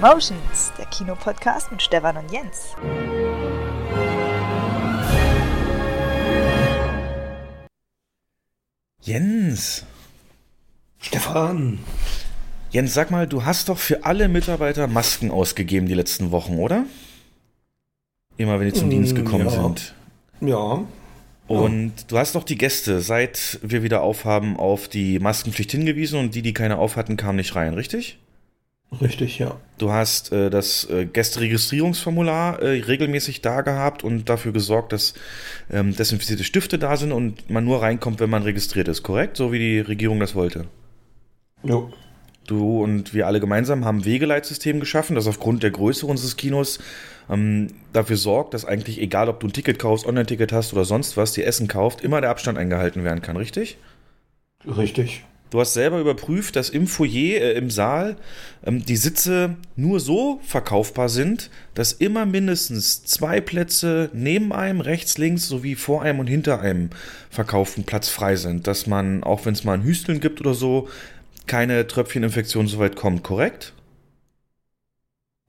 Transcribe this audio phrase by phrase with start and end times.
[0.00, 2.74] Cinemotions, der Kinopodcast mit Stefan und Jens.
[9.02, 9.84] Jens.
[11.00, 11.80] Stefan.
[12.70, 16.86] Jens, sag mal, du hast doch für alle Mitarbeiter Masken ausgegeben die letzten Wochen, oder?
[18.38, 19.50] Immer wenn die zum mm, Dienst gekommen ja.
[19.50, 19.94] sind.
[20.40, 20.82] Ja.
[21.46, 22.04] Und ja.
[22.08, 26.40] du hast doch die Gäste, seit wir wieder aufhaben, auf die Maskenpflicht hingewiesen und die,
[26.40, 28.18] die keine aufhatten, kamen nicht rein, richtig?
[29.00, 29.56] Richtig, ja.
[29.78, 35.14] Du hast äh, das äh, Gästeregistrierungsformular äh, regelmäßig da gehabt und dafür gesorgt, dass
[35.70, 39.36] ähm, desinfizierte Stifte da sind und man nur reinkommt, wenn man registriert ist, korrekt?
[39.36, 40.66] So wie die Regierung das wollte.
[41.62, 41.88] Ja.
[42.46, 46.80] Du und wir alle gemeinsam haben ein Wegeleitsystem geschaffen, das aufgrund der Größe unseres Kinos
[47.30, 51.16] ähm, dafür sorgt, dass eigentlich, egal ob du ein Ticket kaufst, Online-Ticket hast oder sonst
[51.16, 53.78] was, dir Essen kauft, immer der Abstand eingehalten werden kann, richtig?
[54.66, 55.22] Richtig.
[55.50, 58.16] Du hast selber überprüft, dass im Foyer, äh, im Saal,
[58.64, 65.18] ähm, die Sitze nur so verkaufbar sind, dass immer mindestens zwei Plätze neben einem, rechts,
[65.18, 66.90] links sowie vor einem und hinter einem
[67.30, 68.68] verkauften Platz frei sind.
[68.68, 70.88] Dass man, auch wenn es mal ein Hüsteln gibt oder so,
[71.48, 73.72] keine Tröpfcheninfektion so weit kommt, korrekt?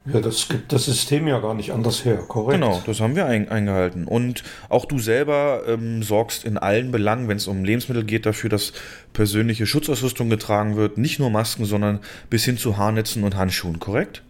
[0.05, 2.59] Ja, das gibt das System ja gar nicht anders her, korrekt.
[2.59, 4.07] Genau, das haben wir ein, eingehalten.
[4.07, 8.49] Und auch du selber ähm, sorgst in allen Belangen, wenn es um Lebensmittel geht, dafür,
[8.49, 8.73] dass
[9.13, 10.97] persönliche Schutzausrüstung getragen wird.
[10.97, 11.99] Nicht nur Masken, sondern
[12.31, 14.23] bis hin zu Haarnetzen und Handschuhen, korrekt?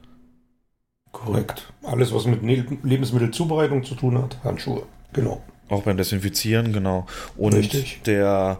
[1.13, 1.71] Korrekt.
[1.83, 5.41] Alles, was mit ne Lebensmittelzubereitung zu tun hat, Handschuhe, genau.
[5.69, 7.05] Auch beim Desinfizieren, genau.
[7.37, 8.01] Und Richtig.
[8.05, 8.59] der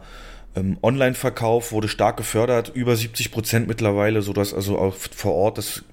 [0.56, 5.84] ähm, Online-Verkauf wurde stark gefördert, über 70 Prozent mittlerweile, sodass also auch vor Ort das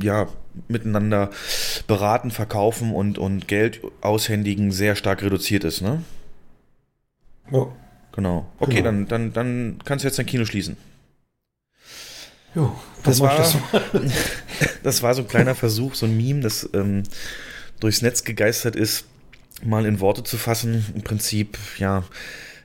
[0.00, 0.28] ja,
[0.68, 1.30] miteinander
[1.86, 6.02] beraten, verkaufen und, und Geld aushändigen sehr stark reduziert ist, ne?
[7.50, 7.66] Ja.
[8.12, 8.46] Genau.
[8.58, 8.84] Okay, genau.
[8.84, 10.76] Dann, dann, dann kannst du jetzt dein Kino schließen.
[12.54, 13.56] Jo, das war, das,
[14.82, 17.04] das, war so ein kleiner Versuch, so ein Meme, das ähm,
[17.80, 19.06] durchs Netz gegeistert ist,
[19.64, 20.84] mal in Worte zu fassen.
[20.94, 22.04] Im Prinzip, ja,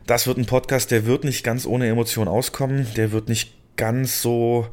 [0.05, 4.21] das wird ein Podcast, der wird nicht ganz ohne Emotion auskommen, der wird nicht ganz
[4.21, 4.67] so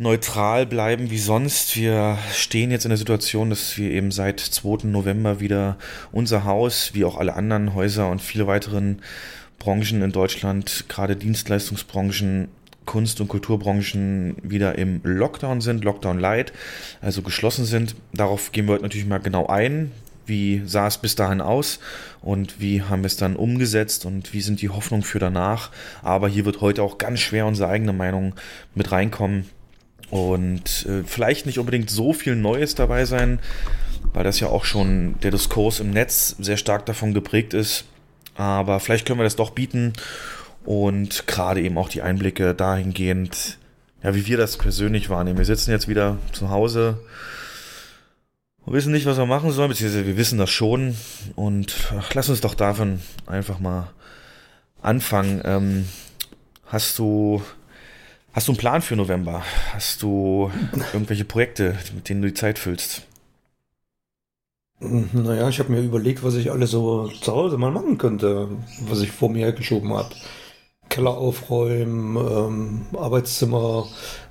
[0.00, 1.76] neutral bleiben wie sonst.
[1.76, 4.88] Wir stehen jetzt in der Situation, dass wir eben seit 2.
[4.88, 5.76] November wieder
[6.10, 9.02] unser Haus, wie auch alle anderen Häuser und viele weiteren
[9.58, 12.48] Branchen in Deutschland, gerade Dienstleistungsbranchen,
[12.86, 16.54] Kunst- und Kulturbranchen wieder im Lockdown sind, Lockdown Light,
[17.02, 17.94] also geschlossen sind.
[18.14, 19.92] Darauf gehen wir heute natürlich mal genau ein.
[20.24, 21.78] Wie sah es bis dahin aus
[22.22, 25.70] und wie haben wir es dann umgesetzt und wie sind die Hoffnungen für danach?
[26.02, 28.34] Aber hier wird heute auch ganz schwer unsere eigene Meinung
[28.74, 29.44] mit reinkommen.
[30.10, 33.38] Und äh, vielleicht nicht unbedingt so viel Neues dabei sein,
[34.12, 37.84] weil das ja auch schon der Diskurs im Netz sehr stark davon geprägt ist.
[38.34, 39.92] Aber vielleicht können wir das doch bieten
[40.64, 43.58] und gerade eben auch die Einblicke dahingehend,
[44.02, 45.38] ja, wie wir das persönlich wahrnehmen.
[45.38, 47.00] Wir sitzen jetzt wieder zu Hause
[48.64, 50.96] und wissen nicht, was wir machen sollen, beziehungsweise wir wissen das schon.
[51.34, 53.90] Und ach, lass uns doch davon einfach mal
[54.82, 55.42] anfangen.
[55.44, 55.88] Ähm,
[56.66, 57.42] hast du
[58.32, 59.42] Hast du einen Plan für November?
[59.72, 60.50] Hast du
[60.92, 63.02] irgendwelche Projekte, mit denen du die Zeit füllst?
[64.78, 68.48] Naja, ich habe mir überlegt, was ich alles so zu Hause mal machen könnte,
[68.82, 70.14] was ich vor mir geschoben habe.
[70.88, 73.86] Keller aufräumen, ähm, Arbeitszimmer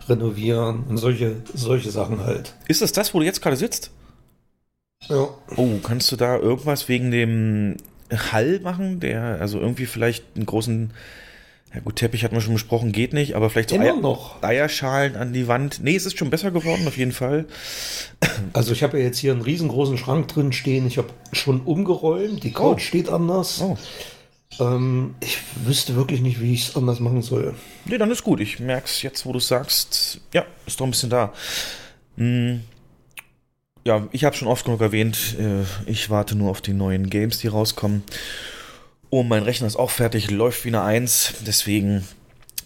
[0.08, 2.56] renovieren und solche, solche Sachen halt.
[2.68, 3.92] Ist das das, wo du jetzt gerade sitzt?
[5.08, 5.30] Ja.
[5.56, 7.78] Oh, kannst du da irgendwas wegen dem
[8.12, 10.92] Hall machen, der also irgendwie vielleicht einen großen
[11.74, 14.42] ja gut, Teppich hat man schon besprochen, geht nicht, aber vielleicht so Eier, noch.
[14.42, 15.82] Eierschalen an die Wand.
[15.84, 17.46] Nee, es ist schon besser geworden, auf jeden Fall.
[18.54, 20.88] Also ich habe ja jetzt hier einen riesengroßen Schrank drin stehen.
[20.88, 22.80] Ich habe schon umgeräumt, die Couch oh.
[22.80, 23.62] steht anders.
[23.62, 23.78] Oh.
[24.60, 27.54] Ähm, ich wüsste wirklich nicht, wie ich es anders machen soll.
[27.86, 28.40] Nee, dann ist gut.
[28.40, 30.22] Ich merke es jetzt, wo du sagst.
[30.34, 31.34] Ja, ist doch ein bisschen da.
[32.18, 32.62] Hm.
[33.86, 37.40] Ja, ich habe schon oft genug erwähnt, äh, ich warte nur auf die neuen Games,
[37.40, 38.04] die rauskommen.
[39.10, 41.34] Oh, mein Rechner ist auch fertig, läuft wie eine Eins.
[41.46, 42.08] Deswegen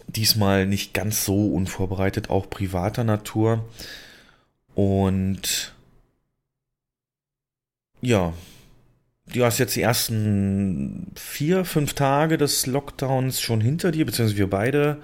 [0.08, 3.64] diesmal nicht ganz so unvorbereitet, auch privater Natur.
[4.76, 5.74] Und
[8.02, 8.34] ja,
[9.34, 14.50] du hast jetzt die ersten vier, fünf Tage des Lockdowns schon hinter dir, beziehungsweise wir
[14.50, 14.98] beide.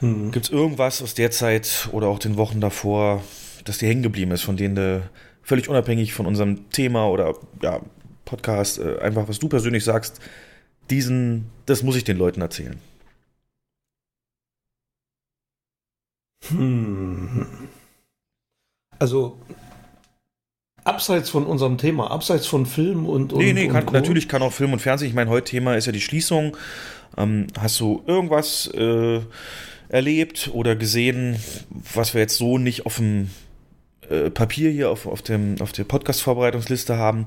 [0.00, 0.32] Mhm.
[0.32, 3.22] Gibt es irgendwas aus der Zeit oder auch den Wochen davor,
[3.64, 5.08] das dir hängen geblieben ist, von denen du
[5.42, 7.80] völlig unabhängig von unserem Thema oder ja,
[8.30, 10.20] Podcast, äh, einfach was du persönlich sagst,
[10.88, 12.78] diesen, das muss ich den Leuten erzählen.
[16.48, 17.46] Hm.
[18.98, 19.38] Also
[20.84, 24.42] abseits von unserem Thema, abseits von Film und, und Nee, nee, kann, und natürlich kann
[24.42, 25.08] auch Film und Fernsehen.
[25.08, 26.56] Ich meine, heute Thema ist ja die Schließung.
[27.16, 29.20] Ähm, hast du irgendwas äh,
[29.88, 31.36] erlebt oder gesehen,
[31.92, 33.30] was wir jetzt so nicht auf dem
[34.10, 37.24] äh, Papier hier auf, auf, dem, auf der Podcast-Vorbereitungsliste haben,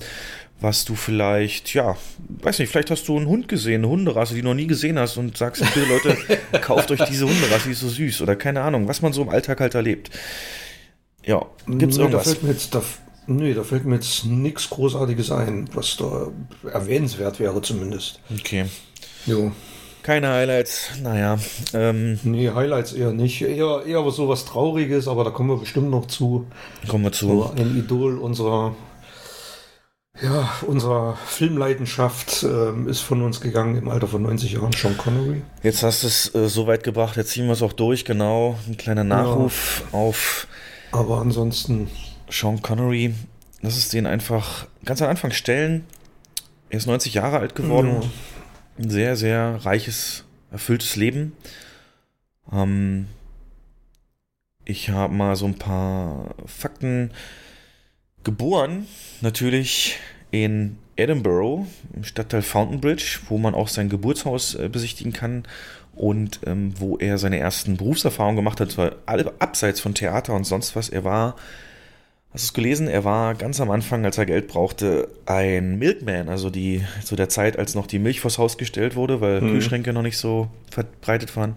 [0.60, 1.98] was du vielleicht, ja,
[2.42, 5.00] weiß nicht, vielleicht hast du einen Hund gesehen, eine Hunderasse, die du noch nie gesehen
[5.00, 6.18] hast und sagst, bitte Leute,
[6.62, 9.30] kauft euch diese Hunderasse, die ist so süß oder keine Ahnung, was man so im
[9.30, 10.10] Alltag halt erlebt.
[11.26, 12.26] Ja, gibt's nee, irgendwas?
[12.26, 12.84] Da fällt mir jetzt, da,
[13.28, 16.32] nee, da fällt mir jetzt nichts Großartiges ein, was da
[16.70, 18.20] erwähnenswert wäre zumindest.
[18.38, 18.66] Okay.
[19.26, 19.52] Jo.
[20.04, 21.40] Keine Highlights, naja.
[21.74, 23.42] Ähm, Nee, Highlights eher nicht.
[23.42, 26.46] Eher, eher so was Trauriges, aber da kommen wir bestimmt noch zu.
[26.90, 27.50] kommen wir zu.
[27.56, 28.76] Ein Idol unserer,
[30.22, 35.42] ja, unserer Filmleidenschaft ähm, ist von uns gegangen im Alter von 90 Jahren, Sean Connery.
[35.64, 38.58] Jetzt hast du es äh, so weit gebracht, jetzt ziehen wir es auch durch, genau.
[38.68, 40.48] Ein kleiner Nachruf auf
[40.92, 41.90] Aber ansonsten,
[42.30, 43.14] Sean Connery.
[43.62, 45.86] Lass es den einfach ganz am Anfang stellen.
[46.70, 48.00] Er ist 90 Jahre alt geworden.
[48.02, 48.10] Ja.
[48.78, 51.34] Ein sehr, sehr reiches, erfülltes Leben.
[52.52, 53.08] Ähm,
[54.66, 57.12] ich habe mal so ein paar Fakten.
[58.24, 58.88] Geboren
[59.20, 59.98] natürlich
[60.32, 65.44] in Edinburgh, im Stadtteil Fountainbridge, wo man auch sein Geburtshaus äh, besichtigen kann
[65.94, 70.76] und ähm, wo er seine ersten Berufserfahrungen gemacht hat, zwar abseits von Theater und sonst
[70.76, 70.90] was.
[70.90, 71.36] Er war,
[72.34, 76.30] hast du es gelesen, er war ganz am Anfang, als er Geld brauchte, ein Milkman,
[76.30, 79.52] also die zu der Zeit, als noch die Milch vors Haus gestellt wurde, weil Mhm.
[79.52, 81.54] Kühlschränke noch nicht so verbreitet waren,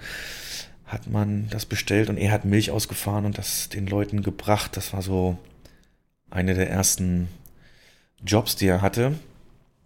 [0.84, 4.76] hat man das bestellt und er hat Milch ausgefahren und das den Leuten gebracht.
[4.76, 5.36] Das war so
[6.30, 7.28] eine der ersten
[8.24, 9.14] Jobs, die er hatte.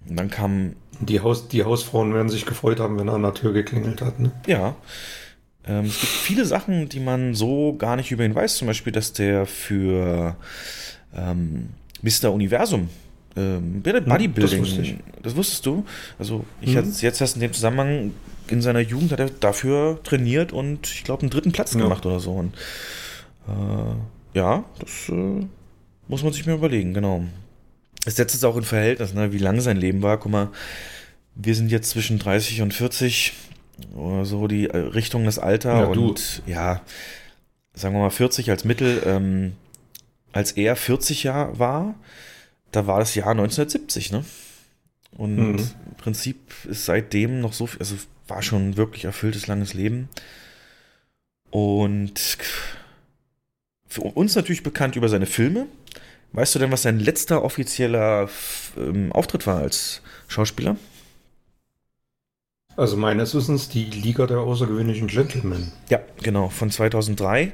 [0.09, 3.35] Und dann kam die, Haus, die Hausfrauen werden sich gefreut haben, wenn er an der
[3.35, 4.19] Tür geklingelt hat.
[4.19, 4.33] Ne?
[4.47, 4.75] Ja.
[5.67, 8.57] Ähm, es gibt viele Sachen, die man so gar nicht über ihn weiß.
[8.57, 10.37] Zum Beispiel, dass der für
[11.15, 11.71] ähm,
[12.03, 12.33] Mr.
[12.33, 12.89] Universum
[13.37, 14.97] ähm, Hm, Bodybuilding, das wusste ich.
[15.23, 15.85] das wusstest du.
[16.19, 16.79] Also ich Mhm.
[16.79, 18.13] hatte jetzt erst in dem Zusammenhang
[18.49, 21.81] in seiner Jugend hat er dafür trainiert und ich glaube einen dritten Platz Ja.
[21.83, 22.33] gemacht oder so.
[22.33, 22.55] Und
[23.49, 25.47] äh, ja, das äh,
[26.09, 27.23] muss man sich mal überlegen, genau.
[28.07, 30.19] Es setzt es auch in Verhältnis, ne, wie lang sein Leben war.
[30.19, 30.49] Guck mal,
[31.37, 33.50] wir sind jetzt zwischen 30 und 40, oder
[34.25, 36.09] so die äh, Richtung das Alter Ja, du.
[36.11, 36.81] und ja,
[37.75, 39.03] sagen wir mal 40 als Mittel.
[39.05, 39.53] Ähm,
[40.33, 41.95] als er 40 Jahre war,
[42.73, 44.25] da war das Jahr 1970, ne?
[45.17, 45.59] Und Mhm.
[45.89, 46.39] im Prinzip
[46.69, 47.97] ist seitdem noch so viel, also
[48.29, 50.09] war schon ein wirklich erfülltes, langes Leben.
[51.51, 52.39] Und
[53.89, 55.67] für uns natürlich bekannt über seine Filme.
[56.33, 58.29] Weißt du denn, was sein letzter offizieller
[58.77, 60.77] ähm, Auftritt war als Schauspieler?
[62.77, 65.73] Also meines Wissens die Liga der außergewöhnlichen Gentlemen.
[65.89, 67.53] Ja, genau, von 2003.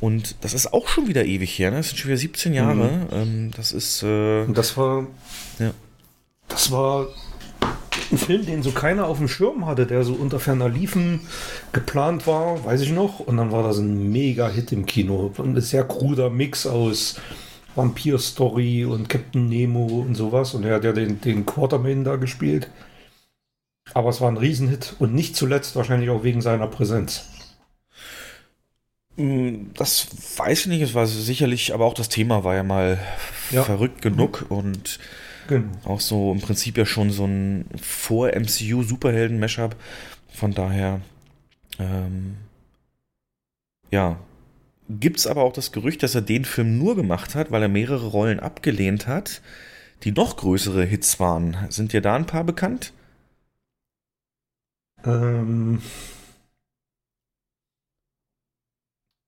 [0.00, 1.78] Und das ist auch schon wieder ewig her, ne?
[1.78, 3.06] Das sind schon wieder 17 Jahre.
[3.12, 5.06] Ähm, das ist, äh, Und das war,
[5.58, 5.72] Ja.
[6.48, 7.06] das war
[8.10, 11.20] ein Film, den so keiner auf dem Schirm hatte, der so unter ferner Liefen
[11.72, 13.20] geplant war, weiß ich noch.
[13.20, 15.32] Und dann war das ein Mega-Hit im Kino.
[15.38, 17.16] Ein sehr kruder Mix aus
[17.74, 20.54] Vampir-Story und Captain Nemo und sowas.
[20.54, 22.68] Und er hat ja den, den Quartermain da gespielt.
[23.94, 27.24] Aber es war ein Riesenhit und nicht zuletzt wahrscheinlich auch wegen seiner Präsenz.
[29.16, 30.08] mh, das
[30.38, 32.98] weiß ich nicht, es war sicherlich, aber auch das Thema war ja mal
[33.50, 33.62] Ja.
[33.62, 34.98] verrückt genug und
[35.48, 35.68] Genau.
[35.84, 39.76] auch so im Prinzip ja schon so ein Vor-MCU-Superhelden-Mashup.
[40.32, 41.00] Von daher,
[41.78, 42.36] ähm,
[43.90, 44.18] ja.
[44.88, 47.68] Gibt es aber auch das Gerücht, dass er den Film nur gemacht hat, weil er
[47.68, 49.40] mehrere Rollen abgelehnt hat,
[50.04, 51.56] die noch größere Hits waren.
[51.70, 52.92] Sind dir da ein paar bekannt?
[55.04, 55.80] Ähm,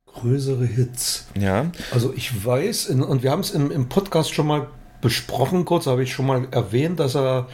[0.07, 1.27] größere Hits.
[1.39, 1.71] Ja.
[1.91, 4.69] Also ich weiß, in, und wir haben es im, im Podcast schon mal
[5.01, 7.49] besprochen, kurz habe ich schon mal erwähnt, dass er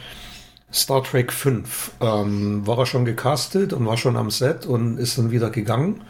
[0.73, 5.17] Star Trek 5 ähm, war er schon gecastet und war schon am Set und ist
[5.17, 6.03] dann wieder gegangen.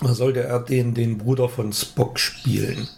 [0.00, 2.88] Da sollte er den, den Bruder von Spock spielen.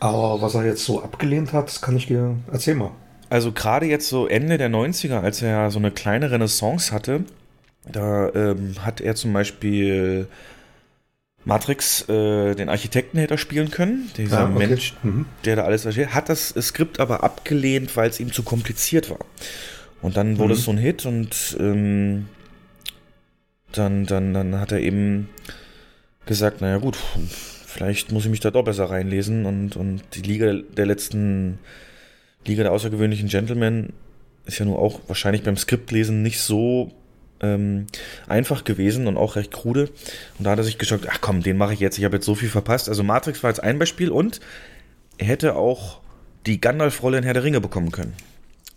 [0.00, 2.90] Aber was er jetzt so abgelehnt hat, das kann ich dir erzähl mal.
[3.30, 7.24] Also gerade jetzt so Ende der 90er, als er ja so eine kleine Renaissance hatte,
[7.90, 10.26] da ähm, hat er zum Beispiel
[11.44, 14.66] Matrix, äh, den Architekten hätte er spielen können, dieser Ja, okay.
[14.68, 15.26] Mensch, Mhm.
[15.44, 19.18] der da alles erstellt, hat das Skript aber abgelehnt, weil es ihm zu kompliziert war.
[20.00, 20.58] Und dann wurde Mhm.
[20.58, 22.28] es so ein Hit und ähm,
[23.72, 25.28] dann, dann, dann hat er eben
[26.26, 26.96] gesagt, naja gut,
[27.66, 31.58] vielleicht muss ich mich da doch besser reinlesen und, und die Liga der letzten,
[32.46, 33.92] Liga der außergewöhnlichen Gentlemen
[34.46, 36.90] ist ja nur auch wahrscheinlich beim Skriptlesen nicht so
[37.40, 37.86] ähm,
[38.28, 39.90] einfach gewesen und auch recht krude.
[40.38, 42.26] Und da hat er sich geschockt, ach komm, den mache ich jetzt, ich habe jetzt
[42.26, 42.88] so viel verpasst.
[42.88, 44.40] Also Matrix war jetzt ein Beispiel und
[45.18, 46.00] er hätte auch
[46.46, 48.12] die Gandalf-Rolle in Herr der Ringe bekommen können.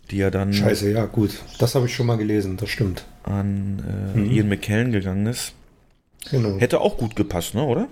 [0.09, 1.31] Die ja dann Scheiße, ja gut.
[1.59, 3.03] Das habe ich schon mal gelesen, das stimmt.
[3.24, 3.83] an
[4.15, 4.31] äh, Mhm.
[4.31, 5.53] Ian McKellen gegangen ist.
[6.31, 6.57] Genau.
[6.59, 7.88] Hätte auch gut gepasst, ne, oder?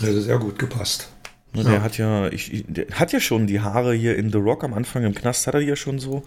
[0.00, 1.08] Hätte sehr gut gepasst.
[1.52, 4.62] Ne, der hat ja, ich, der hat ja schon die Haare hier in The Rock
[4.62, 6.22] am Anfang im Knast hat er die ja schon so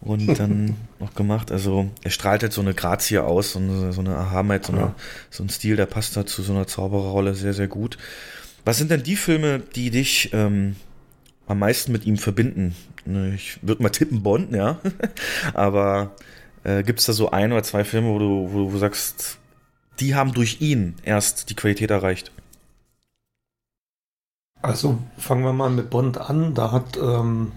[0.00, 1.52] und dann noch gemacht.
[1.52, 4.94] Also er strahlt halt so eine Grazie aus, so eine, so eine Erhabenheit, so, eine,
[5.30, 7.98] so ein Stil, der passt da zu so einer Zaubererrolle sehr, sehr gut.
[8.64, 10.76] Was sind denn die Filme, die dich ähm,
[11.46, 12.74] am meisten mit ihm verbinden?
[13.04, 14.80] Ne, ich würde mal tippen Bond, ja.
[15.54, 16.16] Aber
[16.64, 19.38] äh, gibt es da so ein oder zwei Filme, wo du, wo du sagst,
[20.00, 22.32] die haben durch ihn erst die Qualität erreicht?
[24.62, 26.54] Also fangen wir mal mit Bond an.
[26.54, 27.52] Da hat, ähm,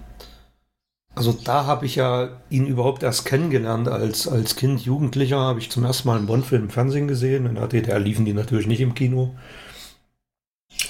[1.15, 3.87] also da habe ich ja ihn überhaupt erst kennengelernt.
[3.87, 7.45] Als, als Kind, Jugendlicher habe ich zum ersten Mal einen Bond-Film im Fernsehen gesehen.
[7.45, 9.33] In der DDR liefen die natürlich nicht im Kino.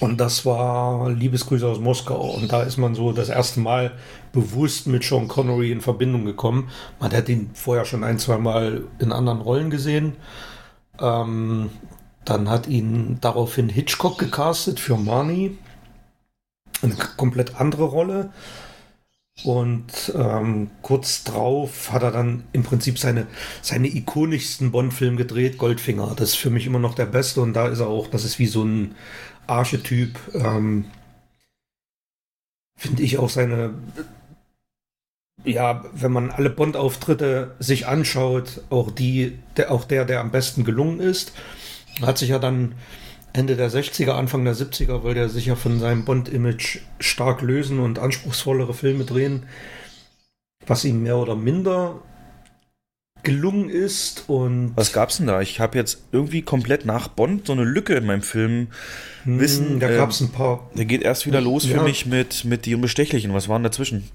[0.01, 2.31] Und das war Liebesgrüße aus Moskau.
[2.31, 3.91] Und da ist man so das erste Mal
[4.31, 6.69] bewusst mit Sean Connery in Verbindung gekommen.
[6.99, 10.15] Man hat ihn vorher schon ein, zwei Mal in anderen Rollen gesehen.
[10.99, 11.69] Ähm,
[12.23, 15.57] dann hat ihn daraufhin Hitchcock gecastet für Marnie
[16.81, 18.31] eine komplett andere Rolle.
[19.43, 23.27] Und ähm, kurz drauf hat er dann im Prinzip seine,
[23.61, 26.13] seine ikonischsten Bond-Film gedreht, Goldfinger.
[26.15, 28.39] Das ist für mich immer noch der beste und da ist er auch, das ist
[28.39, 28.95] wie so ein
[29.47, 30.19] Archetyp.
[30.33, 30.85] Ähm,
[32.75, 33.73] Finde ich auch seine,
[35.45, 40.65] ja, wenn man alle Bond-Auftritte sich anschaut, auch die, der, auch der, der am besten
[40.65, 41.33] gelungen ist,
[42.01, 42.75] hat sich ja dann
[43.33, 47.79] Ende der 60er, Anfang der 70er wollte er sich ja von seinem Bond-Image stark lösen
[47.79, 49.43] und anspruchsvollere Filme drehen,
[50.65, 52.01] was ihm mehr oder minder
[53.23, 55.41] gelungen ist und was gab's denn da?
[55.41, 58.69] Ich habe jetzt irgendwie komplett nach Bond so eine Lücke in meinem Film
[59.23, 59.79] hm, wissen.
[59.79, 60.69] Da gab's ein paar.
[60.75, 61.77] Der geht erst wieder los ja.
[61.77, 63.33] für mich mit mit die Unbestechlichen.
[63.33, 64.09] Was waren dazwischen?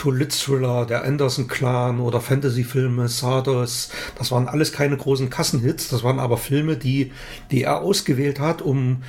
[0.00, 6.38] Polit-Thriller, der Anderson-Clan oder Fantasy-Filme, Sardos, das waren alles keine großen Kassenhits, das waren aber
[6.38, 7.12] Filme, die,
[7.50, 9.02] die er ausgewählt hat, um,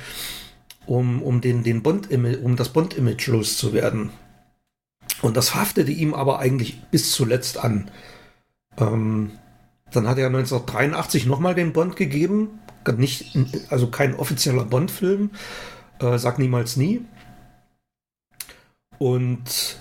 [0.84, 4.10] um, um, den, den Bond um das Bond-Image loszuwerden.
[5.22, 7.90] Und das haftete ihm aber eigentlich bis zuletzt an.
[8.76, 9.30] Ähm,
[9.92, 12.60] dann hat er 1983 nochmal den Bond gegeben,
[12.96, 13.34] nicht,
[13.70, 15.30] also kein offizieller Bond-Film,
[16.00, 17.00] äh, sag niemals nie.
[18.98, 19.78] Und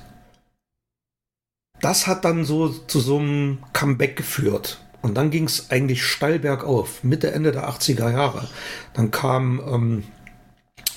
[1.81, 4.79] das hat dann so zu so einem Comeback geführt.
[5.01, 8.47] Und dann ging es eigentlich steil bergauf, Mitte, Ende der 80er Jahre.
[8.93, 10.03] Dann kam ähm,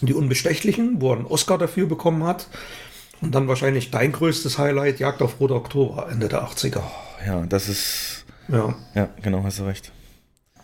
[0.02, 2.48] die Unbestechlichen, wo er einen Oscar dafür bekommen hat.
[3.20, 6.82] Und dann wahrscheinlich dein größtes Highlight, Jagd auf Rote Oktober, Ende der 80er.
[7.26, 8.26] Ja, das ist.
[8.48, 8.74] Ja.
[8.94, 9.90] Ja, genau, hast du recht.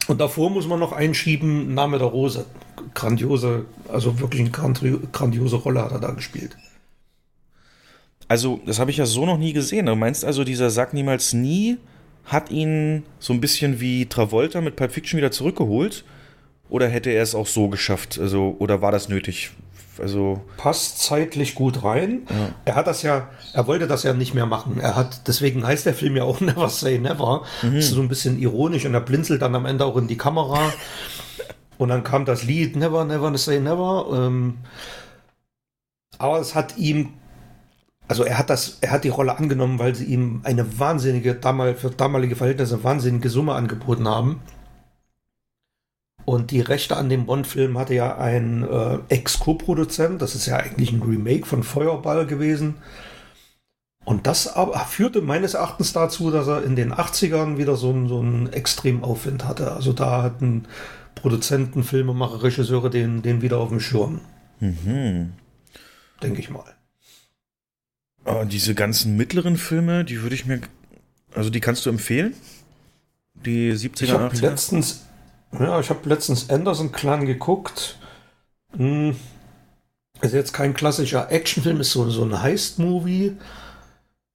[0.07, 2.45] Und davor muss man noch einschieben, Name der Rose.
[2.95, 6.57] Grandiose, also wirklich eine grandiose Rolle hat er da gespielt.
[8.31, 9.87] Also, das habe ich ja so noch nie gesehen.
[9.87, 11.79] Du meinst also, dieser Sack niemals nie
[12.25, 16.05] hat ihn so ein bisschen wie Travolta mit Pulp Fiction wieder zurückgeholt?
[16.69, 18.21] Oder hätte er es auch so geschafft?
[18.21, 19.51] Also, oder war das nötig?
[19.99, 22.23] Also passt zeitlich gut rein.
[22.31, 22.55] Ja.
[22.67, 24.79] Er hat das ja, er wollte das ja nicht mehr machen.
[24.79, 27.43] Er hat, deswegen heißt der Film ja auch Never Say Never.
[27.63, 27.75] Mhm.
[27.75, 30.17] Das ist so ein bisschen ironisch und er blinzelt dann am Ende auch in die
[30.17, 30.73] Kamera.
[31.79, 34.07] und dann kam das Lied Never, Never Say Never.
[34.13, 34.59] Ähm,
[36.17, 37.15] aber es hat ihm
[38.11, 41.77] also er hat das, er hat die Rolle angenommen, weil sie ihm eine wahnsinnige, damal,
[41.77, 44.41] für damalige Verhältnisse wahnsinnige Summe angeboten haben.
[46.25, 50.91] Und die Rechte an dem Bond-Film hatte ja ein äh, Ex-Co-Produzent, das ist ja eigentlich
[50.91, 52.79] ein Remake von Feuerball gewesen.
[54.05, 58.19] Und das aber führte meines Erachtens dazu, dass er in den 80ern wieder so, so
[58.19, 59.71] einen extremen Aufwind hatte.
[59.71, 60.67] Also da hatten
[61.15, 64.21] Produzenten, Filmemacher, Regisseure den, den wieder auf dem Schirm.
[64.59, 65.35] Mhm.
[66.21, 66.65] Denke ich mal.
[68.31, 70.61] Oh, diese ganzen mittleren Filme, die würde ich mir.
[71.35, 72.35] Also die kannst du empfehlen?
[73.35, 74.41] Die 70er, ich 80er?
[74.43, 75.07] Letztens,
[75.59, 77.99] ja, ich habe letztens Anderson Clan geguckt.
[78.77, 79.17] Hm.
[80.21, 83.37] Ist jetzt kein klassischer Actionfilm, ist so, so ein Heist-Movie.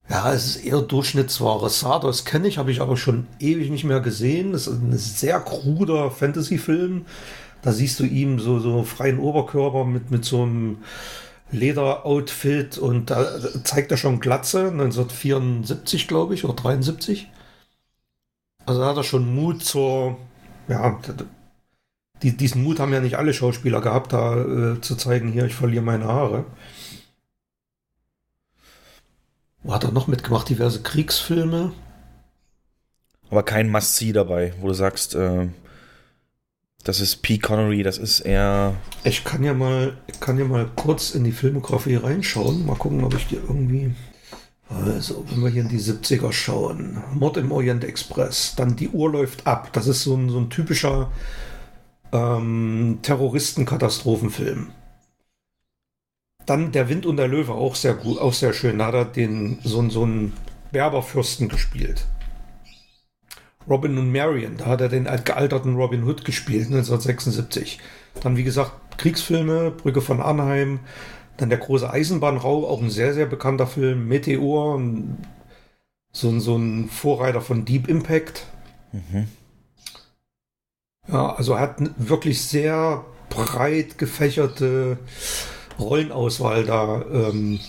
[0.09, 1.69] Ja, es ist eher Durchschnittsware.
[1.69, 4.51] Sardos kenne ich, habe ich aber schon ewig nicht mehr gesehen.
[4.51, 7.05] Das ist ein sehr kruder Fantasy-Film.
[7.61, 10.77] Da siehst du ihm so, so freien Oberkörper mit, mit so einem
[11.51, 17.29] Lederoutfit und da zeigt er schon Glatze, 1974 glaube ich, oder 73.
[18.65, 20.17] Also da hat er schon Mut zur,
[20.67, 20.99] ja,
[22.23, 25.55] die, diesen Mut haben ja nicht alle Schauspieler gehabt, da äh, zu zeigen, hier, ich
[25.55, 26.45] verliere meine Haare.
[29.63, 30.49] Wo hat er noch mitgemacht?
[30.49, 31.73] Diverse Kriegsfilme.
[33.29, 35.47] Aber kein Must-See dabei, wo du sagst, äh,
[36.85, 37.39] das ist P.
[37.39, 38.75] Connery, das ist eher.
[39.03, 42.63] Ich kann ja mal, kann ja mal kurz in die Filmografie reinschauen.
[42.63, 43.95] Mal gucken, ob ich die irgendwie.
[44.69, 47.03] Also, wenn wir hier in die 70er schauen.
[47.15, 48.53] Mord im Orient Express.
[48.55, 49.73] Dann Die Uhr läuft ab.
[49.73, 51.11] Das ist so ein, so ein typischer
[52.11, 54.67] ähm, Terroristenkatastrophenfilm.
[56.45, 58.77] Dann Der Wind und der Löwe, auch sehr gut, auch sehr schön.
[58.77, 60.33] Da hat er den, so, so einen
[60.71, 62.05] Berberfürsten gespielt.
[63.67, 67.79] Robin und Marion, da hat er den gealterten Robin Hood gespielt, 1976.
[68.21, 70.79] Dann, wie gesagt, Kriegsfilme, Brücke von Arnheim,
[71.37, 74.81] dann der große Eisenbahnraum, auch ein sehr, sehr bekannter Film, Meteor,
[76.11, 78.45] so, so ein Vorreiter von Deep Impact.
[78.91, 79.27] Mhm.
[81.07, 84.97] Ja, also hat wirklich sehr breit gefächerte
[85.77, 87.59] Rollenauswahl da ähm,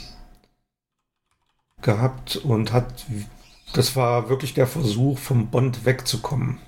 [1.83, 3.05] gehabt und hat,
[3.73, 6.59] das war wirklich der Versuch, vom Bond wegzukommen.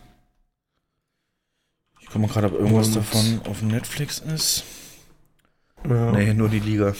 [2.01, 4.65] Ich komme gerade, ob irgendwas und, davon auf Netflix ist.
[5.89, 6.13] Ja.
[6.13, 6.95] Nee, nur die Liga.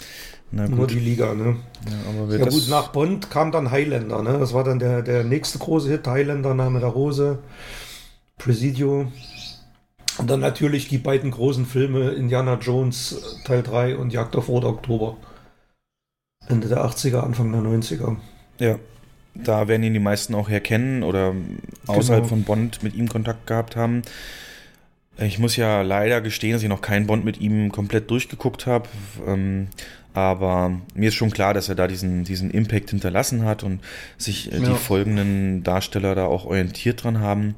[0.50, 1.56] nur die Liga, ne?
[1.88, 4.38] Ja, ja gut, nach Bond kam dann Highlander, ne?
[4.38, 7.40] Das war dann der, der nächste große Hit, Highlander, Name der Rose,
[8.38, 9.10] Presidio.
[10.18, 14.48] Und dann natürlich die beiden großen Filme Indiana Jones äh, Teil 3 und Jagd auf
[14.48, 15.16] Rot Oktober.
[16.46, 18.16] Ende der 80er, Anfang der 90er.
[18.58, 18.78] Ja,
[19.34, 21.34] da werden ihn die meisten auch herkennen oder
[21.86, 22.28] außerhalb genau.
[22.28, 24.02] von Bond mit ihm Kontakt gehabt haben.
[25.18, 28.88] Ich muss ja leider gestehen, dass ich noch keinen Bond mit ihm komplett durchgeguckt habe.
[29.26, 29.68] Ähm,
[30.14, 33.80] aber mir ist schon klar, dass er da diesen, diesen Impact hinterlassen hat und
[34.18, 34.70] sich äh, ja.
[34.70, 37.54] die folgenden Darsteller da auch orientiert dran haben.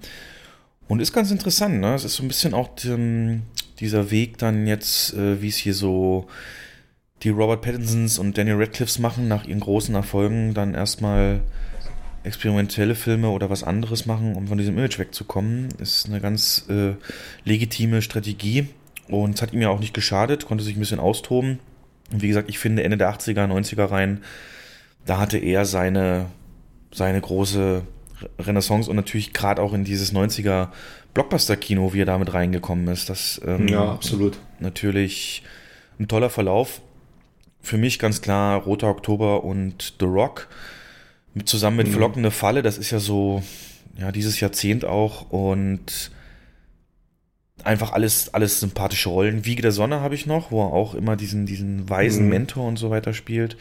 [0.86, 1.94] Und ist ganz interessant, ne?
[1.94, 3.42] Es ist so ein bisschen auch die, ähm,
[3.80, 6.28] dieser Weg dann jetzt, äh, wie es hier so
[7.22, 11.40] die Robert Pattinsons und Daniel Radcliffes machen, nach ihren großen Erfolgen dann erstmal
[12.24, 16.94] experimentelle Filme oder was anderes machen, um von diesem Image wegzukommen, ist eine ganz äh,
[17.44, 18.68] legitime Strategie
[19.08, 21.60] und es hat ihm ja auch nicht geschadet, konnte sich ein bisschen austoben.
[22.12, 24.22] Und wie gesagt, ich finde Ende der 80er, 90er rein,
[25.04, 26.26] da hatte er seine,
[26.92, 27.82] seine große
[28.38, 30.68] Renaissance und natürlich gerade auch in dieses 90er
[31.12, 33.10] Blockbuster-Kino, wie er damit reingekommen ist.
[33.10, 34.38] Das ähm, ja, absolut.
[34.60, 35.42] Natürlich
[35.98, 36.80] ein toller Verlauf.
[37.64, 40.48] Für mich ganz klar Roter Oktober und The Rock.
[41.46, 41.92] Zusammen mit mhm.
[41.92, 43.42] Verlockende Falle, das ist ja so,
[43.98, 46.12] ja, dieses Jahrzehnt auch und
[47.64, 49.46] einfach alles, alles sympathische Rollen.
[49.46, 52.30] Wiege der Sonne habe ich noch, wo er auch immer diesen, diesen weisen mhm.
[52.30, 53.56] Mentor und so weiter spielt.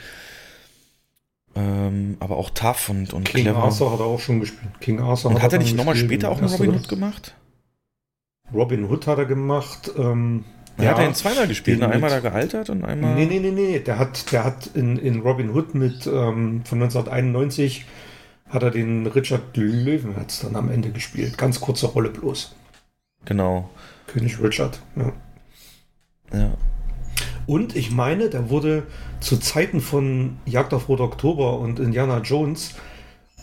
[1.55, 3.63] Ähm, aber auch tough und, und King clever.
[3.63, 4.79] Arthur hat er auch schon gespielt.
[4.81, 7.35] King Arthur und hat, hat er nicht nochmal später auch einen Robin Hood gemacht?
[8.53, 9.91] Robin Hood hat er gemacht.
[9.97, 10.43] Ähm,
[10.77, 11.89] er ja, hat er ihn zweimal gespielt, ne?
[11.89, 13.15] einmal da gealtert und einmal.
[13.15, 13.79] Nee, nee, nee, nee.
[13.79, 17.85] Der hat, der hat in, in Robin Hood mit ähm, von 1991
[18.49, 21.37] hat er den Richard Löwenherz dann am Ende gespielt.
[21.37, 22.55] Ganz kurze Rolle bloß.
[23.25, 23.69] Genau.
[24.07, 25.11] König Richard, ja.
[26.33, 26.51] Ja.
[27.45, 28.83] Und ich meine, der wurde
[29.19, 32.75] zu Zeiten von Jagd auf Rot Oktober und Indiana Jones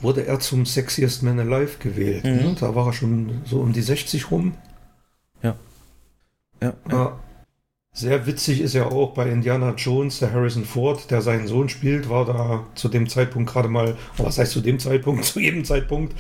[0.01, 2.25] wurde er zum Sexiest Man Alive gewählt.
[2.25, 2.31] Mhm.
[2.31, 2.57] Ne?
[2.59, 4.55] Da war er schon so um die 60 rum.
[5.43, 5.57] Ja.
[6.61, 7.19] Ja, ja.
[7.93, 12.09] Sehr witzig ist ja auch bei Indiana Jones, der Harrison Ford, der seinen Sohn spielt,
[12.09, 16.15] war da zu dem Zeitpunkt gerade mal, was heißt zu dem Zeitpunkt, zu jedem Zeitpunkt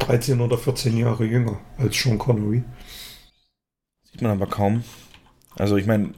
[0.00, 2.62] 13 oder 14 Jahre jünger als Sean Connery.
[4.02, 4.84] Sieht man aber kaum.
[5.56, 6.12] Also ich meine,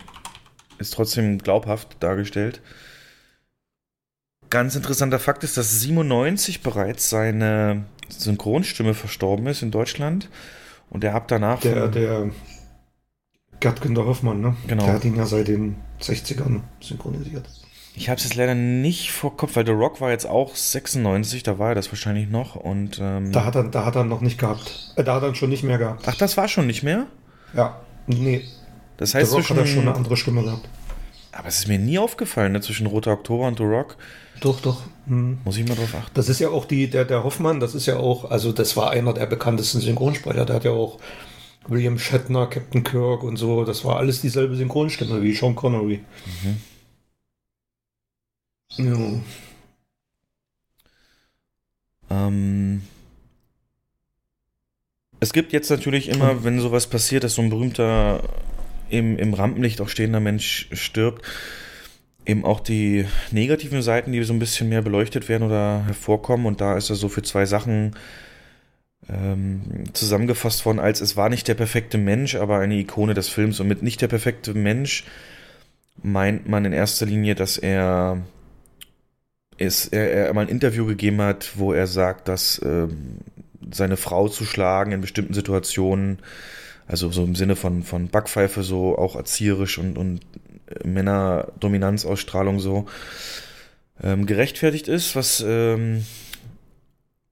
[0.79, 2.61] ist trotzdem glaubhaft dargestellt.
[4.51, 10.31] Ganz interessanter Fakt ist, dass 97 bereits seine Synchronstimme verstorben ist in Deutschland
[10.91, 11.61] und er hat danach.
[11.61, 12.31] Der, der
[13.61, 14.57] Gerd Günther Hoffmann, ne?
[14.66, 14.85] Genau.
[14.85, 17.45] Der hat ihn ja seit den 60ern synchronisiert.
[17.99, 21.42] Ich habe es jetzt leider nicht vor Kopf, weil The Rock war jetzt auch 96,
[21.42, 24.21] da war er das wahrscheinlich noch und ähm da hat er, da hat er noch
[24.21, 24.92] nicht gehabt.
[24.97, 26.03] Äh, da hat er schon nicht mehr gehabt.
[26.07, 27.07] Ach, das war schon nicht mehr?
[27.55, 28.45] Ja, nee.
[28.99, 30.69] Das heißt, The Rock hat er schon eine andere Stimme gehabt.
[31.33, 33.97] Aber es ist mir nie aufgefallen, ne, zwischen Roter Oktober und The Rock.
[34.40, 34.83] Doch, doch.
[35.07, 35.38] Hm.
[35.45, 36.11] Muss ich mal drauf achten.
[36.14, 38.90] Das ist ja auch die, der, der Hoffmann, das ist ja auch, also das war
[38.90, 40.99] einer der bekanntesten Synchronsprecher, der hat ja auch
[41.68, 43.64] William Shatner, Captain Kirk und so.
[43.64, 46.00] Das war alles dieselbe Synchronstimme wie Sean Connery.
[46.42, 46.57] Mhm.
[48.79, 49.20] Ja.
[52.11, 52.83] Ähm,
[55.20, 58.22] es gibt jetzt natürlich immer, wenn sowas passiert, dass so ein berühmter
[58.88, 61.24] im, im Rampenlicht auch stehender Mensch stirbt,
[62.24, 66.46] eben auch die negativen Seiten, die so ein bisschen mehr beleuchtet werden oder hervorkommen.
[66.46, 67.96] Und da ist er so für zwei Sachen
[69.09, 73.61] ähm, zusammengefasst worden, als es war nicht der perfekte Mensch, aber eine Ikone des Films.
[73.61, 75.05] Und mit nicht der perfekte Mensch
[76.03, 78.23] meint man in erster Linie, dass er
[79.59, 83.19] ist, er, er mal ein Interview gegeben hat, wo er sagt, dass ähm,
[83.73, 86.19] seine Frau zu schlagen in bestimmten Situationen,
[86.87, 90.21] also so im Sinne von, von Backpfeife, so auch erzieherisch und, und
[90.85, 92.87] Männerdominanzausstrahlung so
[94.03, 96.05] ähm, gerechtfertigt ist, was ähm,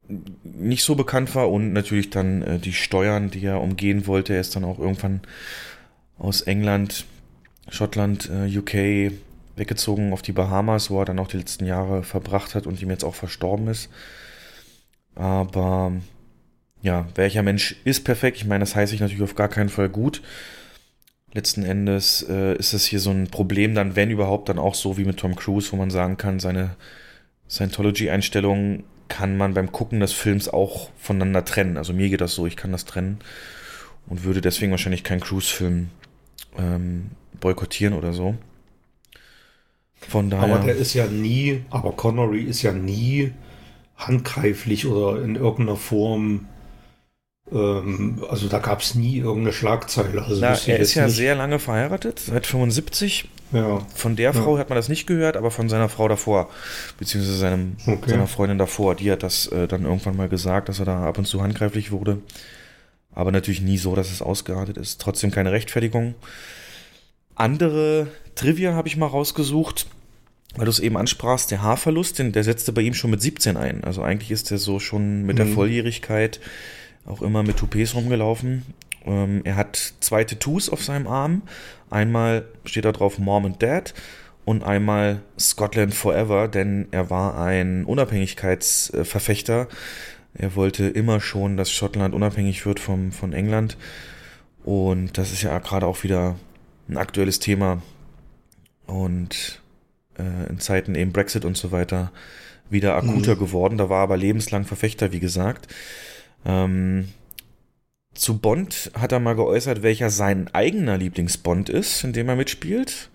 [0.08, 4.34] nicht so bekannt war und natürlich dann äh, die Steuern, die er umgehen wollte.
[4.34, 5.20] Er ist dann auch irgendwann
[6.18, 7.06] aus England,
[7.68, 9.12] Schottland, äh, UK
[9.56, 12.90] weggezogen auf die Bahamas, wo er dann auch die letzten Jahre verbracht hat und ihm
[12.90, 13.88] jetzt auch verstorben ist.
[15.14, 15.92] Aber
[16.82, 18.36] ja, welcher Mensch ist perfekt?
[18.36, 20.22] Ich meine, das heißt ich natürlich auf gar keinen Fall gut.
[21.32, 24.96] Letzten Endes äh, ist es hier so ein Problem dann, wenn überhaupt, dann auch so
[24.98, 26.76] wie mit Tom Cruise, wo man sagen kann, seine
[27.48, 31.76] Scientology-Einstellungen kann man beim Gucken des Films auch voneinander trennen.
[31.76, 33.18] Also mir geht das so, ich kann das trennen
[34.06, 35.88] und würde deswegen wahrscheinlich keinen Cruise-Film
[36.58, 38.36] ähm, boykottieren oder so.
[40.08, 40.54] Von daher.
[40.54, 43.32] Aber der ist ja nie, aber Connery ist ja nie
[43.96, 46.46] handgreiflich oder in irgendeiner Form.
[47.52, 50.22] Ähm, also da gab es nie irgendeine Schlagzeile.
[50.22, 51.16] Also Na, er ist ja nicht.
[51.16, 53.28] sehr lange verheiratet, seit 75.
[53.52, 53.87] Ja.
[53.94, 54.61] Von der Frau ja.
[54.61, 56.48] hat man das nicht gehört, aber von seiner Frau davor,
[56.98, 58.11] beziehungsweise seinem, okay.
[58.11, 61.18] seiner Freundin davor, die hat das äh, dann irgendwann mal gesagt, dass er da ab
[61.18, 62.18] und zu handgreiflich wurde.
[63.12, 65.00] Aber natürlich nie so, dass es ausgeartet ist.
[65.00, 66.16] Trotzdem keine Rechtfertigung.
[67.37, 69.87] Andere Trivia habe ich mal rausgesucht,
[70.57, 73.57] weil du es eben ansprachst, der Haarverlust, den, der setzte bei ihm schon mit 17
[73.57, 73.85] ein.
[73.85, 75.38] Also eigentlich ist er so schon mit mhm.
[75.38, 76.40] der Volljährigkeit
[77.06, 78.62] auch immer mit Toupets rumgelaufen.
[79.04, 81.42] Ähm, er hat zwei Tattoos auf seinem Arm.
[81.90, 83.94] Einmal steht da drauf Mom and Dad
[84.44, 89.68] und einmal Scotland Forever, denn er war ein Unabhängigkeitsverfechter.
[90.34, 93.76] Er wollte immer schon, dass Schottland unabhängig wird vom, von England.
[94.64, 96.36] Und das ist ja gerade auch wieder
[96.88, 97.82] ein aktuelles Thema
[98.86, 99.62] und
[100.18, 102.12] äh, in Zeiten eben Brexit und so weiter
[102.70, 103.38] wieder akuter mhm.
[103.38, 103.78] geworden.
[103.78, 105.68] Da war aber lebenslang Verfechter, wie gesagt.
[106.44, 107.09] Ähm,
[108.14, 113.11] zu Bond hat er mal geäußert, welcher sein eigener Lieblingsbond ist, in dem er mitspielt.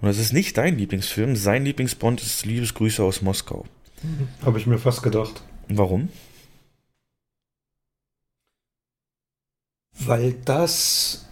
[0.00, 1.34] Und das ist nicht dein Lieblingsfilm.
[1.34, 3.66] Sein Lieblingsbond ist Liebesgrüße aus Moskau.
[4.42, 5.42] Habe ich mir fast gedacht.
[5.68, 6.08] Warum?
[9.98, 11.28] Weil das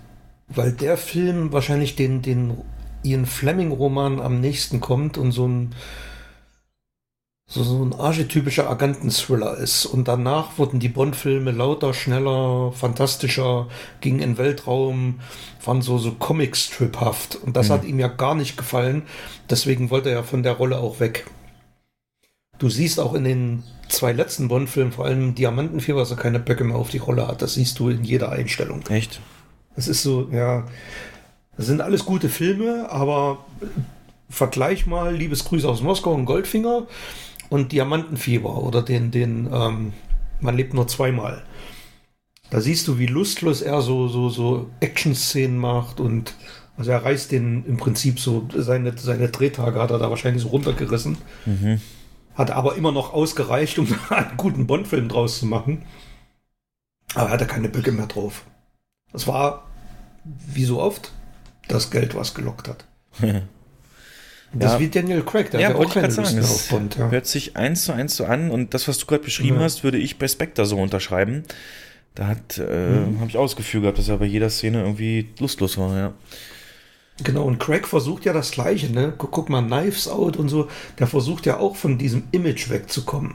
[0.49, 2.59] weil der Film wahrscheinlich den, den
[3.03, 5.75] Ian Fleming-Roman am nächsten kommt und so ein
[7.48, 9.87] so, so ein archetypischer Agenten-Thriller ist.
[9.87, 13.68] Und danach wurden die Bond-Filme lauter, schneller, fantastischer,
[14.00, 15.20] gingen in Weltraum,
[15.64, 17.37] waren so, so Comic-Striphaft.
[17.37, 17.72] Und das mhm.
[17.72, 19.02] hat ihm ja gar nicht gefallen.
[19.48, 21.26] Deswegen wollte er von der Rolle auch weg.
[22.59, 26.64] Du siehst auch in den zwei letzten Bond-Filmen, vor allem Diamantenfieber, dass er keine Böcke
[26.64, 27.42] mehr auf die Rolle hat.
[27.42, 28.82] Das siehst du in jeder Einstellung.
[28.88, 29.20] Echt?
[29.76, 30.66] Es ist so, ja,
[31.56, 33.44] das sind alles gute Filme, aber
[34.28, 36.87] vergleich mal Liebesgrüße aus Moskau und Goldfinger
[37.48, 39.92] und Diamantenfieber oder den, den, ähm,
[40.40, 41.42] man lebt nur zweimal.
[42.50, 46.35] Da siehst du, wie lustlos er so, so, so Action-Szenen macht und
[46.76, 50.48] also er reißt den im Prinzip so, seine, seine Drehtage hat er da wahrscheinlich so
[50.50, 51.16] runtergerissen.
[51.46, 51.80] Mhm.
[52.35, 55.82] Hat aber immer noch ausgereicht, um einen guten Bond-Film draus zu machen.
[57.14, 58.44] Aber er hatte keine Böcke mehr drauf.
[59.12, 59.66] Das war,
[60.24, 61.12] wie so oft,
[61.68, 62.85] das Geld, was gelockt hat.
[64.52, 64.74] Das ja.
[64.76, 66.96] ist wie Daniel Craig, der ja, hat auch keine sagen, auf Bond.
[66.96, 67.11] Ja.
[67.11, 69.62] Hört sich eins zu eins so an und das, was du gerade beschrieben ja.
[69.62, 71.44] hast, würde ich bei Spectre so unterschreiben.
[72.14, 73.20] Da hat, äh, mhm.
[73.20, 76.14] habe ich ausgeführt gehabt, dass er bei jeder Szene irgendwie lustlos war, ja.
[77.22, 79.12] Genau, und Craig versucht ja das Gleiche, ne?
[79.16, 83.35] Guck, guck mal, Knives Out und so, der versucht ja auch von diesem Image wegzukommen.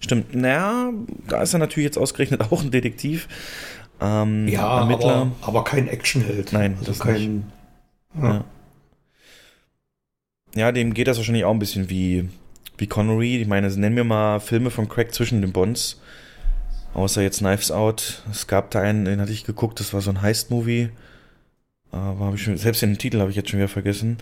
[0.00, 0.92] Stimmt, naja,
[1.28, 3.28] da ist er natürlich jetzt ausgerechnet auch ein Detektiv.
[4.00, 5.10] Ähm, ja, Ermittler.
[5.10, 6.52] Aber, aber kein Actionheld.
[6.52, 7.50] Nein, also das kein.
[8.20, 8.28] Ja.
[8.28, 8.44] ja.
[10.54, 10.72] Ja.
[10.72, 12.28] dem geht das wahrscheinlich auch ein bisschen wie,
[12.78, 13.40] wie Connery.
[13.40, 16.00] Ich meine, nennen wir mal Filme von Craig zwischen den Bonds.
[16.94, 18.22] Außer jetzt Knives Out.
[18.30, 20.90] Es gab da einen, den hatte ich geguckt, das war so ein Heist-Movie.
[21.92, 24.18] Aber habe ich schon, selbst den Titel habe ich jetzt schon wieder vergessen.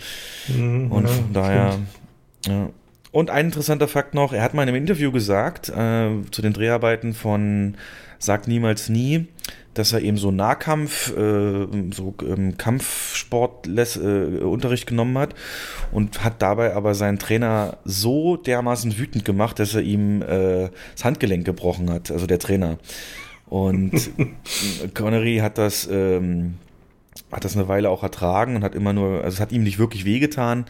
[0.48, 1.78] Mhm, Und ja, von daher,
[2.46, 2.70] ja.
[3.10, 6.52] Und ein interessanter Fakt noch, er hat mal in einem Interview gesagt, äh, zu den
[6.52, 7.74] Dreharbeiten von
[8.18, 9.28] Sag niemals nie,
[9.78, 15.34] dass er eben so Nahkampf, äh, so ähm, Kampfsportunterricht äh, genommen hat
[15.92, 21.04] und hat dabei aber seinen Trainer so dermaßen wütend gemacht, dass er ihm äh, das
[21.04, 22.78] Handgelenk gebrochen hat, also der Trainer.
[23.48, 24.10] Und
[24.94, 26.54] Connery hat das, ähm,
[27.30, 29.78] hat das eine Weile auch ertragen und hat immer nur, also es hat ihm nicht
[29.78, 30.66] wirklich wehgetan,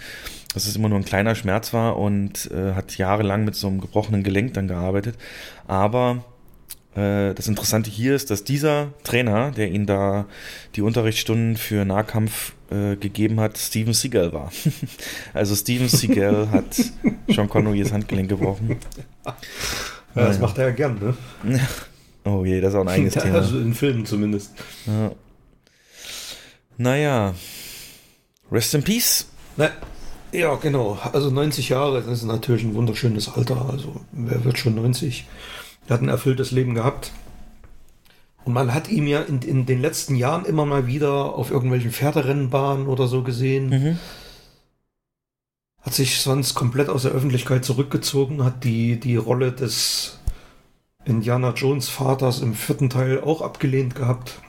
[0.55, 3.81] dass es immer nur ein kleiner Schmerz war und äh, hat jahrelang mit so einem
[3.81, 5.17] gebrochenen Gelenk dann gearbeitet.
[5.67, 6.25] Aber
[6.95, 10.27] das Interessante hier ist, dass dieser Trainer, der ihn da
[10.75, 14.53] die Unterrichtsstunden für Nahkampf äh, gegeben hat, Steven Seagal war.
[15.35, 16.75] also Steven Seagal hat
[17.29, 18.77] Sean Connerys Handgelenk gebrochen.
[19.25, 19.37] Ja,
[20.15, 20.43] das ja.
[20.43, 21.61] macht er ja gern, ne?
[22.25, 23.37] Oh je, das ist auch ein eigenes Thema.
[23.37, 24.53] Also in Filmen zumindest.
[24.87, 25.13] Ja.
[26.77, 27.35] Naja.
[28.53, 29.29] Rest in Peace.
[29.57, 29.71] Na,
[30.33, 30.99] ja, genau.
[31.13, 33.71] Also 90 Jahre, das ist natürlich ein wunderschönes Alter.
[33.71, 35.27] Also wer wird schon 90?
[35.89, 37.13] Er hat ein erfülltes Leben gehabt.
[38.45, 41.91] Und man hat ihn ja in, in den letzten Jahren immer mal wieder auf irgendwelchen
[41.91, 43.69] Pferderennbahnen oder so gesehen.
[43.71, 43.99] Mhm.
[45.81, 50.19] hat sich sonst komplett aus der Öffentlichkeit zurückgezogen, hat die, die Rolle des
[51.07, 54.43] Indiana Jones Vaters im vierten Teil auch abgelehnt gehabt.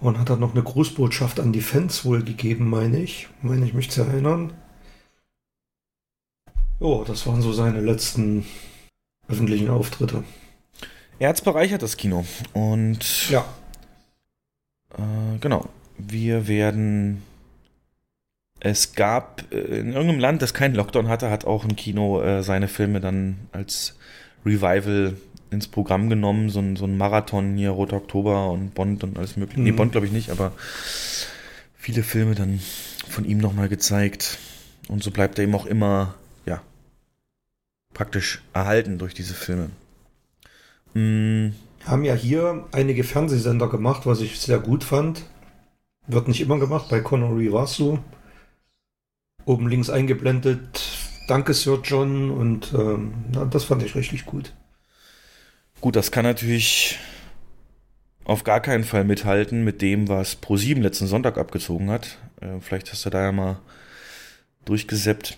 [0.00, 3.28] Und hat dann noch eine Grußbotschaft an die Fans wohl gegeben, meine ich.
[3.42, 4.52] Meine ich mich zu erinnern.
[6.80, 8.46] Jo, das waren so seine letzten
[9.28, 10.24] öffentlichen Auftritte.
[11.18, 12.24] Er hat's bereichert, das Kino.
[12.52, 13.44] Und Ja.
[14.96, 15.68] Äh, genau.
[15.98, 17.22] Wir werden.
[18.60, 22.42] Es gab äh, in irgendeinem Land, das keinen Lockdown hatte, hat auch ein Kino äh,
[22.42, 23.96] seine Filme dann als
[24.46, 25.16] Revival
[25.50, 26.50] ins Programm genommen.
[26.50, 29.60] So ein, so ein Marathon hier, Roter Oktober und Bond und alles mögliche.
[29.60, 29.76] Nee, Mhm.
[29.76, 30.52] Bond glaube ich nicht, aber
[31.76, 32.60] viele Filme dann
[33.08, 34.38] von ihm nochmal gezeigt.
[34.88, 36.14] Und so bleibt er eben auch immer,
[37.98, 39.70] praktisch erhalten durch diese Filme.
[40.94, 41.48] Mm,
[41.84, 45.24] Haben ja hier einige Fernsehsender gemacht, was ich sehr gut fand.
[46.06, 47.98] Wird nicht immer gemacht, bei Connery war es so.
[49.46, 50.80] Oben links eingeblendet,
[51.26, 54.54] danke Sir John und ähm, na, das fand ich richtig gut.
[55.80, 57.00] Gut, das kann natürlich
[58.22, 62.18] auf gar keinen Fall mithalten mit dem, was Pro7 letzten Sonntag abgezogen hat.
[62.40, 63.58] Äh, vielleicht hast du da ja mal
[64.66, 65.36] durchgeseppt.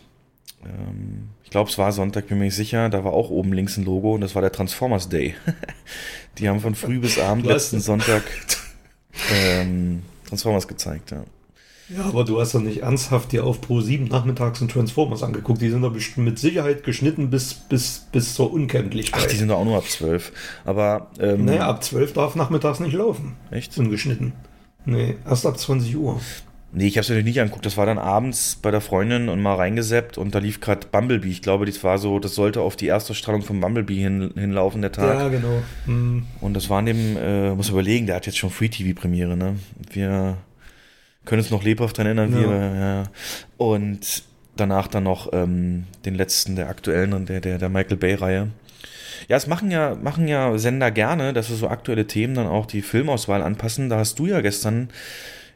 [0.63, 2.89] Ähm, ich glaube, es war Sonntag, bin mir nicht sicher.
[2.91, 5.35] Da war auch oben links ein Logo und das war der Transformers Day.
[6.39, 8.23] Die haben von früh bis Abend letzten Sonntag
[9.35, 11.25] ähm, Transformers gezeigt, ja.
[11.89, 15.61] Ja, aber du hast doch nicht ernsthaft dir auf Pro 7 nachmittags und Transformers angeguckt.
[15.61, 19.25] Die sind doch bestimmt mit Sicherheit geschnitten bis, bis, bis zur Unkenntlichkeit.
[19.25, 20.31] Ach, die sind doch auch nur ab 12.
[20.65, 23.35] Aber, ähm, naja, ab 12 darf nachmittags nicht laufen.
[23.51, 23.77] echt?
[23.77, 24.35] Ungeschnitten.
[24.85, 26.21] Nee, erst ab 20 Uhr.
[26.73, 27.67] Nee, ich habe es natürlich nicht angeguckt.
[27.67, 31.29] Das war dann abends bei der Freundin und mal reingeseppt und da lief gerade Bumblebee.
[31.29, 34.93] Ich glaube, das war so, das sollte auf die Erstausstrahlung von Bumblebee hin, hinlaufen, der
[34.93, 35.19] Tag.
[35.19, 35.63] Ja, genau.
[35.87, 36.27] Hm.
[36.41, 39.57] Und das war in dem, äh, muss überlegen, der hat jetzt schon Free-TV-Premiere, ne?
[39.93, 40.37] Wir
[41.25, 42.49] können uns noch lebhaft dran erinnern, Ja.
[42.49, 43.03] wir, ja.
[43.57, 44.23] Und
[44.57, 48.49] danach dann noch ähm, den letzten der aktuellen und der, der, der Michael Bay-Reihe.
[49.29, 52.67] Ja, es machen ja, machen ja Sender gerne, dass sie so aktuelle Themen dann auch
[52.67, 53.89] die Filmauswahl anpassen.
[53.89, 54.89] Da hast du ja gestern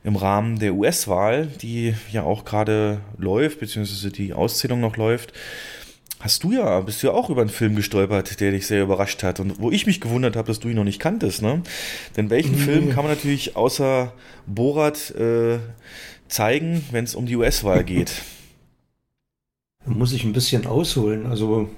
[0.04, 5.32] im Rahmen der US-Wahl, die ja auch gerade läuft, beziehungsweise die Auszählung noch läuft,
[6.20, 9.22] hast du ja, bist du ja auch über einen Film gestolpert, der dich sehr überrascht
[9.22, 11.62] hat und wo ich mich gewundert habe, dass du ihn noch nicht kanntest, ne?
[12.16, 12.58] Denn welchen Nee.
[12.58, 14.12] Film kann man natürlich außer
[14.46, 15.58] Borat äh,
[16.28, 18.22] zeigen, wenn es um die US-Wahl geht?
[19.86, 21.26] Da muss ich ein bisschen ausholen.
[21.26, 21.68] Also,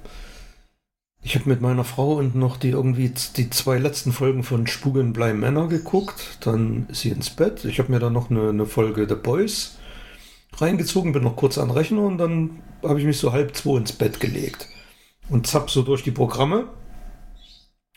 [1.21, 5.13] ich habe mit meiner Frau und noch die irgendwie die zwei letzten Folgen von Spugen
[5.13, 6.37] bleiben Männer geguckt.
[6.41, 7.65] Dann ist sie ins Bett.
[7.65, 9.77] Ich habe mir dann noch eine, eine Folge The Boys
[10.55, 13.77] reingezogen, bin noch kurz an den Rechner und dann habe ich mich so halb zwei
[13.77, 14.67] ins Bett gelegt.
[15.29, 16.69] Und zapp so durch die Programme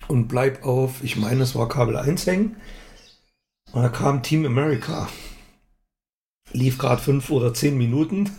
[0.09, 2.57] und bleib auf, ich meine, es war Kabel 1 hängen.
[3.73, 5.09] Und da kam Team America.
[6.53, 8.31] Lief gerade fünf oder zehn Minuten.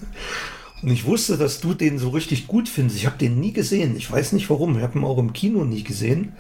[0.82, 2.98] Und ich wusste, dass du den so richtig gut findest.
[2.98, 3.96] Ich habe den nie gesehen.
[3.96, 4.78] Ich weiß nicht warum.
[4.78, 6.34] Ich habe ihn auch im Kino nie gesehen.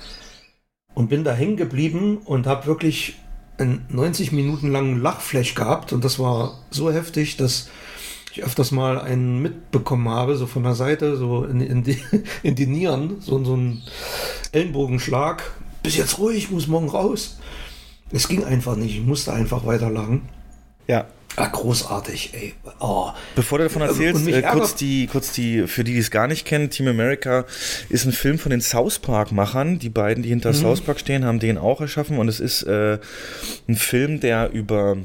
[0.93, 3.15] Und bin da hängen geblieben und habe wirklich
[3.57, 5.93] einen 90 Minuten langen Lachflash gehabt.
[5.93, 7.69] Und das war so heftig, dass
[8.33, 12.01] ich öfters mal einen mitbekommen habe, so von der Seite, so in, in, die,
[12.43, 13.83] in die Nieren, so, so ein
[14.51, 15.43] Ellenbogenschlag.
[15.83, 17.37] Bis jetzt ruhig, muss morgen raus.
[18.11, 18.97] Es ging einfach nicht.
[18.97, 20.29] Ich musste einfach weiterlachen.
[20.87, 21.05] Ja,
[21.37, 22.53] Ah, großartig, ey.
[22.79, 23.09] Oh.
[23.35, 26.27] Bevor du davon Und erzählst, äh, kurz die, kurz die, für die, die es gar
[26.27, 27.45] nicht kennen, Team America
[27.89, 29.79] ist ein Film von den South Park-Machern.
[29.79, 30.55] Die beiden, die hinter Mhm.
[30.55, 32.99] South Park stehen, haben den auch erschaffen und es ist äh,
[33.67, 34.97] ein Film, der über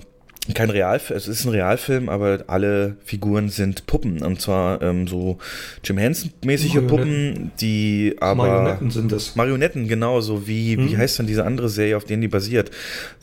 [0.54, 5.38] kein Realfilm, es ist ein Realfilm, aber alle Figuren sind Puppen und zwar ähm, so
[5.84, 6.86] Jim Henson-mäßige.
[6.86, 9.34] Puppen, die aber Marionetten sind das.
[9.36, 10.98] Marionetten, genau, so wie, wie Mhm.
[10.98, 12.70] heißt denn diese andere Serie, auf denen die basiert?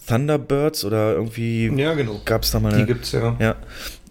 [0.07, 2.21] Thunderbirds oder irgendwie Ja, genau.
[2.25, 3.36] gab's da mal Die eine, gibt's ja.
[3.39, 3.55] ja,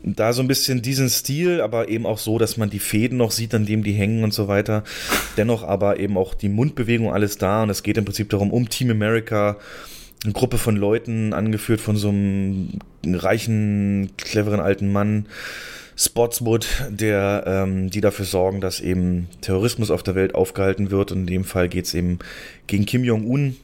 [0.05, 3.31] da so ein bisschen diesen Stil, aber eben auch so, dass man die Fäden noch
[3.31, 4.83] sieht, an dem die hängen und so weiter.
[5.37, 8.69] Dennoch aber eben auch die Mundbewegung alles da und es geht im Prinzip darum, um
[8.69, 9.59] Team America,
[10.25, 15.27] eine Gruppe von Leuten, angeführt von so einem reichen, cleveren alten Mann,
[15.97, 21.13] Spotswood, der, ähm, die dafür sorgen, dass eben Terrorismus auf der Welt aufgehalten wird.
[21.13, 22.19] Und in dem Fall geht's eben
[22.67, 23.57] gegen Kim Jong-un,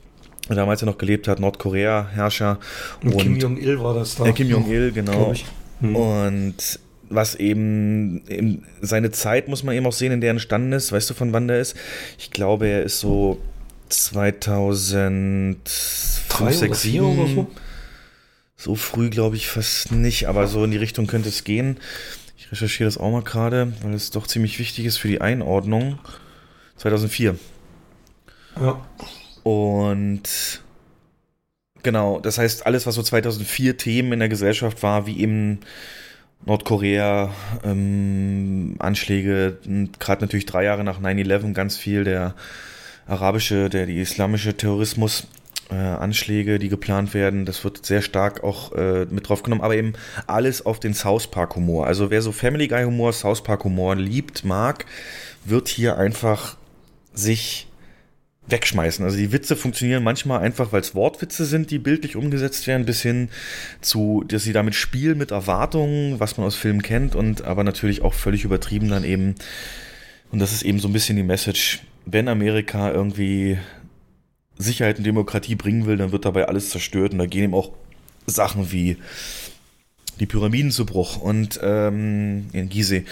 [0.48, 2.58] der damals ja noch gelebt hat, Nordkorea-Herrscher.
[3.02, 4.26] Und, Kim Jong-il war das da.
[4.26, 5.32] Äh, Kim Jong-il, genau.
[5.80, 5.96] Hm.
[5.96, 10.72] Und was eben, eben seine Zeit muss man eben auch sehen, in der er entstanden
[10.72, 10.92] ist.
[10.92, 11.76] Weißt du, von wann der ist?
[12.18, 13.38] Ich glaube, er ist so
[13.88, 17.34] 2005, Drei oder 6, vier oder 7.
[17.34, 17.50] so?
[18.56, 21.78] So früh glaube ich fast nicht, aber so in die Richtung könnte es gehen.
[22.36, 25.98] Ich recherchiere das auch mal gerade, weil es doch ziemlich wichtig ist für die Einordnung.
[26.76, 27.36] 2004.
[28.60, 28.84] Ja.
[29.44, 30.22] Und
[31.82, 35.60] genau, das heißt, alles, was so 2004 Themen in der Gesellschaft war, wie eben
[36.44, 37.32] Nordkorea,
[37.64, 39.58] ähm, Anschläge,
[39.98, 42.34] gerade natürlich drei Jahre nach 9-11 ganz viel der
[43.08, 45.26] arabische, der die islamische Terrorismus,
[45.70, 49.76] äh, Anschläge, die geplant werden, das wird sehr stark auch äh, mit drauf genommen, aber
[49.76, 49.94] eben
[50.26, 51.86] alles auf den South Park Humor.
[51.86, 54.86] Also wer so Family Guy Humor, South Park Humor liebt, mag,
[55.44, 56.56] wird hier einfach
[57.12, 57.66] sich
[58.46, 59.04] wegschmeißen.
[59.04, 63.02] Also die Witze funktionieren manchmal einfach, weil es Wortwitze sind, die bildlich umgesetzt werden, bis
[63.02, 63.28] hin
[63.82, 68.02] zu, dass sie damit spielen mit Erwartungen, was man aus Filmen kennt und aber natürlich
[68.02, 69.34] auch völlig übertrieben dann eben.
[70.30, 73.58] Und das ist eben so ein bisschen die Message, wenn Amerika irgendwie
[74.56, 77.72] Sicherheit und Demokratie bringen will, dann wird dabei alles zerstört und da gehen eben auch
[78.26, 78.96] Sachen wie
[80.18, 83.04] die Pyramiden zu Bruch und ähm, in Gizeh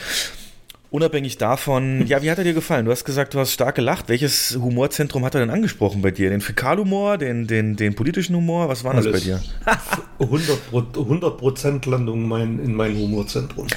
[0.91, 2.85] Unabhängig davon, ja, wie hat er dir gefallen?
[2.85, 4.09] Du hast gesagt, du hast stark gelacht.
[4.09, 6.31] Welches Humorzentrum hat er denn angesprochen bei dir?
[6.31, 8.69] Den Fäkalhumor, den, den, den politischen Humor?
[8.69, 9.43] Was war das bei dir?
[10.19, 13.67] 100 Prozent Landung mein, in mein Humorzentrum.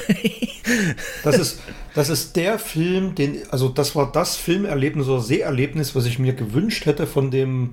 [1.24, 1.62] Das ist,
[1.96, 6.34] das ist der Film, den, also das war das Filmerlebnis oder Seherlebnis, was ich mir
[6.34, 7.72] gewünscht hätte von dem,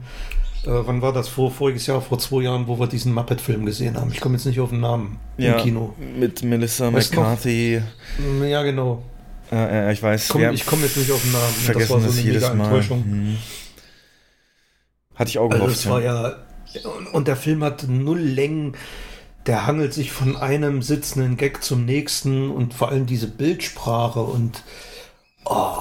[0.64, 1.28] äh, wann war das?
[1.28, 4.10] Vor, voriges Jahr, vor zwei Jahren, wo wir diesen Muppet-Film gesehen haben.
[4.12, 5.94] Ich komme jetzt nicht auf den Namen ja, im Kino.
[6.18, 7.82] Mit Melissa weißt McCarthy.
[8.18, 8.46] Noch?
[8.46, 9.02] Ja, genau.
[9.52, 10.28] Äh, ich weiß.
[10.28, 11.44] Komm, ich komme jetzt nicht auf den Namen.
[11.52, 12.64] Vergessen das war so eine jedes Mal.
[12.64, 13.04] Enttäuschung.
[13.04, 13.36] Hm.
[15.14, 15.68] Hatte ich auch gehofft.
[15.68, 16.36] Also war ja,
[17.12, 18.76] und der Film hat null Längen.
[19.46, 24.64] Der hangelt sich von einem sitzenden Gag zum nächsten und vor allem diese Bildsprache und
[25.44, 25.76] oh,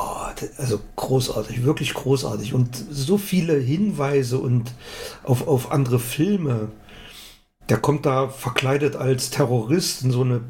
[0.58, 2.54] also großartig, wirklich großartig.
[2.54, 4.72] Und so viele Hinweise und
[5.24, 6.70] auf, auf andere Filme.
[7.70, 10.42] Der kommt da verkleidet als Terrorist in so eine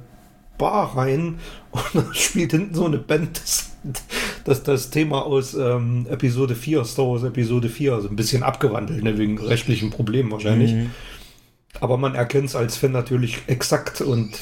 [0.58, 1.40] Bar rein
[1.72, 3.72] und dann spielt hinten so eine Band das,
[4.44, 9.04] das, das Thema aus ähm, Episode 4, Star Wars Episode 4, also ein bisschen abgewandelt,
[9.04, 10.74] ne, wegen rechtlichen Problemen wahrscheinlich.
[10.74, 10.92] Mhm.
[11.82, 14.38] Aber man erkennt es als Fan natürlich exakt und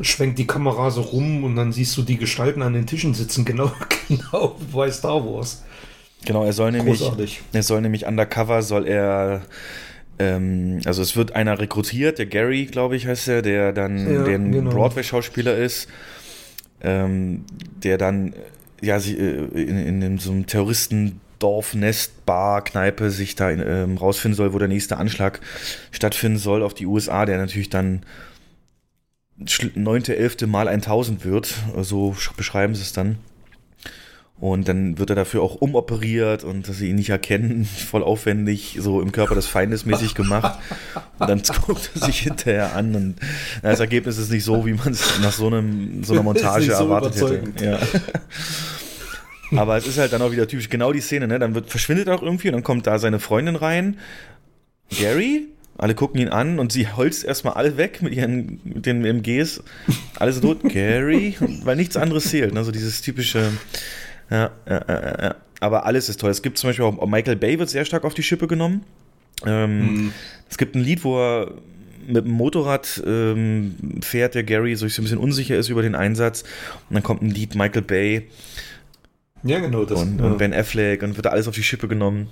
[0.00, 3.44] schwenkt die Kamera so rum und dann siehst du die Gestalten an den Tischen sitzen,
[3.46, 3.70] genau,
[4.08, 5.62] genau bei Star Wars.
[6.24, 7.02] Genau, er soll nämlich,
[7.52, 9.42] er soll nämlich undercover, soll er
[10.22, 14.22] ähm, also es wird einer rekrutiert, der Gary, glaube ich, heißt er, der dann ja,
[14.22, 14.70] den genau.
[14.70, 15.88] Broadway-Schauspieler ist,
[16.80, 17.44] ähm,
[17.82, 18.34] der dann
[18.80, 23.96] ja sie, äh, in, in, so einem Terroristendorf, Nest, Bar, Kneipe sich da in, ähm,
[23.96, 25.40] rausfinden soll, wo der nächste Anschlag
[25.90, 28.02] stattfinden soll auf die USA, der natürlich dann
[29.74, 33.18] neunte, elfte Mal 1000 wird, so beschreiben sie es dann.
[34.42, 38.76] Und dann wird er dafür auch umoperiert und dass sie ihn nicht erkennen, voll aufwendig,
[38.80, 40.58] so im Körper des Feindes mäßig gemacht.
[41.20, 43.14] Und dann guckt er sich hinterher an und
[43.62, 46.72] das Ergebnis ist nicht so, wie man es nach so, einem, so einer Montage so
[46.72, 47.64] erwartet hätte.
[47.64, 47.78] Ja.
[49.56, 51.38] Aber es ist halt dann auch wieder typisch genau die Szene, ne?
[51.38, 54.00] Dann wird, verschwindet er auch irgendwie und dann kommt da seine Freundin rein.
[54.90, 55.46] Gary?
[55.78, 59.62] Alle gucken ihn an und sie holzt erstmal alle weg mit ihren mit den MGs.
[60.18, 60.68] Alles tot.
[60.68, 61.36] Gary?
[61.62, 62.56] Weil nichts anderes zählt.
[62.56, 63.52] Also dieses typische
[64.30, 65.34] ja, ja, ja, ja.
[65.60, 66.30] Aber alles ist toll.
[66.30, 68.84] Es gibt zum Beispiel auch Michael Bay wird sehr stark auf die Schippe genommen.
[69.46, 70.12] Ähm, mhm.
[70.50, 71.52] Es gibt ein Lied, wo er
[72.06, 76.42] mit dem Motorrad ähm, fährt, der Gary so ein bisschen unsicher ist über den Einsatz.
[76.88, 78.28] Und dann kommt ein Lied Michael Bay.
[79.44, 79.84] Ja, genau.
[79.84, 80.26] Das, und, ja.
[80.26, 82.28] und Ben Affleck und wird alles auf die Schippe genommen.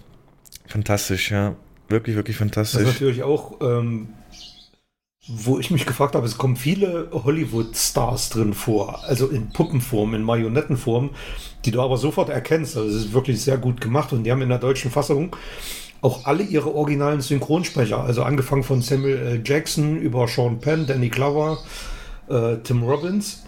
[0.67, 1.57] Fantastisch, ja.
[1.89, 2.81] Wirklich, wirklich fantastisch.
[2.81, 4.09] Das ist natürlich auch ähm,
[5.29, 10.23] wo ich mich gefragt habe, es kommen viele Hollywood-Stars drin vor, also in Puppenform, in
[10.23, 11.11] Marionettenform,
[11.65, 12.77] die du aber sofort erkennst.
[12.77, 15.37] Also es ist wirklich sehr gut gemacht und die haben in der deutschen Fassung
[16.01, 19.43] auch alle ihre originalen Synchronsprecher, also angefangen von Samuel L.
[19.45, 21.59] Jackson über Sean Penn, Danny Glover,
[22.29, 23.45] äh, Tim Robbins.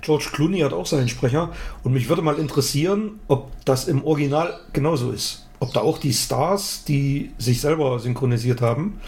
[0.00, 1.50] George Clooney hat auch seinen Sprecher
[1.82, 5.48] und mich würde mal interessieren, ob das im Original genauso ist.
[5.58, 9.00] Ob da auch die Stars, die sich selber synchronisiert haben,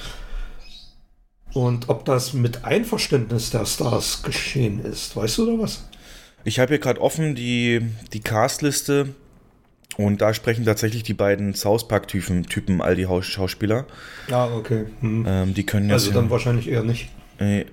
[1.52, 5.88] und ob das mit Einverständnis der Stars geschehen ist, weißt du da was?
[6.44, 7.80] Ich habe hier gerade offen die,
[8.12, 9.14] die Castliste
[9.96, 13.86] und da sprechen tatsächlich die beiden South Park-Typen, Typen, all die Schauspieler.
[14.30, 14.86] Ah, okay.
[15.00, 15.24] Hm.
[15.26, 17.08] Ähm, die können Also dann wahrscheinlich eher nicht.
[17.38, 17.66] Nee.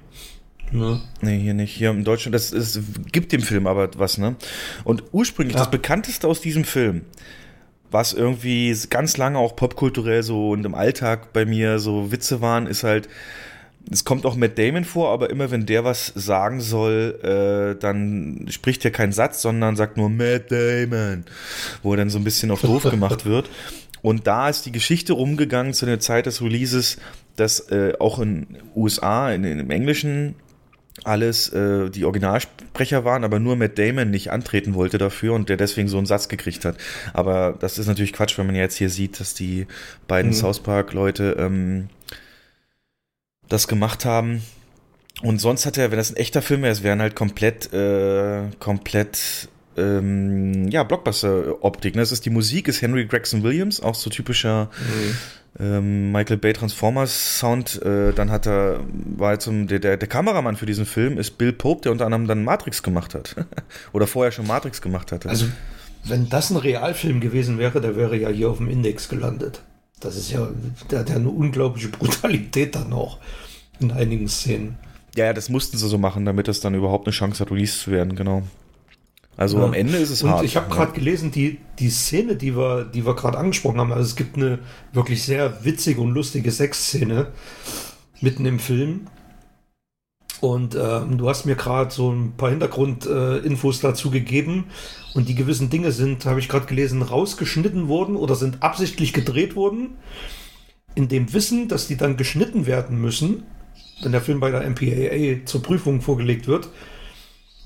[0.74, 1.00] Ja.
[1.22, 1.74] Nee, hier nicht.
[1.74, 2.80] Hier in Deutschland, das, das
[3.12, 4.36] gibt dem Film aber was, ne?
[4.84, 5.62] Und ursprünglich, ja.
[5.62, 7.04] das bekannteste aus diesem Film,
[7.90, 12.68] was irgendwie ganz lange auch popkulturell so und im Alltag bei mir so Witze waren,
[12.68, 13.08] ist halt
[13.90, 18.48] es kommt auch Matt Damon vor, aber immer wenn der was sagen soll, äh, dann
[18.50, 21.26] spricht er keinen Satz, sondern sagt nur Matt Damon,
[21.84, 23.50] wo er dann so ein bisschen auf doof gemacht wird.
[24.02, 26.98] Und da ist die Geschichte rumgegangen zu der Zeit des Releases,
[27.36, 30.36] dass äh, auch in USA, in, in, im Englischen,
[31.04, 35.58] alles äh, die Originalsprecher waren, aber nur Matt Damon nicht antreten wollte dafür und der
[35.58, 36.78] deswegen so einen Satz gekriegt hat.
[37.14, 39.68] Aber das ist natürlich Quatsch, wenn man jetzt hier sieht, dass die
[40.08, 40.36] beiden mhm.
[40.36, 41.90] South Park-Leute ähm,
[43.50, 44.44] das gemacht haben.
[45.24, 48.50] Und sonst hat er, wenn das ein echter Film wäre, es wären halt komplett, äh,
[48.60, 51.96] komplett, ähm, ja, Blockbuster-Optik.
[51.96, 52.02] Ne?
[52.02, 54.70] Das ist die Musik, ist Henry Gregson Williams, auch so typischer
[55.60, 57.82] ähm, Michael Bay Transformers Sound.
[57.82, 58.82] Äh, dann hat er,
[59.18, 62.06] war jetzt um, der, der, der Kameramann für diesen Film ist Bill Pope, der unter
[62.06, 63.36] anderem dann Matrix gemacht hat.
[63.94, 65.30] Oder vorher schon Matrix gemacht hatte.
[65.30, 65.48] Also,
[66.04, 69.62] wenn das ein Realfilm gewesen wäre, der wäre ja hier auf dem Index gelandet.
[70.00, 70.48] Das ist ja,
[70.92, 73.18] der hat ja eine unglaubliche Brutalität dann auch
[73.80, 74.78] in einigen Szenen.
[75.16, 77.80] Ja, ja, das mussten sie so machen, damit es dann überhaupt eine Chance hat, released
[77.82, 78.44] zu werden, genau.
[79.36, 79.66] Also Ja.
[79.66, 80.46] am Ende ist es Und hart.
[80.46, 84.04] ich habe gerade gelesen, die, die Szene, die wir, die wir gerade angesprochen haben, also
[84.06, 84.60] es gibt eine
[84.94, 87.28] wirklich sehr witzige und lustige Sexszene
[88.22, 89.08] mitten im Film.
[90.40, 94.66] Und ähm, du hast mir gerade so ein paar Hintergrundinfos äh, dazu gegeben.
[95.14, 99.56] Und die gewissen Dinge sind, habe ich gerade gelesen, rausgeschnitten worden oder sind absichtlich gedreht
[99.56, 99.96] worden.
[100.94, 103.44] In dem Wissen, dass die dann geschnitten werden müssen,
[104.02, 106.70] wenn der Film bei der MPAA zur Prüfung vorgelegt wird,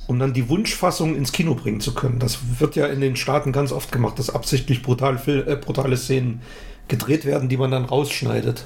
[0.07, 2.19] um dann die Wunschfassung ins Kino bringen zu können.
[2.19, 6.41] Das wird ja in den Staaten ganz oft gemacht, dass absichtlich brutal, äh, brutale Szenen
[6.87, 8.65] gedreht werden, die man dann rausschneidet.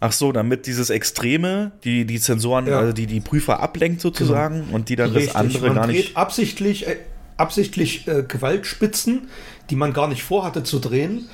[0.00, 2.78] Ach so, damit dieses Extreme, die die Zensoren, Ja.
[2.78, 5.96] also die die Prüfer ablenkt sozusagen und die dann Richtig, das andere man gar dreht
[5.96, 6.16] nicht.
[6.16, 6.96] absichtlich, äh,
[7.36, 9.28] absichtlich äh, Gewaltspitzen,
[9.70, 11.28] die man gar nicht vorhatte zu drehen,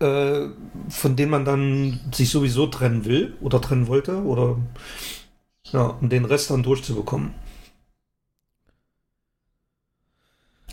[0.00, 0.46] äh,
[0.88, 4.56] von denen man dann sich sowieso trennen will oder trennen wollte oder
[5.72, 7.32] ja, um den Rest dann durchzubekommen.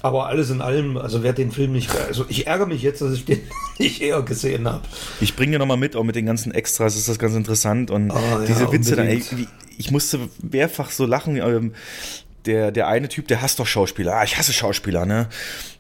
[0.02, 3.14] Aber alles in allem, also wer den Film nicht, also ich ärgere mich jetzt, dass
[3.14, 3.42] ich den
[3.80, 4.84] nicht eher gesehen habe.
[5.22, 8.12] Ich bringe dir nochmal mit, auch mit den ganzen Extras ist das ganz interessant und
[8.12, 9.24] Ah, ja, diese Witze dann, ey,
[9.78, 11.38] ich musste mehrfach so lachen.
[11.38, 11.74] Ähm,
[12.46, 14.16] der, der eine Typ, der hasst doch Schauspieler.
[14.16, 15.28] Ah, ich hasse Schauspieler, ne?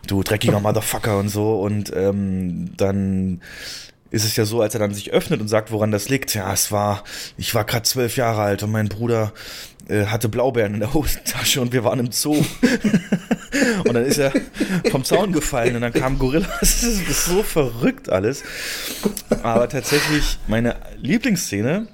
[0.05, 1.59] Du dreckiger Motherfucker und so.
[1.61, 3.41] Und ähm, dann
[4.11, 6.33] ist es ja so, als er dann sich öffnet und sagt, woran das liegt.
[6.33, 7.03] Ja, es war,
[7.37, 9.33] ich war gerade zwölf Jahre alt und mein Bruder
[9.87, 12.43] äh, hatte Blaubeeren in der Hosentasche und wir waren im Zoo.
[13.85, 14.33] Und dann ist er
[14.91, 16.47] vom Zaun gefallen und dann kam Gorilla.
[16.59, 18.43] Das ist, so verrückt alles.
[19.43, 21.87] Aber tatsächlich, meine Lieblingsszene,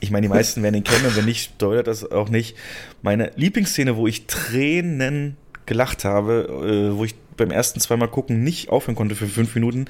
[0.00, 2.56] ich meine, die meisten werden ihn kennen und wenn nicht, deutet das auch nicht.
[3.02, 5.36] Meine Lieblingsszene, wo ich Tränen
[5.66, 9.86] gelacht habe, äh, wo ich beim ersten zweimal gucken nicht aufhören konnte für fünf Minuten,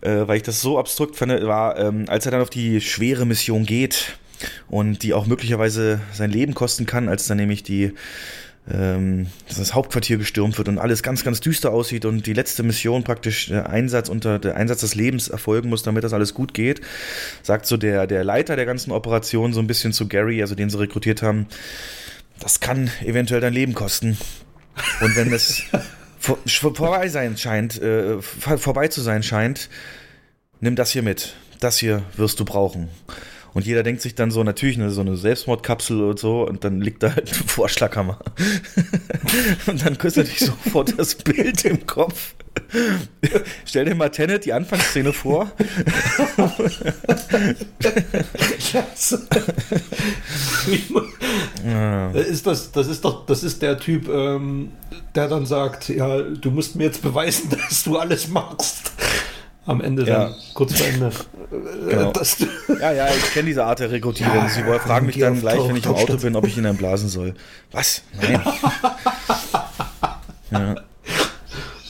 [0.00, 3.26] äh, weil ich das so abstrakt fand, war, ähm, als er dann auf die schwere
[3.26, 4.18] Mission geht
[4.68, 7.92] und die auch möglicherweise sein Leben kosten kann, als dann nämlich die
[8.70, 13.02] dass das Hauptquartier gestürmt wird und alles ganz, ganz düster aussieht und die letzte Mission
[13.02, 16.82] praktisch der Einsatz unter der Einsatz des Lebens erfolgen muss, damit das alles gut geht,
[17.42, 20.68] sagt so der, der Leiter der ganzen Operation so ein bisschen zu Gary, also den
[20.68, 21.46] sie rekrutiert haben,
[22.40, 24.18] das kann eventuell dein Leben kosten.
[25.00, 25.62] Und wenn das
[26.18, 29.70] vor, vor- vorbei sein scheint, äh, vor- vorbei zu sein scheint,
[30.60, 31.34] nimm das hier mit.
[31.60, 32.88] Das hier wirst du brauchen.
[33.54, 36.80] Und jeder denkt sich dann so, natürlich eine, so eine Selbstmordkapsel und so, und dann
[36.80, 38.18] liegt da halt ein Vorschlaghammer.
[39.66, 42.34] und dann küsst natürlich sofort das Bild im Kopf.
[43.64, 45.50] Stell dir mal Tenet die Anfangsszene vor.
[48.58, 49.28] Scheiße.
[52.28, 54.72] ist das, das ist doch, das ist der Typ, ähm,
[55.14, 58.92] der dann sagt, ja, du musst mir jetzt beweisen, dass du alles machst.
[59.68, 60.24] Am Ende Ja.
[60.24, 61.10] dann, kurz vor Ende.
[61.88, 62.12] Genau.
[62.80, 64.34] Ja, ja, ich kenne diese Art der Rekrutierung.
[64.36, 66.64] Ja, Sie wollen- fragen mich dann gleich, wenn ich im Auto bin, ob ich ihn
[66.64, 67.32] dann blasen soll.
[67.72, 68.02] Was?
[68.20, 68.42] Nein.
[70.50, 70.74] ja.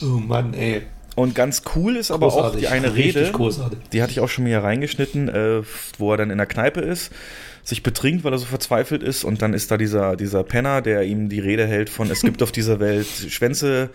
[0.01, 0.83] oh Mann, ey.
[1.15, 2.59] Und ganz cool ist aber auch Großartig.
[2.61, 3.79] die eine Rede, großartig.
[3.91, 5.61] die hatte ich auch schon mal hier reingeschnitten, äh,
[5.97, 7.11] wo er dann in der Kneipe ist,
[7.65, 11.03] sich betrinkt, weil er so verzweifelt ist und dann ist da dieser, dieser Penner, der
[11.03, 13.89] ihm die Rede hält von, es gibt auf dieser Welt Schwänze,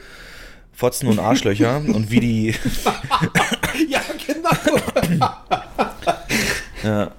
[0.75, 2.55] Fotzen und Arschlöcher und wie die,
[3.89, 5.29] Ja, genau.
[6.83, 7.11] ja.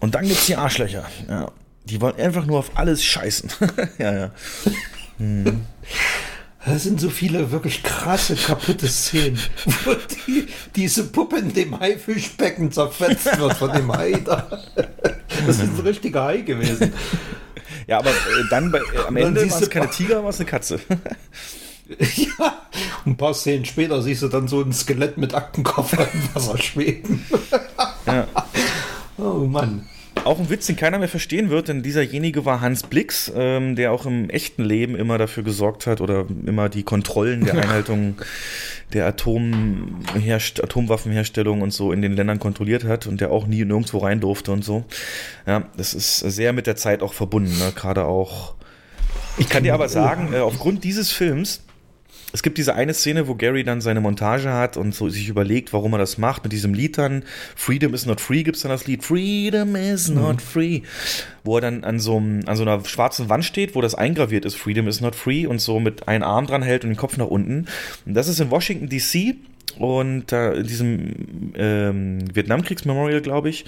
[0.00, 1.50] Und dann gibt's die Arschlöcher, ja.
[1.84, 3.50] Die wollen einfach nur auf alles scheißen.
[3.98, 4.30] ja, ja.
[6.64, 9.38] Das sind so viele wirklich krasse, kaputte Szenen,
[9.84, 14.48] wo die, diese Puppe in dem Haifischbecken zerfetzt wird von dem Hai da.
[15.46, 16.92] Das ist ein richtiger Hai gewesen.
[17.86, 18.14] Ja, aber äh,
[18.50, 20.80] dann bei, äh, am Ende war es keine Tiger, war es eine Katze.
[22.16, 22.62] Ja,
[23.04, 27.24] ein paar Szenen später siehst du dann so ein Skelett mit Aktenkoffer im Wasser schweben.
[28.06, 28.26] ja.
[29.18, 29.86] Oh Mann.
[30.24, 33.92] Auch ein Witz, den keiner mehr verstehen wird, denn dieserjenige war Hans Blix, ähm, der
[33.92, 38.16] auch im echten Leben immer dafür gesorgt hat oder immer die Kontrollen der Einhaltung
[38.92, 43.98] der Atomherst Atomwaffenherstellung und so in den Ländern kontrolliert hat und der auch nie nirgendwo
[43.98, 44.84] rein durfte und so.
[45.46, 47.72] Ja, das ist sehr mit der Zeit auch verbunden, ne?
[47.74, 48.54] gerade auch.
[49.38, 51.65] Ich kann dir aber sagen, äh, aufgrund dieses Films
[52.36, 55.72] es gibt diese eine Szene, wo Gary dann seine Montage hat und so sich überlegt,
[55.72, 57.22] warum er das macht mit diesem Lied dann.
[57.54, 60.40] Freedom is not free gibt es dann das Lied Freedom is not mhm.
[60.40, 60.80] free,
[61.44, 64.54] wo er dann an so, an so einer schwarzen Wand steht, wo das eingraviert ist,
[64.54, 67.28] Freedom is not free und so mit einem Arm dran hält und den Kopf nach
[67.28, 67.68] unten.
[68.04, 69.36] Und das ist in Washington DC
[69.78, 73.64] und äh, in diesem ähm, Vietnamkriegsmemorial, glaube ich.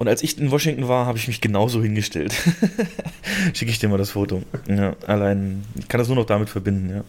[0.00, 2.32] Und als ich in Washington war, habe ich mich genauso hingestellt.
[3.52, 4.42] Schicke ich dir mal das Foto.
[4.66, 7.04] Ja, allein, ich kann das nur noch damit verbinden,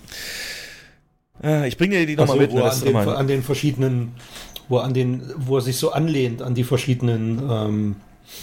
[1.42, 1.62] ja.
[1.64, 2.52] Äh, ich bringe dir die nochmal mit.
[2.52, 4.12] Wo an, den, an den verschiedenen,
[4.68, 7.96] wo, an den, wo er sich so anlehnt an die verschiedenen ähm,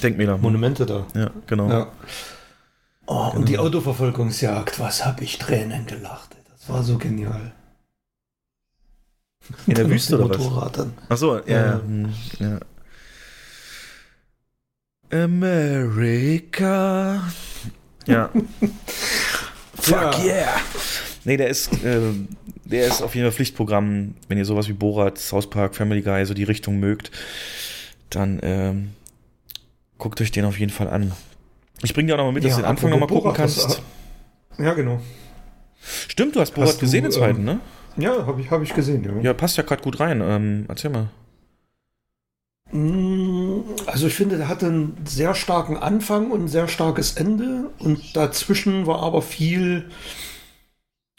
[0.02, 0.38] Denkmäler.
[0.38, 1.04] Monumente da.
[1.14, 1.68] Ja, genau.
[1.68, 1.92] Ja.
[3.04, 3.36] Oh, genau.
[3.36, 6.38] und die Autoverfolgungsjagd, was habe ich Tränen gelacht.
[6.54, 7.52] Das war so genial.
[9.66, 10.86] In der Wüste oder was?
[11.10, 11.80] Ach so, ja, ja.
[11.82, 12.60] Hm, ja.
[15.12, 16.52] America.
[18.06, 18.30] Ja.
[19.74, 20.24] Fuck yeah.
[20.24, 20.60] yeah.
[21.24, 22.00] Nee, der ist, äh,
[22.64, 24.14] der ist auf jeden Fall Pflichtprogramm.
[24.28, 27.10] Wenn ihr sowas wie Borat, South Park, Family Guy, so die Richtung mögt,
[28.10, 28.90] dann ähm,
[29.98, 31.12] guckt euch den auf jeden Fall an.
[31.82, 33.82] Ich bring dir auch noch mal mit, dass du den Anfang noch mal gucken kannst.
[34.58, 35.00] Ja, genau.
[36.08, 37.60] Stimmt, du hast Borat hast gesehen, den zweiten, ähm, ne?
[37.96, 39.22] Ja, habe ich, hab ich gesehen, ja.
[39.22, 40.20] Ja, passt ja gerade gut rein.
[40.20, 41.08] Ähm, erzähl mal.
[42.72, 47.70] Mm, also ich finde, der hatte einen sehr starken Anfang und ein sehr starkes Ende
[47.78, 49.90] und dazwischen war aber viel,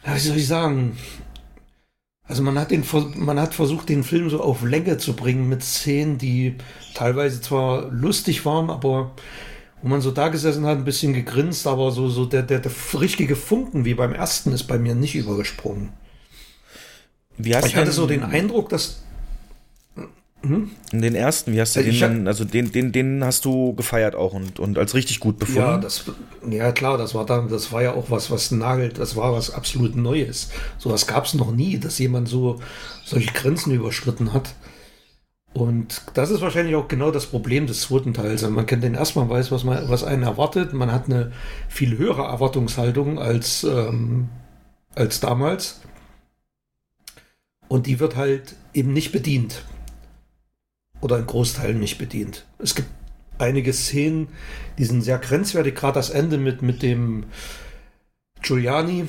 [0.06, 0.98] wie soll ich sagen,
[2.24, 2.84] also man hat, den,
[3.16, 6.56] man hat versucht, den Film so auf Länge zu bringen mit Szenen, die
[6.94, 9.12] teilweise zwar lustig waren, aber
[9.82, 12.72] wo man so da gesessen hat, ein bisschen gegrinst, aber so, so der, der, der
[12.94, 15.90] richtige Funken wie beim ersten ist bei mir nicht übergesprungen.
[17.40, 19.02] ich hatte so den Eindruck, dass
[20.42, 20.72] hm?
[20.94, 24.16] Den ersten, wie hast du also den denn, also den, den, den hast du gefeiert
[24.16, 25.60] auch und, und als richtig gut befunden?
[25.60, 26.06] Ja, das,
[26.50, 29.52] ja klar, das war dann, das war ja auch was, was nagelt, das war was
[29.52, 30.50] absolut Neues.
[30.78, 32.60] Sowas gab es noch nie, dass jemand so
[33.04, 34.56] solche Grenzen überschritten hat.
[35.54, 38.48] Und das ist wahrscheinlich auch genau das Problem des zweiten Teils.
[38.48, 40.74] Man kennt den erstmal, weiß, was, man, was einen erwartet.
[40.74, 41.34] Man hat eine
[41.68, 44.30] viel höhere Erwartungshaltung als, ähm,
[44.96, 45.82] als damals.
[47.68, 49.64] Und die wird halt eben nicht bedient
[51.02, 52.46] oder in Großteilen nicht bedient.
[52.58, 52.90] Es gibt
[53.38, 54.30] einige Szenen,
[54.78, 57.26] die sind sehr grenzwertig, gerade das Ende mit, mit dem
[58.42, 59.08] Giuliani,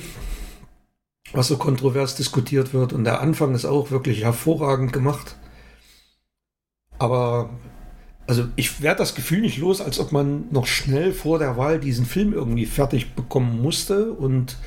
[1.33, 2.93] was so kontrovers diskutiert wird.
[2.93, 5.35] Und der Anfang ist auch wirklich hervorragend gemacht.
[6.97, 7.49] Aber
[8.27, 11.79] also ich werde das Gefühl nicht los, als ob man noch schnell vor der Wahl
[11.79, 14.57] diesen Film irgendwie fertig bekommen musste und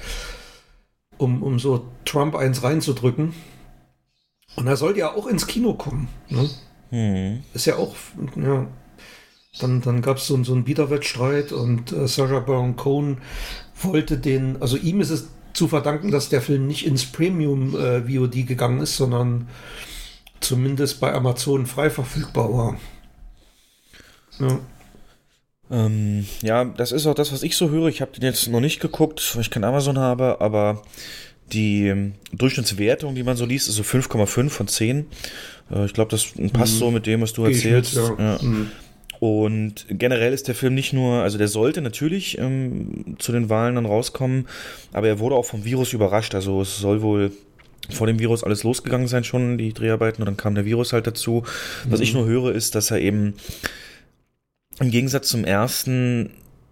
[1.16, 3.32] um, um so Trump eins reinzudrücken.
[4.56, 6.08] Und er sollte ja auch ins Kino kommen.
[6.28, 6.48] Ne?
[6.94, 7.42] Hm.
[7.52, 7.96] Ist ja auch,
[8.36, 8.68] ja.
[9.58, 13.18] Dann, dann gab es so, so einen Wiederwettstreit und äh, Sacha Baron Cohen
[13.82, 18.02] wollte den, also ihm ist es zu verdanken, dass der Film nicht ins Premium äh,
[18.02, 19.48] VOD gegangen ist, sondern
[20.38, 22.76] zumindest bei Amazon frei verfügbar war.
[24.38, 24.60] Ja.
[25.72, 27.88] Ähm, ja, das ist auch das, was ich so höre.
[27.88, 30.82] Ich habe den jetzt noch nicht geguckt, weil ich kein Amazon habe, aber
[31.52, 35.06] die ähm, Durchschnittswertung, die man so liest, ist so 5,5 von 10.
[35.70, 36.78] Äh, ich glaube, das passt mhm.
[36.78, 37.96] so mit dem, was du erzählst.
[37.96, 38.36] Mit, ja.
[38.36, 38.38] Ja.
[38.42, 38.70] Mhm.
[39.20, 43.76] Und generell ist der Film nicht nur, also der sollte natürlich ähm, zu den Wahlen
[43.76, 44.46] dann rauskommen,
[44.92, 46.34] aber er wurde auch vom Virus überrascht.
[46.34, 47.32] Also es soll wohl
[47.90, 51.06] vor dem Virus alles losgegangen sein schon, die Dreharbeiten, und dann kam der Virus halt
[51.06, 51.44] dazu.
[51.86, 51.92] Mhm.
[51.92, 52.20] Was ich mhm.
[52.20, 53.34] nur höre, ist, dass er eben
[54.80, 56.30] im Gegensatz zum ersten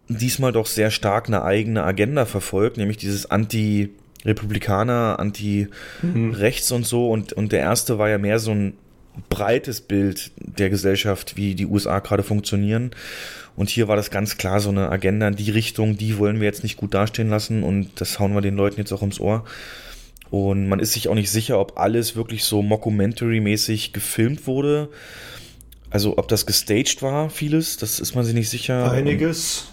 [0.08, 3.90] diesmal doch sehr stark eine eigene Agenda verfolgt, nämlich dieses Anti-
[4.24, 6.76] Republikaner, Anti-Rechts mhm.
[6.76, 7.10] und so.
[7.10, 8.74] Und, und der erste war ja mehr so ein
[9.28, 12.90] breites Bild der Gesellschaft, wie die USA gerade funktionieren.
[13.56, 16.46] Und hier war das ganz klar so eine Agenda in die Richtung, die wollen wir
[16.46, 19.44] jetzt nicht gut dastehen lassen und das hauen wir den Leuten jetzt auch ums Ohr.
[20.30, 24.88] Und man ist sich auch nicht sicher, ob alles wirklich so Mockumentary-mäßig gefilmt wurde.
[25.90, 28.90] Also ob das gestaged war, vieles, das ist man sich nicht sicher.
[28.90, 29.66] Einiges.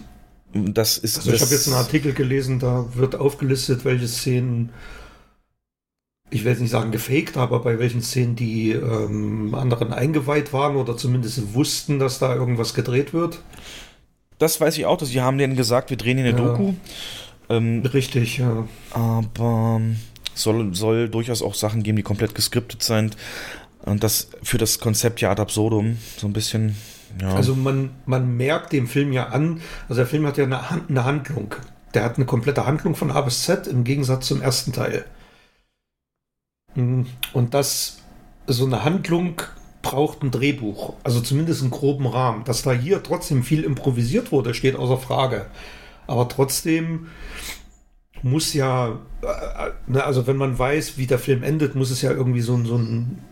[0.53, 4.71] Das ist, also ich habe jetzt einen Artikel gelesen, da wird aufgelistet, welche Szenen,
[6.29, 10.75] ich will jetzt nicht sagen gefaked, aber bei welchen Szenen die ähm, anderen eingeweiht waren
[10.75, 13.39] oder zumindest wussten, dass da irgendwas gedreht wird.
[14.37, 16.45] Das weiß ich auch, dass sie haben denen gesagt, wir drehen hier eine ja.
[16.45, 16.73] Doku.
[17.49, 18.67] Ähm, Richtig, ja.
[18.91, 19.81] Aber
[20.33, 23.17] soll, soll durchaus auch Sachen geben, die komplett geskriptet sind.
[23.83, 26.75] Und das für das Konzept ja ad absurdum so ein bisschen
[27.19, 27.33] ja.
[27.33, 31.05] Also man, man merkt dem Film ja an, also der Film hat ja eine, eine
[31.05, 31.55] Handlung.
[31.93, 35.05] Der hat eine komplette Handlung von A bis Z im Gegensatz zum ersten Teil.
[36.75, 37.05] Mhm.
[37.33, 37.99] Und das,
[38.47, 39.41] so eine Handlung
[39.81, 42.43] braucht ein Drehbuch, also zumindest einen groben Rahmen.
[42.43, 45.45] Dass da hier trotzdem viel improvisiert wurde, steht außer Frage.
[46.07, 47.07] Aber trotzdem
[48.21, 52.11] muss ja, äh, ne, also wenn man weiß, wie der Film endet, muss es ja
[52.11, 53.23] irgendwie so, so einen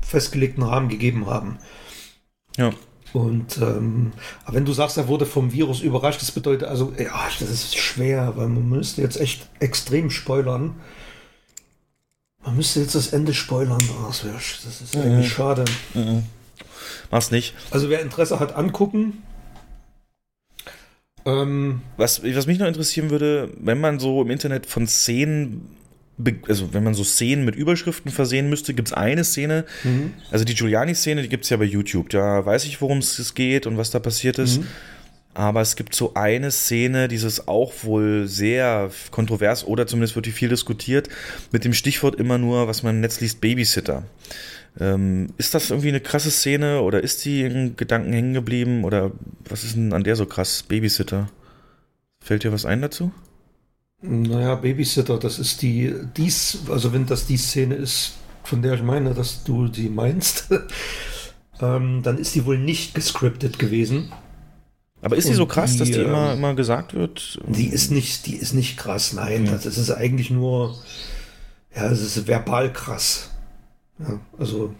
[0.00, 1.58] festgelegten Rahmen gegeben haben.
[2.56, 2.72] Ja.
[3.12, 4.12] Und ähm,
[4.44, 7.76] aber wenn du sagst, er wurde vom Virus überrascht, das bedeutet also, ja, das ist
[7.76, 10.74] schwer, weil man müsste jetzt echt extrem spoilern.
[12.46, 13.82] Man müsste jetzt das Ende spoilern.
[14.06, 15.64] Das, wär, das ist eigentlich schade.
[15.94, 16.22] Mhm.
[17.10, 17.54] Mach's nicht.
[17.72, 19.24] Also wer Interesse hat, angucken.
[21.24, 25.76] Ähm, was, was mich noch interessieren würde, wenn man so im Internet von Szenen
[26.48, 30.14] also wenn man so Szenen mit Überschriften versehen müsste, gibt es eine Szene, mhm.
[30.30, 32.08] also die Giuliani-Szene, die gibt es ja bei YouTube.
[32.08, 34.60] Da weiß ich, worum es geht und was da passiert ist.
[34.60, 34.66] Mhm.
[35.36, 40.32] Aber es gibt so eine Szene, dieses auch wohl sehr kontrovers oder zumindest wird die
[40.32, 41.10] viel diskutiert,
[41.52, 44.04] mit dem Stichwort immer nur, was man im Netz liest, Babysitter.
[44.80, 49.12] Ähm, ist das irgendwie eine krasse Szene oder ist die in Gedanken hängen geblieben oder
[49.46, 50.62] was ist denn an der so krass?
[50.62, 51.28] Babysitter.
[52.18, 53.12] Fällt dir was ein dazu?
[54.00, 58.82] Naja, Babysitter, das ist die, dies, also wenn das die Szene ist, von der ich
[58.82, 60.48] meine, dass du die meinst,
[61.60, 64.12] ähm, dann ist die wohl nicht gescriptet gewesen.
[65.02, 67.38] Aber ist die so krass, die, dass die immer, ähm, immer gesagt wird?
[67.46, 69.46] Die ist nicht, die ist nicht krass, nein.
[69.46, 69.52] Ja.
[69.52, 70.76] Das ist eigentlich nur,
[71.74, 73.30] ja, es ist verbal krass.
[73.98, 74.74] Ja, also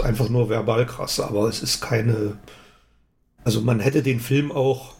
[0.00, 2.38] einfach nur verbal krass, aber es ist keine.
[3.44, 4.94] Also man hätte den Film auch.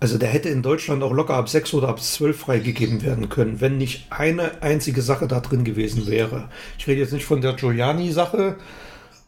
[0.00, 3.60] Also der hätte in Deutschland auch locker ab 6 oder ab 12 freigegeben werden können,
[3.60, 6.48] wenn nicht eine einzige Sache da drin gewesen wäre.
[6.76, 8.56] Ich rede jetzt nicht von der Giuliani-Sache,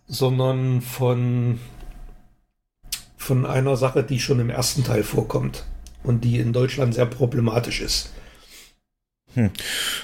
[0.08, 1.60] sondern von,
[3.24, 5.64] von einer Sache, die schon im ersten Teil vorkommt
[6.02, 8.10] und die in Deutschland sehr problematisch ist.
[9.34, 9.50] Hm.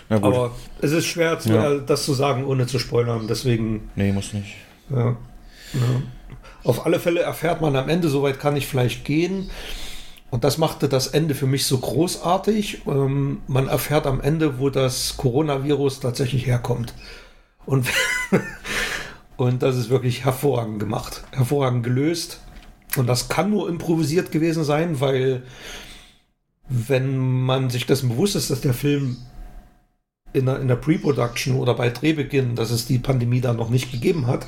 [0.09, 1.73] Aber es ist schwer, zu, ja.
[1.73, 3.27] Äh, das zu sagen, ohne zu spoilern.
[3.29, 3.91] Deswegen.
[3.95, 4.57] Nee, muss nicht.
[4.89, 5.17] Ja.
[5.75, 6.03] ja.
[6.65, 9.51] Auf alle Fälle erfährt man am Ende, soweit kann ich vielleicht gehen.
[10.31, 12.83] Und das machte das Ende für mich so großartig.
[12.87, 16.95] Ähm, man erfährt am Ende, wo das Coronavirus tatsächlich herkommt.
[17.67, 17.87] Und,
[19.37, 22.41] und das ist wirklich hervorragend gemacht, hervorragend gelöst.
[22.97, 25.43] Und das kann nur improvisiert gewesen sein, weil
[26.69, 29.17] wenn man sich dessen bewusst ist, dass der Film
[30.33, 33.91] in der, in der Pre-Production oder bei Drehbeginn, dass es die Pandemie da noch nicht
[33.91, 34.47] gegeben hat,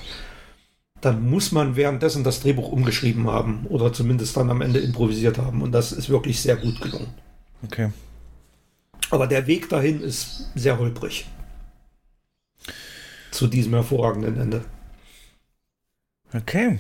[1.01, 5.61] dann muss man währenddessen das Drehbuch umgeschrieben haben oder zumindest dann am Ende improvisiert haben.
[5.61, 7.12] Und das ist wirklich sehr gut gelungen.
[7.64, 7.90] Okay.
[9.11, 11.26] Aber der Weg dahin ist sehr holprig.
[13.32, 14.64] Zu diesem hervorragenden Ende.
[16.32, 16.78] Okay.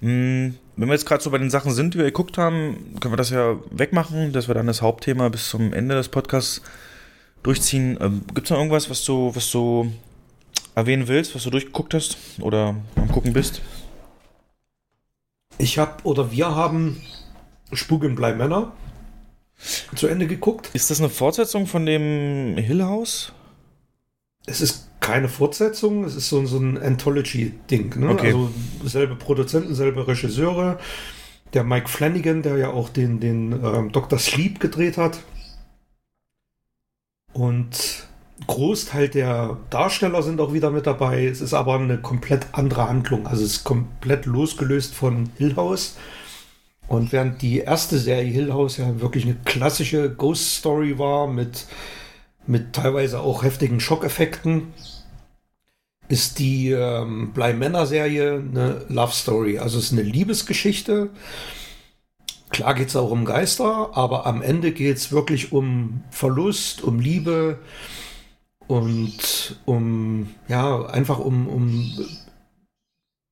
[0.00, 3.12] Hm, wenn wir jetzt gerade so bei den Sachen sind, die wir geguckt haben, können
[3.12, 6.62] wir das ja wegmachen, dass wir dann das Hauptthema bis zum Ende des Podcasts
[7.42, 7.98] durchziehen.
[8.00, 9.92] Ähm, Gibt es noch irgendwas, was du, was du
[10.74, 13.60] erwähnen willst, was du durchgeguckt hast oder am gucken bist?
[15.58, 17.02] Ich habe oder wir haben
[17.72, 18.72] Spuk im Bleimänner
[19.94, 20.70] zu Ende geguckt.
[20.72, 23.32] Ist das eine Fortsetzung von dem Hill House?
[24.46, 27.98] Es ist keine Fortsetzung, es ist so, so ein Anthology-Ding.
[27.98, 28.10] Ne?
[28.10, 28.28] Okay.
[28.28, 28.50] Also
[28.84, 30.78] selbe Produzenten, selbe Regisseure.
[31.52, 34.20] Der Mike Flanagan, der ja auch den, den ähm, Dr.
[34.20, 35.18] Sleep gedreht hat.
[37.32, 38.06] Und
[38.46, 41.26] Großteil der Darsteller sind auch wieder mit dabei.
[41.26, 43.26] Es ist aber eine komplett andere Handlung.
[43.26, 45.96] Also es ist komplett losgelöst von Hill House.
[46.86, 51.66] Und während die erste Serie Hill House ja wirklich eine klassische Ghost Story war mit
[52.50, 54.74] mit teilweise auch heftigen Schockeffekten,
[56.10, 59.58] ist die ähm, Bly Männer Serie eine Love Story.
[59.58, 61.10] Also es ist eine Liebesgeschichte.
[62.50, 66.98] Klar geht es auch um Geister, aber am Ende geht es wirklich um Verlust, um
[66.98, 67.60] Liebe
[68.66, 71.92] und um, ja, einfach um, um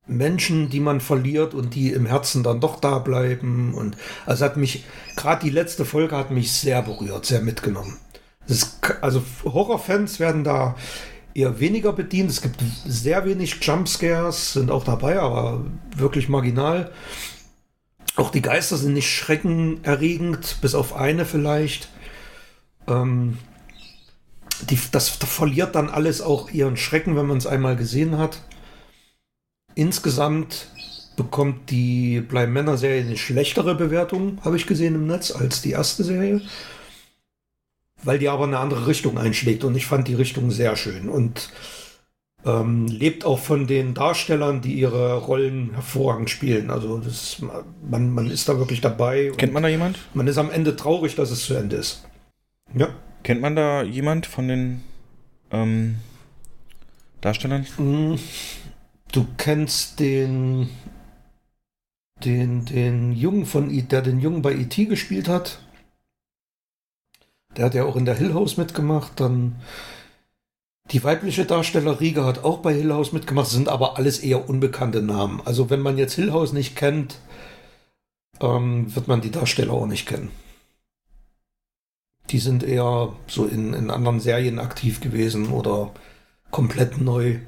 [0.07, 3.75] Menschen, die man verliert und die im Herzen dann doch da bleiben.
[3.75, 4.85] Und also hat mich,
[5.17, 7.99] gerade die letzte Folge hat mich sehr berührt, sehr mitgenommen.
[8.47, 10.77] Ist, also Horrorfans werden da
[11.39, 12.31] eher weniger bedient.
[12.31, 15.65] Es gibt sehr wenig Jumpscares, sind auch dabei, aber
[15.97, 16.91] wirklich marginal.
[18.17, 21.89] Auch die Geister sind nicht schreckenerregend, bis auf eine vielleicht.
[22.89, 23.39] Ähm,
[24.69, 28.43] die, das, verliert dann alles auch ihren Schrecken, wenn man es einmal gesehen hat.
[29.77, 30.69] Insgesamt
[31.17, 35.71] bekommt die Bleib Männer Serie eine schlechtere Bewertung, habe ich gesehen im Netz, als die
[35.71, 36.41] erste Serie
[38.03, 41.51] weil die aber eine andere Richtung einschlägt und ich fand die Richtung sehr schön und
[42.45, 46.71] ähm, lebt auch von den Darstellern, die ihre Rollen hervorragend spielen.
[46.71, 47.43] Also das,
[47.89, 49.33] man, man ist da wirklich dabei.
[49.37, 49.99] Kennt man da jemand?
[50.15, 52.07] Man ist am Ende traurig, dass es zu Ende ist.
[52.75, 52.89] Ja.
[53.25, 54.85] Kennt man da jemand von den
[55.51, 55.97] ähm,
[57.21, 57.67] Darstellern?
[57.77, 58.15] Mm,
[59.13, 60.69] du kennst den
[62.25, 64.87] den den Jungen von der den Jungen bei E.T.
[64.87, 65.61] gespielt hat.
[67.59, 69.13] Der hat ja auch in der Hill House mitgemacht.
[69.17, 69.57] Dann
[70.93, 75.03] die weibliche Darsteller Riga hat auch bei Hill House mitgemacht, sind aber alles eher unbekannte
[75.03, 75.43] Namen.
[75.45, 77.19] Also wenn man jetzt Hill House nicht kennt,
[78.41, 80.31] ähm, wird man die Darsteller auch nicht kennen.
[82.31, 85.93] Die sind eher so in, in anderen Serien aktiv gewesen oder
[86.51, 87.39] komplett neu.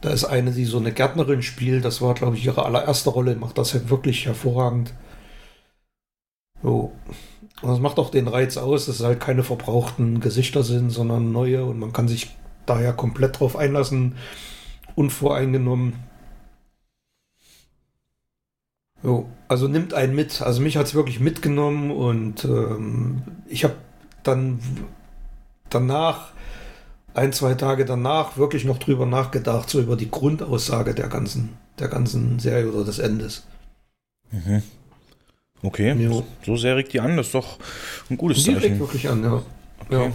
[0.00, 1.84] Da ist eine, die so eine Gärtnerin spielt.
[1.84, 3.34] Das war, glaube ich, ihre allererste Rolle.
[3.36, 4.94] Macht das ja wirklich hervorragend.
[6.62, 6.92] So.
[7.62, 11.32] Und das macht auch den Reiz aus, dass es halt keine verbrauchten Gesichter sind, sondern
[11.32, 12.36] neue und man kann sich
[12.66, 14.16] daher komplett drauf einlassen,
[14.94, 15.94] unvoreingenommen.
[19.02, 20.42] Jo, also nimmt einen mit.
[20.42, 23.76] Also mich hat es wirklich mitgenommen und ähm, ich habe
[24.22, 24.60] dann
[25.70, 26.32] danach
[27.14, 31.88] ein, zwei Tage danach wirklich noch drüber nachgedacht, so über die Grundaussage der ganzen, der
[31.88, 33.46] ganzen Serie oder des Endes.
[34.30, 34.62] Mhm.
[35.62, 36.24] Okay, jo.
[36.44, 37.58] so sehr regt die an, das ist doch
[38.10, 38.60] ein gutes die Zeichen.
[38.60, 39.42] Die regt wirklich an, ja.
[39.84, 40.12] Okay.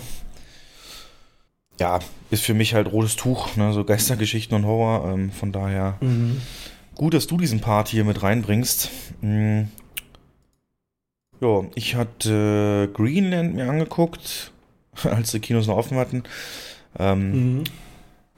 [1.80, 1.96] ja.
[1.96, 2.00] ja.
[2.32, 3.74] ist für mich halt rotes Tuch, ne?
[3.74, 6.42] so Geistergeschichten und Horror, ähm, von daher mhm.
[6.96, 8.90] gut, dass du diesen Part hier mit reinbringst.
[9.22, 9.68] Mhm.
[11.42, 14.52] Ja, ich hatte Greenland mir angeguckt,
[15.04, 16.24] als die Kinos noch offen hatten.
[16.98, 17.64] Ähm, mhm.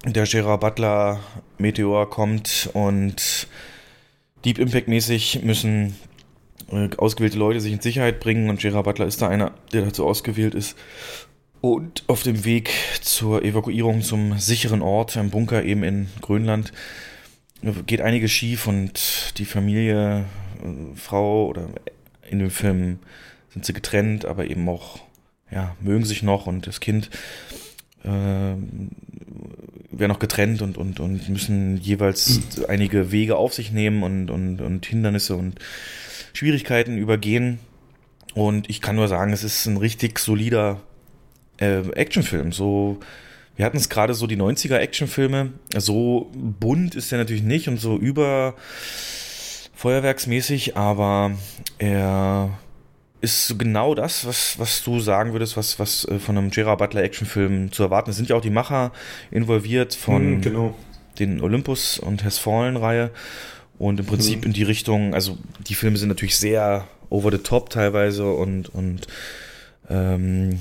[0.05, 1.19] Der Gerard Butler
[1.59, 3.47] Meteor kommt und
[4.43, 5.95] Deep Impact mäßig müssen
[6.71, 10.05] äh, ausgewählte Leute sich in Sicherheit bringen und Gerard Butler ist da einer, der dazu
[10.05, 10.77] ausgewählt ist.
[11.61, 12.69] Und auf dem Weg
[13.01, 16.71] zur Evakuierung zum sicheren Ort, im Bunker eben in Grönland,
[17.87, 20.25] geht einiges schief und die Familie,
[20.63, 21.69] äh, Frau oder
[22.29, 22.99] in dem Film
[23.51, 24.99] sind sie getrennt, aber eben auch,
[25.51, 27.09] ja, mögen sich noch und das Kind
[28.03, 32.65] äh, werden auch getrennt und, und, und müssen jeweils mhm.
[32.67, 35.59] einige Wege auf sich nehmen und, und, und Hindernisse und
[36.35, 37.59] Schwierigkeiten übergehen.
[38.33, 40.81] Und ich kann nur sagen, es ist ein richtig solider
[41.57, 42.51] äh, Actionfilm.
[42.51, 42.99] So,
[43.55, 45.53] wir hatten es gerade so die 90er Actionfilme.
[45.77, 48.55] So bunt ist er natürlich nicht und so über
[49.73, 51.31] Feuerwerksmäßig, aber
[51.77, 52.49] er
[53.21, 57.03] ist genau das, was, was du sagen würdest, was, was äh, von einem Gerard Butler
[57.03, 58.17] Actionfilm zu erwarten ist.
[58.17, 58.91] Sind ja auch die Macher
[59.31, 60.75] involviert von mm, genau.
[61.17, 63.11] den Olympus und Has Fallen Reihe
[63.77, 64.47] und im Prinzip mhm.
[64.47, 69.07] in die Richtung, also die Filme sind natürlich sehr over the top teilweise und, und
[69.89, 70.59] ähm,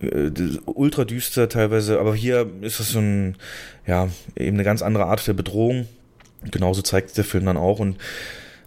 [0.00, 0.30] äh,
[0.66, 3.36] ultra düster teilweise, aber hier ist das so ein,
[3.86, 5.88] ja, eben eine ganz andere Art der Bedrohung.
[6.50, 7.96] Genauso zeigt der Film dann auch und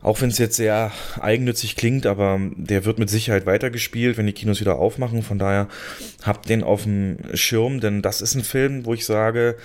[0.04, 4.34] auch wenn es jetzt sehr eigennützig klingt, aber der wird mit Sicherheit weitergespielt, wenn die
[4.34, 5.22] Kinos wieder aufmachen.
[5.22, 5.68] Von daher
[6.24, 9.58] habt den auf dem Schirm, denn das ist ein Film, wo ich sage,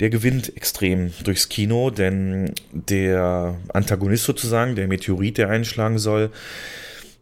[0.00, 6.30] der gewinnt extrem durchs Kino, denn der Antagonist sozusagen, der Meteorit, der einschlagen soll,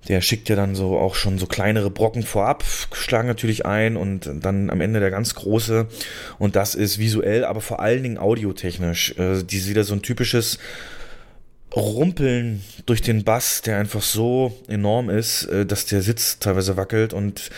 [0.08, 4.30] der schickt ja dann so auch schon so kleinere Brocken vorab, schlagen natürlich ein und
[4.40, 5.88] dann am Ende der ganz große.
[6.38, 9.16] Und das ist visuell, aber vor allen Dingen audiotechnisch.
[9.18, 10.58] Äh, die ist wieder so ein typisches
[11.74, 17.12] Rumpeln durch den Bass, der einfach so enorm ist, äh, dass der Sitz teilweise wackelt.
[17.12, 17.50] Und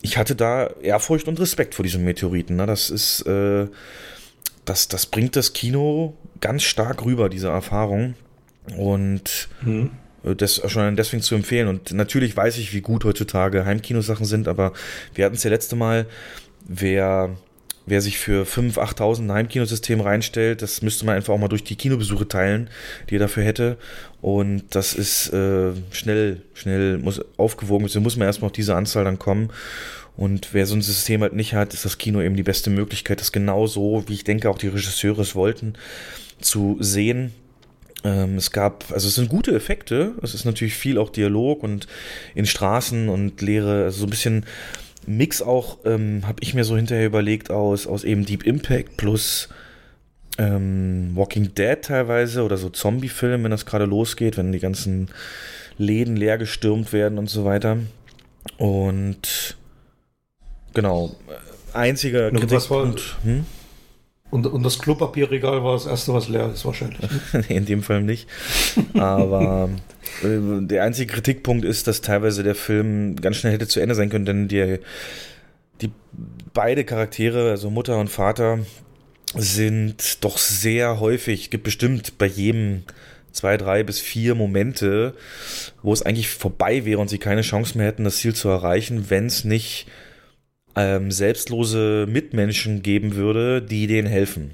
[0.00, 2.56] ich hatte da Ehrfurcht und Respekt vor diesem Meteoriten.
[2.56, 2.66] Ne?
[2.66, 3.66] Das ist, äh,
[4.64, 8.14] das, das bringt das Kino ganz stark rüber, diese Erfahrung.
[8.76, 9.90] Und mhm.
[10.22, 11.68] das schon deswegen zu empfehlen.
[11.68, 14.72] Und natürlich weiß ich, wie gut heutzutage Heimkinosachen sind, aber
[15.14, 16.06] wir hatten es ja letzte Mal,
[16.66, 17.30] wer
[17.88, 21.64] wer sich für 5.000, 8.000 ein Heimkinosystem reinstellt, das müsste man einfach auch mal durch
[21.64, 22.70] die Kinobesuche teilen,
[23.08, 23.76] die er dafür hätte.
[24.20, 29.04] Und das ist äh, schnell, schnell muss aufgewogen, also muss man erstmal auf diese Anzahl
[29.04, 29.50] dann kommen.
[30.16, 33.20] Und wer so ein System halt nicht hat, ist das Kino eben die beste Möglichkeit,
[33.20, 35.74] das genau so, wie ich denke, auch die Regisseure es wollten,
[36.40, 37.32] zu sehen.
[38.02, 41.86] Ähm, es gab, also es sind gute Effekte, es ist natürlich viel auch Dialog und
[42.34, 44.44] in Straßen und Leere, also so ein bisschen
[45.06, 49.48] Mix auch, ähm, habe ich mir so hinterher überlegt, aus, aus eben Deep Impact plus
[50.38, 55.08] ähm, Walking Dead teilweise oder so Zombie-Film, wenn das gerade losgeht, wenn die ganzen
[55.76, 57.78] Läden leer gestürmt werden und so weiter.
[58.56, 59.56] Und
[60.74, 61.16] genau,
[61.72, 63.16] einziger Kritikpunkt.
[63.24, 63.46] Hm?
[64.30, 67.00] Und, und das Klopapierregal war das erste, was leer ist, wahrscheinlich.
[67.48, 68.28] in dem Fall nicht.
[68.94, 69.70] Aber
[70.22, 74.10] äh, der einzige Kritikpunkt ist, dass teilweise der Film ganz schnell hätte zu Ende sein
[74.10, 74.78] können, denn die,
[75.80, 75.90] die
[76.52, 78.58] beide Charaktere, also Mutter und Vater,
[79.34, 82.84] sind doch sehr häufig, gibt bestimmt bei jedem
[83.32, 85.14] zwei, drei bis vier Momente,
[85.82, 89.10] wo es eigentlich vorbei wäre und sie keine Chance mehr hätten, das Ziel zu erreichen,
[89.10, 89.86] wenn es nicht
[90.78, 94.52] ähm, selbstlose Mitmenschen geben würde, die denen helfen.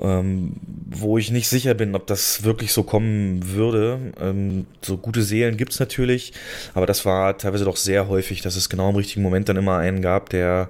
[0.00, 0.54] ähm,
[0.86, 4.12] wo ich nicht sicher bin, ob das wirklich so kommen würde.
[4.20, 6.32] Ähm, so gute Seelen gibt es natürlich,
[6.74, 9.78] aber das war teilweise doch sehr häufig, dass es genau im richtigen Moment dann immer
[9.78, 10.68] einen gab, der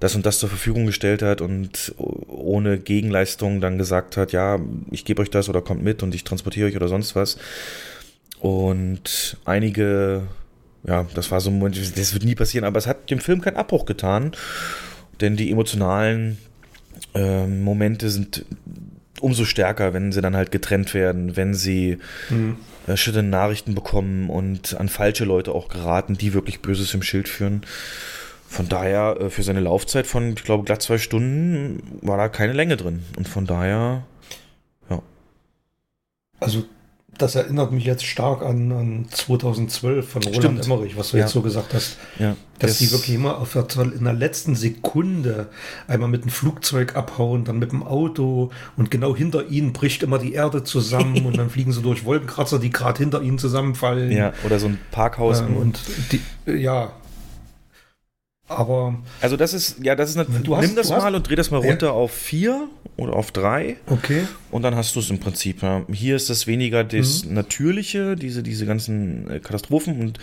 [0.00, 4.58] das und das zur Verfügung gestellt hat und ohne Gegenleistung dann gesagt hat, ja,
[4.90, 7.38] ich gebe euch das oder kommt mit und ich transportiere euch oder sonst was.
[8.40, 10.22] Und einige,
[10.86, 13.40] ja, das war so ein Moment, das wird nie passieren, aber es hat dem Film
[13.40, 14.32] keinen Abbruch getan,
[15.20, 16.38] denn die emotionalen
[17.14, 18.44] äh, Momente sind
[19.20, 22.56] umso stärker, wenn sie dann halt getrennt werden, wenn sie mhm.
[22.86, 27.62] äh, Nachrichten bekommen und an falsche Leute auch geraten, die wirklich Böses im Schild führen.
[28.48, 32.52] Von daher, äh, für seine Laufzeit von, ich glaube, glatt zwei Stunden war da keine
[32.52, 33.02] Länge drin.
[33.16, 34.04] Und von daher,
[34.90, 35.02] ja.
[36.40, 36.66] Also
[37.18, 40.64] das erinnert mich jetzt stark an, an 2012 von Roland Stimmt.
[40.64, 41.24] Emmerich, was du ja.
[41.24, 41.96] jetzt so gesagt hast.
[42.18, 42.36] Ja.
[42.58, 45.48] Dass die wirklich immer auf der, in der letzten Sekunde
[45.88, 50.18] einmal mit dem Flugzeug abhauen, dann mit dem Auto und genau hinter ihnen bricht immer
[50.18, 54.12] die Erde zusammen und dann fliegen sie durch Wolkenkratzer, die gerade hinter ihnen zusammenfallen.
[54.12, 55.40] Ja, oder so ein Parkhaus.
[55.40, 55.80] Ähm, und
[56.12, 56.92] die, ja,
[58.48, 58.96] aber.
[59.20, 61.58] Also das ist, ja, das ist eine, du nimm das mal und dreh das mal
[61.58, 61.92] runter ja.
[61.92, 63.76] auf vier oder auf drei.
[63.86, 64.26] Okay.
[64.50, 65.62] Und dann hast du es im Prinzip.
[65.62, 65.82] Ja.
[65.90, 67.34] Hier ist das weniger das mhm.
[67.34, 70.18] Natürliche, diese, diese ganzen äh, Katastrophen und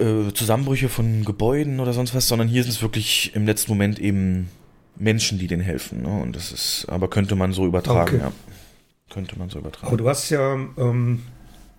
[0.00, 3.98] äh, Zusammenbrüche von Gebäuden oder sonst was, sondern hier sind es wirklich im letzten Moment
[3.98, 4.48] eben
[4.96, 6.02] Menschen, die denen helfen.
[6.02, 6.22] Ne?
[6.22, 8.24] Und das ist, aber könnte man so übertragen, okay.
[8.24, 8.32] ja.
[9.10, 9.88] Könnte man so übertragen.
[9.88, 11.22] Aber du hast ja, ähm,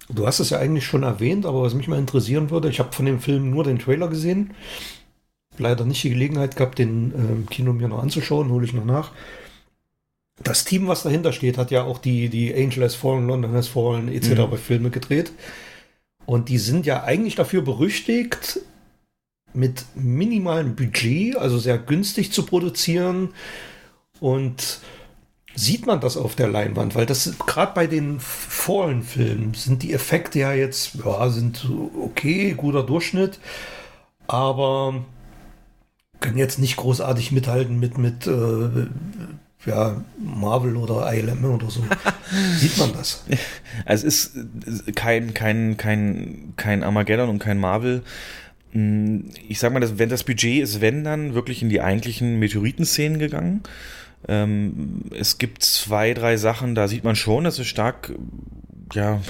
[0.09, 2.91] du hast es ja eigentlich schon erwähnt, aber was mich mal interessieren würde, ich habe
[2.91, 4.51] von dem Film nur den Trailer gesehen
[5.58, 9.12] leider nicht die Gelegenheit gehabt, den äh, Kino mir noch anzuschauen, hole ich noch nach.
[10.43, 13.68] Das Team, was dahinter steht, hat ja auch die, die Angel has Fallen, London has
[13.68, 14.30] Fallen etc.
[14.30, 14.49] Mhm.
[14.49, 15.32] bei Filme gedreht.
[16.26, 18.60] Und die sind ja eigentlich dafür berüchtigt,
[19.54, 23.30] mit minimalem Budget, also sehr günstig zu produzieren.
[24.20, 24.80] Und
[25.56, 30.39] sieht man das auf der Leinwand, weil das gerade bei den Fallen-Filmen sind die Effekte
[30.39, 31.68] ja jetzt, ja, sind
[32.01, 33.39] okay, guter Durchschnitt,
[34.28, 35.06] aber
[36.24, 38.88] können jetzt nicht großartig mithalten mit, mit äh,
[39.65, 41.84] ja, Marvel oder ILM oder so.
[42.57, 43.24] Sieht man das?
[43.86, 48.01] Also es ist kein, kein, kein, kein Armageddon und kein Marvel.
[48.71, 52.39] Hm, ich sag mal, dass, wenn das Budget ist, wenn dann wirklich in die eigentlichen
[52.39, 53.61] Meteoritenszenen gegangen.
[54.28, 58.13] Ähm, es gibt zwei, drei Sachen, da sieht man schon, dass es stark,
[58.93, 59.21] ja,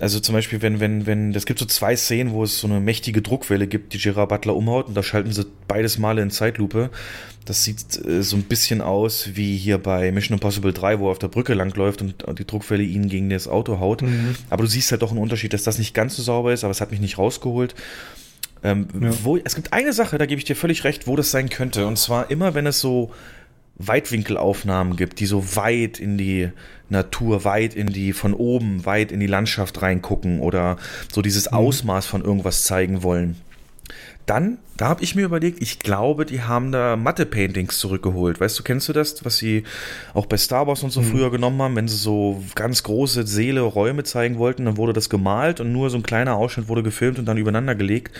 [0.00, 2.80] also zum Beispiel, wenn, wenn, wenn, das gibt so zwei Szenen, wo es so eine
[2.80, 6.90] mächtige Druckwelle gibt, die Gerard Butler umhaut und da schalten sie beides Male in Zeitlupe.
[7.44, 11.12] Das sieht äh, so ein bisschen aus wie hier bei Mission Impossible 3, wo er
[11.12, 14.02] auf der Brücke langläuft und die Druckwelle ihn gegen das Auto haut.
[14.02, 14.34] Mhm.
[14.50, 16.72] Aber du siehst halt doch einen Unterschied, dass das nicht ganz so sauber ist, aber
[16.72, 17.74] es hat mich nicht rausgeholt.
[18.64, 19.10] Ähm, ja.
[19.22, 21.86] wo, es gibt eine Sache, da gebe ich dir völlig recht, wo das sein könnte.
[21.86, 23.12] Und zwar immer, wenn es so
[23.76, 26.50] Weitwinkelaufnahmen gibt, die so weit in die
[26.88, 30.76] Natur, weit in die, von oben, weit in die Landschaft reingucken oder
[31.12, 31.58] so dieses mhm.
[31.58, 33.36] Ausmaß von irgendwas zeigen wollen.
[34.26, 38.40] Dann, da habe ich mir überlegt, ich glaube, die haben da Matte-Paintings zurückgeholt.
[38.40, 39.64] Weißt du, kennst du das, was sie
[40.14, 41.06] auch bei Star Wars und so mhm.
[41.06, 45.10] früher genommen haben, wenn sie so ganz große Seele, Räume zeigen wollten, dann wurde das
[45.10, 48.16] gemalt und nur so ein kleiner Ausschnitt wurde gefilmt und dann übereinander gelegt.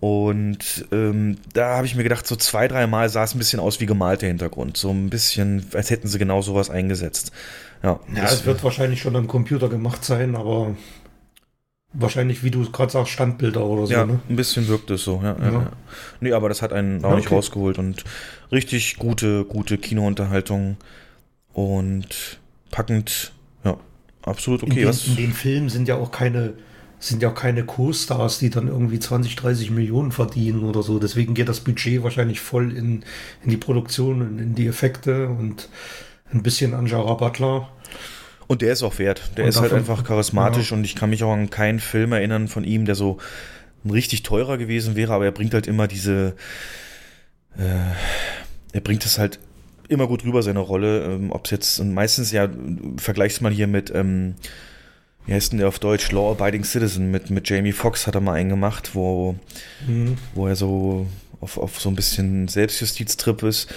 [0.00, 3.60] Und ähm, da habe ich mir gedacht, so zwei, drei Mal sah es ein bisschen
[3.60, 4.76] aus wie gemalter Hintergrund.
[4.76, 7.32] So ein bisschen, als hätten sie genau sowas eingesetzt.
[7.82, 10.74] Ja, ja es wird wahrscheinlich schon am Computer gemacht sein, aber
[11.92, 13.92] wahrscheinlich, wie du gerade sagst, Standbilder oder so.
[13.92, 14.20] Ja, ne?
[14.28, 15.20] ein bisschen wirkt es so.
[15.22, 15.52] Ja, ja.
[15.52, 15.72] ja.
[16.20, 17.16] Nee, aber das hat einen auch okay.
[17.16, 18.04] nicht rausgeholt und
[18.52, 20.76] richtig gute, gute Kinounterhaltung
[21.52, 22.38] und
[22.70, 23.32] packend,
[23.64, 23.78] ja,
[24.22, 24.82] absolut okay.
[24.82, 26.54] In den, in den Filmen sind ja auch keine
[26.98, 30.98] sind ja keine Co-Stars, die dann irgendwie 20, 30 Millionen verdienen oder so.
[30.98, 33.04] Deswegen geht das Budget wahrscheinlich voll in,
[33.42, 35.68] in die Produktion und in die Effekte und
[36.32, 37.68] ein bisschen an Jara Butler.
[38.46, 39.30] Und der ist auch wert.
[39.36, 40.76] Der und ist halt einfach charismatisch ja.
[40.76, 43.18] und ich kann mich auch an keinen Film erinnern von ihm, der so
[43.84, 46.34] ein richtig teurer gewesen wäre, aber er bringt halt immer diese,
[47.58, 47.92] äh,
[48.72, 49.38] er bringt es halt
[49.88, 51.04] immer gut rüber, seine Rolle.
[51.04, 52.48] Ähm, Ob es jetzt, und meistens ja,
[52.96, 54.34] vergleichst mal hier mit, ähm,
[55.26, 56.10] wie heißt denn der auf Deutsch?
[56.12, 59.36] Law Abiding Citizen mit, mit Jamie Foxx hat er mal einen gemacht, wo,
[59.86, 60.16] mhm.
[60.34, 61.06] wo er so
[61.40, 63.72] auf, auf so ein bisschen Selbstjustiztrip ist.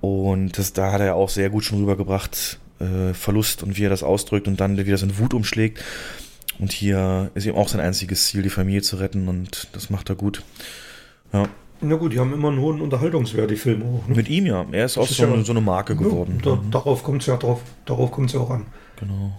[0.00, 3.90] Und das, da hat er auch sehr gut schon rübergebracht, äh, Verlust und wie er
[3.90, 5.82] das ausdrückt und dann wie das in Wut umschlägt.
[6.58, 10.08] Und hier ist ihm auch sein einziges Ziel, die Familie zu retten und das macht
[10.10, 10.42] er gut.
[11.32, 11.48] Ja.
[11.80, 14.06] Na gut, die haben immer einen hohen Unterhaltungswert, die Filme auch.
[14.08, 14.14] Ne?
[14.14, 14.64] Mit ihm ja.
[14.70, 16.40] Er ist das auch ist so, ja, eine, so, eine, Marke geworden.
[16.42, 18.66] Da, darauf kommt es ja drauf, darauf kommt ja auch an.
[19.00, 19.38] Genau.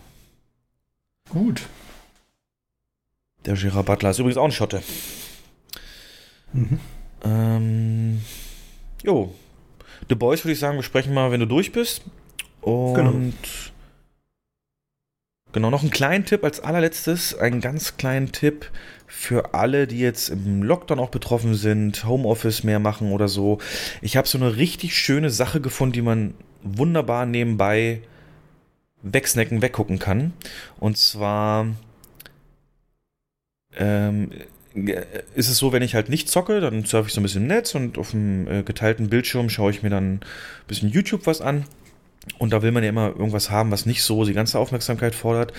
[1.29, 1.63] Gut.
[3.45, 4.81] Der Gerard Butler ist übrigens auch ein Schotte.
[6.53, 6.79] Mhm.
[7.23, 8.21] Ähm,
[9.03, 9.33] jo.
[10.09, 12.03] The Boys würde ich sagen, wir sprechen mal, wenn du durch bist.
[12.61, 13.13] Und Genau.
[15.51, 18.71] genau, noch einen kleinen Tipp als allerletztes, einen ganz kleinen Tipp
[19.07, 23.59] für alle, die jetzt im Lockdown auch betroffen sind, Homeoffice mehr machen oder so.
[24.01, 28.01] Ich habe so eine richtig schöne Sache gefunden, die man wunderbar nebenbei
[29.05, 30.33] wegsnacken, weggucken kann.
[30.79, 31.67] Und zwar
[33.77, 34.31] ähm,
[35.35, 37.47] ist es so, wenn ich halt nicht zocke, dann surfe ich so ein bisschen im
[37.47, 40.19] Netz und auf dem äh, geteilten Bildschirm schaue ich mir dann ein
[40.67, 41.65] bisschen YouTube was an.
[42.39, 45.53] Und da will man ja immer irgendwas haben, was nicht so die ganze Aufmerksamkeit fordert.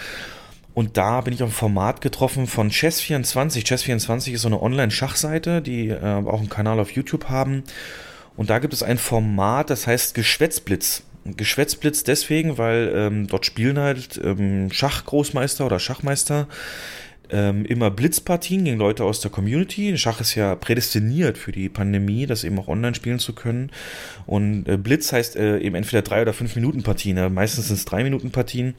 [0.75, 3.65] Und da bin ich auf ein Format getroffen von Chess24.
[3.65, 7.63] Chess24 ist so eine Online-Schachseite, die äh, auch einen Kanal auf YouTube haben.
[8.37, 11.05] Und da gibt es ein Format, das heißt Geschwätzblitz.
[11.37, 16.49] Geschwätzblitz deswegen, weil ähm, dort spielen halt ähm, Schachgroßmeister oder Schachmeister
[17.31, 19.97] ähm, immer Blitzpartien gegen Leute aus der Community.
[19.99, 23.71] Schach ist ja prädestiniert für die Pandemie, das eben auch online spielen zu können.
[24.27, 27.17] Und äh, Blitz heißt äh, eben entweder drei oder fünf Minuten Partien.
[27.17, 28.75] Ja, meistens sind es drei Minuten Partien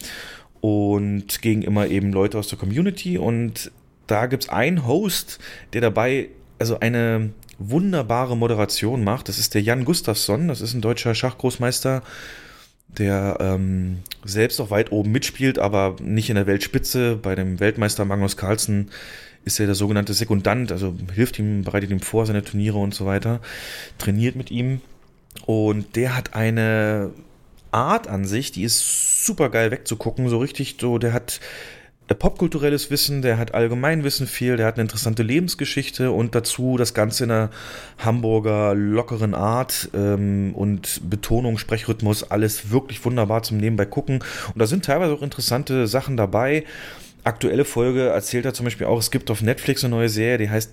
[0.61, 3.17] und gegen immer eben Leute aus der Community.
[3.17, 3.71] Und
[4.07, 5.39] da gibt es einen Host,
[5.73, 6.29] der dabei
[6.59, 9.29] also eine wunderbare Moderation macht.
[9.29, 12.03] Das ist der Jan Gustafsson, das ist ein deutscher Schachgroßmeister,
[12.87, 17.15] der ähm, selbst auch weit oben mitspielt, aber nicht in der Weltspitze.
[17.15, 18.91] Bei dem Weltmeister Magnus Carlsen
[19.45, 23.05] ist er der sogenannte Sekundant, also hilft ihm, bereitet ihm vor seine Turniere und so
[23.05, 23.39] weiter,
[23.97, 24.81] trainiert mit ihm.
[25.45, 27.11] Und der hat eine
[27.71, 31.39] Art an sich, die ist super geil wegzugucken, so richtig so, der hat
[32.15, 37.25] popkulturelles Wissen, der hat Allgemeinwissen viel, der hat eine interessante Lebensgeschichte und dazu das Ganze
[37.25, 37.49] in einer
[37.97, 44.19] Hamburger lockeren Art ähm, und Betonung, Sprechrhythmus, alles wirklich wunderbar zum Nebenbei gucken.
[44.53, 46.63] Und da sind teilweise auch interessante Sachen dabei.
[47.25, 50.49] Aktuelle Folge erzählt er zum Beispiel auch, es gibt auf Netflix eine neue Serie, die
[50.49, 50.71] heißt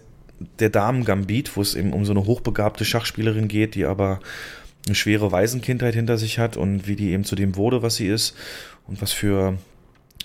[0.61, 4.21] Der Damen Gambit, wo es eben um so eine hochbegabte Schachspielerin geht, die aber
[4.87, 8.07] eine schwere Waisenkindheit hinter sich hat und wie die eben zu dem wurde, was sie
[8.07, 8.37] ist
[8.87, 9.59] und was für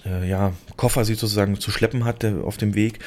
[0.05, 2.99] äh, ja, Koffer sie sozusagen zu schleppen hat der, auf dem Weg.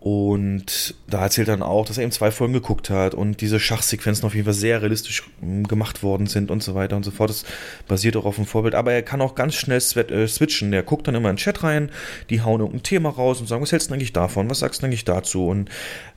[0.00, 3.60] Und da erzählt er dann auch, dass er eben zwei Folgen geguckt hat und diese
[3.60, 7.10] Schachsequenzen auf jeden Fall sehr realistisch ähm, gemacht worden sind und so weiter und so
[7.10, 7.28] fort.
[7.28, 7.44] Das
[7.86, 8.74] basiert auch auf dem Vorbild.
[8.74, 10.70] Aber er kann auch ganz schnell äh, switchen.
[10.70, 11.90] Der guckt dann immer in den Chat rein,
[12.30, 14.48] die hauen irgendein Thema raus und sagen, was hältst du eigentlich davon?
[14.48, 15.48] Was sagst du eigentlich dazu?
[15.48, 15.68] Und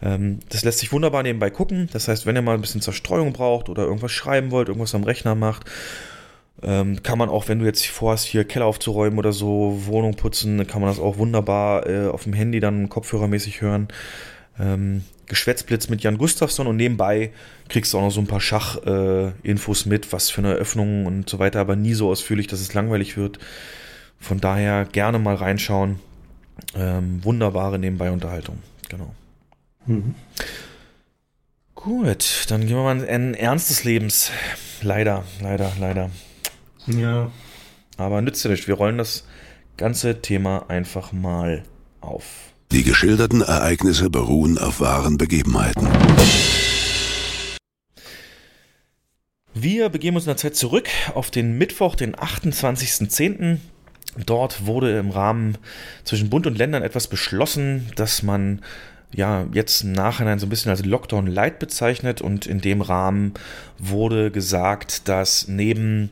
[0.02, 1.90] ähm, das lässt sich wunderbar nebenbei gucken.
[1.92, 5.04] Das heißt, wenn ihr mal ein bisschen Zerstreuung braucht oder irgendwas schreiben wollt, irgendwas am
[5.04, 5.70] Rechner macht,
[6.64, 10.66] ähm, kann man auch, wenn du jetzt vorhast, hier Keller aufzuräumen oder so, Wohnung putzen,
[10.68, 13.88] kann man das auch wunderbar äh, auf dem Handy dann kopfhörermäßig hören.
[14.60, 17.32] Ähm, Geschwätzblitz mit Jan Gustafsson und nebenbei
[17.70, 21.30] kriegst du auch noch so ein paar Schach-Infos äh, mit, was für eine Eröffnung und
[21.30, 23.40] so weiter, aber nie so ausführlich, dass es langweilig wird.
[24.20, 26.00] Von daher gerne mal reinschauen.
[26.76, 28.60] Ähm, wunderbare nebenbei Unterhaltung.
[28.90, 29.14] Genau.
[29.86, 30.16] Mhm.
[31.76, 34.32] Gut, dann gehen wir mal in ein ernstes Lebens.
[34.82, 36.10] Leider, leider, leider.
[36.88, 37.32] Ja.
[37.98, 38.68] Aber nützt ja nicht.
[38.68, 39.26] Wir rollen das
[39.78, 41.64] ganze Thema einfach mal
[42.02, 42.54] auf.
[42.72, 45.88] Die geschilderten Ereignisse beruhen auf wahren Begebenheiten.
[49.54, 53.60] Wir begeben uns in der Zeit zurück auf den Mittwoch, den 28.10.
[54.26, 55.58] Dort wurde im Rahmen
[56.04, 58.62] zwischen Bund und Ländern etwas beschlossen, dass man
[59.14, 63.36] ja jetzt im Nachhinein so ein bisschen als Lockdown Light bezeichnet und in dem Rahmen
[63.78, 66.10] wurde gesagt, dass neben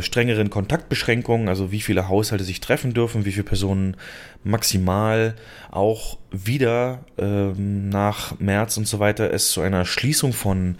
[0.00, 3.96] strengeren Kontaktbeschränkungen, also wie viele Haushalte sich treffen dürfen, wie viele Personen
[4.42, 5.34] maximal
[5.70, 10.76] auch wieder ähm, nach März und so weiter es zu einer Schließung von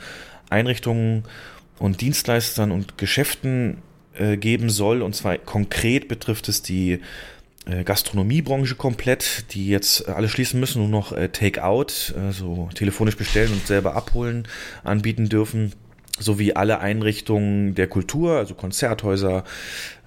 [0.50, 1.24] Einrichtungen
[1.78, 3.78] und Dienstleistern und Geschäften
[4.14, 5.02] äh, geben soll.
[5.02, 7.00] Und zwar konkret betrifft es die
[7.66, 13.52] äh, Gastronomiebranche komplett, die jetzt alle schließen müssen, nur noch äh, Take-out, also telefonisch bestellen
[13.52, 14.48] und selber abholen,
[14.84, 15.72] anbieten dürfen
[16.18, 19.44] sowie alle Einrichtungen der Kultur, also Konzerthäuser,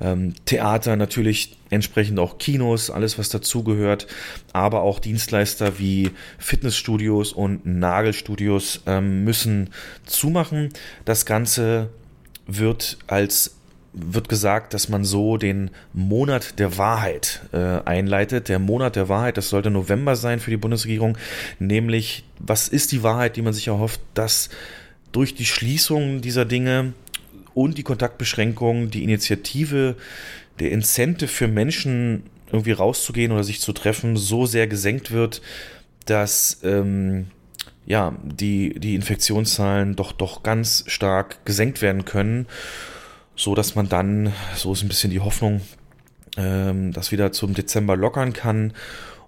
[0.01, 4.07] ähm, Theater natürlich, entsprechend auch Kinos, alles was dazugehört,
[4.53, 9.69] aber auch Dienstleister wie Fitnessstudios und Nagelstudios ähm, müssen
[10.05, 10.69] zumachen.
[11.05, 11.89] Das Ganze
[12.47, 13.55] wird als
[13.91, 18.47] wird gesagt, dass man so den Monat der Wahrheit äh, einleitet.
[18.47, 21.17] Der Monat der Wahrheit, das sollte November sein für die Bundesregierung,
[21.57, 24.49] nämlich was ist die Wahrheit, die man sich erhofft, dass
[25.11, 26.93] durch die Schließung dieser Dinge
[27.53, 29.95] und die Kontaktbeschränkungen die Initiative,
[30.59, 35.41] der Incentive für Menschen irgendwie rauszugehen oder sich zu treffen, so sehr gesenkt wird,
[36.05, 37.27] dass ähm,
[37.85, 42.47] ja, die, die Infektionszahlen doch, doch ganz stark gesenkt werden können,
[43.35, 45.61] so dass man dann, so ist ein bisschen die Hoffnung,
[46.37, 48.73] ähm, das wieder zum Dezember lockern kann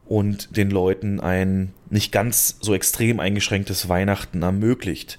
[0.05, 5.17] und den Leuten ein nicht ganz so extrem eingeschränktes Weihnachten ermöglicht.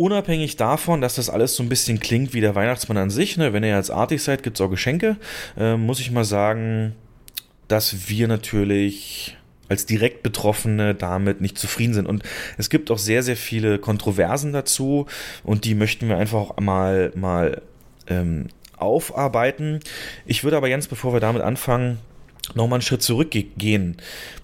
[0.00, 3.52] Unabhängig davon, dass das alles so ein bisschen klingt wie der Weihnachtsmann an sich, ne?
[3.52, 5.18] wenn ihr jetzt artig seid, gibt es auch Geschenke,
[5.58, 6.94] äh, muss ich mal sagen,
[7.68, 9.36] dass wir natürlich
[9.68, 12.06] als direkt Betroffene damit nicht zufrieden sind.
[12.06, 12.22] Und
[12.56, 15.04] es gibt auch sehr, sehr viele Kontroversen dazu
[15.44, 17.60] und die möchten wir einfach mal, mal
[18.06, 18.46] ähm,
[18.78, 19.80] aufarbeiten.
[20.24, 21.98] Ich würde aber Jens, bevor wir damit anfangen,
[22.54, 23.98] nochmal einen Schritt zurückgehen.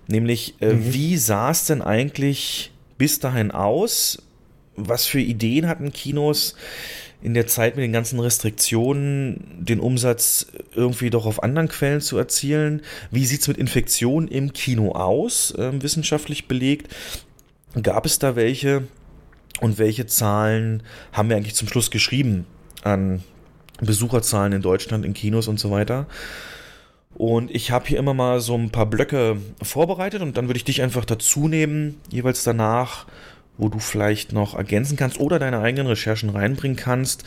[0.07, 0.93] Nämlich, äh, mhm.
[0.93, 4.19] wie sah es denn eigentlich bis dahin aus?
[4.77, 6.55] Was für Ideen hatten Kinos
[7.23, 12.19] in der Zeit mit den ganzen Restriktionen, den Umsatz irgendwie doch auf anderen Quellen zu
[12.19, 12.83] erzielen?
[13.11, 16.95] Wie sieht es mit Infektionen im Kino aus, äh, wissenschaftlich belegt?
[17.83, 18.85] Gab es da welche?
[19.61, 22.47] Und welche Zahlen haben wir eigentlich zum Schluss geschrieben
[22.83, 23.23] an
[23.81, 26.07] Besucherzahlen in Deutschland, in Kinos und so weiter?
[27.17, 30.65] Und ich habe hier immer mal so ein paar Blöcke vorbereitet und dann würde ich
[30.65, 33.07] dich einfach dazu nehmen, jeweils danach,
[33.59, 37.25] wo du vielleicht noch ergänzen kannst oder deine eigenen Recherchen reinbringen kannst.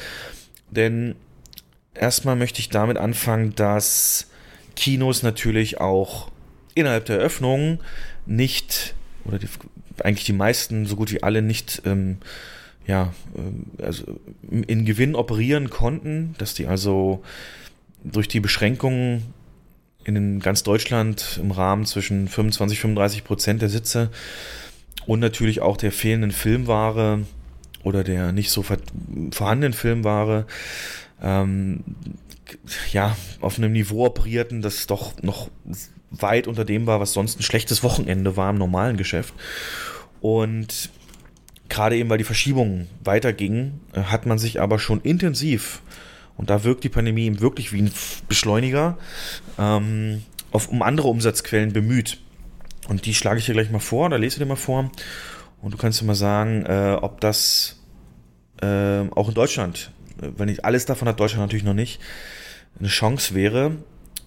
[0.70, 1.16] Denn
[1.94, 4.28] erstmal möchte ich damit anfangen, dass
[4.76, 6.32] Kinos natürlich auch
[6.76, 7.80] innerhalb der Eröffnung
[8.26, 9.48] nicht, oder die,
[10.04, 12.18] eigentlich die meisten, so gut wie alle nicht, ähm,
[12.86, 14.06] ja, äh, also
[14.50, 17.24] in Gewinn operieren konnten, dass die also
[18.04, 19.34] durch die Beschränkungen
[20.06, 24.10] in ganz Deutschland im Rahmen zwischen 25 35 Prozent der Sitze
[25.10, 27.22] und natürlich auch der fehlenden Filmware
[27.82, 28.64] oder der nicht so
[29.32, 30.46] vorhandenen Filmware
[31.20, 31.84] ähm,
[32.92, 35.50] ja auf einem Niveau operierten, das doch noch
[36.12, 39.34] weit unter dem war, was sonst ein schlechtes Wochenende war im normalen Geschäft.
[40.22, 40.92] Und
[41.70, 45.82] gerade eben, weil die Verschiebungen weitergingen, hat man sich aber schon intensiv
[46.38, 47.92] und da wirkt die Pandemie eben wirklich wie ein
[48.28, 48.96] Beschleuniger,
[49.58, 52.20] ähm, auf, um andere Umsatzquellen bemüht.
[52.90, 54.92] Und die schlage ich dir gleich mal vor, da lese ich dir mal vor.
[55.62, 57.80] Und du kannst dir mal sagen, äh, ob das
[58.62, 62.02] äh, auch in Deutschland, äh, wenn nicht alles davon hat Deutschland natürlich noch nicht,
[62.80, 63.78] eine Chance wäre.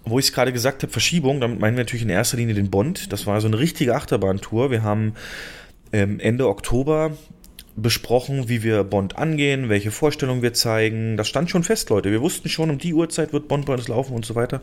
[0.04, 2.70] Wo ich es gerade gesagt habe, Verschiebung, damit meinen wir natürlich in erster Linie den
[2.70, 3.12] Bond.
[3.12, 4.70] Das war so eine richtige Achterbahntour.
[4.70, 5.14] Wir haben
[5.92, 7.12] ähm, Ende Oktober
[7.76, 11.16] besprochen, wie wir Bond angehen, welche Vorstellungen wir zeigen.
[11.16, 12.10] Das stand schon fest, Leute.
[12.10, 14.60] Wir wussten schon, um die Uhrzeit wird Bond bei uns laufen und so weiter.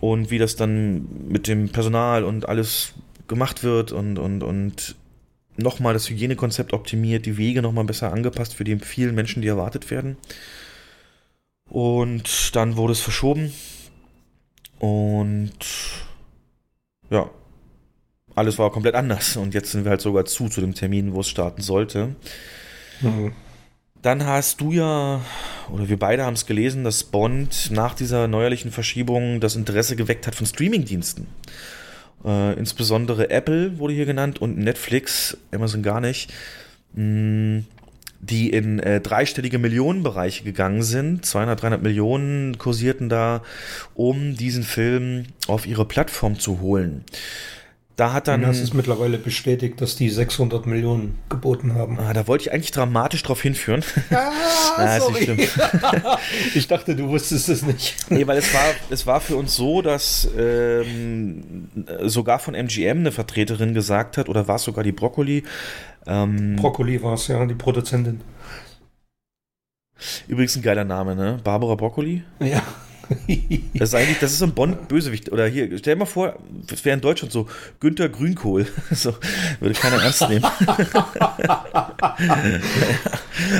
[0.00, 2.94] Und wie das dann mit dem Personal und alles
[3.28, 4.96] gemacht wird und, und, und
[5.56, 9.90] nochmal das Hygienekonzept optimiert, die Wege nochmal besser angepasst für die vielen Menschen, die erwartet
[9.90, 10.16] werden.
[11.68, 13.52] Und dann wurde es verschoben.
[14.78, 15.52] Und
[17.10, 17.30] ja,
[18.34, 19.36] alles war komplett anders.
[19.36, 22.14] Und jetzt sind wir halt sogar zu, zu dem Termin, wo es starten sollte.
[23.00, 23.32] Mhm.
[24.02, 25.22] Dann hast du ja,
[25.70, 30.26] oder wir beide haben es gelesen, dass Bond nach dieser neuerlichen Verschiebung das Interesse geweckt
[30.26, 31.26] hat von Streamingdiensten.
[32.24, 36.32] Äh, insbesondere Apple wurde hier genannt und Netflix, Amazon gar nicht,
[36.94, 37.66] mh, mm,
[38.20, 41.26] die in äh, dreistellige Millionenbereiche gegangen sind.
[41.26, 43.42] 200, 300 Millionen kursierten da,
[43.94, 47.04] um diesen Film auf ihre Plattform zu holen.
[47.96, 48.42] Da hat dann.
[48.42, 51.98] Das ist mittlerweile bestätigt, dass die 600 Millionen geboten haben.
[52.00, 53.84] Ah, da wollte ich eigentlich dramatisch drauf hinführen.
[54.10, 54.32] Ah,
[54.76, 55.48] ah sorry.
[56.54, 58.10] ich dachte, du wusstest es nicht.
[58.10, 61.68] Nee, weil es war, es war für uns so, dass ähm,
[62.02, 65.44] sogar von MGM eine Vertreterin gesagt hat, oder war es sogar die Broccoli?
[66.06, 68.22] Ähm, Broccoli war es, ja, die Produzentin.
[70.26, 71.38] Übrigens ein geiler Name, ne?
[71.44, 72.24] Barbara Broccoli?
[72.40, 72.62] Ja.
[73.74, 75.32] Das ist eigentlich, das ist ein Bond-Bösewicht.
[75.32, 76.36] Oder hier, stell dir mal vor,
[76.72, 77.46] es wäre in Deutschland so
[77.80, 78.66] Günther Grünkohl.
[78.94, 79.14] So,
[79.60, 80.44] würde keiner ernst nehmen.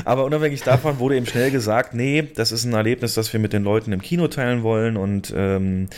[0.04, 3.52] Aber unabhängig davon wurde eben schnell gesagt, nee, das ist ein Erlebnis, das wir mit
[3.52, 4.96] den Leuten im Kino teilen wollen.
[4.96, 5.88] Und ähm,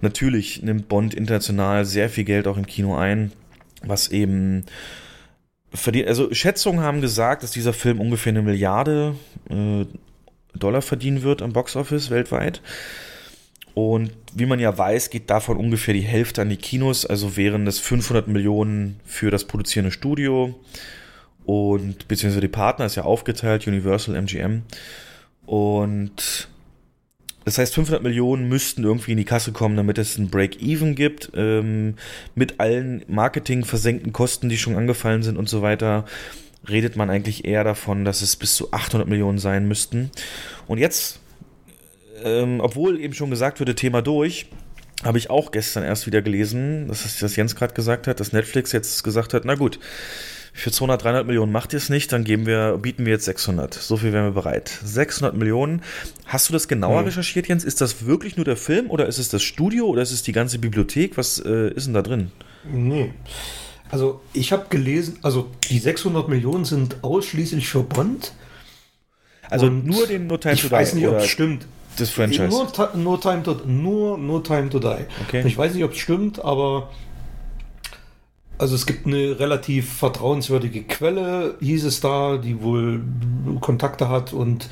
[0.00, 3.32] natürlich nimmt Bond international sehr viel Geld auch im Kino ein,
[3.82, 4.64] was eben
[5.74, 6.08] verdient.
[6.08, 9.16] Also Schätzungen haben gesagt, dass dieser Film ungefähr eine Milliarde
[9.50, 9.84] äh,
[10.54, 12.60] Dollar verdienen wird am Boxoffice weltweit.
[13.74, 17.64] Und wie man ja weiß, geht davon ungefähr die Hälfte an die Kinos, also wären
[17.64, 20.54] das 500 Millionen für das produzierende Studio
[21.44, 24.62] und beziehungsweise die Partner ist ja aufgeteilt, Universal, MGM.
[25.44, 26.48] Und
[27.44, 31.32] das heißt, 500 Millionen müssten irgendwie in die Kasse kommen, damit es ein Break-Even gibt,
[31.34, 31.96] ähm,
[32.34, 36.06] mit allen Marketing versenkten Kosten, die schon angefallen sind und so weiter
[36.68, 40.10] redet man eigentlich eher davon, dass es bis zu 800 Millionen sein müssten.
[40.66, 41.20] Und jetzt,
[42.22, 44.46] ähm, obwohl eben schon gesagt wurde, Thema durch,
[45.02, 48.32] habe ich auch gestern erst wieder gelesen, das ist das Jens gerade gesagt hat, dass
[48.32, 49.78] Netflix jetzt gesagt hat, na gut,
[50.56, 53.74] für 200, 300 Millionen macht ihr es nicht, dann geben wir, bieten wir jetzt 600.
[53.74, 54.78] So viel wären wir bereit.
[54.84, 55.82] 600 Millionen.
[56.26, 57.06] Hast du das genauer hm.
[57.06, 57.64] recherchiert, Jens?
[57.64, 60.32] Ist das wirklich nur der Film oder ist es das Studio oder ist es die
[60.32, 61.16] ganze Bibliothek?
[61.18, 62.30] Was äh, ist denn da drin?
[62.72, 63.12] Nee.
[63.94, 68.32] Also ich habe gelesen, also die 600 Millionen sind ausschließlich für Bond.
[69.48, 71.64] Also Und nur den No Time ich to weiß Die nicht, ob es stimmt.
[71.96, 72.48] das Franchise.
[72.48, 72.66] Nur,
[72.96, 75.04] nur, time to, nur, nur Time to Die.
[75.28, 75.44] Okay.
[75.46, 76.90] Ich weiß nicht, ob es stimmt, aber
[78.58, 83.00] also es gibt eine relativ vertrauenswürdige Quelle, hieß es da, die wohl
[83.60, 84.68] Kontakte hat und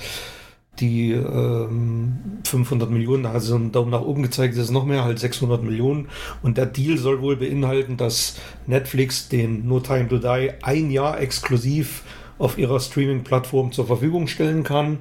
[0.80, 5.18] die ähm, 500 Millionen, also einen Daumen nach oben gezeigt, ist es noch mehr, halt
[5.18, 6.08] 600 Millionen.
[6.42, 8.36] Und der Deal soll wohl beinhalten, dass
[8.66, 12.02] Netflix den No Time to Die ein Jahr exklusiv
[12.38, 14.98] auf ihrer Streaming-Plattform zur Verfügung stellen kann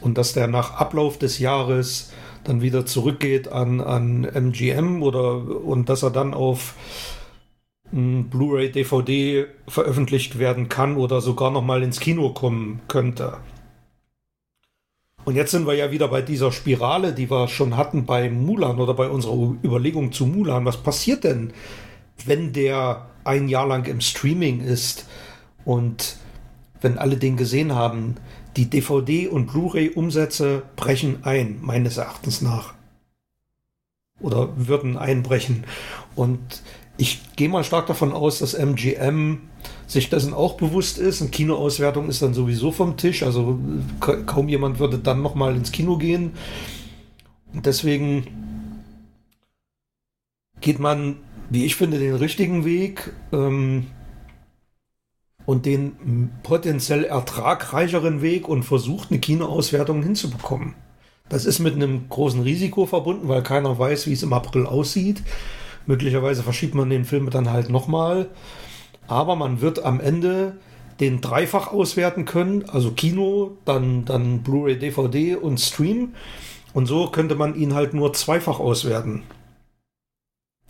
[0.00, 2.12] und dass der nach Ablauf des Jahres
[2.44, 6.74] dann wieder zurückgeht an, an MGM oder und dass er dann auf
[7.90, 13.38] mm, Blu-ray, DVD veröffentlicht werden kann oder sogar noch mal ins Kino kommen könnte.
[15.26, 18.78] Und jetzt sind wir ja wieder bei dieser Spirale, die wir schon hatten bei Mulan
[18.78, 20.64] oder bei unserer Überlegung zu Mulan.
[20.64, 21.52] Was passiert denn,
[22.24, 25.08] wenn der ein Jahr lang im Streaming ist
[25.64, 26.18] und
[26.80, 28.18] wenn alle den gesehen haben?
[28.56, 32.74] Die DVD- und Blu-ray-Umsätze brechen ein, meines Erachtens nach.
[34.20, 35.64] Oder würden einbrechen.
[36.14, 36.62] Und
[36.98, 39.40] ich gehe mal stark davon aus, dass MGM
[39.86, 41.20] sich dessen auch bewusst ist.
[41.20, 43.22] Eine Kinoauswertung ist dann sowieso vom Tisch.
[43.22, 43.58] Also
[44.00, 46.32] ka- kaum jemand würde dann noch mal ins Kino gehen.
[47.52, 48.26] Und deswegen
[50.60, 51.16] geht man,
[51.50, 53.86] wie ich finde, den richtigen Weg ähm,
[55.44, 60.74] und den potenziell ertragreicheren Weg und versucht, eine Kinoauswertung hinzubekommen.
[61.28, 65.22] Das ist mit einem großen Risiko verbunden, weil keiner weiß, wie es im April aussieht.
[65.86, 68.28] Möglicherweise verschiebt man den Film dann halt nochmal.
[69.08, 70.56] Aber man wird am Ende
[71.00, 76.14] den dreifach auswerten können, also Kino, dann, dann Blu-ray, DVD und Stream.
[76.72, 79.22] Und so könnte man ihn halt nur zweifach auswerten.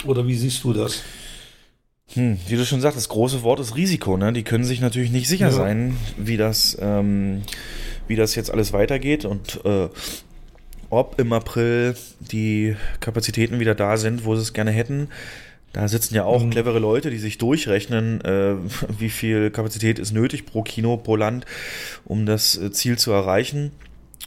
[0.04, 1.02] Oder wie siehst du das?
[2.14, 4.16] Hm, wie du schon sagst, das große Wort ist Risiko.
[4.16, 4.32] Ne?
[4.32, 5.52] Die können sich natürlich nicht sicher Ja.
[5.52, 7.42] sein, wie das, ähm,
[8.06, 9.88] wie das jetzt alles weitergeht und äh,
[10.90, 15.08] ob im April die Kapazitäten wieder da sind, wo sie es gerne hätten.
[15.72, 16.50] Da sitzen ja auch Mhm.
[16.50, 18.54] clevere Leute, die sich durchrechnen, äh,
[18.98, 21.44] wie viel Kapazität ist nötig pro Kino, pro Land,
[22.04, 23.72] um das äh, Ziel zu erreichen.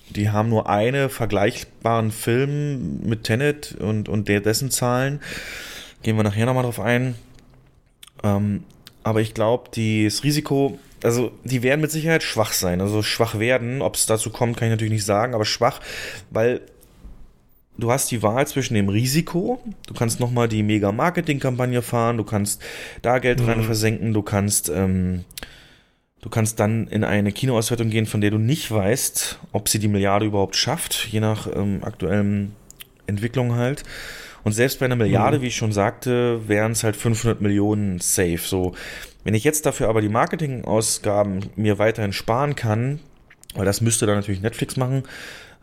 [0.09, 5.21] Die haben nur einen vergleichbaren Film mit Tenet und, und der, dessen Zahlen.
[6.01, 7.15] Gehen wir nachher nochmal drauf ein.
[8.23, 8.63] Ähm,
[9.03, 12.81] aber ich glaube, das Risiko, also die werden mit Sicherheit schwach sein.
[12.81, 15.79] Also schwach werden, ob es dazu kommt, kann ich natürlich nicht sagen, aber schwach,
[16.31, 16.61] weil
[17.79, 22.61] du hast die Wahl zwischen dem Risiko, du kannst nochmal die Mega-Marketing-Kampagne fahren, du kannst
[23.01, 23.63] da Geld rein Mhm.
[23.63, 25.23] versenken, du kannst, ähm,
[26.21, 29.87] du kannst dann in eine Kinoauswertung gehen, von der du nicht weißt, ob sie die
[29.87, 32.53] Milliarde überhaupt schafft, je nach ähm, aktuellen
[33.07, 33.83] Entwicklung halt.
[34.43, 35.41] Und selbst bei einer Milliarde, Mhm.
[35.41, 38.39] wie ich schon sagte, wären es halt 500 Millionen safe.
[38.41, 38.73] So,
[39.23, 42.99] wenn ich jetzt dafür aber die Marketingausgaben mir weiterhin sparen kann,
[43.55, 45.03] weil das müsste dann natürlich Netflix machen,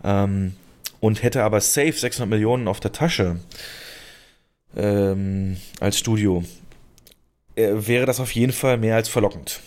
[0.04, 0.52] ähm,
[1.00, 3.36] und hätte aber safe 600 Millionen auf der Tasche
[4.76, 6.44] ähm, als Studio,
[7.54, 9.60] äh, wäre das auf jeden Fall mehr als verlockend.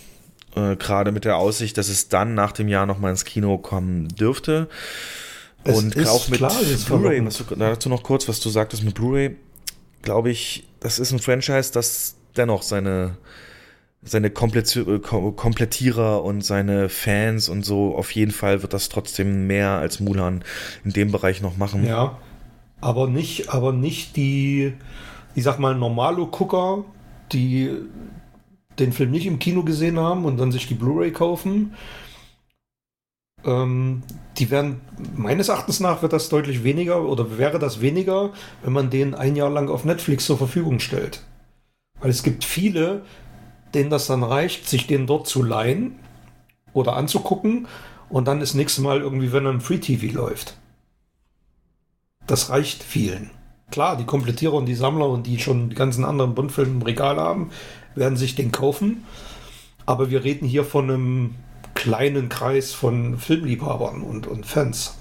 [0.56, 4.08] Äh, Gerade mit der Aussicht, dass es dann nach dem Jahr nochmal ins Kino kommen
[4.10, 4.70] dürfte.
[5.64, 7.28] Es und auch mit Blu-ray,
[7.58, 9.36] dazu noch kurz, was du sagtest mit Blu-ray,
[10.02, 13.18] glaube ich, das ist ein Franchise, das dennoch seine,
[14.02, 19.48] seine äh, Kom- Komplettierer und seine Fans und so, auf jeden Fall wird das trotzdem
[19.48, 20.44] mehr als Mulan
[20.84, 21.86] in dem Bereich noch machen.
[21.86, 22.18] Ja,
[22.82, 24.74] aber nicht, aber nicht die,
[25.36, 26.86] ich sag mal, normale Gucker,
[27.32, 27.72] die
[28.80, 31.76] den Film nicht im Kino gesehen haben und dann sich die Blu-ray kaufen.
[33.44, 34.04] Ähm,
[34.38, 34.80] die werden,
[35.16, 38.32] meines Erachtens nach, wird das deutlich weniger oder wäre das weniger,
[38.64, 41.24] wenn man den ein Jahr lang auf Netflix zur Verfügung stellt.
[42.00, 43.04] Weil es gibt viele,
[43.74, 45.96] denen das dann reicht, sich den dort zu leihen
[46.74, 47.68] oder anzugucken
[48.10, 50.58] und dann das nächste Mal irgendwie, wenn er im Free TV läuft.
[52.28, 53.32] Das reicht vielen.
[53.72, 57.18] Klar, die Komplettierer und die Sammler und die schon die ganzen anderen Bondfilme im Regal
[57.18, 57.52] haben,
[57.96, 59.06] werden sich den kaufen.
[59.86, 61.36] Aber wir reden hier von einem
[61.76, 64.96] kleinen Kreis von Filmliebhabern und, und Fans.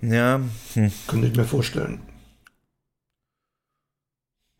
[0.00, 0.40] Ja,
[0.74, 2.00] hm, Könnte ich mir vorstellen.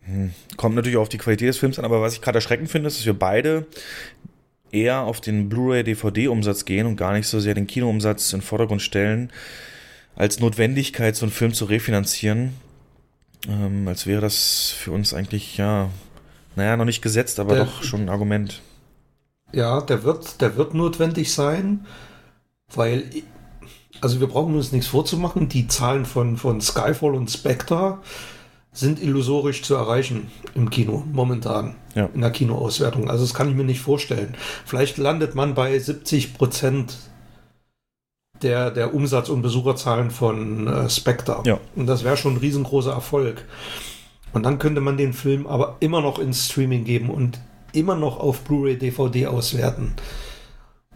[0.07, 0.33] Hm.
[0.57, 2.99] kommt natürlich auf die Qualität des Films an, aber was ich gerade erschreckend finde, ist,
[2.99, 3.67] dass wir beide
[4.73, 8.83] eher auf den Blu-ray-DVD-Umsatz gehen und gar nicht so sehr den Kinoumsatz in den Vordergrund
[8.83, 9.31] stellen,
[10.15, 12.55] als Notwendigkeit, so einen Film zu refinanzieren.
[13.49, 15.91] Ähm, als wäre das für uns eigentlich, ja,
[16.57, 18.63] naja, noch nicht gesetzt, aber Der- doch schon ein Argument.
[19.53, 21.87] Ja, der wird, der wird notwendig sein,
[22.75, 23.05] weil,
[24.01, 25.49] also wir brauchen uns nichts vorzumachen.
[25.49, 27.99] Die Zahlen von, von Skyfall und Spectre
[28.77, 31.77] sind illusorisch zu erreichen im Kino momentan.
[31.95, 32.11] Ja.
[32.13, 33.09] In der Kinoauswertung.
[33.09, 34.35] Also das kann ich mir nicht vorstellen.
[34.67, 36.95] Vielleicht landet man bei 70 Prozent
[38.43, 41.43] der, der Umsatz- und Besucherzahlen von äh, Spectre.
[41.47, 41.59] Ja.
[41.75, 43.47] Und das wäre schon ein riesengroßer Erfolg.
[44.35, 47.41] Und dann könnte man den Film aber immer noch ins Streaming geben und
[47.73, 49.95] immer noch auf Blu-ray, DVD auswerten.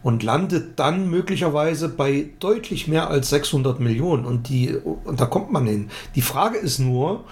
[0.03, 4.25] Und landet dann möglicherweise bei deutlich mehr als 600 Millionen.
[4.25, 5.89] Und, die, und da kommt man hin.
[6.13, 7.23] Die Frage ist nur,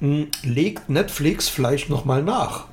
[0.00, 2.66] legt Netflix vielleicht noch mal nach?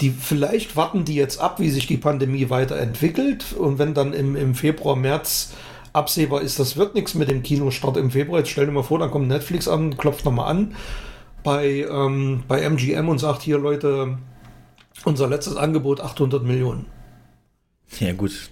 [0.00, 3.52] Die, vielleicht warten die jetzt ab, wie sich die Pandemie weiterentwickelt.
[3.52, 5.52] Und wenn dann im, im Februar, März
[5.92, 8.38] absehbar ist, das wird nichts mit dem Kinostart im Februar.
[8.38, 10.74] Jetzt stell dir mal vor, dann kommt Netflix an, klopft nochmal an
[11.42, 14.18] bei, ähm, bei MGM und sagt hier, Leute,
[15.04, 16.86] unser letztes Angebot 800 Millionen.
[17.98, 18.50] Ja, gut.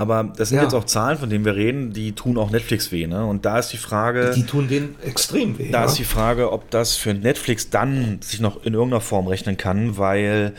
[0.00, 0.62] Aber das sind Ja.
[0.62, 3.26] jetzt auch Zahlen, von denen wir reden, die tun auch Netflix weh, ne?
[3.26, 4.32] Und da ist die Frage.
[4.34, 5.70] Die tun denen extrem weh.
[5.70, 5.84] Da ja?
[5.84, 9.98] ist die Frage, ob das für Netflix dann sich noch in irgendeiner Form rechnen kann,
[9.98, 10.54] weil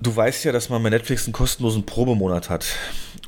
[0.00, 2.64] du weißt ja, dass man bei Netflix einen kostenlosen Probemonat hat.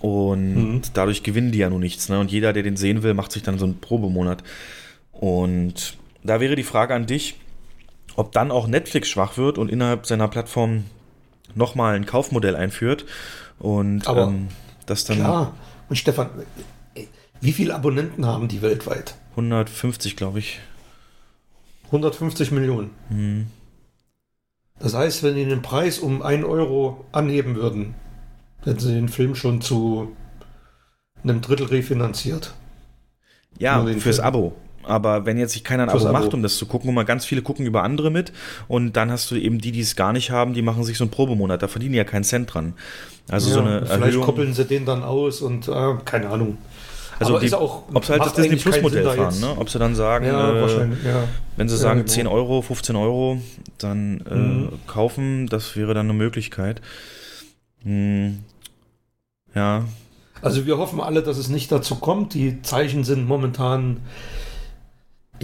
[0.00, 0.82] Und Mhm.
[0.94, 2.08] dadurch gewinnen die ja nur nichts.
[2.08, 2.18] Ne?
[2.18, 4.42] Und jeder, der den sehen will, macht sich dann so einen Probemonat.
[5.12, 7.36] Und da wäre die Frage an dich,
[8.16, 10.84] ob dann auch Netflix schwach wird und innerhalb seiner Plattform
[11.54, 13.04] nochmal ein Kaufmodell einführt.
[13.64, 14.48] Und Aber ähm,
[14.84, 15.54] das dann Klar.
[15.88, 16.28] Und Stefan,
[17.40, 19.14] wie viele Abonnenten haben die weltweit?
[19.30, 20.60] 150, glaube ich.
[21.86, 22.90] 150 Millionen.
[23.08, 23.46] Mhm.
[24.78, 27.94] Das heißt, wenn die den Preis um 1 Euro anheben würden,
[28.64, 30.14] hätten sie den Film schon zu
[31.22, 32.52] einem Drittel refinanziert.
[33.58, 34.26] Ja, fürs Film.
[34.26, 34.56] Abo.
[34.86, 36.12] Aber wenn jetzt sich keiner ein Abo Abo.
[36.12, 38.32] macht, um das zu gucken, und mal ganz viele gucken über andere mit
[38.68, 41.04] und dann hast du eben die, die es gar nicht haben, die machen sich so
[41.04, 42.74] einen Probemonat, da verdienen die ja keinen Cent dran.
[43.28, 44.24] Also so Ja, eine vielleicht Erhöhung.
[44.24, 46.58] koppeln sie den dann aus und äh, keine Ahnung.
[47.18, 49.54] also die, ist auch- ob sie halt das Disney Plus Modell fahren, jetzt- ne?
[49.56, 50.60] Ob sie dann sagen, Ja, äh,
[51.04, 51.24] ja.
[51.56, 52.12] wenn sie Ja, sagen genau.
[52.12, 53.40] 10 Euro, 15 Euro,
[53.78, 54.68] dann äh, Mhm.
[54.86, 56.80] kaufen, das wäre dann eine Möglichkeit.
[57.84, 58.40] Hm.
[59.54, 59.84] Ja,
[60.42, 62.34] Also wir hoffen alle, dass es nicht dazu kommt.
[62.34, 63.98] Die Zeichen sind momentan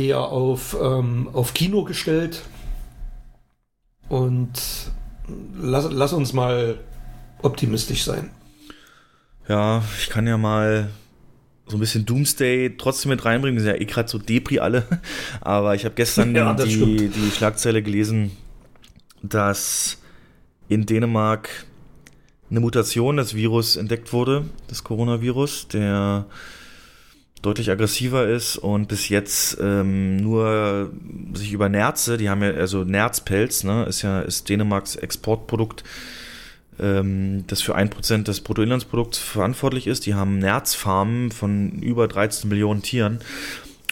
[0.00, 2.42] eher auf, ähm, auf Kino gestellt.
[4.08, 4.52] Und
[5.60, 6.78] lass, lass uns mal
[7.42, 8.30] optimistisch sein.
[9.48, 10.90] Ja, ich kann ja mal
[11.66, 13.56] so ein bisschen Doomsday trotzdem mit reinbringen.
[13.56, 14.84] Wir sind ja eh gerade so Depri alle.
[15.40, 18.32] Aber ich habe gestern Ja, die, die Schlagzeile gelesen,
[19.22, 19.98] dass
[20.68, 21.66] in Dänemark
[22.50, 26.26] eine Mutation des Virus entdeckt wurde, des Coronavirus, der
[27.42, 30.90] deutlich aggressiver ist und bis jetzt ähm, nur
[31.32, 35.82] sich über Nerze, die haben ja, also Nerzpelz, ne, ist ja, ist Dänemarks Exportprodukt,
[36.78, 40.04] ähm, das für 1% des Bruttoinlandsprodukts verantwortlich ist.
[40.06, 43.20] Die haben Nerzfarmen von über 13 Millionen Tieren.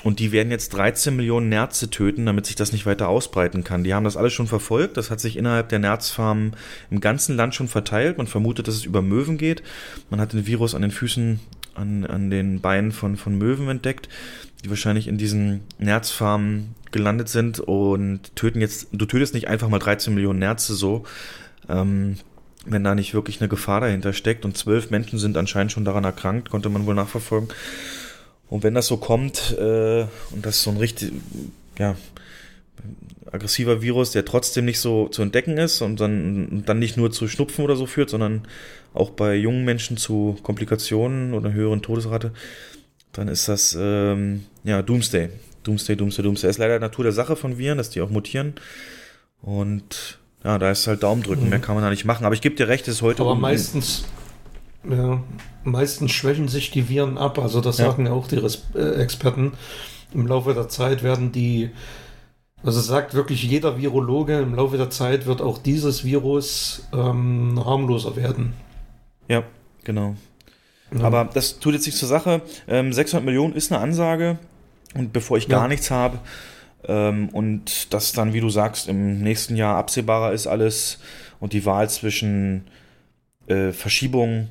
[0.04, 3.82] Und die werden jetzt 13 Millionen Nerze töten, damit sich das nicht weiter ausbreiten kann.
[3.82, 4.96] Die haben das alles schon verfolgt.
[4.96, 6.54] Das hat sich innerhalb der Nerzfarmen
[6.90, 8.16] im ganzen Land schon verteilt.
[8.16, 9.62] Man vermutet, dass es über Möwen geht.
[10.08, 11.40] Man hat den Virus an den Füßen,
[11.78, 14.08] an, an den Beinen von, von Möwen entdeckt,
[14.64, 19.78] die wahrscheinlich in diesen Nerzfarmen gelandet sind und töten jetzt, du tötest nicht einfach mal
[19.78, 21.04] 13 Millionen Nerze so,
[21.68, 22.16] ähm,
[22.66, 24.44] wenn da nicht wirklich eine Gefahr dahinter steckt.
[24.44, 27.48] Und zwölf Menschen sind anscheinend schon daran erkrankt, konnte man wohl nachverfolgen.
[28.48, 31.12] Und wenn das so kommt, äh, und das so ein richtig,
[31.78, 31.96] ja,
[33.30, 37.10] aggressiver Virus, der trotzdem nicht so zu entdecken ist und dann, und dann nicht nur
[37.10, 38.46] zu Schnupfen oder so führt, sondern
[38.94, 42.32] auch bei jungen Menschen zu Komplikationen oder höheren Todesrate,
[43.12, 45.28] dann ist das, ähm, ja, Doomsday.
[45.64, 46.50] Doomsday, Doomsday, Doomsday.
[46.50, 48.54] Ist leider Natur der Sache von Viren, dass die auch mutieren.
[49.42, 52.24] Und ja, da ist halt Daumen drücken, mehr kann man da nicht machen.
[52.24, 54.04] Aber ich gebe dir recht, es ist heute Aber meistens,
[54.88, 55.22] ja,
[55.64, 57.38] meistens schwächen sich die Viren ab.
[57.38, 57.86] Also das Ja.
[57.86, 59.52] sagen ja auch die Res äh, Experten.
[60.14, 61.70] Im Laufe der Zeit werden die,
[62.62, 68.16] also sagt wirklich jeder Virologe, im Laufe der Zeit wird auch dieses Virus ähm, harmloser
[68.16, 68.54] werden.
[69.28, 69.44] Ja,
[69.84, 70.16] genau.
[70.96, 71.04] Ja.
[71.04, 72.42] Aber das tut jetzt nichts zur Sache.
[72.66, 74.38] Ähm, 600 Millionen ist eine Ansage.
[74.94, 75.68] Und bevor ich gar Ja.
[75.68, 76.18] nichts habe
[76.86, 80.98] ähm, und das dann, wie du sagst, im nächsten Jahr absehbarer ist alles
[81.40, 82.64] und die Wahl zwischen
[83.48, 84.48] äh, Verschiebung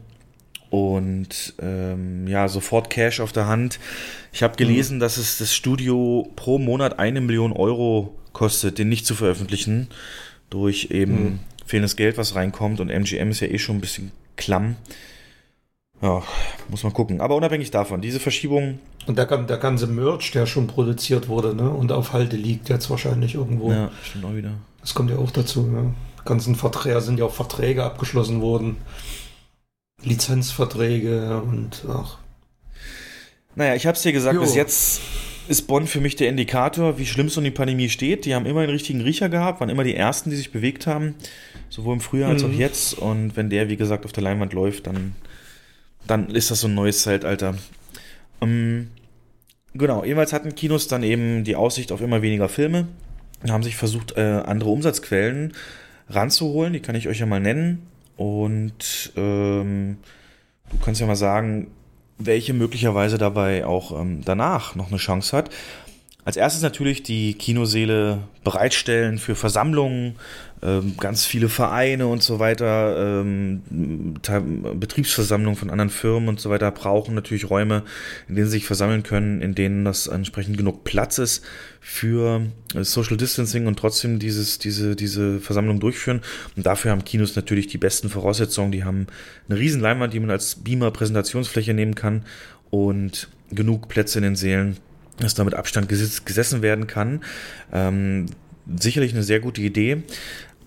[0.70, 3.80] und ähm, ja, sofort Cash auf der Hand.
[4.34, 9.06] Ich habe gelesen, dass es das Studio pro Monat eine Million Euro kostet, den nicht
[9.06, 9.88] zu veröffentlichen,
[10.50, 11.40] durch eben Mhm.
[11.66, 12.80] fehlendes Geld, was reinkommt.
[12.80, 14.76] Und MGM ist ja eh schon ein bisschen klamm.
[16.02, 16.22] Ja,
[16.70, 17.22] muss man gucken.
[17.22, 21.56] Aber unabhängig davon, diese Verschiebung, Und der, gan- der ganze Merch, der schon produziert wurde
[21.56, 23.72] ne, und auf Halde liegt jetzt wahrscheinlich irgendwo.
[23.72, 24.52] ja, stimmt auch wieder.
[24.82, 25.64] Das kommt ja auch dazu.
[26.22, 28.78] Die ganzen Verträge sind ja auch Verträge abgeschlossen worden.
[30.04, 32.18] Lizenzverträge und ach.
[33.56, 34.42] Naja, ich habe es dir gesagt, Jo.
[34.42, 35.02] bis jetzt
[35.48, 38.26] ist Bonn für mich der Indikator, wie schlimm es um die Pandemie steht.
[38.26, 41.16] Die haben immer den richtigen Riecher gehabt, waren immer die Ersten, die sich bewegt haben,
[41.70, 42.58] sowohl im Frühjahr als auch Mhm.
[42.60, 42.94] jetzt.
[42.96, 45.16] Und wenn der, wie gesagt, auf der Leinwand läuft, dann,
[46.06, 47.56] dann ist das so ein neues Zeitalter.
[48.42, 48.90] Ähm,
[49.74, 52.88] genau, jeweils hatten Kinos dann eben die Aussicht auf immer weniger Filme,
[53.50, 55.54] haben sich versucht, äh, andere Umsatzquellen
[56.10, 56.74] ranzuholen.
[56.74, 57.86] Die kann ich euch ja mal nennen.
[58.16, 59.98] Und ähm,
[60.72, 61.68] du kannst ja mal sagen,
[62.18, 65.52] welche möglicherweise dabei auch ähm, danach noch eine Chance hat.
[66.28, 70.18] Als erstes natürlich die Kinoseele bereitstellen für Versammlungen,
[70.62, 73.62] ähm, ganz viele Vereine und so weiter, ähm,
[74.78, 77.84] Betriebsversammlungen von anderen Firmen und so weiter brauchen natürlich Räume,
[78.28, 81.46] in denen sie sich versammeln können, in denen das entsprechend genug Platz ist
[81.80, 82.42] für
[82.76, 86.20] äh, Social Distancing und trotzdem dieses, diese, diese Versammlung durchführen.
[86.58, 88.74] Und dafür haben Kinos natürlich die besten Voraussetzungen.
[88.74, 89.08] Die haben
[89.48, 92.26] eine riesen Leinwand, die man als Beamer-Präsentationsfläche nehmen kann
[92.70, 94.76] und genug Plätze in den Sälen,
[95.20, 97.22] dass da mit Abstand gesis- gesessen werden kann.
[97.72, 98.28] Ähm,
[98.78, 100.04] sicherlich eine sehr gute Idee.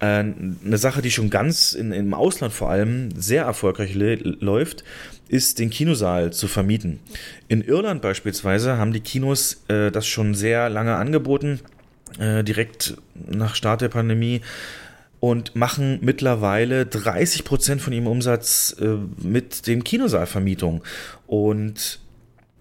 [0.01, 4.85] Äh, eine Sache, die schon ganz in, im Ausland vor allem sehr erfolgreich läuft,
[5.29, 6.99] ist den Kinosaal zu vermieten.
[7.49, 11.61] In Irland beispielsweise haben die Kinos äh, das schon sehr lange angeboten,
[12.19, 14.41] äh, direkt nach Start der Pandemie
[15.21, 20.81] und machen mittlerweile 30 Prozent von ihrem Umsatz äh, mit den Kinosaalvermietungen.
[21.27, 22.01] Und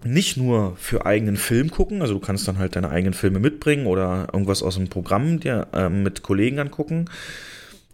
[0.04, 3.86] nicht nur für eigenen Film gucken, also du kannst dann halt deine eigenen Filme mitbringen
[3.86, 7.06] oder irgendwas aus dem Programm dir äh, mit Kollegen angucken,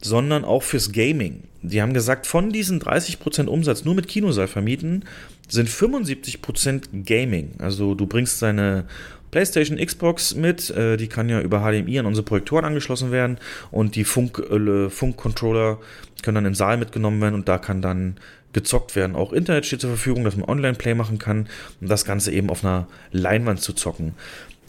[0.00, 1.44] sondern auch fürs Gaming.
[1.62, 5.04] Die haben gesagt, von diesen 30% Umsatz nur mit Kinosaal vermieten,
[5.48, 7.52] sind 75% Gaming.
[7.58, 8.84] Also du bringst deine
[9.30, 13.38] PlayStation, Xbox mit, äh, die kann ja über HDMI an unsere Projektoren angeschlossen werden
[13.70, 15.78] und die Funk, äh, Funkcontroller
[16.22, 18.16] können dann im Saal mitgenommen werden und da kann dann
[18.56, 19.16] gezockt werden.
[19.16, 21.46] Auch Internet steht zur Verfügung, dass man Online-Play machen kann,
[21.82, 24.14] um das Ganze eben auf einer Leinwand zu zocken.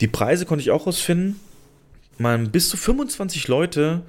[0.01, 1.39] Die Preise konnte ich auch rausfinden.
[2.17, 4.01] Man bis zu 25 Leute,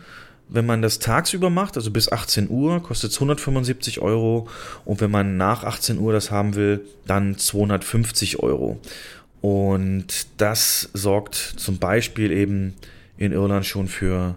[0.49, 4.49] wenn man das tagsüber macht, also bis 18 Uhr, kostet es 175 Euro.
[4.85, 8.81] Und wenn man nach 18 Uhr das haben will, dann 250 Euro.
[9.41, 12.75] Und das sorgt zum Beispiel eben
[13.17, 14.35] in Irland schon für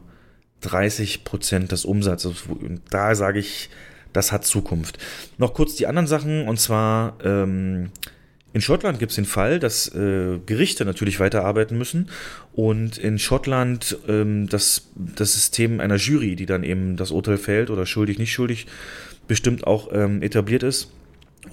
[0.61, 2.43] 30 Prozent des Umsatzes.
[2.91, 3.71] Da sage ich,
[4.13, 4.97] das hat Zukunft.
[5.37, 7.91] Noch kurz die anderen Sachen, und zwar ähm,
[8.53, 12.09] in Schottland gibt es den Fall, dass äh, Gerichte natürlich weiterarbeiten müssen
[12.51, 17.69] und in Schottland ähm, das, das System einer Jury, die dann eben das Urteil fällt
[17.69, 18.67] oder schuldig, nicht schuldig,
[19.27, 20.91] bestimmt auch ähm, etabliert ist.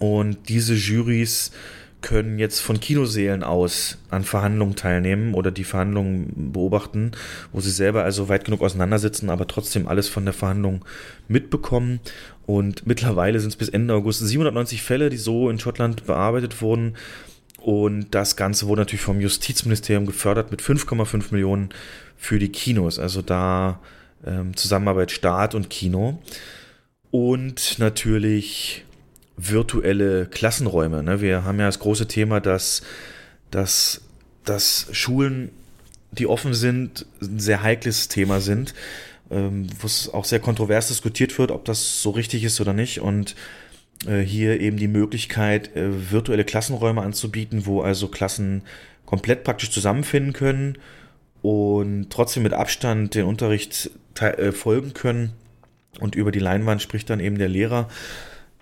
[0.00, 1.52] Und diese Jurys
[2.00, 7.12] können jetzt von Kinosälen aus an Verhandlungen teilnehmen oder die Verhandlungen beobachten,
[7.52, 10.84] wo sie selber also weit genug auseinandersitzen, aber trotzdem alles von der Verhandlung
[11.26, 12.00] mitbekommen.
[12.48, 16.96] Und mittlerweile sind es bis Ende August 790 Fälle, die so in Schottland bearbeitet wurden.
[17.58, 21.68] Und das Ganze wurde natürlich vom Justizministerium gefördert mit 5,5 Millionen
[22.16, 22.98] für die Kinos.
[22.98, 23.80] Also da
[24.26, 26.22] ähm, Zusammenarbeit Staat und Kino.
[27.10, 28.86] Und natürlich
[29.36, 31.02] virtuelle Klassenräume.
[31.02, 31.20] Ne?
[31.20, 32.80] Wir haben ja das große Thema, dass,
[33.50, 34.00] dass,
[34.46, 35.50] dass Schulen,
[36.12, 38.72] die offen sind, ein sehr heikles Thema sind,
[39.30, 43.00] ähm, wo es auch sehr kontrovers diskutiert wird, ob das so richtig ist oder nicht.
[43.00, 43.34] Und
[44.06, 48.62] äh, hier eben die Möglichkeit, äh, virtuelle Klassenräume anzubieten, wo also Klassen
[49.04, 50.78] komplett praktisch zusammenfinden können
[51.42, 53.90] und trotzdem mit Abstand den Unterricht
[54.20, 55.32] äh, folgen können.
[56.00, 57.88] Und über die Leinwand spricht dann eben der Lehrer.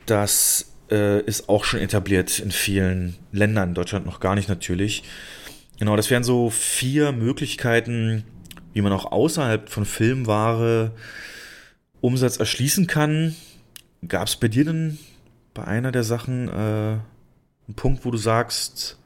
[0.06, 5.02] Das äh, ist auch schon etabliert in vielen Ländern, Deutschland noch gar nicht natürlich.
[5.78, 8.24] Genau, das wären so vier Möglichkeiten,
[8.76, 10.92] wie man auch außerhalb von Filmware
[12.02, 13.34] Umsatz erschließen kann.
[14.06, 14.98] Gab es bei dir denn
[15.54, 18.98] bei einer der Sachen äh, einen Punkt, wo du sagst,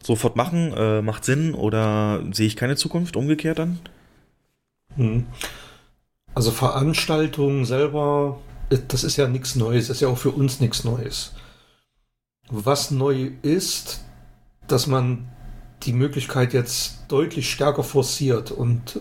[0.00, 3.80] sofort machen, äh, macht Sinn oder sehe ich keine Zukunft, umgekehrt dann?
[4.94, 5.26] Hm.
[6.32, 8.40] Also Veranstaltungen selber,
[8.86, 11.34] das ist ja nichts Neues, ist ja auch für uns nichts Neues.
[12.48, 14.04] Was neu ist,
[14.68, 15.33] dass man
[15.86, 19.00] die Möglichkeit jetzt deutlich stärker forciert und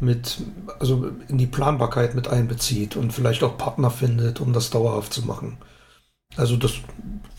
[0.00, 0.38] mit,
[0.80, 5.22] also in die Planbarkeit mit einbezieht und vielleicht auch Partner findet, um das dauerhaft zu
[5.26, 5.58] machen.
[6.36, 6.72] Also das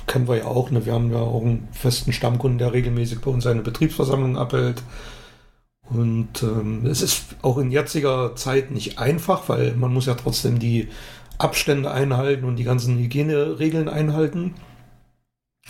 [0.07, 0.85] kennen wir ja auch, ne?
[0.85, 4.83] Wir haben ja auch einen festen Stammkunden, der regelmäßig bei uns eine Betriebsversammlung abhält.
[5.89, 10.59] Und ähm, es ist auch in jetziger Zeit nicht einfach, weil man muss ja trotzdem
[10.59, 10.87] die
[11.37, 14.55] Abstände einhalten und die ganzen Hygieneregeln einhalten.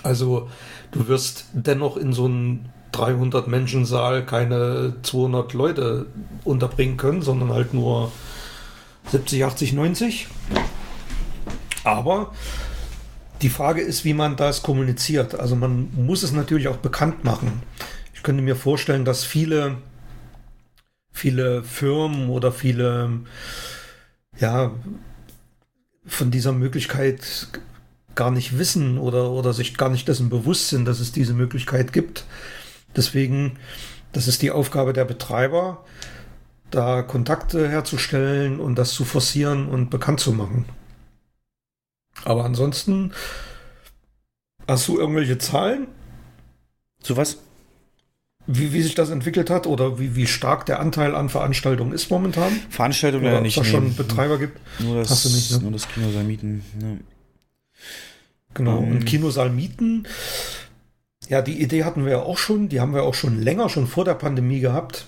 [0.01, 0.49] Also
[0.91, 6.05] du wirst dennoch in so einen 300 Menschen Saal keine 200 Leute
[6.43, 8.11] unterbringen können, sondern halt nur
[9.11, 10.27] 70, 80, 90.
[11.83, 12.33] Aber
[13.41, 15.35] die Frage ist, wie man das kommuniziert.
[15.35, 17.61] Also man muss es natürlich auch bekannt machen.
[18.13, 19.77] ich könnte mir vorstellen, dass viele,
[21.11, 23.19] viele Firmen oder viele,
[24.39, 24.71] ja,
[26.05, 27.47] von dieser Möglichkeit
[28.15, 31.93] gar nicht wissen oder, oder sich gar nicht dessen bewusst sind, dass es diese Möglichkeit
[31.93, 32.25] gibt.
[32.95, 33.57] Deswegen,
[34.11, 35.83] das ist die Aufgabe der Betreiber,
[36.69, 40.65] da Kontakte herzustellen und das zu forcieren und bekannt zu machen.
[42.25, 43.11] Aber ansonsten,
[44.67, 45.87] hast du irgendwelche Zahlen?
[47.01, 47.37] Zu was?
[48.45, 52.09] Wie, wie sich das entwickelt hat oder wie, wie stark der Anteil an Veranstaltungen ist
[52.09, 52.51] momentan?
[52.69, 53.57] Veranstaltungen Oder ja ob nicht.
[53.57, 54.59] es da schon Betreiber gibt?
[54.79, 55.59] Nur das, Hast du nicht, ne?
[55.59, 56.63] nur das Kinosaal mieten.
[56.81, 56.87] Ja.
[58.53, 58.79] Genau.
[58.79, 58.91] Ähm.
[58.91, 60.07] Und Kinosaal mieten.
[61.29, 62.69] Ja, die Idee hatten wir ja auch schon.
[62.69, 65.05] Die haben wir auch schon länger, schon vor der Pandemie gehabt.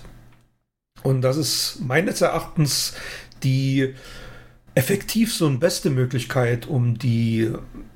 [1.02, 2.94] Und das ist meines Erachtens
[3.42, 3.94] die
[4.74, 7.50] effektiv so eine beste Möglichkeit, um die,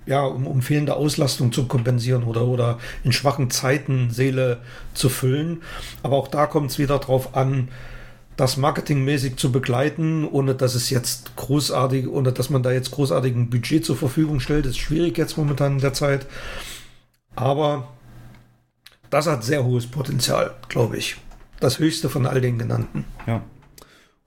[0.06, 4.62] ja, um, um fehlende Auslastung zu kompensieren oder, oder in schwachen Zeiten Seele
[4.94, 5.62] zu füllen.
[6.02, 7.68] Aber auch da kommt es wieder drauf an,
[8.40, 13.50] das marketingmäßig zu begleiten, ohne dass es jetzt großartig, ohne dass man da jetzt großartigen
[13.50, 16.26] Budget zur Verfügung stellt, ist schwierig jetzt momentan in der Zeit.
[17.36, 17.88] Aber
[19.10, 21.16] das hat sehr hohes Potenzial, glaube ich.
[21.60, 23.04] Das höchste von all den genannten.
[23.26, 23.42] ja.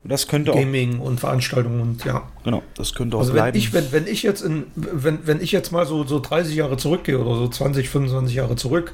[0.03, 2.29] Und das könnte auch, Gaming und Veranstaltungen und ja.
[2.43, 3.57] genau, das könnte auch Also wenn bleiben.
[3.57, 6.75] ich, wenn, wenn ich jetzt in, wenn, wenn ich jetzt mal so, so 30 Jahre
[6.75, 8.93] zurückgehe oder so 20, 25 Jahre zurück,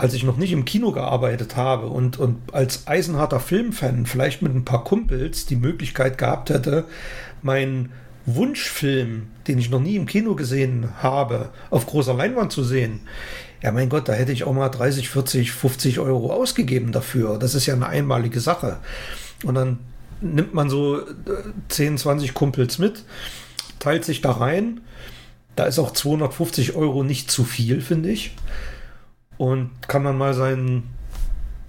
[0.00, 4.54] als ich noch nicht im Kino gearbeitet habe und, und als eisenharter Filmfan vielleicht mit
[4.54, 6.86] ein paar Kumpels die Möglichkeit gehabt hätte,
[7.42, 7.90] meinen
[8.24, 13.00] Wunschfilm, den ich noch nie im Kino gesehen habe, auf großer Leinwand zu sehen.
[13.62, 17.38] Ja, mein Gott, da hätte ich auch mal 30, 40, 50 Euro ausgegeben dafür.
[17.38, 18.78] Das ist ja eine einmalige Sache.
[19.44, 19.80] Und dann
[20.22, 21.04] nimmt man so äh,
[21.68, 23.04] 10, 20 Kumpels mit,
[23.80, 24.80] teilt sich da rein.
[25.56, 28.34] Da ist auch 250 Euro nicht zu viel, finde ich.
[29.40, 30.90] Und kann man mal seinen,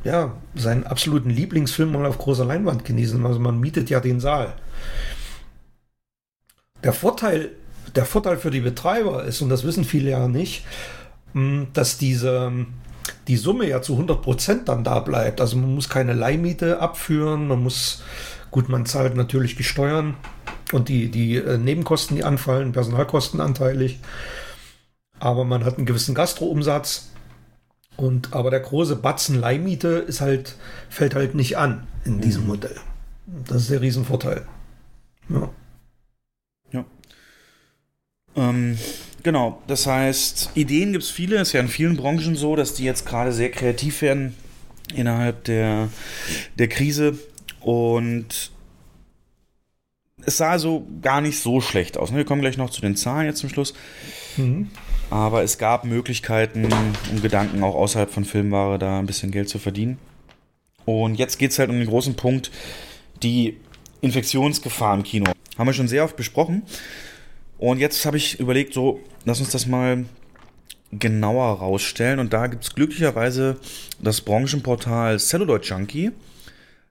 [0.03, 3.25] ja, seinen absoluten Lieblingsfilm mal auf großer Leinwand genießen.
[3.25, 4.51] Also man mietet ja den Saal.
[6.83, 7.51] Der Vorteil,
[7.95, 10.65] der Vorteil für die Betreiber ist, und das wissen viele ja nicht,
[11.31, 12.51] mh, dass diese,
[13.29, 15.39] die Summe ja zu 100 Prozent dann da bleibt.
[15.39, 18.03] Also man muss keine Leihmiete abführen, man muss,
[18.51, 20.17] gut, man zahlt natürlich die Steuern
[20.73, 24.01] und die, die äh, Nebenkosten, die anfallen, Personalkosten anteilig.
[25.21, 27.10] Aber man hat einen gewissen Gastroumsatz.
[27.97, 30.55] Und aber der große Batzen Leihmiete ist halt,
[30.89, 32.75] fällt halt nicht an in diesem Modell.
[33.47, 34.45] Das ist der Riesenvorteil.
[35.29, 35.49] Ja.
[38.35, 38.77] Ähm,
[39.23, 42.83] genau, das heißt, Ideen gibt es viele, ist ja in vielen Branchen so, dass die
[42.83, 44.35] jetzt gerade sehr kreativ werden
[44.93, 45.89] innerhalb der,
[46.57, 47.17] der Krise
[47.59, 48.51] und
[50.23, 52.11] es sah also gar nicht so schlecht aus.
[52.11, 52.17] ne?
[52.17, 53.73] Wir kommen gleich noch zu den Zahlen jetzt zum Schluss.
[54.37, 54.69] Mhm.
[55.11, 56.65] Aber es gab Möglichkeiten
[57.11, 59.99] und Gedanken auch außerhalb von Filmware da ein bisschen Geld zu verdienen.
[60.85, 62.49] Und jetzt geht es halt um den großen Punkt,
[63.21, 63.57] die
[63.99, 65.29] Infektionsgefahr im Kino.
[65.57, 66.63] Haben wir schon sehr oft besprochen.
[67.57, 70.05] Und jetzt habe ich überlegt, so, lass uns das mal
[70.93, 72.19] genauer rausstellen.
[72.19, 73.57] Und da gibt es glücklicherweise
[73.99, 76.11] das Branchenportal Celluloid Junkie,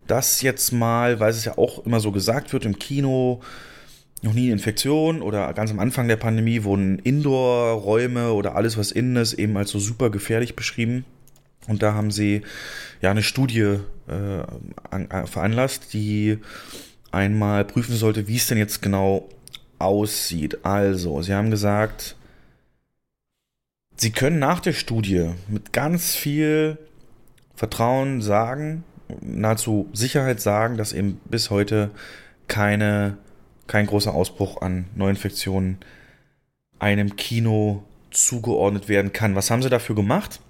[0.06, 3.40] das jetzt mal, weil es ja auch immer so gesagt wird, im Kino
[4.22, 8.92] noch nie eine Infektion oder ganz am Anfang der Pandemie wurden Indoor-Räume oder alles, was
[8.92, 11.04] innen ist, eben als so super gefährlich beschrieben.
[11.68, 12.42] Und da haben sie
[13.00, 13.78] ja eine Studie
[14.08, 14.42] äh,
[14.90, 16.38] an, äh, veranlasst, die
[17.10, 19.28] einmal prüfen sollte, wie es denn jetzt genau
[19.78, 20.64] aussieht.
[20.64, 22.16] Also, sie haben gesagt,
[23.96, 26.78] sie können nach der Studie mit ganz viel
[27.54, 28.84] Vertrauen sagen,
[29.20, 31.90] nahezu Sicherheit sagen, dass eben bis heute
[32.48, 33.18] keine,
[33.70, 35.78] kein großer Ausbruch an Neuinfektionen
[36.80, 39.36] einem Kino zugeordnet werden kann.
[39.36, 40.40] Was haben sie dafür gemacht?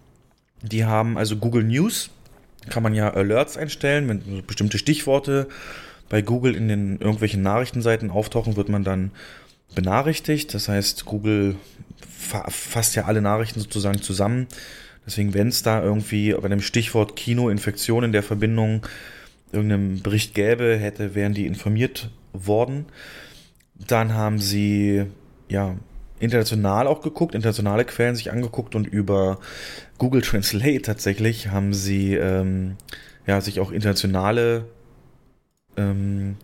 [0.63, 2.09] Die haben also Google News,
[2.71, 5.49] kann man ja Alerts einstellen, wenn bestimmte Stichworte
[6.09, 9.11] bei Google in den irgendwelchen Nachrichtenseiten auftauchen, wird man dann
[9.75, 10.55] benachrichtigt.
[10.55, 11.57] Das heißt, Google
[12.11, 14.47] fa fasst ja alle Nachrichten sozusagen zusammen.
[15.05, 18.87] Deswegen, wenn es da irgendwie bei dem Stichwort Kinoinfektion in der Verbindung
[19.53, 22.87] irgendeinen Bericht gäbe, hätte, wären die informiert worden.
[23.75, 25.07] Dann haben sie
[25.49, 25.77] ja
[26.19, 29.39] international auch geguckt, internationale Quellen sich angeguckt und über
[29.99, 32.77] Google Translate tatsächlich haben sie ähm,
[33.27, 34.67] ja sich auch internationale
[35.77, 36.37] ähm,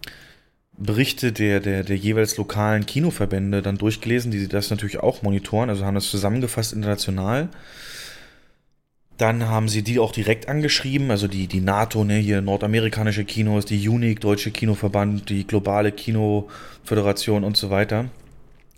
[0.79, 5.85] Berichte der, der, der jeweils lokalen Kinoverbände dann durchgelesen, die das natürlich auch monitoren, also
[5.85, 7.49] haben das zusammengefasst international.
[9.19, 13.65] Dann haben sie die auch direkt angeschrieben, also die, die NATO, ne, hier nordamerikanische Kinos,
[13.65, 18.07] die UNIC, Deutsche Kinoverband, die globale Kinoföderation und so weiter.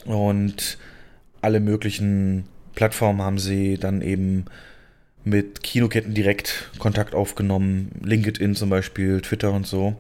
[0.05, 0.79] Und
[1.41, 2.45] alle möglichen
[2.75, 4.45] Plattformen haben sie dann eben
[5.25, 9.97] mit Kinoketten direkt Kontakt aufgenommen, LinkedIn zum Beispiel, Twitter und so,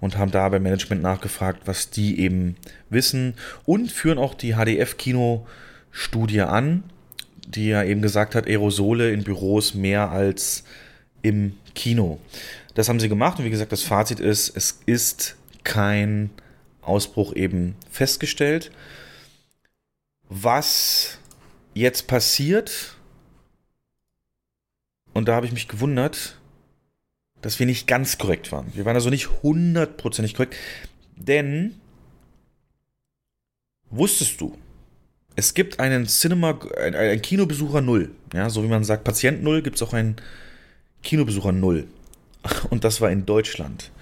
[0.00, 2.56] und haben da beim Management nachgefragt, was die eben
[2.90, 3.34] wissen
[3.64, 6.82] und führen auch die HDF-Kino-Studie an,
[7.46, 10.64] die ja eben gesagt hat, Aerosole in Büros mehr als
[11.22, 12.18] im Kino.
[12.74, 16.30] Das haben sie gemacht und wie gesagt, das Fazit ist, es ist kein
[16.82, 18.70] Ausbruch eben festgestellt.
[20.28, 21.18] Was
[21.74, 22.96] jetzt passiert,
[25.12, 26.38] und da habe ich mich gewundert,
[27.42, 28.72] dass wir nicht ganz korrekt waren.
[28.74, 30.56] Wir waren also nicht hundertprozentig korrekt,
[31.16, 31.80] denn
[33.90, 34.58] wusstest du,
[35.36, 38.10] es gibt einen Cinema, ein, ein Kinobesucher Null.
[38.32, 40.16] Ja, so wie man sagt, Patient Null, gibt es auch einen
[41.02, 41.86] Kinobesucher Null.
[42.70, 43.92] Und das war in Deutschland.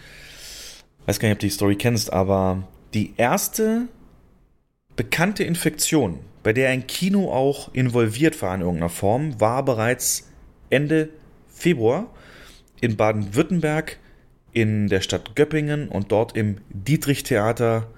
[1.06, 3.88] Weiß gar nicht, ob du die Story kennst, aber die erste
[4.96, 10.28] bekannte Infektion, bei der ein Kino auch involviert war in irgendeiner Form, war bereits
[10.70, 11.08] Ende
[11.48, 12.06] Februar
[12.80, 13.98] in Baden-Württemberg
[14.52, 17.88] in der Stadt Göppingen und dort im Dietrich-Theater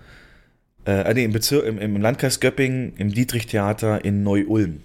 [0.86, 4.82] äh, nee, im, Bezirk, im, im Landkreis Göppingen, im Dietrich-Theater in Neu-Ulm.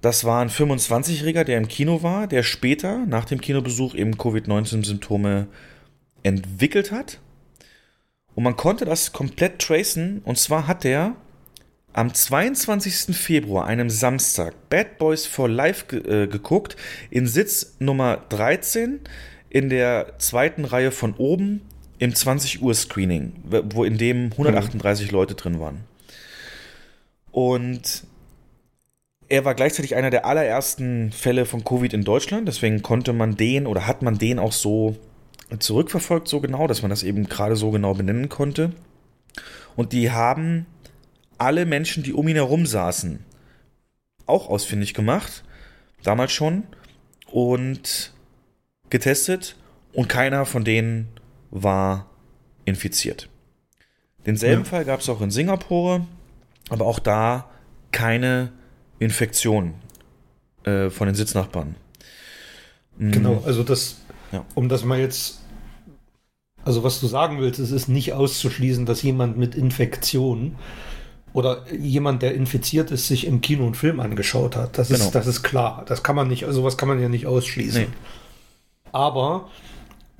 [0.00, 5.48] Das war ein 25-Jähriger, der im Kino war, der später, nach dem Kinobesuch, eben Covid-19-Symptome
[6.22, 7.18] entwickelt hat.
[8.34, 10.20] Und man konnte das komplett tracen.
[10.24, 11.16] Und zwar hat er
[11.92, 13.16] am 22.
[13.16, 16.76] Februar, einem Samstag, Bad Boys for Life ge äh, geguckt,
[17.10, 19.00] in Sitz Nummer 13
[19.50, 21.62] in der zweiten Reihe von oben
[21.98, 23.32] im 20 Uhr Screening,
[23.70, 25.12] wo in dem 138 mhm.
[25.12, 25.84] Leute drin waren.
[27.30, 28.04] Und
[29.28, 33.66] er war gleichzeitig einer der allerersten Fälle von Covid in Deutschland, deswegen konnte man den
[33.66, 34.96] oder hat man den auch so
[35.58, 38.72] zurückverfolgt, so genau, dass man das eben gerade so genau benennen konnte.
[39.76, 40.66] Und die haben
[41.36, 43.24] alle Menschen, die um ihn herum saßen,
[44.26, 45.44] auch ausfindig gemacht,
[46.02, 46.64] damals schon,
[47.30, 48.12] und
[48.90, 49.56] getestet
[49.92, 51.08] und keiner von denen
[51.50, 52.06] war
[52.64, 53.28] infiziert.
[54.26, 54.68] Denselben ja.
[54.68, 56.06] Fall gab es auch in Singapur,
[56.68, 57.48] aber auch da
[57.92, 58.52] keine
[58.98, 59.74] Infektion
[60.64, 61.76] äh, von den Sitznachbarn.
[62.98, 63.12] Mhm.
[63.12, 63.96] Genau, also das,
[64.32, 64.44] ja.
[64.54, 65.40] um das mal jetzt,
[66.64, 70.56] also was du sagen willst, es ist nicht auszuschließen, dass jemand mit Infektion
[71.32, 74.76] oder jemand, der infiziert ist, sich im Kino einen Film angeschaut hat.
[74.78, 75.04] Das, genau.
[75.04, 75.84] ist, das ist klar.
[75.86, 77.82] Das kann man nicht, also was kann man ja nicht ausschließen.
[77.82, 77.88] Nee.
[78.92, 79.48] Aber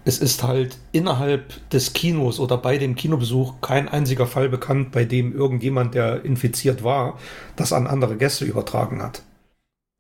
[0.09, 5.05] es ist halt innerhalb des Kinos oder bei dem Kinobesuch kein einziger Fall bekannt, bei
[5.05, 7.19] dem irgendjemand, der infiziert war,
[7.57, 9.23] das an andere Gäste übertragen hat.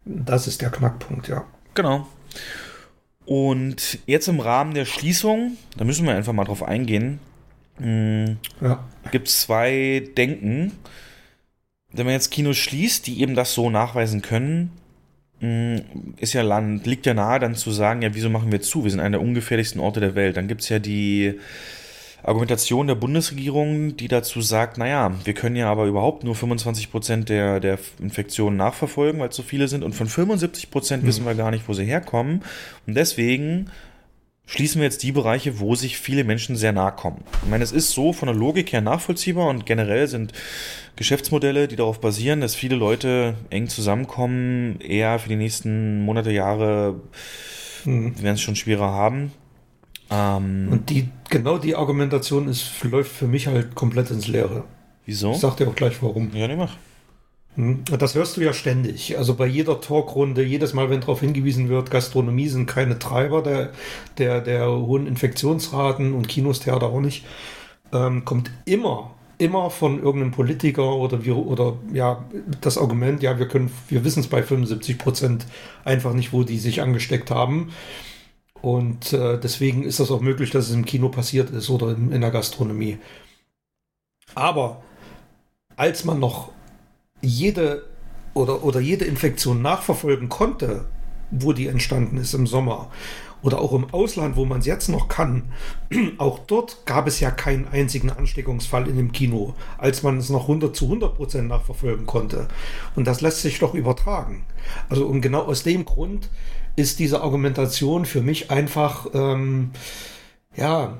[0.06, 1.44] Das ist der Knackpunkt, ja.
[1.74, 2.06] Genau.
[3.26, 7.20] Und jetzt im Rahmen der Schließung, da müssen wir einfach mal drauf eingehen,
[7.76, 8.82] hm, ja.
[9.10, 10.72] gibt es zwei Denken.
[11.92, 14.72] Wenn man jetzt Kinos schließt, die eben das so nachweisen können,
[15.40, 18.84] ist ja Land, liegt ja nahe dann zu sagen, ja, wieso machen wir zu?
[18.84, 20.36] Wir sind einer der ungefährlichsten Orte der Welt.
[20.36, 21.38] Dann gibt es ja die
[22.24, 27.28] Argumentation der Bundesregierung, die dazu sagt, naja, wir können ja aber überhaupt nur 25 Prozent
[27.28, 31.36] der, der Infektionen nachverfolgen, weil es so viele sind und von 75 Prozent wissen wir
[31.36, 32.42] gar nicht, wo sie herkommen.
[32.86, 33.70] Und deswegen
[34.46, 37.22] schließen wir jetzt die Bereiche, wo sich viele Menschen sehr nahe kommen.
[37.44, 40.32] Ich meine, es ist so von der Logik her nachvollziehbar und generell sind
[40.98, 47.00] Geschäftsmodelle, die darauf basieren, dass viele Leute eng zusammenkommen, eher für die nächsten Monate, Jahre
[47.84, 48.20] mhm.
[48.20, 49.32] werden es schon schwerer haben.
[50.10, 54.64] Ähm, und die, genau die Argumentation ist, läuft für mich halt komplett ins Leere.
[55.06, 55.32] Wieso?
[55.32, 56.32] Ich sag dir auch gleich warum.
[56.34, 56.76] Ja, ne, mach.
[57.54, 57.84] Hm?
[57.96, 59.16] Das hörst du ja ständig.
[59.16, 63.70] Also bei jeder Talkrunde, jedes Mal, wenn darauf hingewiesen wird, Gastronomie sind keine Treiber der,
[64.18, 67.24] der, der hohen Infektionsraten und Kinos, Theater auch nicht,
[67.92, 72.24] ähm, kommt immer, immer von irgendeinem Politiker oder wir, oder ja,
[72.60, 75.46] das Argument, ja, wir können, wir wissen es bei 75 Prozent
[75.84, 77.70] einfach nicht, wo die sich angesteckt haben.
[78.60, 82.10] Und äh, deswegen ist das auch möglich, dass es im Kino passiert ist oder in,
[82.10, 82.98] in der Gastronomie.
[84.34, 84.82] Aber
[85.76, 86.50] als man noch
[87.22, 87.86] jede
[88.34, 90.86] oder, oder jede Infektion nachverfolgen konnte,
[91.30, 92.90] wo die entstanden ist im Sommer
[93.42, 95.52] oder auch im Ausland, wo man es jetzt noch kann,
[96.18, 100.42] auch dort gab es ja keinen einzigen Ansteckungsfall in dem Kino, als man es noch
[100.42, 102.48] 100 zu 100 Prozent nachverfolgen konnte.
[102.96, 104.44] Und das lässt sich doch übertragen.
[104.88, 106.30] Also und genau aus dem Grund
[106.76, 109.70] ist diese Argumentation für mich einfach, ähm,
[110.56, 110.98] ja,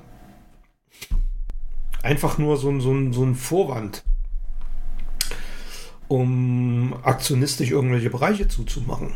[2.02, 4.04] einfach nur so, so, so ein Vorwand
[6.08, 9.12] um aktionistisch irgendwelche Bereiche zuzumachen.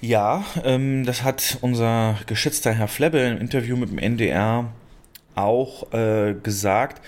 [0.00, 4.72] Ja, ähm, das hat unser geschätzter Herr Flebbe im Interview mit dem NDR
[5.34, 7.02] auch äh, gesagt.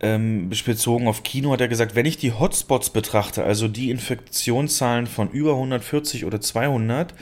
[0.00, 5.06] ähm, bezogen auf Kino hat er gesagt, wenn ich die Hotspots betrachte, also die Infektionszahlen
[5.06, 7.14] von über 140 oder 200,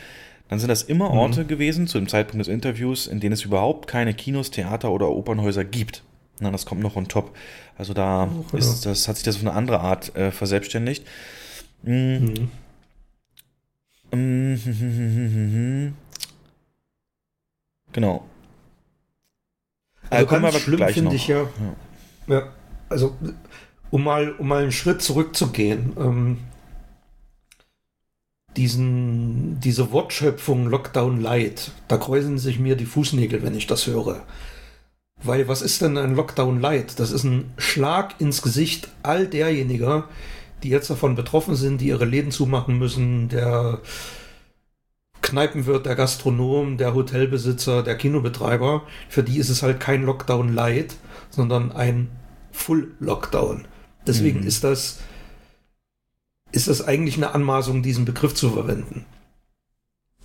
[0.49, 1.19] dann sind das immer Mhm.
[1.19, 5.09] Orte gewesen, zu dem Zeitpunkt des Interviews, in denen es überhaupt keine Kinos, Theater oder
[5.11, 6.03] Opernhäuser gibt.
[6.41, 7.37] Na, das kommt noch on top.
[7.79, 8.59] Also da Ach, ja.
[8.59, 11.07] ist, das hat sich das auf eine andere Art äh, verselbstständigt.
[11.85, 12.51] Mm, Mhm.
[14.13, 15.93] Mm,
[17.95, 18.25] Genau.
[20.11, 21.49] Also wir ganz schlimm finde ich ja,
[22.27, 22.53] ja,
[22.89, 23.17] also
[23.91, 26.39] um mal, um mal einen Schritt zurückzugehen, ähm,
[28.57, 34.23] diesen, diese Wortschöpfung Lockdown Light, da kräuseln sich mir die Fußnägel, wenn ich das höre.
[35.23, 36.99] Weil was ist denn ein Lockdown Light?
[36.99, 40.05] Das ist ein Schlag ins Gesicht all derjenigen,
[40.65, 43.81] die jetzt davon betroffen sind, die ihre Läden zumachen müssen, der
[45.23, 50.97] Kneipenwirt, der Gastronom, der Hotelbesitzer, der Kinobetreiber, für die ist es halt kein Lockdown Light,
[51.31, 52.11] sondern ein
[52.53, 53.67] Full Lockdown.
[54.07, 54.47] Deswegen Mhm.
[54.47, 54.99] ist das
[56.53, 59.07] ist das eigentlich eine Anmaßung, diesen Begriff zu verwenden.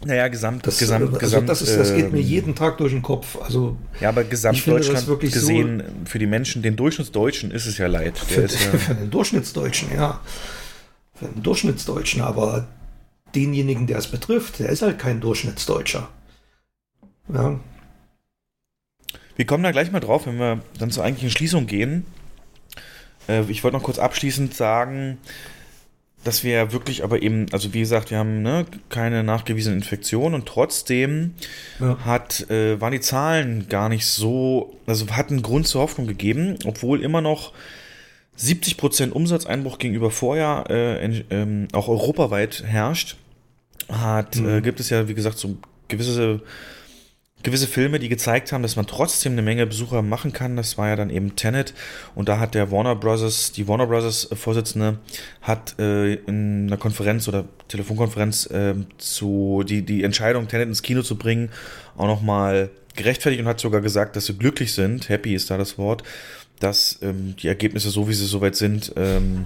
[0.05, 1.49] Naja, gesamt, Das, gesamt, also gesamt.
[1.49, 3.37] das, ist, das geht mir ähm, jeden Tag durch den Kopf.
[3.41, 7.87] Also Ja, aber Gesamtdeutschland wirklich so- gesehen, für die Menschen, den Durchschnittsdeutschen ist es ja
[7.87, 8.17] leid.
[8.17, 10.21] Für, ist ja, für den Durchschnittsdeutschen, ja.
[11.15, 12.67] Für den Durchschnittsdeutschen, aber
[13.35, 16.07] denjenigen, der es betrifft, der ist halt kein Durchschnittsdeutscher.
[17.33, 17.59] Ja,
[19.35, 22.05] wir kommen da gleich mal drauf, wenn wir dann zur eigentlichen Schließung gehen.
[23.29, 25.17] Äh, ich wollte noch kurz abschließend sagen,
[26.23, 30.45] dass wir wirklich aber eben, also wie gesagt, wir haben ne, keine nachgewiesene Infektion und
[30.45, 31.33] trotzdem
[31.79, 31.97] ja.
[32.03, 37.01] hat, äh, waren die Zahlen gar nicht so, also hatten Grund zur Hoffnung gegeben, obwohl
[37.01, 37.53] immer noch
[38.37, 43.17] 70% Umsatzeinbruch gegenüber Vorjahr äh, in, ähm, auch europaweit herrscht,
[43.89, 44.49] hat, Mhm.
[44.49, 46.41] äh, gibt es ja, wie gesagt, so gewisse,
[47.43, 50.57] gewisse Filme, die gezeigt haben, dass man trotzdem eine Menge Besucher machen kann.
[50.57, 51.73] Das war ja dann eben Tenet.
[52.15, 54.99] Und da hat der Warner Brothers, die Warner Brothers äh, Vorsitzende,
[55.41, 61.01] hat äh, in einer Konferenz oder Telefonkonferenz äh, zu die, die Entscheidung, Tenet ins Kino
[61.01, 61.49] zu bringen,
[61.97, 65.77] auch nochmal gerechtfertigt und hat sogar gesagt, dass sie glücklich sind, happy ist da das
[65.77, 66.03] Wort,
[66.59, 69.45] dass ähm, die Ergebnisse, so wie sie soweit sind, ähm,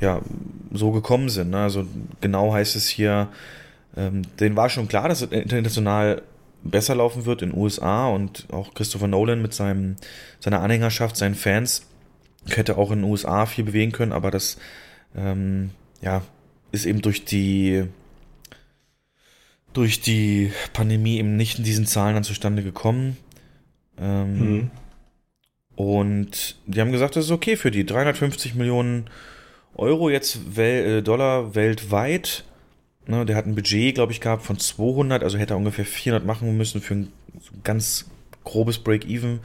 [0.00, 0.20] ja,
[0.72, 1.50] so gekommen sind.
[1.50, 1.58] Ne?
[1.58, 1.86] Also
[2.20, 3.28] genau heißt es hier,
[3.96, 6.22] ähm, denen war schon klar, dass international
[6.62, 9.96] besser laufen wird in den USA und auch Christopher Nolan mit seinem,
[10.40, 11.86] seiner Anhängerschaft, seinen Fans,
[12.48, 14.56] hätte auch in den USA viel bewegen können, aber das
[15.16, 15.70] ähm,
[16.00, 16.22] ja,
[16.72, 17.84] ist eben durch die
[19.72, 23.16] durch die Pandemie eben nicht in diesen Zahlen dann zustande gekommen.
[23.98, 24.70] Ähm, Mhm.
[25.76, 29.08] und die haben gesagt, das ist okay für die 350 Millionen
[29.74, 32.44] Euro jetzt wel äh, Dollar weltweit.
[33.10, 36.24] Ne, der hat ein Budget, glaube ich, gehabt von 200, also hätte er ungefähr 400
[36.24, 37.12] machen müssen für ein
[37.64, 38.04] ganz
[38.44, 39.40] grobes Break-Even.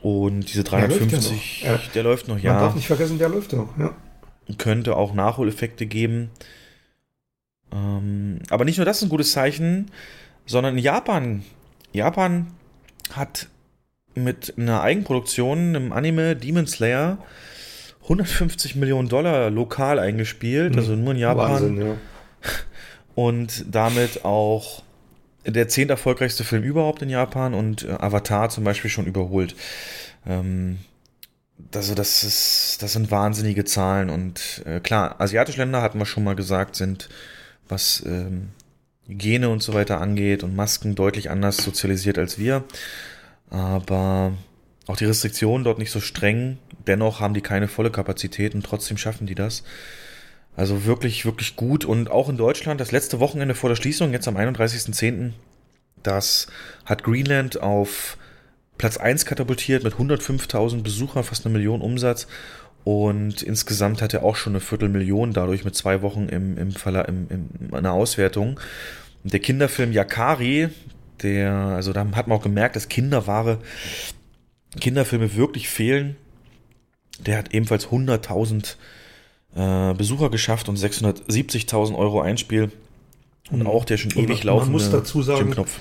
[0.00, 1.68] Und diese Der läuft ja 350, noch.
[1.68, 1.80] Ja.
[1.94, 3.68] der läuft noch, Man ja darf nicht vergessen, der läuft ja.
[3.78, 3.94] ja.
[4.56, 6.30] könnte auch Nachholeffekte geben.
[7.72, 9.90] Ähm, aber nicht nur das ist ein gutes Zeichen,
[10.46, 11.42] sondern in Japan.
[11.92, 12.46] Japan
[13.12, 13.48] hat
[14.14, 17.18] mit einer Eigenproduktion, einem Anime Demon Slayer,
[18.04, 21.52] 150 Millionen Dollar lokal eingespielt, also nur in Japan.
[21.52, 21.96] Wahnsinn, ja.
[23.14, 24.82] Und damit auch
[25.46, 29.54] der zehnt erfolgreichste Film überhaupt in Japan und äh, Avatar zum Beispiel schon überholt.
[30.26, 30.78] Ähm,
[31.74, 36.24] also das ist, das sind wahnsinnige Zahlen und äh, klar, asiatische Länder hatten wir schon
[36.24, 37.08] mal gesagt, sind
[37.68, 38.48] was ähm,
[39.06, 42.64] Hygiene und so weiter angeht und Masken deutlich anders sozialisiert als wir.
[43.50, 44.32] Aber
[44.86, 46.58] auch die Restriktionen dort nicht so streng.
[46.86, 49.62] Dennoch haben die keine volle Kapazität und trotzdem schaffen die das.
[50.56, 51.84] Also wirklich, wirklich gut.
[51.84, 55.32] Und auch in Deutschland, das letzte Wochenende vor der Schließung, jetzt am 31.10.,
[56.02, 56.46] das
[56.84, 58.16] hat Greenland auf
[58.78, 62.26] Platz 1 katapultiert mit 105.000 Besuchern, fast eine Million Umsatz.
[62.84, 67.02] Und insgesamt hat er auch schon eine Viertelmillion dadurch mit zwei Wochen im, im, Verla
[67.02, 68.58] im, im, in einer Auswertung.
[69.22, 70.70] Der Kinderfilm Yakari,
[71.22, 73.58] der, also da hat man auch gemerkt, dass Kinderware,
[74.80, 76.16] Kinderfilme wirklich fehlen.
[77.18, 78.76] Der hat ebenfalls 100.000
[79.54, 82.70] äh, Besucher geschafft und 670.000 Euro Einspiel.
[83.50, 85.80] Und auch der schon Und ewig man laufende muss dazu sagen, Jim Knopf.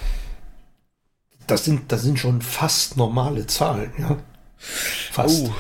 [1.46, 4.18] Das sind, das sind schon fast normale Zahlen, ja.
[4.58, 5.52] Fast.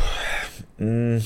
[0.77, 1.18] Mm.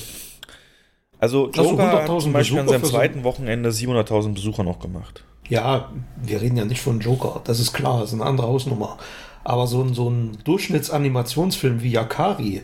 [1.18, 4.78] Also Also Joker hat 100.000 zum Beispiel an Besucher seinem zweiten Wochenende 700.000 Besucher noch
[4.78, 5.24] gemacht.
[5.48, 5.90] Ja,
[6.22, 8.98] wir reden ja nicht von Joker, das ist klar, das ist eine andere Hausnummer.
[9.42, 12.62] Aber so ein, so ein Durchschnittsanimationsfilm wie Yakari,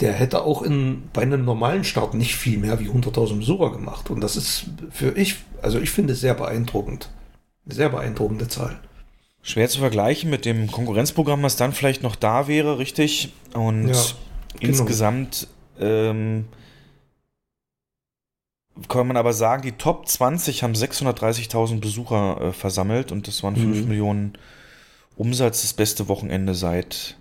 [0.00, 4.10] der hätte auch in, bei einem normalen Start nicht viel mehr wie 100.000 Besucher gemacht.
[4.10, 7.08] Und das ist für ich, also ich finde es sehr beeindruckend.
[7.66, 8.78] Sehr beeindruckende Zahl.
[9.42, 13.32] Schwer zu vergleichen mit dem Konkurrenzprogramm, was dann vielleicht noch da wäre, richtig?
[13.54, 14.02] Und Ja.
[14.60, 15.48] Insgesamt
[15.78, 16.46] ähm,
[18.88, 23.56] kann man aber sagen, die Top 20 haben 630.000 Besucher äh, versammelt und das waren
[23.56, 23.88] 5 Mhm.
[23.88, 24.38] Millionen
[25.16, 27.16] Umsatz, das beste Wochenende seit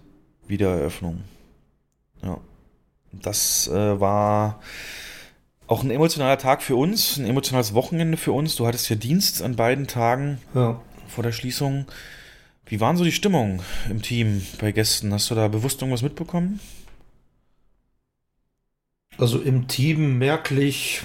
[0.48, 1.22] Wiedereröffnung.
[2.24, 2.38] Ja.
[3.22, 4.60] Das äh, war
[5.68, 8.56] auch ein emotionaler Tag für uns, ein emotionales Wochenende für uns.
[8.56, 10.80] Du hattest ja Dienst an beiden Tagen Ja.
[11.08, 11.86] vor der Schließung.
[12.68, 15.14] Wie waren so die Stimmung im Team bei Gästen?
[15.14, 16.60] Hast du da bewusst irgendwas mitbekommen?
[19.18, 21.02] Also im Team merklich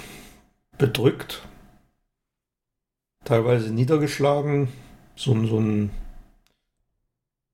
[0.77, 1.47] bedrückt,
[3.23, 4.67] teilweise niedergeschlagen.
[5.15, 5.91] So, ein- so ein,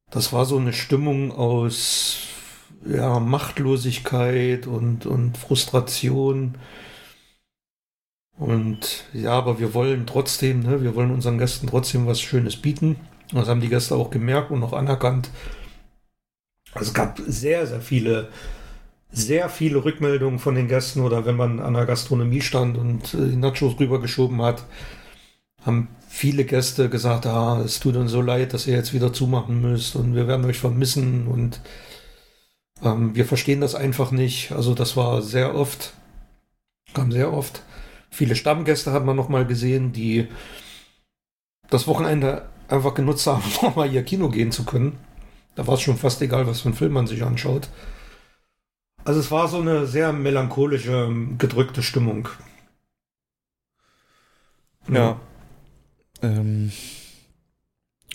[0.10, 2.20] das war so eine Stimmung aus
[2.86, 6.56] ja, Machtlosigkeit und, und Frustration.
[8.38, 12.98] Und ja, aber wir wollen trotzdem, ne, wir wollen unseren Gästen trotzdem was Schönes bieten.
[13.32, 15.30] Das haben die Gäste auch gemerkt und auch anerkannt.
[16.74, 18.30] Also es gab sehr, sehr viele
[19.12, 23.30] sehr viele Rückmeldungen von den Gästen oder wenn man an der Gastronomie stand und äh,
[23.30, 24.66] die Nachos rübergeschoben hat,
[25.66, 29.62] haben viele Gäste gesagt, ah, es tut uns so leid, dass ihr jetzt wieder zumachen
[29.62, 31.62] müsst und wir werden euch vermissen und
[32.84, 34.52] ähm, wir verstehen das einfach nicht.
[34.52, 35.94] Also das war sehr oft,
[36.94, 37.64] kam sehr oft.
[38.10, 40.28] Viele Stammgäste hat man noch mal gesehen, die
[41.70, 44.98] das Wochenende einfach genutzt haben, um mal ihr Kino gehen zu können.
[45.56, 47.70] Da war es schon fast egal, was für einen Film man sich anschaut.
[49.04, 52.28] Also es war so eine sehr melancholische, gedrückte Stimmung.
[54.90, 55.20] Ja.
[56.22, 56.72] Ähm,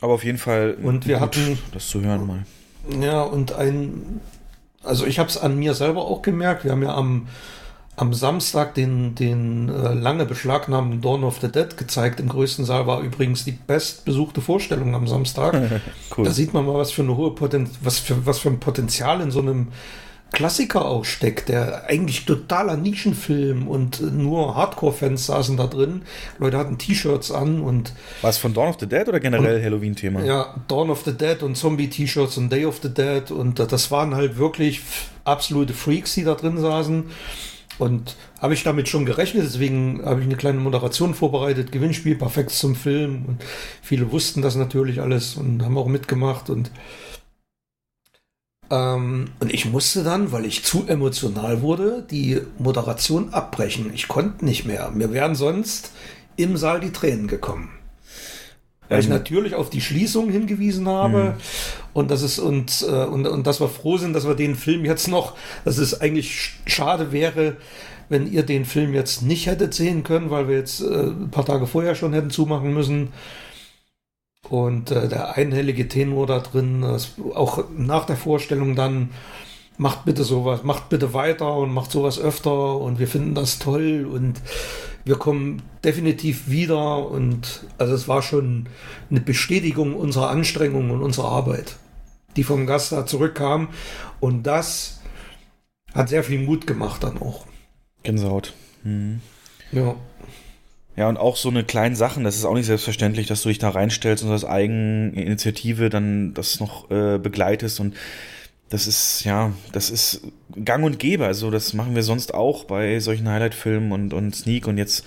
[0.01, 2.45] aber auf jeden Fall Und wir hatten- das zu hören mal.
[3.01, 4.21] Ja, und ein,
[4.83, 6.65] also ich habe es an mir selber auch gemerkt.
[6.65, 7.29] Wir haben ja am,
[7.97, 12.21] am Samstag den, den äh, lange beschlagnahmten Dawn of the Dead gezeigt.
[12.21, 15.55] Im größten Saal war übrigens die bestbesuchte Vorstellung am Samstag.
[16.15, 16.27] Cool.
[16.27, 19.23] Da sieht man mal, was für eine hohe Poten was für, was für ein Potenzial
[19.23, 19.69] in so einem
[20.33, 26.03] Klassiker auch steckt, der eigentlich totaler Nischenfilm und äh, nur Hardcore-Fans saßen da drin.
[26.39, 27.93] Leute hatten T-Shirts an und
[28.23, 30.25] War es von Dawn of the Dead oder generell Halloween-Thema?
[30.25, 33.91] ja, Dawn of the Dead und Zombie-T-Shirts und Day of the Dead und äh, das
[33.91, 34.81] waren halt wirklich
[35.25, 37.05] absolute Freaks, die da drin saßen.
[37.79, 42.51] Und habe ich damit schon gerechnet, deswegen habe ich eine kleine Moderation vorbereitet, Gewinnspiel, perfekt
[42.51, 43.25] zum Film.
[43.27, 43.43] Und
[43.81, 46.51] viele wussten das natürlich alles und haben auch mitgemacht.
[46.51, 46.71] Und,
[48.73, 53.93] ähm, und ich musste dann, weil ich zu emotional wurde, die Moderation abbrechen.
[53.95, 54.91] Ich konnte nicht mehr.
[54.91, 55.93] Mir wären sonst
[56.37, 57.69] im Saal die Tränen gekommen.
[58.89, 61.37] Weil ich Ähm, natürlich auf die Schließung hingewiesen habe
[61.93, 64.85] und das ist und, äh, und, und dass wir froh sind, dass wir den Film
[64.85, 67.57] jetzt noch, dass es eigentlich sch- schade wäre,
[68.09, 71.47] wenn ihr den Film jetzt nicht hättet sehen können, weil wir jetzt äh, ein paar
[71.47, 73.09] Tage vorher schon hätten zumachen müssen.
[74.49, 79.11] Und äh, der einhellige Tenor da drin, das, auch nach der Vorstellung dann,
[79.79, 84.07] macht bitte sowas, macht bitte weiter und macht sowas öfter und wir finden das toll
[84.11, 84.41] und
[85.05, 88.69] wir kommen definitiv wieder und also es war schon
[89.11, 91.77] eine Bestätigung unserer Anstrengungen und unserer Arbeit,
[92.37, 93.69] die vom Gast da zurückkam
[94.21, 95.01] und das
[95.95, 97.47] hat sehr viel Mut gemacht dann auch.
[98.03, 98.53] Gänsehaut.
[98.85, 99.21] Mhm.
[99.73, 99.95] Ja.
[100.95, 103.59] Ja, und auch so eine kleinen Sachen, das ist auch nicht selbstverständlich, dass du dich
[103.59, 107.95] da reinstellst und als Eigeninitiative dann das noch äh, begleitest und
[108.69, 110.23] das ist, ja, das ist
[110.65, 111.27] gang und gäbe.
[111.27, 115.05] Also das machen wir sonst auch bei solchen Highlight-Filmen und, und Sneak und jetzt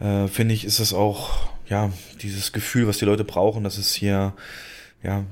[0.00, 1.90] äh, finde ich, ist es auch, ja,
[2.22, 4.34] dieses Gefühl, was die Leute brauchen, dass es hier,
[5.02, 5.24] ja,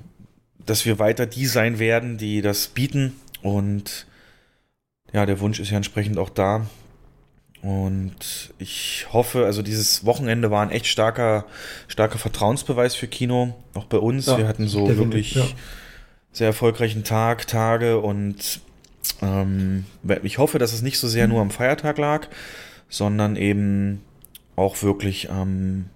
[0.64, 4.06] dass wir weiter die sein werden, die das bieten und
[5.12, 6.66] ja, der Wunsch ist ja entsprechend auch da.
[7.62, 11.47] Und ich hoffe, also dieses Wochenende war ein echt starker,
[11.86, 14.26] starker Vertrauensbeweis für Kino, auch bei uns.
[14.26, 15.44] Ja, wir hatten so wirklich ja.
[16.32, 18.60] sehr erfolgreichen Tag, Tage und
[19.20, 19.84] ähm,
[20.24, 22.26] ich hoffe, dass es nicht so sehr nur am Feiertag lag,
[22.89, 24.02] sondern eben
[24.56, 25.86] auch wirklich am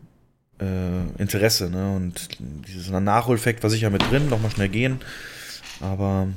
[0.60, 1.68] äh, Interesse.
[1.68, 1.96] Ne?
[1.96, 5.00] Und dieses Nachholeffekt war sicher mit drin, nochmal schnell gehen.
[5.80, 6.28] Aber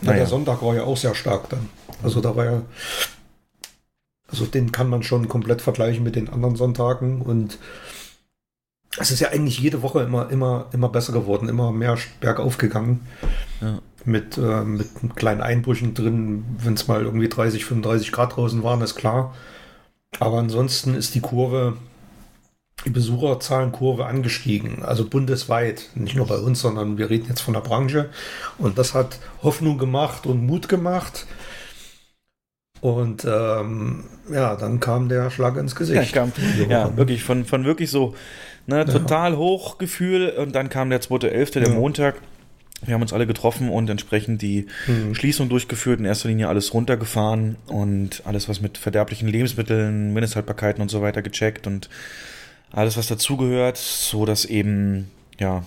[0.00, 0.18] Ja, naja.
[0.18, 1.68] Der Sonntag war ja auch sehr stark dann.
[2.02, 2.62] Also da war ja,
[4.34, 7.58] also den kann man schon komplett vergleichen mit den anderen Sonntagen und
[8.98, 13.06] es ist ja eigentlich jede Woche immer, immer, immer besser geworden, immer mehr bergauf gegangen.
[13.60, 13.80] Ja.
[14.04, 18.82] Mit, äh, mit kleinen Einbrüchen drin, wenn es mal irgendwie 30, 35 Grad draußen waren,
[18.82, 19.34] ist klar.
[20.20, 21.76] Aber ansonsten ist die Kurve,
[22.84, 27.62] die Besucherzahlenkurve angestiegen, also bundesweit, nicht nur bei uns, sondern wir reden jetzt von der
[27.62, 28.10] Branche.
[28.58, 31.26] Und das hat Hoffnung gemacht und Mut gemacht.
[32.84, 36.12] Und ähm, ja, dann kam der Schlag ins Ja, Gesicht.
[36.12, 38.14] kam, Diese ja wirklich von, von wirklich so
[38.66, 41.68] ne, total hoch Gefühl und dann kam der 2.11., der Ja.
[41.70, 42.16] Montag
[42.84, 45.14] Wir haben uns alle getroffen und entsprechend die mhm.
[45.14, 50.90] Schließung durchgeführt, in erster Linie alles runtergefahren und alles, was mit verderblichen Lebensmitteln, Mindesthaltbarkeiten und
[50.90, 51.88] so weiter gecheckt und
[52.70, 55.64] alles, was dazugehört, so dass eben, ja,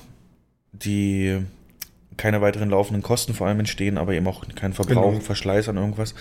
[0.71, 1.39] die
[2.15, 5.19] keine weiteren laufenden Kosten vor allem entstehen, aber eben auch kein Verbrauch, genau.
[5.21, 6.13] Verschleiß an irgendwas.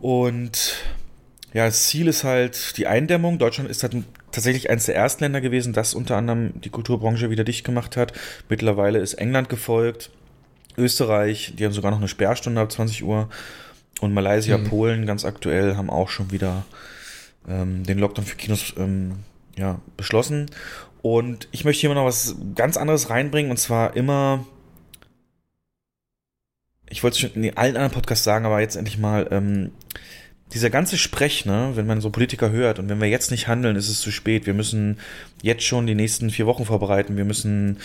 [0.00, 0.74] Und
[1.52, 3.38] ja, das Ziel ist halt die Eindämmung.
[3.38, 3.96] Deutschland ist halt
[4.32, 8.12] tatsächlich eines der ersten Länder gewesen, das unter anderem die Kulturbranche wieder dicht gemacht hat.
[8.48, 10.10] Mittlerweile ist England gefolgt,
[10.76, 13.28] Österreich, die haben sogar noch eine Sperrstunde ab 20 Uhr.
[14.00, 14.64] Und Malaysia, mhm.
[14.64, 16.64] Polen ganz aktuell haben auch schon wieder
[17.48, 19.16] ähm, den Lockdown für Kinos ähm,
[19.58, 20.46] ja, beschlossen.
[21.02, 24.46] Und ich möchte hier mal noch was ganz anderes reinbringen, und zwar immer
[26.90, 29.70] ich wollte es schon in allen anderen Podcasts sagen, aber jetzt endlich mal, ähm,
[30.52, 33.76] dieser ganze Sprech, ne, wenn man so Politiker hört und wenn wir jetzt nicht handeln,
[33.76, 34.46] ist es zu spät.
[34.46, 34.98] Wir müssen
[35.42, 37.16] jetzt schon die nächsten vier Wochen vorbereiten.
[37.16, 37.78] Wir müssen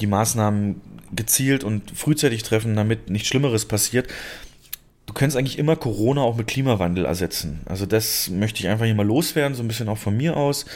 [0.00, 0.80] die Maßnahmen
[1.14, 4.08] gezielt und frühzeitig treffen, damit nichts Schlimmeres passiert.
[5.06, 7.60] Du könntest eigentlich immer Corona auch mit Klimawandel ersetzen.
[7.66, 10.66] Also das möchte ich einfach hier mal loswerden, so ein bisschen auch von mir aus.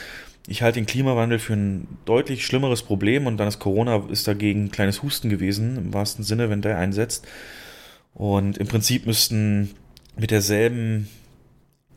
[0.49, 4.65] Ich halte den Klimawandel für ein deutlich schlimmeres Problem und dann ist Corona ist dagegen
[4.65, 7.27] ein kleines Husten gewesen, im wahrsten Sinne, wenn der einsetzt.
[8.13, 9.71] Und im Prinzip müssten
[10.15, 11.09] mit derselben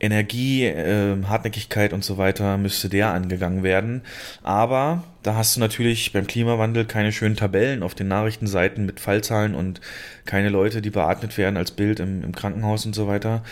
[0.01, 4.01] Energie, äh, Hartnäckigkeit und so weiter müsste der angegangen werden.
[4.41, 9.53] Aber da hast du natürlich beim Klimawandel keine schönen Tabellen auf den Nachrichtenseiten mit Fallzahlen
[9.53, 9.79] und
[10.25, 13.43] keine Leute, die beatmet werden als Bild im, im Krankenhaus und so weiter.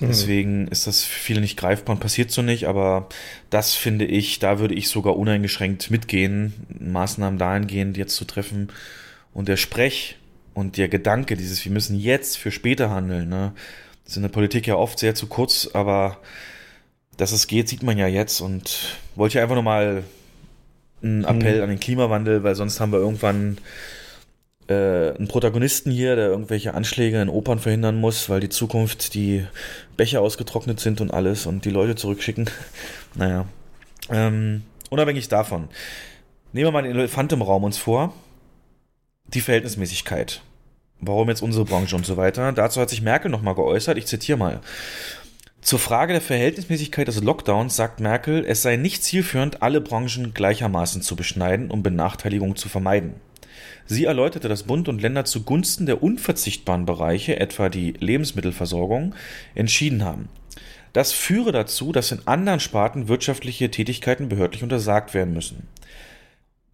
[0.00, 0.06] Mhm.
[0.08, 2.66] Deswegen ist das für viele nicht greifbar und passiert so nicht.
[2.66, 3.10] Aber
[3.50, 8.68] das finde ich, da würde ich sogar uneingeschränkt mitgehen, Maßnahmen dahingehend jetzt zu treffen.
[9.34, 10.16] Und der Sprech
[10.54, 13.52] und der Gedanke, dieses, wir müssen jetzt für später handeln, ne?
[14.08, 16.16] Ist in der Politik ja oft sehr zu kurz, aber
[17.18, 20.02] dass es geht, sieht man ja jetzt und wollte ich einfach nochmal
[21.02, 21.24] einen mhm.
[21.24, 21.62] Appell mhm.
[21.62, 23.58] an den Klimawandel, weil sonst haben wir irgendwann
[24.68, 29.44] äh, einen Protagonisten hier, der irgendwelche Anschläge in Opern verhindern muss, weil die Zukunft die
[29.96, 32.48] Becher ausgetrocknet sind und alles und die Leute zurückschicken.
[33.14, 33.46] naja.
[34.10, 35.68] Ähm, unabhängig davon.
[36.54, 38.14] Nehmen wir mal den Elefant im Raum uns vor.
[39.26, 40.40] Die Verhältnismäßigkeit.
[41.00, 42.52] Warum jetzt unsere Branche und so weiter?
[42.52, 43.98] Dazu hat sich Merkel nochmal geäußert.
[43.98, 44.60] Ich zitiere mal.
[45.60, 51.02] Zur Frage der Verhältnismäßigkeit des Lockdowns sagt Merkel, es sei nicht zielführend, alle Branchen gleichermaßen
[51.02, 53.14] zu beschneiden, um Benachteiligung zu vermeiden.
[53.86, 59.14] Sie erläuterte, dass Bund und Länder zugunsten der unverzichtbaren Bereiche, etwa die Lebensmittelversorgung,
[59.54, 60.28] entschieden haben.
[60.92, 65.68] Das führe dazu, dass in anderen Sparten wirtschaftliche Tätigkeiten behördlich untersagt werden müssen.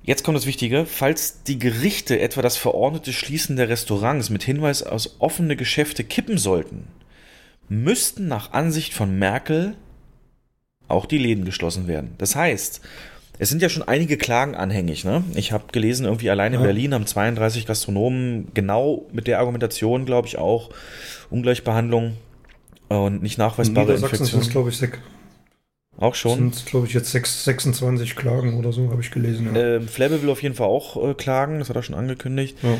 [0.04, 0.84] Jetzt kommt das Wichtige.
[0.84, 6.36] Falls die Gerichte etwa das verordnete Schließen der Restaurants mit Hinweis aus offene Geschäfte kippen
[6.36, 6.88] sollten,
[7.68, 9.74] müssten nach Ansicht von Merkel
[10.88, 12.14] auch die Läden geschlossen werden.
[12.18, 12.82] Das heißt,
[13.38, 15.04] es sind ja schon einige Klagen anhängig.
[15.04, 15.24] Ne?
[15.34, 16.66] Ich habe gelesen, irgendwie allein in ja.
[16.66, 20.70] Berlin haben 32 Gastronomen genau mit der Argumentation, glaube ich, auch
[21.30, 22.18] Ungleichbehandlung
[22.88, 24.42] und nicht nachweisbare Infektionen.
[24.42, 24.76] Ist, glaube ich,
[25.98, 26.50] auch schon.
[26.50, 29.54] Das sind, glaube ich, jetzt 6, 26 Klagen oder so, habe ich gelesen.
[29.54, 29.76] Ja.
[29.76, 32.58] Ähm, Flabbe will auf jeden Fall auch äh, klagen, das hat er schon angekündigt.
[32.62, 32.78] Ja.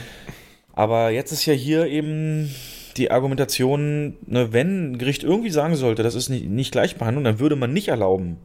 [0.73, 2.51] Aber jetzt ist ja hier eben
[2.97, 7.39] die Argumentation, ne, wenn ein Gericht irgendwie sagen sollte, das ist nicht, nicht Gleichbehandlung, dann
[7.39, 8.39] würde man nicht erlauben,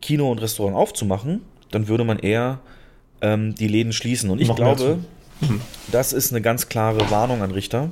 [0.00, 2.60] Kino und Restaurant aufzumachen, dann würde man eher
[3.20, 4.30] ähm, die Läden schließen.
[4.30, 4.98] Und ich Noch glaube,
[5.40, 5.60] hm.
[5.90, 7.90] das ist eine ganz klare Warnung an Richter,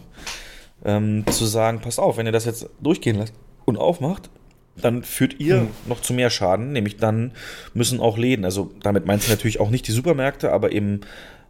[0.85, 3.35] ähm, zu sagen, passt auf, wenn ihr das jetzt durchgehen lasst
[3.65, 4.31] und aufmacht,
[4.76, 5.68] dann führt ihr hm.
[5.86, 7.32] noch zu mehr Schaden, nämlich dann
[7.74, 11.01] müssen auch Läden, also damit meint sie natürlich auch nicht die Supermärkte, aber eben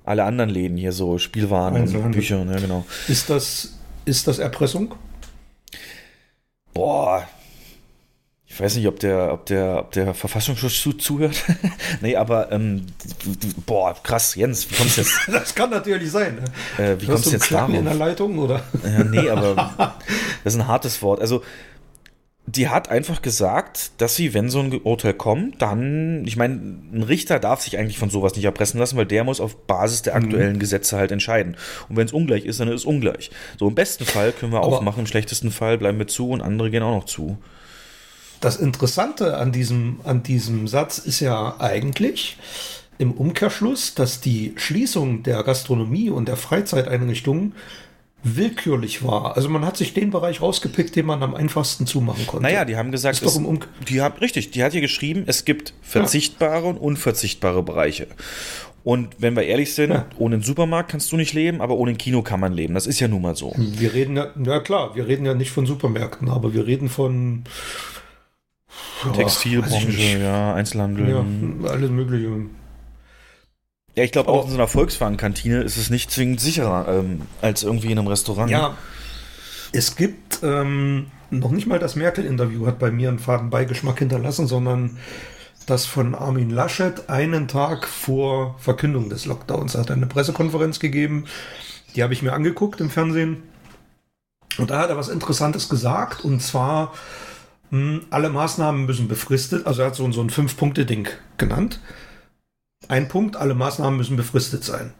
[0.05, 2.85] alle anderen Läden hier, so Spielwaren und Bücher, ja genau.
[3.09, 4.95] Ist das, ist das Erpressung?
[6.75, 7.27] Boah,
[8.55, 11.43] ich weiß nicht, ob der, ob der, ob der Verfassungsschutz zu, zuhört.
[12.01, 12.87] nee, aber ähm,
[13.67, 15.19] boah, krass, Jens, wie kommst du jetzt?
[15.27, 16.37] das kann natürlich sein.
[16.37, 16.85] Ne?
[16.85, 17.75] Äh, wie kommst du jetzt darauf?
[17.75, 18.63] in der Leitung, oder?
[18.85, 19.75] ja, nee, aber
[20.45, 21.21] das ist ein hartes Wort.
[21.21, 21.43] Also
[22.47, 26.55] die hat einfach gesagt, dass sie, wenn so ein Urteil kommt, dann, ich meine,
[26.93, 30.03] ein Richter darf sich eigentlich von sowas nicht erpressen lassen, weil der muss auf Basis
[30.03, 30.25] der mhm.
[30.25, 30.59] aktuellen mhm.
[30.59, 31.57] Gesetze halt entscheiden.
[31.89, 33.31] Und wenn es ungleich ist, dann ist es ungleich.
[33.59, 36.43] So im besten Fall können wir Aber aufmachen, im schlechtesten Fall bleiben wir zu und
[36.43, 37.39] andere gehen auch noch zu.
[38.41, 42.37] Das Interessante an diesem, an diesem Satz ist ja eigentlich
[42.99, 47.55] im Umkehrschluss, dass die Schließung der Gastronomie und der Freizeiteinrichtungen
[48.25, 49.37] willkürlich war.
[49.37, 52.43] Also man hat sich den Bereich rausgepickt, den man am einfachsten zumachen konnte.
[52.43, 53.41] Naja, die haben gesagt, es,
[53.89, 56.71] die haben, richtig, die hat hier geschrieben, es gibt verzichtbare ja.
[56.71, 58.09] und unverzichtbare Bereiche.
[58.83, 60.07] Und wenn wir ehrlich sind, ja.
[60.19, 62.75] ohne einen Supermarkt kannst du nicht leben, aber ohne ein Kino kann man leben.
[62.75, 63.55] Das ist ja nun mal so.
[63.57, 67.45] Wir reden ja, ja klar, wir reden ja nicht von Supermärkten, aber wir reden von
[69.15, 71.09] Textilbranche, ja, Einzelhandel.
[71.09, 71.25] Ja,
[71.71, 72.29] alles Mögliche.
[73.95, 77.63] Ja, ich glaube auch in so einer Volkswagen-Kantine ist es nicht zwingend sicherer ähm, als
[77.63, 78.51] irgendwie in einem Restaurant.
[78.51, 78.77] Ja,
[79.73, 84.47] es gibt ähm, noch nicht mal das Merkel-Interview hat bei mir einen faden Beigeschmack hinterlassen,
[84.47, 84.99] sondern
[85.67, 89.75] das von Armin Laschet einen Tag vor Verkündung des Lockdowns.
[89.75, 91.25] Er hat eine Pressekonferenz gegeben,
[91.95, 93.43] die habe ich mir angeguckt im Fernsehen.
[94.59, 96.93] Und da hat er was Interessantes gesagt, und zwar,
[97.71, 101.09] mh, hm, alle Maßnahmen müssen befristet, also er hat so, so ein Fünf-Punkte-Ding
[101.39, 101.81] genannt.
[102.89, 104.93] Ein Punkt, alle Maßnahmen müssen befristet sein.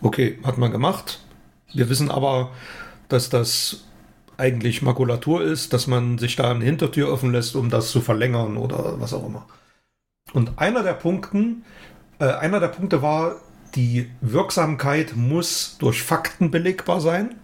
[0.00, 1.20] Okay, hat man gemacht.
[1.72, 2.50] Wir wissen aber,
[3.08, 3.84] dass das
[4.36, 8.56] eigentlich Makulatur ist, dass man sich da eine Hintertür offen lässt, um das zu verlängern
[8.56, 9.46] oder was auch immer.
[10.32, 11.64] Und einer der Punkten,
[12.18, 13.36] äh, einer der Punkte war,
[13.74, 17.36] die Wirksamkeit muss durch Fakten belegbar sein.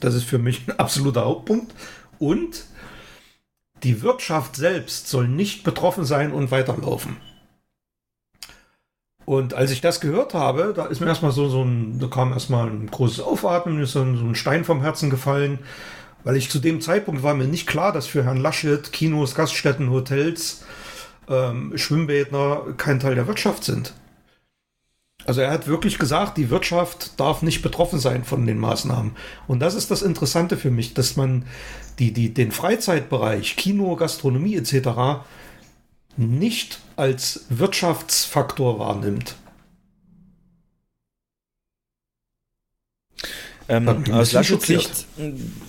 [0.00, 1.74] Das ist für mich ein absoluter Hauptpunkt.
[2.18, 2.66] Und
[3.82, 7.16] die Wirtschaft selbst soll nicht betroffen sein und weiterlaufen.
[9.28, 12.32] Und als ich das gehört habe, da ist mir erstmal so, so ein, da kam
[12.32, 15.58] erstmal ein großes Aufatmen, mir ist so ein, Stein vom Herzen gefallen,
[16.24, 19.90] weil ich zu dem Zeitpunkt war mir nicht klar, dass für Herrn Laschet Kinos, Gaststätten,
[19.90, 20.64] Hotels,
[21.28, 23.92] ähm, Schwimmbäder kein Teil der Wirtschaft sind.
[25.26, 29.12] Also er hat wirklich gesagt, die Wirtschaft darf nicht betroffen sein von den Maßnahmen.
[29.46, 31.44] Und das ist das Interessante für mich, dass man
[31.98, 35.20] die, die, den Freizeitbereich, Kino, Gastronomie etc
[36.18, 39.36] nicht als Wirtschaftsfaktor wahrnimmt.
[43.70, 45.06] Ähm, aus, Laschets Sicht,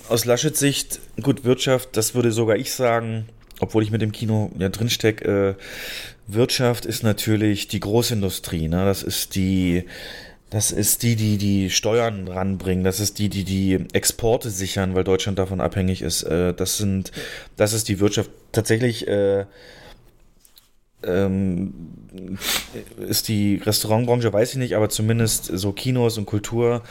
[0.08, 3.28] aus Laschets Sicht, gut, Wirtschaft, das würde sogar ich sagen,
[3.60, 5.64] obwohl ich mit dem Kino ja drinstecke, äh,
[6.28, 8.86] Wirtschaft ist natürlich die Großindustrie, ne?
[8.86, 9.86] das ist die,
[10.50, 12.84] das ist die, die die Steuern ranbringen.
[12.84, 16.24] Das ist die, die die Exporte sichern, weil Deutschland davon abhängig ist.
[16.24, 17.12] Äh, das sind,
[17.56, 18.32] das ist die Wirtschaft.
[18.52, 19.46] Tatsächlich äh,
[21.04, 21.74] ähm,
[22.98, 26.82] ist die Restaurantbranche, weiß ich nicht, aber zumindest so Kinos und Kultur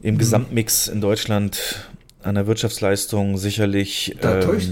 [0.00, 0.18] im mhm.
[0.18, 1.90] Gesamtmix in Deutschland
[2.22, 4.16] an der Wirtschaftsleistung sicherlich.
[4.20, 4.70] Da, ähm, täuschst,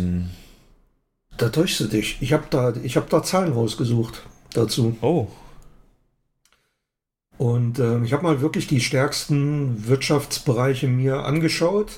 [1.36, 2.18] da täuschst du dich.
[2.20, 4.22] Ich habe da, hab da Zahlen rausgesucht
[4.52, 4.96] dazu.
[5.00, 5.28] Oh.
[7.38, 11.92] Und äh, ich habe mal wirklich die stärksten Wirtschaftsbereiche mir angeschaut.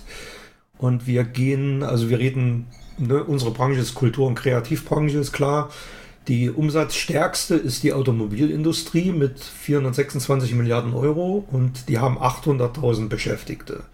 [0.79, 2.67] Und wir gehen, also wir reden,
[2.99, 5.71] ne, unsere Branche ist Kultur- und Kreativbranche, ist klar.
[6.29, 13.85] Die umsatzstärkste ist die Automobilindustrie mit 426 Milliarden Euro und die haben 800.000 Beschäftigte.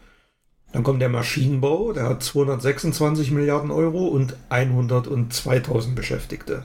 [0.73, 6.65] Dann kommt der Maschinenbau, der hat 226 Milliarden Euro und 102.000 Beschäftigte.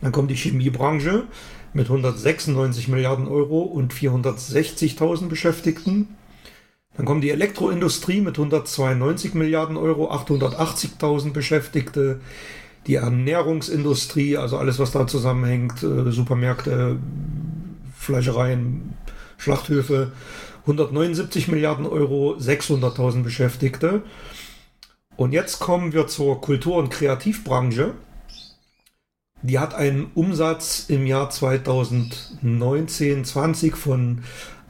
[0.00, 1.24] Dann kommt die Chemiebranche
[1.72, 6.16] mit 196 Milliarden Euro und 460.000 Beschäftigten.
[6.96, 12.20] Dann kommt die Elektroindustrie mit 192 Milliarden Euro, 880.000 Beschäftigte
[12.86, 16.98] die Ernährungsindustrie, also alles, was da zusammenhängt, äh, Supermärkte,
[17.96, 18.94] Fleischereien,
[19.38, 20.12] Schlachthöfe,
[20.62, 24.02] 179 Milliarden Euro, 600.000 Beschäftigte.
[25.16, 27.92] Und jetzt kommen wir zur Kultur- und Kreativbranche.
[29.42, 34.22] Die hat einen Umsatz im Jahr 2019-20 von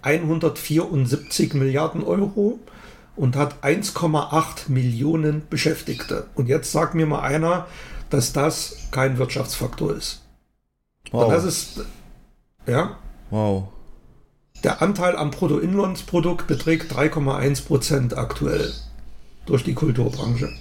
[0.03, 2.61] 174 Milliarden Euro
[3.17, 6.27] und hat 1,8 Millionen Beschäftigte.
[6.35, 7.67] Und jetzt sagt mir mal einer,
[8.11, 10.23] dass das kein Wirtschaftsfaktor ist.
[11.11, 11.33] Wow.
[11.33, 11.81] das ist,
[12.67, 12.99] ja.
[13.31, 13.69] Wow.
[14.65, 18.73] Der Anteil am Bruttoinlandsprodukt beträgt 3,1 Prozent aktuell
[19.45, 20.53] durch die Kulturbranche.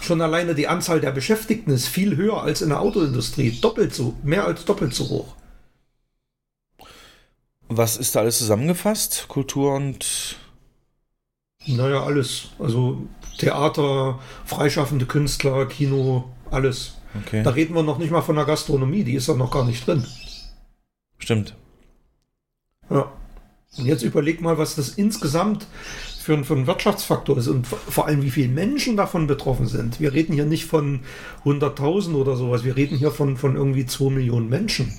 [0.00, 3.52] Schon alleine die Anzahl der Beschäftigten ist viel höher als in der Autoindustrie.
[3.60, 5.36] Doppelt so, mehr als doppelt so hoch.
[7.68, 9.26] Was ist da alles zusammengefasst?
[9.28, 10.36] Kultur und.
[11.66, 12.48] Naja, alles.
[12.58, 13.06] Also
[13.38, 16.94] Theater, freischaffende Künstler, Kino, alles.
[17.26, 17.42] Okay.
[17.42, 19.86] Da reden wir noch nicht mal von der Gastronomie, die ist da noch gar nicht
[19.86, 20.04] drin.
[21.18, 21.54] Stimmt.
[22.90, 23.12] Ja.
[23.76, 25.66] Und jetzt überleg mal, was das insgesamt
[26.24, 30.00] für für ein Wirtschaftsfaktor ist und vor allem, wie viele Menschen davon betroffen sind.
[30.00, 31.00] Wir reden hier nicht von
[31.44, 34.94] 100.000 oder sowas, wir reden hier von, von irgendwie 2 Millionen Menschen.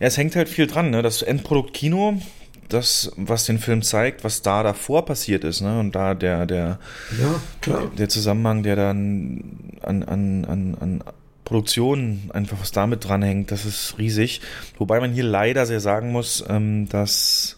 [0.00, 0.90] Ja, es hängt halt viel dran.
[0.90, 1.02] Ne?
[1.02, 2.20] Das Endprodukt Kino
[2.68, 5.80] das, was den Film zeigt, was da davor passiert ist, ne?
[5.80, 6.78] Und da der, der,
[7.18, 11.04] ja, der Zusammenhang, der dann an, an, an, an
[11.44, 14.42] Produktion einfach was damit dranhängt, das ist riesig.
[14.76, 17.56] Wobei man hier leider sehr sagen muss, ähm, dass,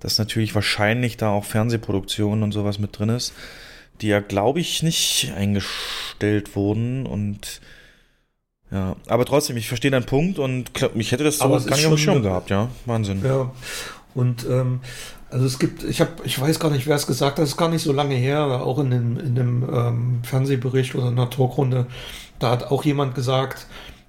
[0.00, 3.34] dass natürlich wahrscheinlich da auch Fernsehproduktionen und sowas mit drin ist,
[4.00, 7.60] die ja, glaube ich, nicht eingestellt wurden und
[8.72, 11.94] ja, aber trotzdem, ich verstehe deinen Punkt und ich hätte das so gar nicht auf
[11.94, 12.68] dem Schirm gehabt, ja.
[12.86, 13.22] Wahnsinn.
[13.24, 13.50] Ja.
[14.14, 14.80] Und ähm,
[15.30, 17.56] also es gibt, ich habe, ich weiß gar nicht, wer es gesagt hat, das ist
[17.56, 21.30] gar nicht so lange her, auch in dem, in dem ähm, Fernsehbericht oder in einer
[21.30, 21.86] Talkrunde,
[22.38, 23.66] da hat auch jemand gesagt,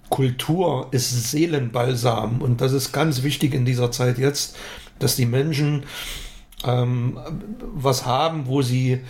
[0.10, 4.56] Kultur ist Seelenbalsam und das ist ganz wichtig in dieser Zeit jetzt,
[5.00, 5.84] dass die Menschen
[6.66, 7.18] ähm,
[7.74, 9.02] was haben, wo sie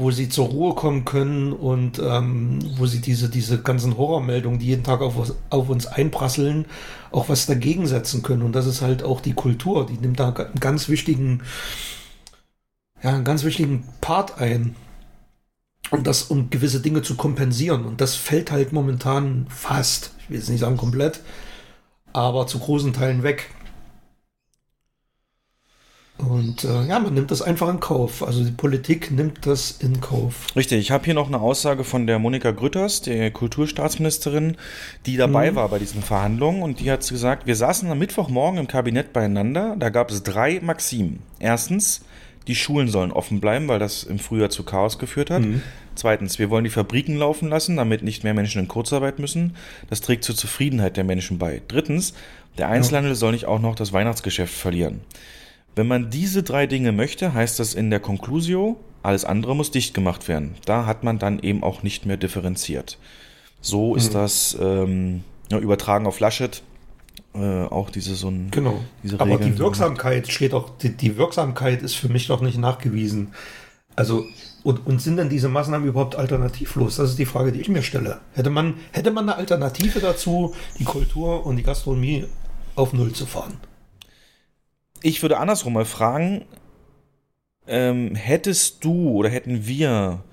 [0.00, 4.66] wo sie zur Ruhe kommen können und ähm, wo sie diese, diese ganzen Horrormeldungen, die
[4.66, 6.64] jeden Tag auf, auf uns einprasseln,
[7.12, 8.40] auch was dagegen setzen können.
[8.40, 11.42] Und das ist halt auch die Kultur, die nimmt da einen ganz wichtigen,
[13.02, 14.74] ja, einen ganz wichtigen Part ein.
[15.90, 17.84] Und das, um gewisse Dinge zu kompensieren.
[17.84, 21.20] Und das fällt halt momentan fast, ich will jetzt nicht sagen komplett,
[22.14, 23.50] aber zu großen Teilen weg.
[26.20, 28.22] Und äh, ja, man nimmt das einfach in Kauf.
[28.22, 30.54] Also die Politik nimmt das in Kauf.
[30.54, 34.56] Richtig, ich habe hier noch eine Aussage von der Monika Grütters, der Kulturstaatsministerin,
[35.06, 35.56] die dabei mhm.
[35.56, 39.76] war bei diesen Verhandlungen und die hat gesagt, wir saßen am Mittwochmorgen im Kabinett beieinander,
[39.78, 41.20] da gab es drei Maximen.
[41.38, 42.02] Erstens,
[42.46, 45.42] die Schulen sollen offen bleiben, weil das im Frühjahr zu Chaos geführt hat.
[45.42, 45.62] Mhm.
[45.94, 49.54] Zweitens, wir wollen die Fabriken laufen lassen, damit nicht mehr Menschen in Kurzarbeit müssen.
[49.88, 51.62] Das trägt zur Zufriedenheit der Menschen bei.
[51.68, 52.14] Drittens,
[52.58, 53.16] der Einzelhandel ja.
[53.16, 55.00] soll nicht auch noch das Weihnachtsgeschäft verlieren.
[55.76, 59.94] Wenn man diese drei Dinge möchte, heißt das in der Conclusio, alles andere muss dicht
[59.94, 60.54] gemacht werden.
[60.66, 62.98] Da hat man dann eben auch nicht mehr differenziert.
[63.60, 64.14] So ist mhm.
[64.14, 66.62] das ähm, ja, übertragen auf Laschet.
[67.34, 68.80] Äh, auch diese so ein, genau.
[69.02, 73.34] Diese Aber die Wirksamkeit steht auch, die, die, Wirksamkeit ist für mich doch nicht nachgewiesen.
[73.94, 74.24] Also,
[74.64, 76.96] und, und sind denn diese Maßnahmen überhaupt alternativlos?
[76.96, 78.20] Das ist die Frage, die ich mir stelle.
[78.34, 82.26] Hätte man, hätte man eine Alternative dazu, die Kultur und die Gastronomie
[82.74, 83.58] auf Null zu fahren?
[85.02, 86.44] Ich würde andersrum mal fragen,
[87.66, 90.24] ähm, hättest du oder hätten wir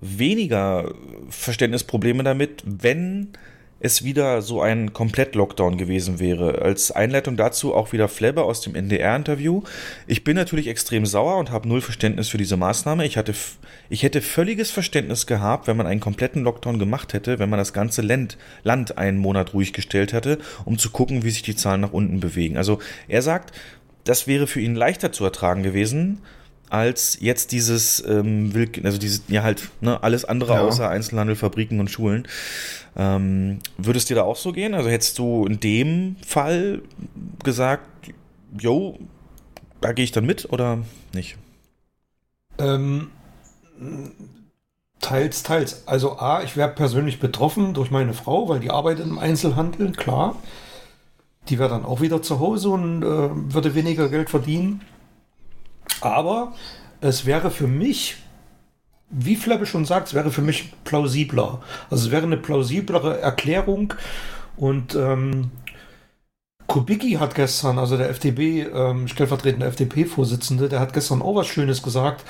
[0.00, 0.94] weniger
[1.28, 3.32] Verständnisprobleme damit, wenn
[3.80, 6.62] es wieder so ein Komplett-Lockdown gewesen wäre.
[6.62, 9.62] Als Einleitung dazu auch wieder Flebber aus dem NDR-Interview.
[10.06, 13.06] Ich bin natürlich extrem sauer und habe null Verständnis für diese Maßnahme.
[13.06, 13.34] Ich, hatte,
[13.88, 17.72] ich hätte völliges Verständnis gehabt, wenn man einen kompletten Lockdown gemacht hätte, wenn man das
[17.72, 21.80] ganze Land, Land einen Monat ruhig gestellt hätte, um zu gucken, wie sich die Zahlen
[21.80, 22.56] nach unten bewegen.
[22.56, 23.52] Also er sagt,
[24.08, 26.22] das wäre für ihn leichter zu ertragen gewesen,
[26.70, 28.52] als jetzt dieses, ähm,
[28.82, 30.60] also dieses, ja halt, ne, alles andere ja.
[30.60, 32.26] außer Einzelhandel, Fabriken und Schulen.
[32.96, 34.74] Ähm, würde es dir da auch so gehen?
[34.74, 36.80] Also hättest du in dem Fall
[37.44, 37.86] gesagt,
[38.58, 38.98] jo,
[39.82, 40.78] da gehe ich dann mit oder
[41.14, 41.36] nicht?
[42.58, 43.10] Ähm,
[45.00, 45.86] teils, teils.
[45.86, 50.34] Also A, ich wäre persönlich betroffen durch meine Frau, weil die arbeitet im Einzelhandel, klar.
[51.48, 53.06] Die wäre dann auch wieder zu Hause und äh,
[53.54, 54.82] würde weniger Geld verdienen.
[56.00, 56.54] Aber
[57.00, 58.16] es wäre für mich,
[59.10, 61.60] wie Flebbe schon sagt, es wäre für mich plausibler.
[61.90, 63.94] Also es wäre eine plausiblere Erklärung.
[64.56, 65.50] Und ähm,
[66.66, 71.82] Kubicki hat gestern, also der FDP, ähm, stellvertretende FDP-Vorsitzende, der hat gestern auch was Schönes
[71.82, 72.24] gesagt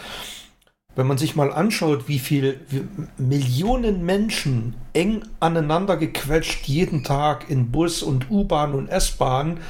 [0.99, 2.83] wenn man sich mal anschaut, wie viel wie
[3.19, 9.61] Millionen Menschen eng aneinander gequetscht jeden Tag in Bus und U-Bahn und S-Bahn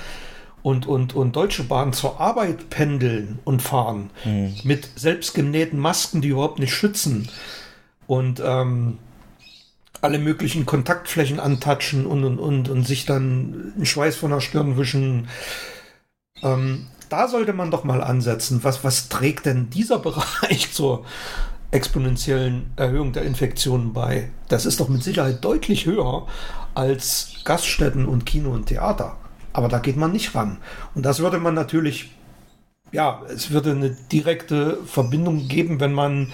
[0.63, 4.55] und, und, und Deutsche Bahn zur Arbeit pendeln und fahren mhm.
[4.65, 7.29] mit selbstgenähten Masken, die überhaupt nicht schützen
[8.07, 8.97] und ähm,
[10.01, 14.79] alle möglichen Kontaktflächen antatschen und, und, und, und sich dann einen Schweiß von der Stirn
[14.79, 15.29] wischen.
[16.43, 18.63] Ähm, da sollte man doch mal ansetzen.
[18.63, 21.05] Was, was trägt denn dieser Bereich zur
[21.71, 24.31] exponentiellen Erhöhung der Infektionen bei?
[24.49, 26.27] Das ist doch mit Sicherheit deutlich höher
[26.75, 29.17] als Gaststätten und Kino und Theater.
[29.53, 30.59] Aber da geht man nicht ran.
[30.95, 32.11] Und das würde man natürlich,
[32.93, 36.33] ja, es würde eine direkte Verbindung geben, wenn man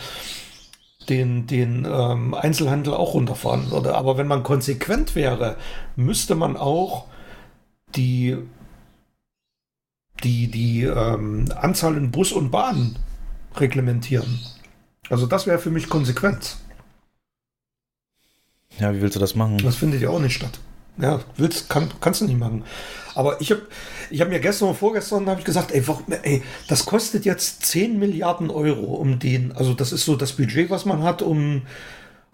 [1.09, 3.95] den, den ähm, Einzelhandel auch runterfahren würde.
[3.95, 5.57] Aber wenn man konsequent wäre,
[5.97, 7.07] müsste man auch
[7.95, 8.37] die
[10.25, 12.97] die, die ähm, Anzahl in Bus und Bahn
[13.57, 14.41] reglementieren.
[15.11, 16.59] Also das wäre für mich Konsequenz.
[18.79, 19.59] Ja, wie willst du das machen?
[19.59, 20.59] Das findet ja auch nicht statt.
[20.97, 22.65] Ja, willst, kann, kannst du nicht machen.
[23.15, 23.63] Aber ich habe
[24.11, 27.67] ich hab mir gestern und vorgestern habe ich gesagt, ey, warum, ey, das kostet jetzt
[27.67, 31.63] 10 Milliarden Euro, um den, also das ist so das Budget, was man hat, um,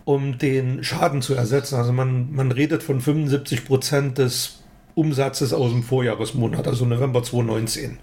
[0.05, 1.77] um den Schaden zu ersetzen.
[1.77, 4.60] Also man, man redet von 75 Prozent des
[4.95, 7.99] Umsatzes aus dem Vorjahresmonat, also November 2019,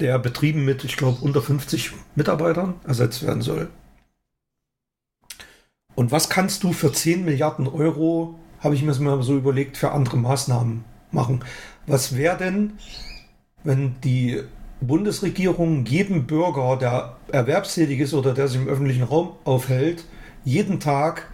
[0.00, 3.68] der betrieben mit, ich glaube, unter 50 Mitarbeitern ersetzt werden soll.
[5.94, 9.92] Und was kannst du für 10 Milliarden Euro, habe ich mir mal so überlegt, für
[9.92, 11.44] andere Maßnahmen machen?
[11.86, 12.74] Was wäre denn,
[13.64, 14.42] wenn die
[14.80, 20.04] Bundesregierung jedem Bürger, der erwerbstätig ist oder der sich im öffentlichen Raum aufhält,
[20.44, 21.29] jeden Tag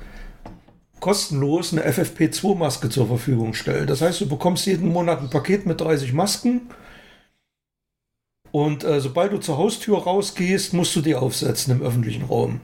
[1.00, 3.86] kostenlos eine FFP2-Maske zur Verfügung stellen.
[3.86, 6.62] Das heißt, du bekommst jeden Monat ein Paket mit 30 Masken
[8.50, 12.60] Und äh, sobald du zur Haustür rausgehst, musst du die aufsetzen im öffentlichen Raum.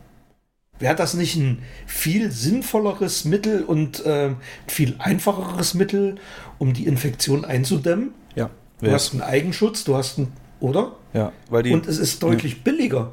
[0.79, 4.31] Wäre das nicht ein viel sinnvolleres Mittel und äh,
[4.67, 6.17] viel einfacheres Mittel,
[6.59, 8.15] um die Infektion einzudämmen?
[8.35, 8.51] Ja.
[8.81, 10.97] Du hast einen Eigenschutz, du hast einen, oder?
[11.13, 11.73] Ja, weil die.
[11.73, 13.13] Und es ist deutlich billiger.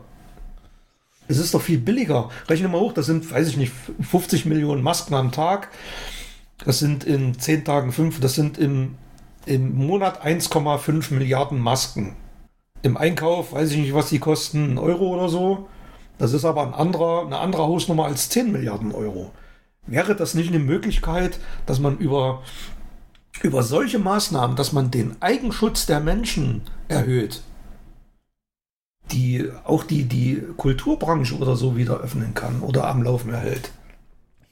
[1.29, 2.29] Es ist doch viel billiger.
[2.49, 5.69] Rechne mal hoch, das sind, weiß ich nicht, 50 Millionen Masken am Tag.
[6.65, 8.95] Das sind in 10 Tagen 5, das sind im,
[9.45, 12.15] im Monat 1,5 Milliarden Masken.
[12.81, 15.69] Im Einkauf, weiß ich nicht, was die kosten, ein Euro oder so.
[16.17, 19.31] Das ist aber ein anderer, eine andere Hausnummer als 10 Milliarden Euro.
[19.85, 22.41] Wäre das nicht eine Möglichkeit, dass man über,
[23.43, 27.43] über solche Maßnahmen, dass man den Eigenschutz der Menschen erhöht,
[29.11, 33.71] die auch die, die Kulturbranche oder so wieder öffnen kann oder am Laufen erhält?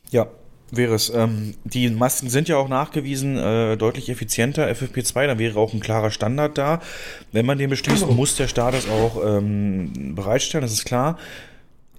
[0.10, 0.28] Ja,
[0.72, 1.10] wäre es.
[1.10, 5.80] Ähm, die Masken sind ja auch nachgewiesen äh, deutlich effizienter, FFP2, dann wäre auch ein
[5.80, 6.82] klarer Standard da.
[7.32, 8.14] Wenn man den beschließt, Genau.
[8.14, 11.18] muss der Staat es auch ähm, bereitstellen, das ist klar.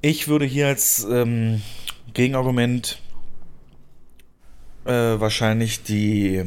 [0.01, 1.61] Ich würde hier als ähm,
[2.15, 3.01] Gegenargument
[4.85, 6.45] äh, wahrscheinlich die,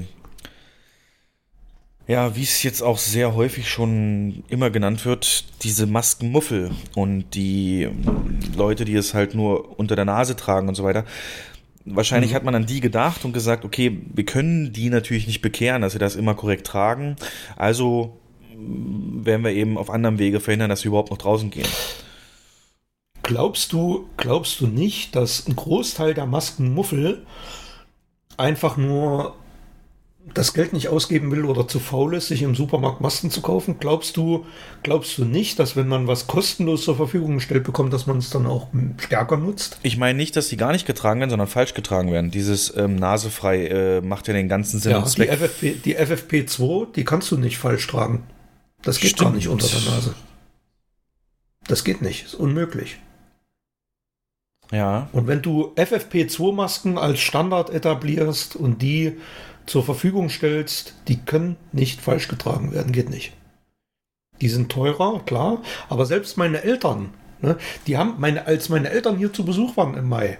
[2.07, 7.89] ja, wie es jetzt auch sehr häufig schon immer genannt wird, diese Maskenmuffel und die
[8.55, 11.05] Leute, die es halt nur unter der Nase tragen und so weiter.
[11.85, 15.81] Wahrscheinlich hat man an die gedacht und gesagt, okay, wir können die natürlich nicht bekehren,
[15.81, 17.15] dass sie das immer korrekt tragen.
[17.55, 18.17] Also
[18.55, 21.67] mm, werden wir eben auf anderem Wege verhindern, dass sie überhaupt noch draußen gehen.
[23.23, 27.25] Glaubst du, glaubst du nicht, dass ein Großteil der Maskenmuffel
[28.37, 29.35] einfach nur
[30.33, 33.77] das Geld nicht ausgeben will oder zu faul ist, sich im Supermarkt Masken zu kaufen?
[33.79, 34.45] Glaubst du,
[34.83, 38.29] glaubst du nicht, dass wenn man was kostenlos zur Verfügung gestellt bekommt, dass man es
[38.29, 38.67] dann auch
[38.97, 39.79] stärker nutzt?
[39.83, 42.31] Ich meine nicht, dass die gar nicht getragen werden, sondern falsch getragen werden.
[42.31, 45.31] Dieses ähm, nasefrei äh, macht ja den ganzen Sinn und die, Zweck.
[45.31, 48.23] FFP, die FFP2, die kannst du nicht falsch tragen.
[48.83, 49.35] Das geht gar Stimmt.
[49.35, 50.15] nicht unter der Nase.
[51.67, 52.97] Das geht nicht, ist unmöglich.
[54.71, 59.17] Ja, Und wenn du FFP2-Masken als Standard etablierst und die
[59.65, 63.33] zur Verfügung stellst, die können nicht falsch getragen werden, geht nicht.
[64.41, 67.09] Die sind teurer, klar, aber selbst meine Eltern,
[67.41, 67.57] ne,
[67.87, 70.37] die haben meine, als meine Eltern hier zu Besuch waren im Mai,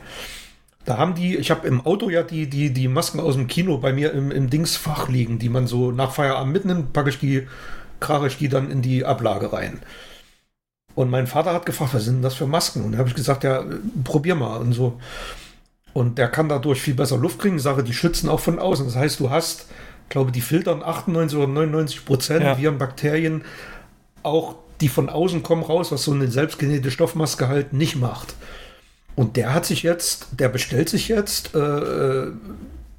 [0.85, 3.77] da haben die, ich habe im Auto ja die, die, die Masken aus dem Kino
[3.77, 7.48] bei mir im, im Dingsfach liegen, die man so nach Feierabend mitnimmt, packe ich die,
[7.99, 9.80] krach ich die dann in die Ablage rein.
[10.95, 12.84] Und mein Vater hat gefragt, was sind das für Masken?
[12.84, 13.64] Und da habe ich gesagt, ja,
[14.03, 14.99] probier mal und so.
[15.94, 17.58] Und der kann dadurch viel besser Luft kriegen.
[17.58, 18.86] Ich sage, die schützen auch von außen.
[18.86, 19.68] Das heißt, du hast,
[20.10, 22.58] glaube die filtern 98 oder 99 Prozent Ja.
[22.58, 23.44] Viren, Bakterien,
[24.24, 28.36] auch die von außen kommen raus, was so eine selbstgenähte Stoffmaske halt nicht macht.
[29.16, 32.32] Und der hat sich jetzt, der bestellt sich jetzt äh, äh,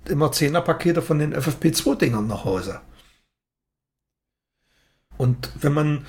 [0.06, 2.80] immer Zehnerpakete von den FFP2-Dingern nach Hause.
[5.16, 6.06] Und wenn man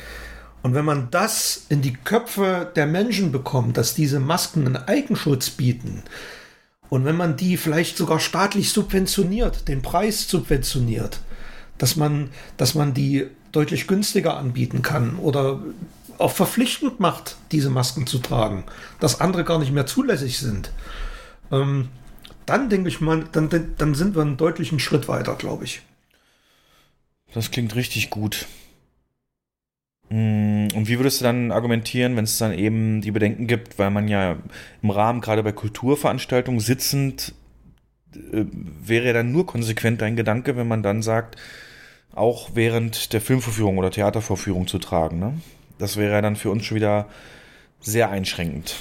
[0.64, 5.50] und wenn man das in die Köpfe der Menschen bekommt, dass diese Masken einen Eigenschutz
[5.50, 6.04] bieten,
[6.90, 11.20] und wenn man die vielleicht sogar staatlich subventioniert, den Preis subventioniert,
[11.78, 15.60] dass man, dass man die deutlich günstiger anbieten kann oder
[16.18, 18.64] auch verpflichtend macht, diese Masken zu tragen,
[19.00, 20.72] dass andere gar nicht mehr zulässig sind,
[21.52, 21.90] ähm,
[22.46, 25.82] dann denke ich mal, dann, dann sind wir einen deutlichen Schritt weiter, glaube ich.
[27.34, 28.46] das klingt richtig gut.
[30.10, 33.90] Mm, Und wie würdest du dann argumentieren, wenn es dann eben die Bedenken gibt, weil
[33.90, 34.38] man ja
[34.82, 37.34] im Rahmen gerade bei Kulturveranstaltungen sitzend
[38.16, 41.38] äh, wäre ja dann nur konsequent dein Gedanke, wenn man dann sagt,
[42.14, 45.20] auch während der Filmvorführung oder Theatervorführung zu tragen.
[45.20, 45.42] Ne?
[45.80, 47.08] Das wäre ja dann für uns schon wieder
[47.80, 48.76] sehr einschränkend.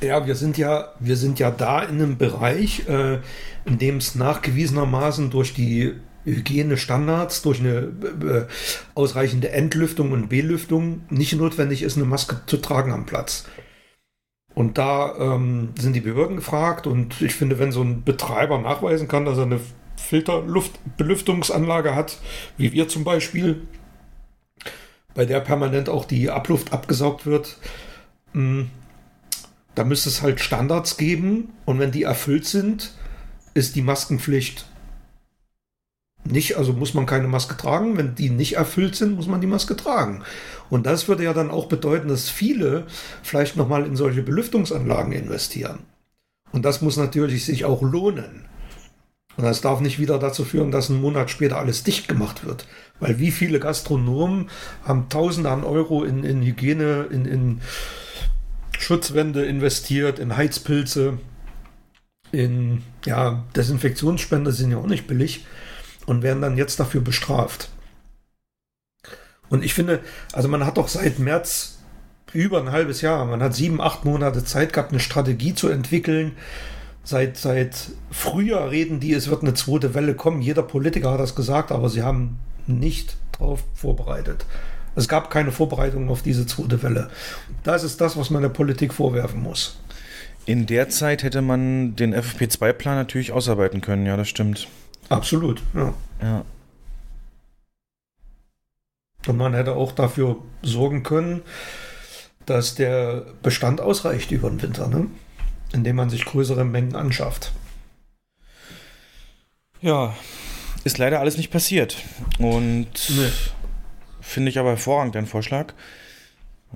[0.00, 3.18] Ja, wir sind ja, wir sind ja da in einem Bereich, äh,
[3.64, 8.46] in dem es nachgewiesenermaßen durch die Hygienestandards, durch eine äh,
[8.94, 13.44] ausreichende Entlüftung und Belüftung nicht notwendig ist, eine Maske zu tragen am Platz.
[14.54, 19.08] Und da ähm, sind die Behörden gefragt und ich finde, wenn so ein Betreiber nachweisen
[19.08, 19.60] kann, dass er eine
[19.96, 22.18] Filterbelüftungsanlage hat,
[22.56, 23.62] wie wir zum Beispiel,
[25.14, 27.58] bei der permanent auch die Abluft abgesaugt wird,
[28.32, 28.66] mh,
[29.74, 32.94] da müsste es halt Standards geben und wenn die erfüllt sind,
[33.54, 34.66] ist die Maskenpflicht
[36.24, 37.96] nicht, also muss man keine Maske tragen.
[37.96, 40.22] Wenn die nicht erfüllt sind, muss man die Maske tragen.
[40.70, 42.86] Und das würde ja dann auch bedeuten, dass viele
[43.22, 45.80] vielleicht nochmal in solche Belüftungsanlagen investieren.
[46.52, 48.46] Und das muss natürlich sich auch lohnen.
[49.36, 52.66] Und das darf nicht wieder dazu führen, dass ein Monat später alles dicht gemacht wird.
[53.00, 54.48] Weil wie viele Gastronomen
[54.84, 57.60] haben Tausende an Euro in, in Hygiene, in, in
[58.78, 61.18] Schutzwände investiert, in Heizpilze,
[62.30, 65.44] in ja, Desinfektionsspender sind ja auch nicht billig
[66.06, 67.68] und werden dann jetzt dafür bestraft.
[69.48, 70.00] Und ich finde,
[70.32, 71.78] also man hat doch seit März
[72.32, 76.32] über ein halbes Jahr, man hat sieben, acht Monate Zeit gehabt, eine Strategie zu entwickeln.
[77.04, 80.40] Seit, seit Frühjahr reden die, es wird eine zweite Welle kommen.
[80.40, 84.46] Jeder Politiker hat das gesagt, aber sie haben nicht darauf vorbereitet.
[84.96, 87.10] Es gab keine Vorbereitung auf diese zweite Welle.
[87.62, 89.78] Das ist das, was man der Politik vorwerfen muss.
[90.46, 94.68] In der Zeit hätte man den FFP2-Plan natürlich ausarbeiten können, ja, das stimmt.
[95.08, 95.94] Absolut, ja.
[96.22, 96.44] Ja.
[99.26, 101.42] Und man hätte auch dafür sorgen können,
[102.46, 105.06] dass der Bestand ausreicht über den Winter, ne?
[105.72, 107.52] indem man sich größere Mengen anschafft.
[109.80, 110.14] Ja,
[110.84, 111.96] ist leider alles nicht passiert.
[112.38, 113.30] Und Nee.
[114.20, 115.72] finde ich aber hervorragend, dein Vorschlag.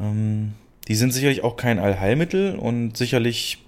[0.00, 0.54] Ähm,
[0.88, 3.58] die sind sicherlich auch kein Allheilmittel und sicherlich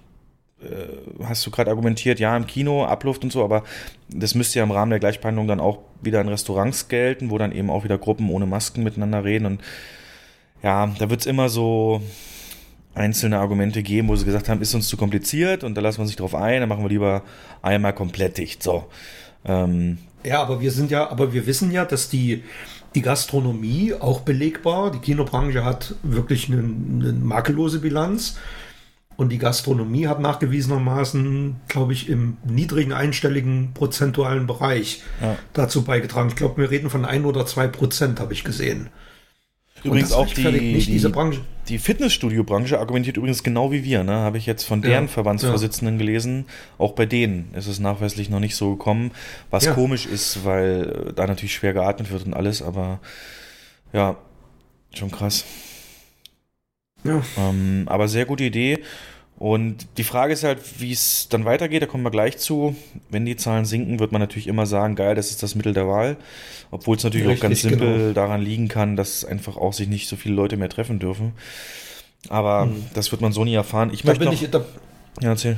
[1.23, 3.63] hast du gerade argumentiert, ja, im Kino, Abluft und so, aber
[4.09, 7.51] das müsste ja im Rahmen der Gleichbehandlung dann auch wieder in Restaurants gelten, wo dann
[7.51, 9.61] eben auch wieder Gruppen ohne Masken miteinander reden und
[10.63, 12.01] ja, da wird es immer so
[12.93, 16.01] einzelne Argumente geben, wo sie gesagt haben, ist uns zu kompliziert und da lassen wir
[16.01, 17.23] uns nicht drauf ein, dann machen wir lieber
[17.61, 18.61] einmal komplett dicht.
[18.61, 18.85] So.
[19.45, 22.43] Ähm, Ja, aber wir sind ja, aber wir wissen ja, dass die,
[22.93, 28.37] die Gastronomie auch belegbar, die Kinobranche hat wirklich eine, eine makellose Bilanz.
[29.21, 35.37] Und die Gastronomie hat nachgewiesenermaßen, glaube ich, im niedrigen einstelligen prozentualen Bereich Ja.
[35.53, 36.29] dazu beigetragen.
[36.29, 38.89] Ich glaube, wir reden von ein oder zwei Prozent, habe ich gesehen.
[39.83, 41.41] Übrigens auch die, nicht die, diese Branche.
[41.67, 44.13] die Fitnessstudio-Branche argumentiert übrigens genau wie wir, ne?
[44.13, 46.45] Habe ich jetzt von deren Ja, Verbandsvorsitzenden gelesen.
[46.79, 49.11] Auch bei denen ist es nachweislich noch nicht so gekommen,
[49.51, 49.73] was Ja.
[49.73, 52.99] komisch ist, weil äh, da natürlich schwer geatmet wird und alles, aber
[53.93, 54.17] ja,
[54.95, 55.45] schon krass.
[57.03, 57.21] Ja.
[57.37, 58.79] Ähm, aber sehr gute Idee.
[59.41, 62.75] Und die Frage ist halt, wie es dann weitergeht, da kommen wir gleich zu.
[63.09, 65.87] Wenn die Zahlen sinken, wird man natürlich immer sagen, geil, das ist das Mittel der
[65.87, 66.17] Wahl.
[66.69, 68.13] Obwohl es natürlich auch ganz Richtig, simpel genau.
[68.13, 71.33] daran liegen kann, dass einfach auch sich nicht so viele Leute mehr treffen dürfen.
[72.29, 73.89] Aber das wird man so nie erfahren.
[73.91, 74.05] Ich Hm.
[74.05, 74.63] Da möchte bin, noch, ich, da,
[75.21, 75.57] ja, erzähl.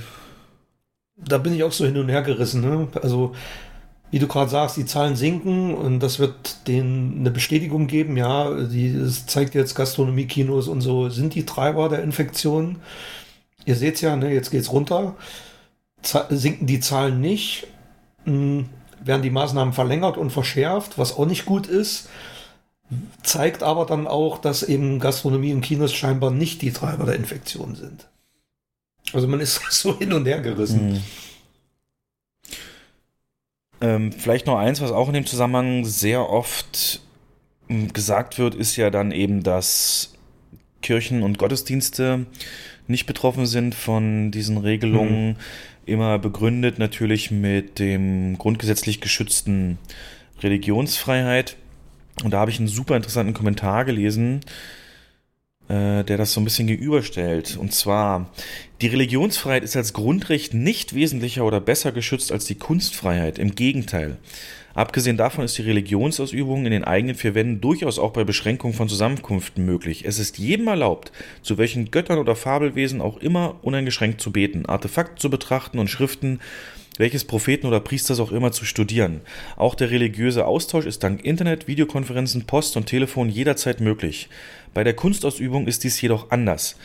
[1.17, 2.61] da bin ich auch so hin und her gerissen.
[2.61, 2.87] Ne?
[3.01, 3.33] Also,
[4.11, 8.15] wie du gerade sagst, die Zahlen sinken und das wird denen eine Bestätigung geben.
[8.15, 12.77] Ja, die, das zeigt jetzt Gastronomie, Kinos und so sind die Treiber der Infektion.
[13.65, 15.15] Ihr seht ja, ne, jetzt geht's runter.
[16.01, 17.67] Z sinken die Zahlen nicht,
[18.25, 18.65] mh,
[19.03, 22.09] werden die Maßnahmen verlängert und verschärft, was auch nicht gut ist.
[23.23, 27.75] Zeigt aber dann auch, dass eben Gastronomie und Kinos scheinbar nicht die Treiber der Infektion
[27.75, 28.07] sind.
[29.13, 30.95] Also man ist so hin und her gerissen.
[30.95, 31.01] Hm.
[33.81, 37.01] Ähm, vielleicht noch eins, was auch in dem Zusammenhang sehr oft
[37.67, 40.13] m, gesagt wird, ist ja dann eben, dass
[40.81, 42.25] Kirchen und Gottesdienste
[42.87, 45.37] nicht betroffen sind von diesen Regelungen.
[45.85, 49.77] Immer begründet natürlich mit dem grundgesetzlich geschützten
[50.41, 51.57] Religionsfreiheit.
[52.23, 54.41] Und da habe ich einen super interessanten Kommentar gelesen,
[55.67, 57.57] äh, der das so ein bisschen gegenüberstellt.
[57.57, 58.29] Und zwar,
[58.81, 63.39] die Religionsfreiheit ist als Grundrecht nicht wesentlicher oder besser geschützt als die Kunstfreiheit.
[63.39, 64.17] Im Gegenteil.
[64.73, 68.89] Abgesehen davon ist die Religionsausübung in den eigenen vier Wänden durchaus auch bei Beschränkung von
[68.89, 70.05] Zusammenkünften möglich.
[70.05, 75.21] Es ist jedem erlaubt, zu welchen Göttern oder Fabelwesen auch immer uneingeschränkt zu beten, Artefakte
[75.21, 76.39] zu betrachten und Schriften
[76.97, 79.21] welches Propheten oder Priesters auch immer zu studieren.
[79.55, 84.29] Auch der religiöse Austausch ist dank Internet, Videokonferenzen, Post und Telefon jederzeit möglich.
[84.73, 86.75] Bei der Kunstausübung ist dies jedoch anders.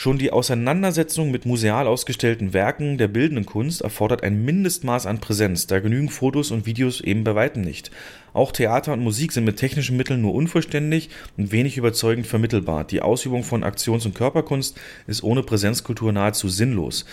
[0.00, 5.66] Schon die Auseinandersetzung mit museal ausgestellten Werken der bildenden Kunst erfordert ein Mindestmaß an Präsenz,
[5.66, 7.90] da genügen Fotos und Videos eben bei weitem nicht.
[8.32, 12.84] Auch Theater und Musik sind mit technischen Mitteln nur unvollständig und wenig überzeugend vermittelbar.
[12.84, 17.04] Die Ausübung von Aktions- und Körperkunst ist ohne Präsenzkultur nahezu sinnlos.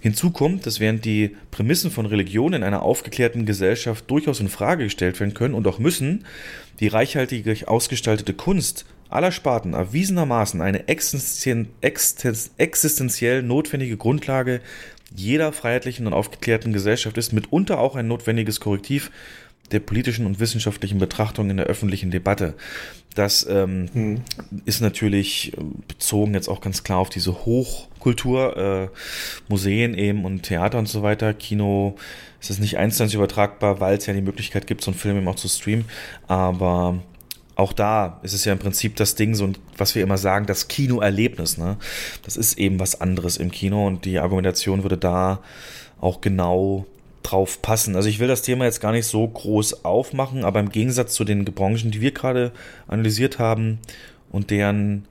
[0.00, 4.84] Hinzu kommt, dass während die Prämissen von Religion in einer aufgeklärten Gesellschaft durchaus in Frage
[4.84, 6.24] gestellt werden können und auch müssen,
[6.78, 11.66] die reichhaltig ausgestaltete Kunst aller Sparten erwiesenermaßen eine existenziell,
[12.58, 14.60] existenziell notwendige Grundlage
[15.14, 19.10] jeder freiheitlichen und aufgeklärten Gesellschaft ist, mitunter auch ein notwendiges Korrektiv
[19.72, 22.54] der politischen und wissenschaftlichen Betrachtung in der öffentlichen Debatte.
[23.14, 24.20] Das ähm, Hm.
[24.66, 28.88] ist natürlich äh, bezogen jetzt auch ganz klar auf diese Hochkultur, äh,
[29.48, 31.32] Museen eben und Theater und so weiter.
[31.32, 31.96] Kino
[32.40, 35.00] ist es nicht eins zu eins übertragbar, weil es ja die Möglichkeit gibt, so einen
[35.00, 35.86] Film eben auch zu streamen.
[36.28, 37.02] Aber
[37.56, 40.68] auch da ist es ja im Prinzip das Ding, so, was wir immer sagen, das
[40.68, 41.56] Kinoerlebnis.
[41.56, 41.78] Ne?
[42.22, 45.40] Das ist eben was anderes im Kino und die Argumentation würde da
[46.00, 46.86] auch genau
[47.22, 47.96] drauf passen.
[47.96, 51.24] Also ich will das Thema jetzt gar nicht so groß aufmachen, aber im Gegensatz zu
[51.24, 52.52] den Branchen, die wir gerade
[52.86, 53.78] analysiert haben
[54.30, 55.06] und deren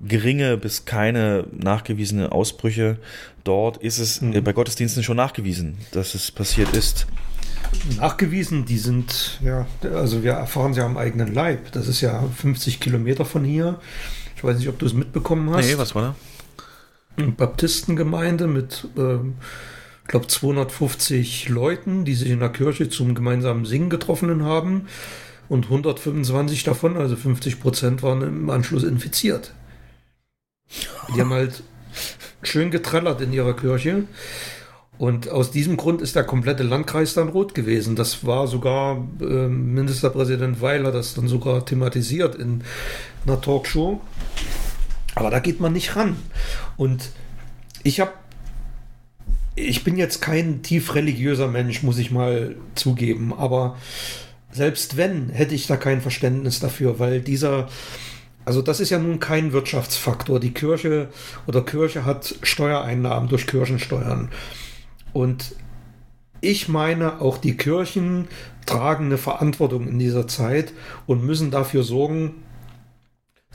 [0.00, 2.96] geringe bis keine nachgewiesene Ausbrüche,
[3.44, 4.42] dort ist es Mhm.
[4.42, 7.06] bei Gottesdiensten schon nachgewiesen, dass es passiert ist.
[7.96, 11.72] Nachgewiesen, die sind, ja, also wir erfahren sie am eigenen Leib.
[11.72, 13.80] Das ist ja 50 Kilometer von hier.
[14.36, 15.66] Ich weiß nicht, ob du es mitbekommen hast.
[15.66, 16.14] Nee, was war da?
[17.16, 19.34] Eine Baptistengemeinde mit, ähm,
[20.02, 24.86] ich glaube, 250 Leuten, die sich in der Kirche zum gemeinsamen Singen getroffen haben.
[25.48, 29.52] Und 125 davon, also 50 Prozent, waren im Anschluss infiziert.
[31.14, 31.62] Die haben halt
[32.42, 34.04] schön getrellert in ihrer Kirche.
[35.00, 37.96] Und aus diesem Grund ist der komplette Landkreis dann rot gewesen.
[37.96, 42.62] Das war sogar, äh, Ministerpräsident Weil hat das dann sogar thematisiert in
[43.24, 44.02] einer Talkshow.
[45.14, 46.16] Aber da geht man nicht ran.
[46.76, 47.12] Und
[47.82, 48.12] ich habe,
[49.54, 53.32] ich bin jetzt kein tief religiöser Mensch, muss ich mal zugeben.
[53.32, 53.78] Aber
[54.52, 57.70] selbst wenn, hätte ich da kein Verständnis dafür, weil dieser,
[58.44, 60.40] also das ist ja nun kein Wirtschaftsfaktor.
[60.40, 61.08] Die Kirche
[61.46, 64.28] oder Kirche hat Steuereinnahmen durch Kirchensteuern.
[65.12, 65.54] Und
[66.40, 68.28] ich meine, auch die Kirchen
[68.66, 70.72] tragen eine Verantwortung in dieser Zeit
[71.06, 72.42] und müssen dafür sorgen,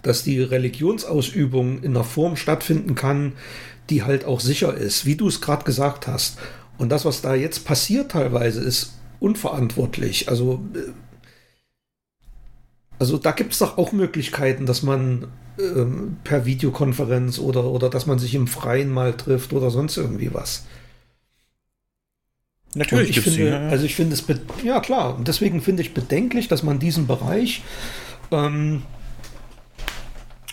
[0.01, 3.33] dass die Religionsausübung in einer Form stattfinden kann,
[3.89, 6.37] die halt auch sicher ist, wie du es gerade gesagt hast.
[6.77, 10.29] Und das, was da jetzt passiert teilweise, ist unverantwortlich.
[10.29, 10.91] Also, äh,
[12.99, 15.27] also da gibt es doch auch Möglichkeiten, dass man
[15.59, 20.33] ähm, per Videokonferenz oder, oder dass man sich im Freien mal trifft oder sonst irgendwie
[20.33, 20.65] was.
[22.75, 24.23] Natürlich ich finde, die, ja, also ich finde es,
[24.63, 27.63] ja klar, und deswegen finde ich bedenklich, dass man diesen Bereich
[28.31, 28.83] ähm,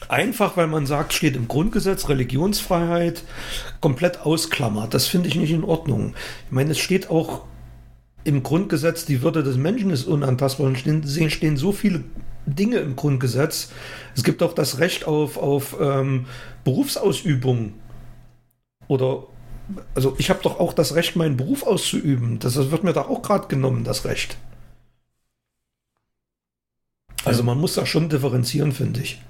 [0.08, 3.24] einfach, weil man sagt, steht im Grundgesetz Religionsfreiheit,
[3.80, 4.94] komplett ausklammert.
[4.94, 6.14] Das finde ich nicht in Ordnung.
[6.46, 7.42] Ich meine, es steht auch
[8.24, 12.04] im Grundgesetz, die Würde des Menschen ist unantastbar und stehen, stehen so viele
[12.46, 13.72] Dinge im Grundgesetz.
[14.14, 16.26] Es gibt auch das Recht auf, auf ähm,
[16.62, 17.74] Berufsausübung
[18.86, 19.24] oder
[19.94, 22.38] also ich habe doch auch das Recht, meinen Beruf auszuüben.
[22.38, 24.36] Das, das wird mir doch auch gerade genommen, das Recht.
[27.24, 29.20] Also man muss da schon differenzieren, finde ich.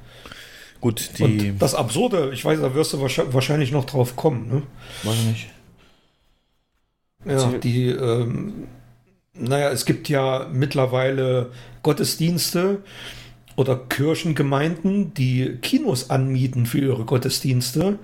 [0.80, 1.22] Gut, die.
[1.50, 4.48] Und das Absurde, ich weiß, da wirst du wahrscheinlich- noch drauf kommen.
[4.48, 4.62] Ne?
[5.04, 5.50] weiß ich nicht.
[7.24, 7.60] Ja, Erzähl.
[7.60, 8.66] die, ähm,
[9.34, 11.52] naja, es gibt ja mittlerweile
[11.82, 12.82] Gottesdienste
[13.54, 17.98] oder Kirchengemeinden, die Kinos anmieten für ihre Gottesdienste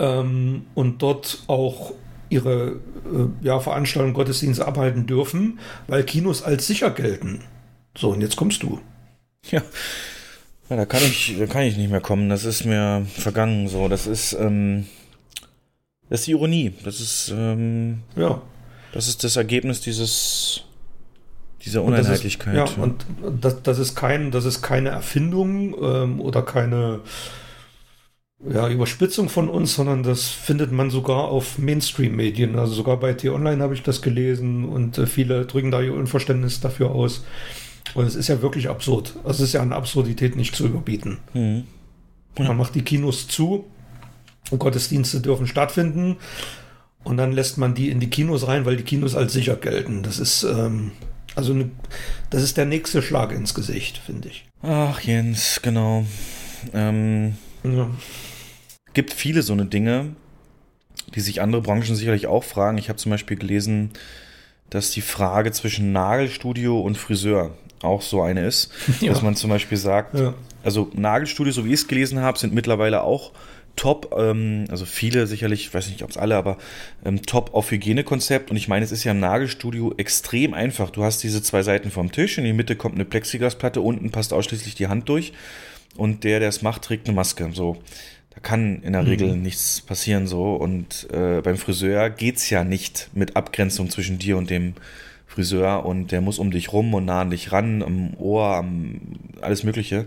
[0.00, 1.92] ähm, und dort auch
[2.30, 2.80] ihre
[3.12, 7.42] äh, ja, Veranstaltungen, Gottesdienste abhalten dürfen, weil Kinos als sicher gelten.
[7.96, 8.80] So, und jetzt kommst du.
[9.50, 9.62] Ja.
[10.68, 12.28] ja, da kann ich, da kann ich nicht mehr kommen.
[12.28, 13.68] Das ist mir vergangen.
[13.68, 14.86] So, das ist, ähm,
[16.08, 16.72] das ist die Ironie.
[16.84, 18.40] Das ist, ähm, Ja.
[18.92, 20.62] das ist das Ergebnis dieses,
[21.64, 22.68] dieser Und Uneinheitlichkeit.
[22.68, 23.04] Ist, ja, und
[23.40, 27.00] das, das, ist kein, das ist keine Erfindung ähm, oder keine
[28.48, 32.58] ja, Überspitzung von uns, sondern das findet man sogar auf Mainstream-Medien.
[32.58, 36.60] Also sogar bei T-Online habe ich das gelesen und äh, viele drücken da ihr Unverständnis
[36.60, 37.24] dafür aus.
[37.94, 39.14] Und es ist ja wirklich absurd.
[39.24, 41.18] Also es ist ja an Absurdität nicht zu überbieten.
[41.34, 41.64] Mhm.
[42.38, 43.66] Man macht die Kinos zu
[44.50, 46.16] und Gottesdienste dürfen stattfinden
[47.04, 50.02] und dann lässt man die in die Kinos rein, weil die Kinos als sicher gelten.
[50.02, 50.92] Das ist ähm,
[51.34, 51.70] also eine,
[52.30, 54.46] das ist der nächste Schlag ins Gesicht, finde ich.
[54.62, 56.06] Ach, Jens, genau.
[56.72, 57.34] Ähm,
[57.64, 57.90] Ja.
[58.94, 60.14] Gibt viele so eine Dinge,
[61.14, 62.78] die sich andere Branchen sicherlich auch fragen.
[62.78, 63.90] Ich habe zum Beispiel gelesen,
[64.70, 67.52] dass die Frage zwischen Nagelstudio und Friseur
[67.82, 69.12] auch so eine ist, Ja.
[69.12, 70.34] dass man zum Beispiel sagt, Ja.
[70.62, 73.32] also Nagelstudio, so wie ich es gelesen habe, sind mittlerweile auch
[73.76, 76.58] top, ähm, also viele sicherlich, ich weiß nicht, ob es alle, aber
[77.04, 78.50] ähm, top auf Hygienekonzept.
[78.50, 80.90] Und ich meine, es ist ja im Nagelstudio extrem einfach.
[80.90, 84.32] Du hast diese zwei Seiten vom Tisch, in die Mitte kommt eine Plexiglasplatte, unten passt
[84.32, 85.32] ausschließlich die Hand durch
[85.96, 87.48] und der, der es macht, trägt eine Maske.
[87.54, 87.78] So,
[88.42, 90.54] kann in der Regel nichts passieren so.
[90.54, 94.74] Und äh, beim Friseur geht's ja nicht mit Abgrenzung zwischen dir und dem
[95.26, 99.00] Friseur und der muss um dich rum und nah an dich ran, am Ohr, am
[99.40, 100.06] alles Mögliche.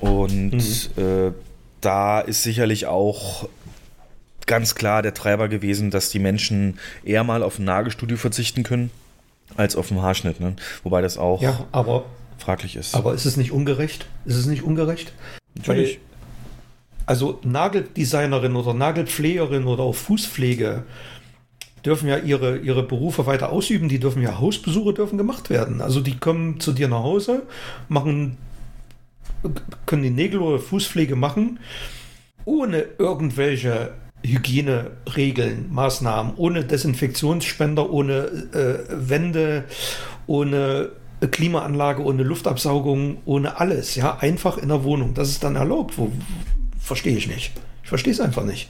[0.00, 1.30] Und äh,
[1.80, 3.48] da ist sicherlich auch
[4.46, 8.90] ganz klar der Treiber gewesen, dass die Menschen eher mal auf ein Nagelstudio verzichten können,
[9.56, 10.40] als auf einen Haarschnitt.
[10.40, 10.56] Ne?
[10.82, 12.04] Wobei das auch ja, aber,
[12.38, 12.96] fraglich ist.
[12.96, 14.06] aber ist es nicht ungerecht?
[14.24, 15.12] Ist es nicht ungerecht?
[15.54, 15.98] Natürlich.
[15.98, 16.11] Weil,
[17.12, 20.84] also Nageldesignerin oder Nagelpflegerin oder auch Fußpflege
[21.84, 25.82] dürfen ja ihre, ihre Berufe weiter ausüben, die dürfen ja Hausbesuche dürfen gemacht werden.
[25.82, 27.42] Also die kommen zu dir nach Hause,
[27.90, 28.38] machen,
[29.84, 31.58] können die Nägel oder Fußpflege machen,
[32.46, 33.92] ohne irgendwelche
[34.24, 38.14] Hygieneregeln, Maßnahmen, ohne Desinfektionsspender, ohne
[38.54, 39.64] äh, Wände,
[40.26, 40.92] ohne
[41.30, 45.12] Klimaanlage, ohne Luftabsaugung, ohne alles, ja, einfach in der Wohnung.
[45.12, 45.98] Das ist dann erlaubt.
[45.98, 46.10] Wo,
[46.82, 47.52] verstehe ich nicht.
[47.82, 48.68] Ich verstehe es einfach nicht.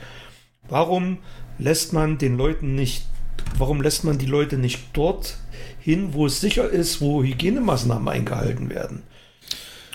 [0.69, 1.19] Warum
[1.59, 3.05] lässt man den Leuten nicht
[3.59, 5.37] warum lässt man die Leute nicht dort
[5.79, 9.03] hin, wo es sicher ist, wo Hygienemaßnahmen eingehalten werden?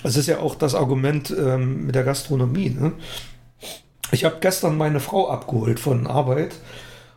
[0.03, 2.69] Das ist ja auch das Argument ähm, mit der Gastronomie.
[2.69, 2.93] Ne?
[4.11, 6.55] Ich habe gestern meine Frau abgeholt von Arbeit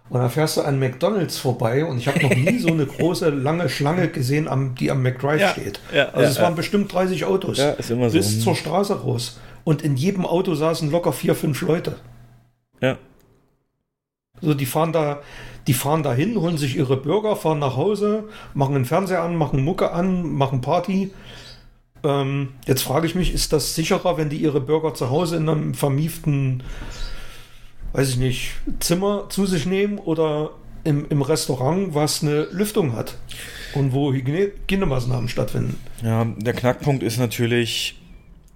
[0.09, 3.29] und da fährst du an McDonalds vorbei und ich habe noch nie so eine große,
[3.29, 5.79] lange Schlange gesehen, am, die am McDrive Ja, steht.
[5.95, 7.61] ja, also ja, es waren bestimmt 30 Autos
[7.91, 8.17] immer so.
[8.17, 9.39] bis zur Straße raus.
[9.71, 11.95] Und in jedem Auto saßen locker vier, fünf Leute.
[12.81, 12.99] Ja.
[14.41, 15.23] So, die fahren da,
[15.69, 19.37] die fahren da hin, holen sich ihre Burger, fahren nach Hause, machen den Fernseher an,
[19.37, 21.13] machen Mucke an, machen Party.
[22.03, 25.49] Ähm, jetzt frage ich mich, ist das sicherer, wenn die ihre Burger zu Hause in
[25.49, 26.65] einem vermieften,
[27.93, 30.51] weiß ich nicht, Zimmer zu sich nehmen oder
[30.83, 33.19] im, im Restaurant, was eine Lüftung hat
[33.77, 35.79] und wo Hygiene- Hygienemaßnahmen stattfinden?
[36.03, 38.00] Ja, der Knackpunkt ist natürlich,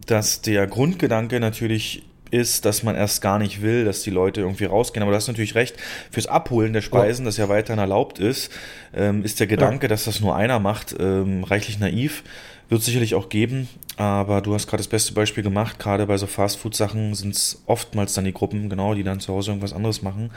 [0.07, 4.65] dass der Grundgedanke natürlich ist, dass man erst gar nicht will, dass die Leute irgendwie
[4.65, 5.03] rausgehen.
[5.03, 5.77] Aber du hast natürlich recht,
[6.11, 8.51] fürs Abholen der Speisen, das ja weiterhin erlaubt ist,
[8.93, 12.25] ähm, ist der Gedanke, dass das nur einer macht, ähm, reichlich naiv.
[12.71, 13.69] Wird sicherlich auch geben,
[13.99, 15.79] aber du hast gerade das beste Beispiel gemacht.
[15.79, 19.51] Gerade bei so Fastfood-Sachen sind es oftmals dann die Gruppen, genau, die dann zu Hause
[19.51, 20.31] irgendwas anderes machen.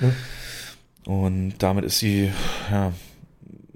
[1.05, 2.31] Und damit ist sie,
[2.69, 2.91] ja,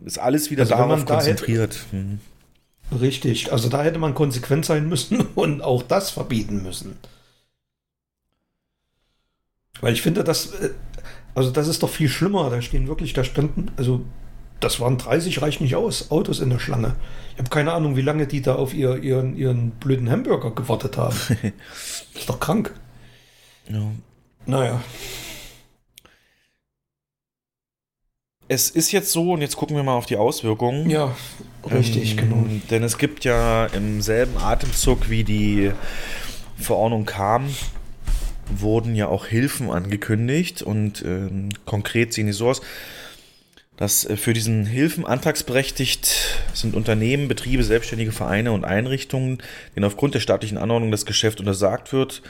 [0.05, 1.79] ist alles wieder Also darauf da hätte- konzentriert.
[1.91, 2.19] Mhm.
[2.99, 6.97] Richtig, also da hätte man konsequent sein müssen und auch das verbieten müssen.
[9.79, 10.71] Weil ich finde, das, äh,
[11.33, 12.49] also das ist doch viel schlimmer.
[12.49, 14.03] Da stehen wirklich, da standen, also
[14.59, 16.95] das waren 30, reicht nicht aus, Autos in der Schlange.
[17.33, 20.97] Ich habe keine Ahnung, wie lange die da auf ihr, ihren, ihren blöden Hamburger gewartet
[20.97, 21.15] haben.
[22.13, 22.73] ist doch krank.
[23.69, 23.81] Ja.
[24.45, 24.81] Naja,
[28.51, 30.89] Es ist jetzt so, und jetzt gucken wir mal auf die Auswirkungen.
[30.89, 31.15] ja,
[31.71, 32.45] richtig, Ähm, genau.
[32.69, 35.71] Denn es gibt ja im selben Atemzug, wie die
[36.57, 37.47] Verordnung kam,
[38.53, 40.63] wurden ja auch Hilfen angekündigt.
[40.63, 42.61] Und ähm, konkret sehen die so aus,
[43.77, 49.41] dass äh, für diesen Hilfen antragsberechtigt sind Unternehmen, Betriebe, selbstständige Vereine und Einrichtungen,
[49.77, 52.21] denen aufgrund der staatlichen Anordnung das Geschäft untersagt wird,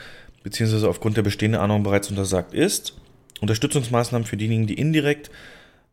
[0.43, 2.93] beziehungsweise aufgrund der bestehenden Anordnung bereits untersagt ist.
[3.40, 5.32] Unterstützungsmaßnahmen für diejenigen, die indirekt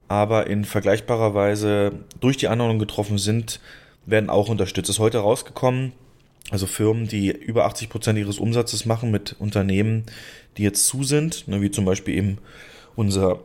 [0.09, 3.61] aber in vergleichbarer Weise durch die Anordnung getroffen sind,
[4.07, 4.89] werden auch unterstützt.
[4.89, 5.93] Ist heute rausgekommen,
[6.51, 10.05] also Firmen, die über 80 Prozent ihres Umsatzes machen mit Unternehmen,
[10.57, 12.39] die jetzt zu sind, ne, wie zum Beispiel eben
[12.97, 13.41] unser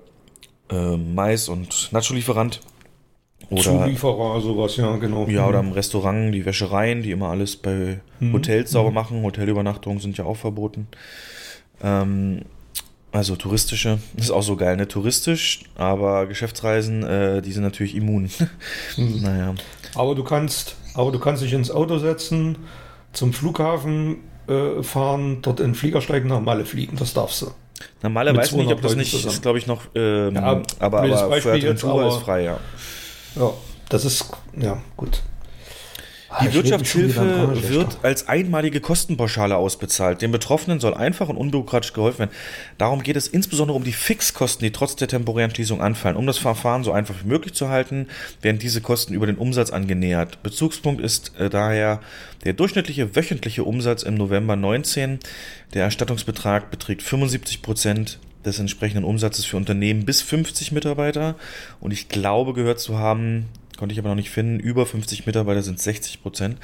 [0.70, 2.62] äh, Mais- und Nacho-Lieferant.
[3.50, 5.28] Oder, Zulieferer, sowas, ja, genau.
[5.28, 8.00] ja, oder im Restaurant, die Wäschereien, die immer alles bei
[8.32, 9.22] Hotels sauber machen.
[9.22, 10.88] Hotelübernachtungen sind ja auch verboten.
[11.84, 12.44] Ähm,
[13.14, 14.88] also touristische, das ist auch so geil, ne?
[14.88, 18.30] Touristisch, aber Geschäftsreisen, äh, die sind natürlich immun.
[18.98, 19.54] naja.
[19.96, 22.58] Aber du kannst, aber du kannst dich ins Auto setzen,
[23.14, 24.18] zum Flughafen
[24.48, 26.98] äh, fahren, dort in den Flieger steigen, nach Malle fliegen.
[26.98, 27.52] Das darfst du.
[28.02, 29.34] Normale Mit weiß nicht, ob 200 das nicht, zusammen.
[29.34, 32.60] ist glaube ich noch, ähm, Ja, aber, aber Fuerteventura ist frei, ja.
[33.36, 33.52] Ja,
[33.90, 34.26] das ist,
[34.58, 35.22] ja, gut.
[36.42, 40.22] Die Ah, ich wieder in Wirtschaftshilfe Rage, wird als einmalige Kostenpauschale ausbezahlt.
[40.22, 42.32] Den Betroffenen soll einfach und unbürokratisch geholfen werden.
[42.78, 46.16] Darum geht es insbesondere um die Fixkosten, die trotz der temporären Schließung anfallen.
[46.16, 48.08] Um das Verfahren so einfach wie möglich zu halten,
[48.42, 50.42] werden diese Kosten über den Umsatz angenähert.
[50.42, 52.00] Bezugspunkt ist äh, daher
[52.44, 55.20] der durchschnittliche wöchentliche Umsatz im November 19.
[55.74, 61.36] Der Erstattungsbetrag beträgt 75 Prozent des entsprechenden Umsatzes für Unternehmen bis 50 Mitarbeiter.
[61.80, 63.46] Und ich glaube gehört zu haben,
[63.78, 66.58] konnte ich aber noch nicht finden, über 50 Mitarbeiter sind 60 Prozent.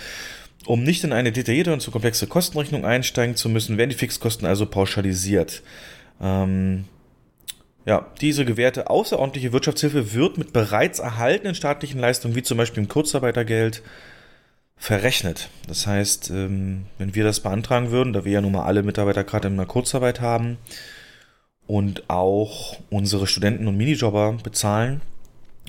[0.65, 4.47] Um nicht in eine detaillierte und zu komplexe Kostenrechnung einsteigen zu müssen, werden die Fixkosten
[4.47, 5.63] also pauschalisiert.
[6.21, 6.85] Ähm,
[7.85, 12.89] ja, diese gewährte außerordentliche Wirtschaftshilfe wird mit bereits erhaltenen staatlichen Leistungen, wie zum Beispiel im
[12.89, 13.81] Kurzarbeitergeld,
[14.75, 15.49] verrechnet.
[15.67, 19.23] Das heißt, ähm, wenn wir das beantragen würden, da wir ja nun mal alle Mitarbeiter
[19.23, 20.57] gerade in einer Kurzarbeit haben
[21.67, 25.01] und auch unsere Studenten und Minijobber bezahlen,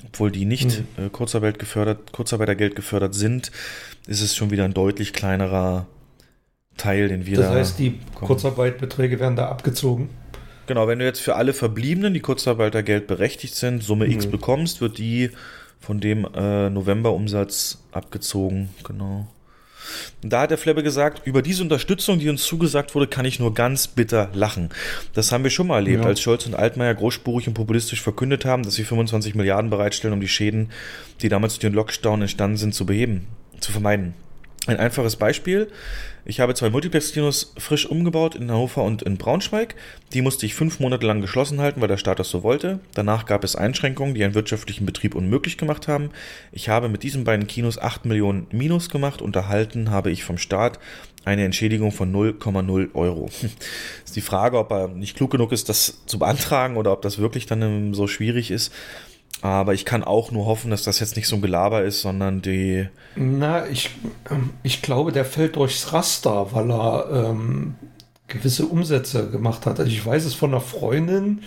[0.05, 3.51] obwohl die nicht äh, Kurzarbeit gefördert, Kurzarbeitergeld gefördert sind,
[4.07, 5.85] ist es schon wieder ein deutlich kleinerer
[6.77, 7.53] Teil, den wir Das da.
[7.55, 10.09] heißt, die Kurzarbeitbeträge werden da abgezogen.
[10.67, 14.31] Genau, wenn du jetzt für alle Verbliebenen, die Kurzarbeitergeld berechtigt sind, Summe X Mhm.
[14.31, 15.31] bekommst, wird die
[15.79, 18.69] von dem äh, Novemberumsatz abgezogen.
[18.83, 19.27] Genau.
[20.23, 23.39] Und da hat der Flebbe gesagt, über diese Unterstützung, die uns zugesagt wurde, kann ich
[23.39, 24.69] nur ganz bitter lachen.
[25.13, 26.07] Das haben wir schon mal erlebt, Ja.
[26.09, 30.21] als Scholz und Altmaier großspurig und populistisch verkündet haben, dass sie 25 Milliarden bereitstellen, um
[30.21, 30.69] die Schäden,
[31.21, 33.27] die damals durch den Lockdown entstanden sind, zu beheben,
[33.59, 34.13] zu vermeiden.
[34.67, 35.69] Ein einfaches Beispiel.
[36.23, 39.75] Ich habe zwei Multiplex-Kinos frisch umgebaut in Hannover und in Braunschweig.
[40.13, 42.79] Die musste ich fünf Monate lang geschlossen halten, weil der Staat das so wollte.
[42.93, 46.11] Danach gab es Einschränkungen, die einen wirtschaftlichen Betrieb unmöglich gemacht haben.
[46.51, 50.37] Ich habe mit diesen beiden Kinos 8 Millionen Minus gemacht und erhalten habe ich vom
[50.37, 50.77] Staat
[51.25, 53.29] eine Entschädigung von 0,0 Euro.
[54.05, 57.19] Ist die Frage, ob er nicht klug genug ist, das zu beantragen oder ob das
[57.19, 58.71] wirklich dann ähm, so schwierig ist.
[59.41, 62.41] Aber ich kann auch nur hoffen, dass das jetzt nicht so ein Gelaber ist, sondern
[62.41, 62.87] die.
[63.15, 63.89] Na, ich,
[64.29, 67.75] ähm, ich glaube, der fällt durchs Raster, weil er ähm,
[68.27, 69.79] gewisse Umsätze gemacht hat.
[69.79, 71.41] Also ich weiß es von einer Freundin,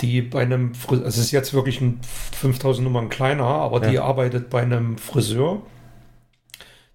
[0.00, 3.90] die bei einem, Friseur, also es ist jetzt wirklich ein 5000 Nummern kleiner, aber ja.
[3.90, 5.62] die arbeitet bei einem Friseur.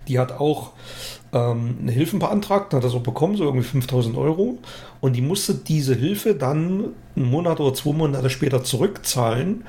[0.07, 0.74] Die hat auch
[1.35, 4.57] ähm, eine Hilfe beantragt, hat das auch bekommen, so irgendwie 5000 Euro.
[5.01, 9.65] Und die musste diese Hilfe dann einen Monat oder zwei Monate später zurückzahlen,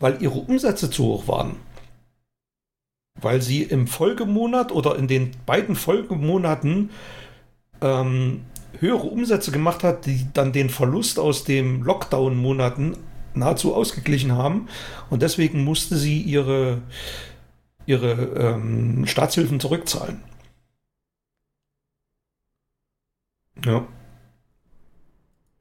[0.00, 1.56] weil ihre Umsätze zu hoch waren.
[3.20, 6.90] Weil sie im Folgemonat oder in den beiden Folgemonaten
[7.82, 8.40] ähm,
[8.80, 12.96] höhere Umsätze gemacht hat, die dann den Verlust aus den Lockdown-Monaten
[13.34, 14.68] nahezu ausgeglichen haben.
[15.10, 16.80] Und deswegen musste sie ihre,
[17.84, 20.22] ihre ähm, Staatshilfen zurückzahlen.
[23.64, 23.86] Ja.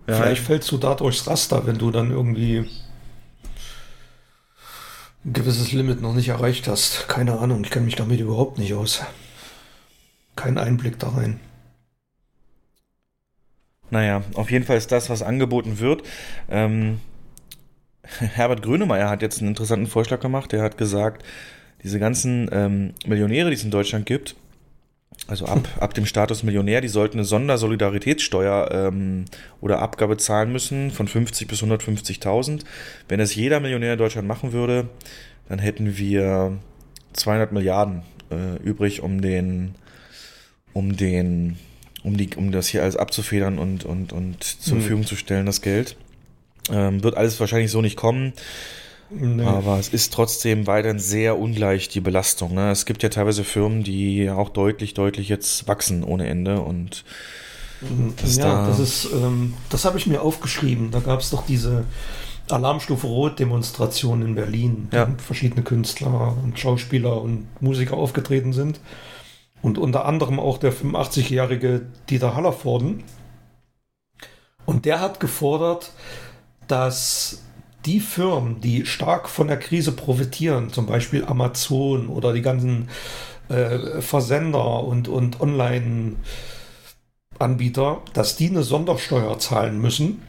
[0.07, 0.15] ja.
[0.15, 2.69] Vielleicht fällst du da durchs Raster, wenn du dann irgendwie
[5.23, 7.07] ein gewisses Limit noch nicht erreicht hast.
[7.07, 9.01] Keine Ahnung, ich kenne mich damit überhaupt nicht aus.
[10.35, 11.39] Kein Einblick da rein.
[13.89, 16.03] Naja, auf jeden Fall ist das, was angeboten wird.
[16.49, 16.99] Ähm,
[18.03, 20.53] Herbert Grönemeyer hat jetzt einen interessanten Vorschlag gemacht.
[20.53, 21.23] Er hat gesagt,
[21.83, 24.35] diese ganzen ähm, Millionäre, die es in Deutschland gibt,
[25.27, 29.25] also ab, ab dem Status Millionär, die sollten eine Sondersolidaritätssteuer ähm,
[29.59, 32.61] oder Abgabe zahlen müssen von 50 bis 150.000.
[33.07, 34.87] Wenn es jeder Millionär in Deutschland machen würde,
[35.49, 36.59] dann hätten wir
[37.13, 39.75] 200 Milliarden äh, übrig, um den,
[40.73, 41.57] um den
[42.05, 44.81] um, die, um das hier alles abzufedern und, und, und zur mhm.
[44.81, 45.97] Verfügung zu stellen, das Geld.
[46.71, 48.33] Ähm, wird alles wahrscheinlich so nicht kommen.
[49.17, 49.43] Nee.
[49.43, 52.53] Aber es ist trotzdem weiterhin sehr ungleich, die Belastung.
[52.53, 52.71] Ne?
[52.71, 57.05] Es gibt ja teilweise Firmen, die auch deutlich, deutlich jetzt wachsen ohne Ende und
[57.81, 58.13] mhm.
[58.21, 60.91] das ja, da das ist, ähm, das habe ich mir aufgeschrieben.
[60.91, 61.85] Da gab es doch diese
[62.49, 65.07] Alarmstufe Rot-Demonstration in Berlin, ja.
[65.07, 68.79] wo verschiedene Künstler und Schauspieler und Musiker aufgetreten sind
[69.61, 73.03] und unter anderem auch der 85-jährige Dieter Hallervorden.
[74.65, 75.91] Und der hat gefordert,
[76.67, 77.43] dass
[77.85, 82.89] die Firmen, die stark von der Krise profitieren, zum Beispiel Amazon oder die ganzen
[83.49, 90.23] äh, Versender und, und Online-Anbieter, dass die eine Sondersteuer zahlen müssen,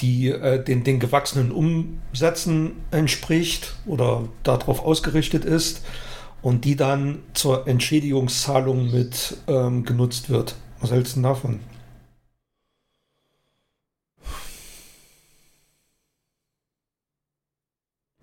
[0.00, 5.82] die äh, den, den gewachsenen Umsätzen entspricht oder darauf ausgerichtet ist
[6.42, 10.56] und die dann zur Entschädigungszahlung mit ähm, genutzt wird.
[10.80, 11.60] Was hältst du davon?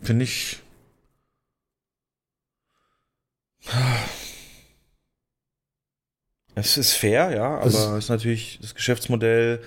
[0.03, 0.59] Finde ich.
[6.55, 9.61] Es ist fair, ja, aber es ist natürlich das Geschäftsmodell.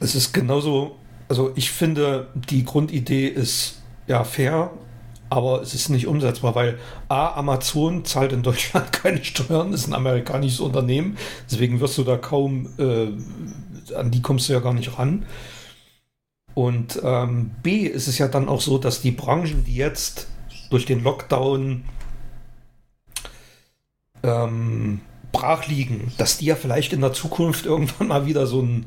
[0.00, 0.96] Es ist genauso,
[1.28, 4.72] also ich finde, die Grundidee ist ja fair,
[5.30, 9.94] aber es ist nicht umsetzbar, weil A, Amazon zahlt in Deutschland keine Steuern, ist ein
[9.94, 11.16] amerikanisches Unternehmen,
[11.50, 15.26] deswegen wirst du da kaum, äh, an die kommst du ja gar nicht ran.
[16.54, 20.28] Und ähm, B ist es ja dann auch so, dass die Branchen, die jetzt
[20.70, 21.84] durch den Lockdown
[24.22, 25.00] ähm,
[25.32, 28.86] brach liegen, dass die ja vielleicht in der Zukunft irgendwann mal wieder so ein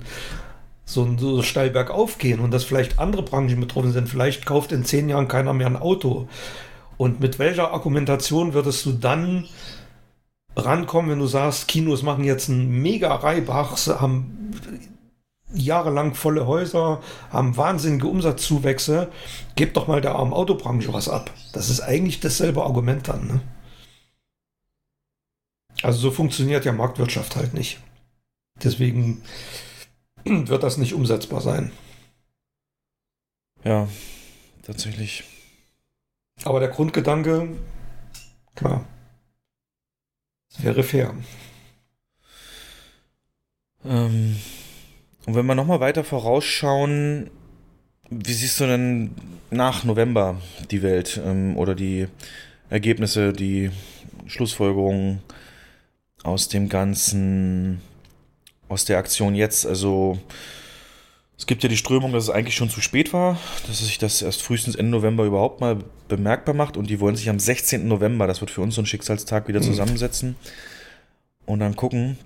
[0.85, 4.07] so, so steil bergauf gehen und dass vielleicht andere Branchen betroffen sind.
[4.07, 6.29] Vielleicht kauft in zehn Jahren keiner mehr ein Auto.
[6.95, 9.45] Und mit welcher Argumentation würdest du dann
[10.55, 14.51] rankommen, wenn du sagst, Kinos machen jetzt einen mega Reibach, haben
[15.53, 19.11] jahrelang volle Häuser, haben wahnsinnige Umsatzzuwächse,
[19.55, 21.31] gebt doch mal der armen Autobranche was ab.
[21.53, 23.27] Das ist eigentlich dasselbe Argument dann.
[23.27, 23.41] Ne?
[25.83, 27.79] Also so funktioniert ja Marktwirtschaft halt nicht.
[28.63, 29.21] Deswegen
[30.25, 31.71] wird das nicht umsetzbar sein.
[33.63, 33.87] Ja,
[34.63, 35.23] tatsächlich.
[36.43, 37.49] Aber der Grundgedanke,
[38.55, 38.85] klar,
[40.59, 41.13] wäre fair.
[43.83, 44.37] Ähm,
[45.27, 47.29] und wenn wir nochmal weiter vorausschauen,
[48.09, 49.11] wie siehst du denn
[49.51, 50.41] nach November
[50.71, 52.07] die Welt ähm, oder die
[52.69, 53.69] Ergebnisse, die
[54.25, 55.19] Schlussfolgerungen
[56.23, 57.81] aus dem ganzen
[58.69, 59.65] aus der Aktion jetzt.
[59.65, 60.17] Also
[61.37, 64.21] es gibt ja die Strömung, dass es eigentlich schon zu spät war, dass sich das
[64.21, 67.85] erst frühestens Ende November überhaupt mal bemerkbar macht und die wollen sich am 16.
[67.85, 69.65] November, das wird für uns so ein Schicksalstag, wieder mhm.
[69.65, 70.37] zusammensetzen
[71.45, 72.17] und dann gucken,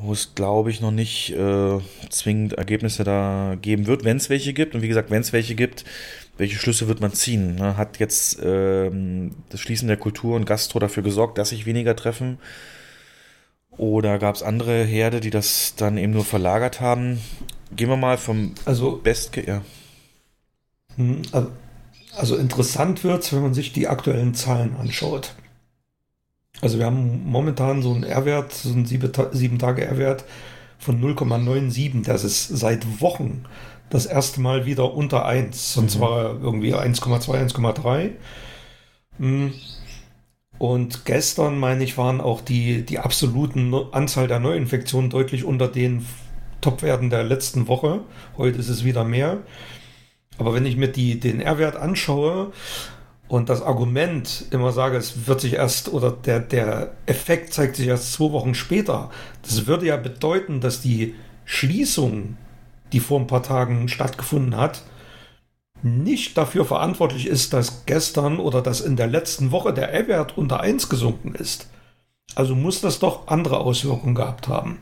[0.00, 1.78] wo es, glaube ich, noch nicht äh,
[2.10, 4.74] zwingend Ergebnisse da geben wird, wenn es welche gibt.
[4.74, 5.84] Und wie gesagt, wenn es welche gibt,
[6.38, 7.54] welche Schlüsse wird man ziehen?
[7.54, 7.76] Ne?
[7.76, 12.38] Hat jetzt ähm, das Schließen der Kultur und Gastro dafür gesorgt, dass sich weniger treffen?
[13.70, 17.20] Oder gab es andere Herde, die das dann eben nur verlagert haben?
[17.74, 19.36] gehen wir mal vom Also, Best.
[19.36, 19.62] Ja.
[21.32, 21.50] also-
[22.16, 25.34] also interessant wird's, wenn man sich die aktuellen Zahlen anschaut.
[26.62, 30.24] Also wir haben momentan so einen R-Wert, so einen 7-Tage-R-Wert
[30.78, 32.04] von 0,97.
[32.04, 33.44] Das ist seit Wochen
[33.90, 35.74] das erste Mal wieder unter 1.
[35.74, 36.00] Sonst Mhm.
[36.00, 38.12] war er irgendwie 1,2, 1,3.
[39.18, 39.52] Hm.
[40.58, 46.06] Und gestern, meine ich, waren auch die, die absoluten Anzahl der Neuinfektionen deutlich unter den
[46.62, 48.00] Topwerten der letzten Woche.
[48.38, 49.38] Heute ist es wieder mehr.
[50.38, 52.52] Aber wenn ich mir die, den R-Wert anschaue
[53.28, 57.88] und das Argument immer sage, es wird sich erst oder der, der Effekt zeigt sich
[57.88, 59.10] erst zwei Wochen später,
[59.42, 61.14] das würde ja bedeuten, dass die
[61.44, 62.36] Schließung,
[62.92, 64.82] die vor ein paar Tagen stattgefunden hat,
[65.82, 70.60] nicht dafür verantwortlich ist, dass gestern oder dass in der letzten Woche der R-Wert unter
[70.60, 71.68] 1 gesunken ist.
[72.34, 74.78] Also muss das doch andere Auswirkungen gehabt haben.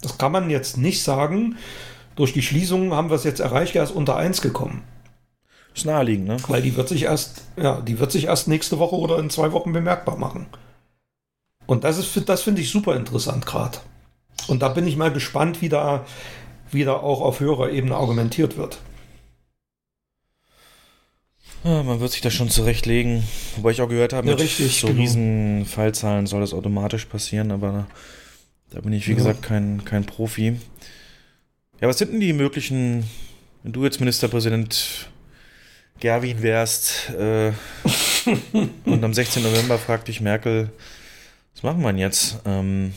[0.00, 1.56] Das kann man jetzt nicht sagen.
[2.16, 4.82] Durch die Schließung haben wir es jetzt erreicht, er ist unter 1 gekommen.
[5.78, 6.36] Ist naheliegend, ne?
[6.48, 9.52] Weil die wird sich erst, ja, die wird sich erst nächste Woche oder in zwei
[9.52, 10.46] Wochen bemerkbar machen.
[11.66, 13.78] Und das ist, das finde ich super interessant gerade.
[14.48, 16.04] Und da bin ich mal gespannt, wie da,
[16.72, 18.78] wie da auch auf höherer Ebene argumentiert wird.
[21.62, 23.22] Ja, man wird sich das schon zurechtlegen.
[23.56, 25.00] Wobei ich auch gehört habe, Ja, mit richtig, so genau.
[25.00, 27.86] riesen Fallzahlen soll das automatisch passieren, aber
[28.70, 29.16] da bin ich, wie Ja.
[29.18, 30.58] gesagt, kein, kein Profi.
[31.80, 33.04] Ja, was sind denn die möglichen,
[33.62, 35.08] wenn du jetzt Ministerpräsident
[36.00, 37.52] Gerwin wärst äh,
[38.84, 39.42] und am 16.
[39.42, 40.70] November fragt dich Merkel,
[41.54, 42.40] was machen wir denn jetzt?
[42.44, 42.92] Ähm,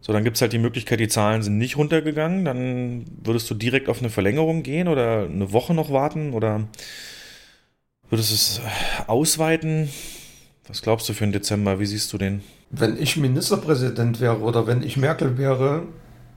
[0.00, 3.54] so, dann gibt es halt die Möglichkeit, die Zahlen sind nicht runtergegangen, dann würdest du
[3.54, 6.68] direkt auf eine Verlängerung gehen oder eine Woche noch warten oder
[8.10, 8.60] würdest du es
[9.06, 9.88] ausweiten?
[10.68, 11.80] Was glaubst du für den Dezember?
[11.80, 12.42] Wie siehst du den?
[12.70, 15.82] Wenn ich Ministerpräsident wäre oder wenn ich Merkel wäre,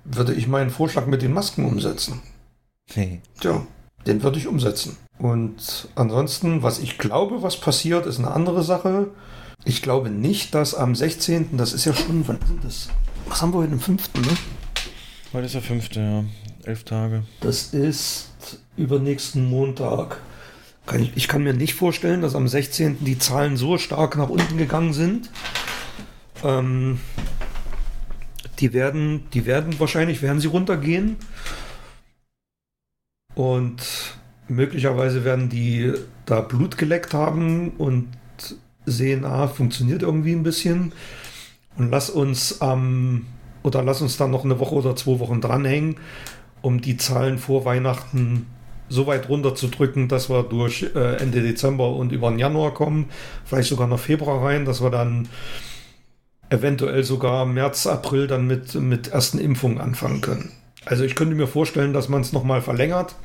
[0.03, 2.21] würde ich meinen Vorschlag mit den Masken umsetzen.
[3.39, 3.65] Tja,
[4.05, 4.97] den würde ich umsetzen.
[5.19, 9.07] Und ansonsten, was ich glaube, was passiert, ist eine andere Sache.
[9.65, 12.89] Ich glaube nicht, dass am 16., das ist ja schon, wann ist denn das?
[13.27, 14.37] Was haben wir heute, am 5., ne?
[15.33, 16.23] Heute ist der fünfte, ja.
[16.63, 17.23] Elf Tage.
[17.41, 18.29] Das ist
[18.75, 20.21] übernächsten Montag.
[20.85, 23.03] Kann ich, ich kann mir nicht vorstellen, dass am 16.
[23.03, 25.29] die Zahlen so stark nach unten gegangen sind.
[26.43, 26.99] Ähm,
[28.59, 31.17] die werden, die werden wahrscheinlich, werden sie runtergehen.
[33.35, 34.16] Und
[34.47, 35.93] möglicherweise werden die
[36.25, 38.07] da Blut geleckt haben und
[38.85, 40.93] sehen, ah, funktioniert irgendwie ein bisschen.
[41.77, 43.25] Und lass uns am,
[43.63, 45.97] oder lass uns dann noch eine Woche oder zwei Wochen dranhängen,
[46.61, 48.47] um die Zahlen vor Weihnachten
[48.89, 53.09] so weit runterzudrücken, dass wir durch äh, Ende Dezember und über den Januar kommen,
[53.45, 55.27] vielleicht sogar noch Februar rein, dass wir dann
[56.49, 60.51] eventuell sogar März, April dann mit, mit ersten Impfungen anfangen können.
[60.85, 63.15] Also ich könnte mir vorstellen, dass man es nochmal verlängert.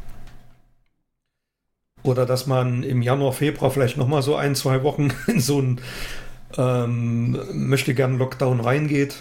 [2.02, 5.80] Oder dass man im Januar, Februar vielleicht nochmal so ein, zwei Wochen in so einen
[6.56, 9.16] ähm, möchte gern Lockdown reingeht.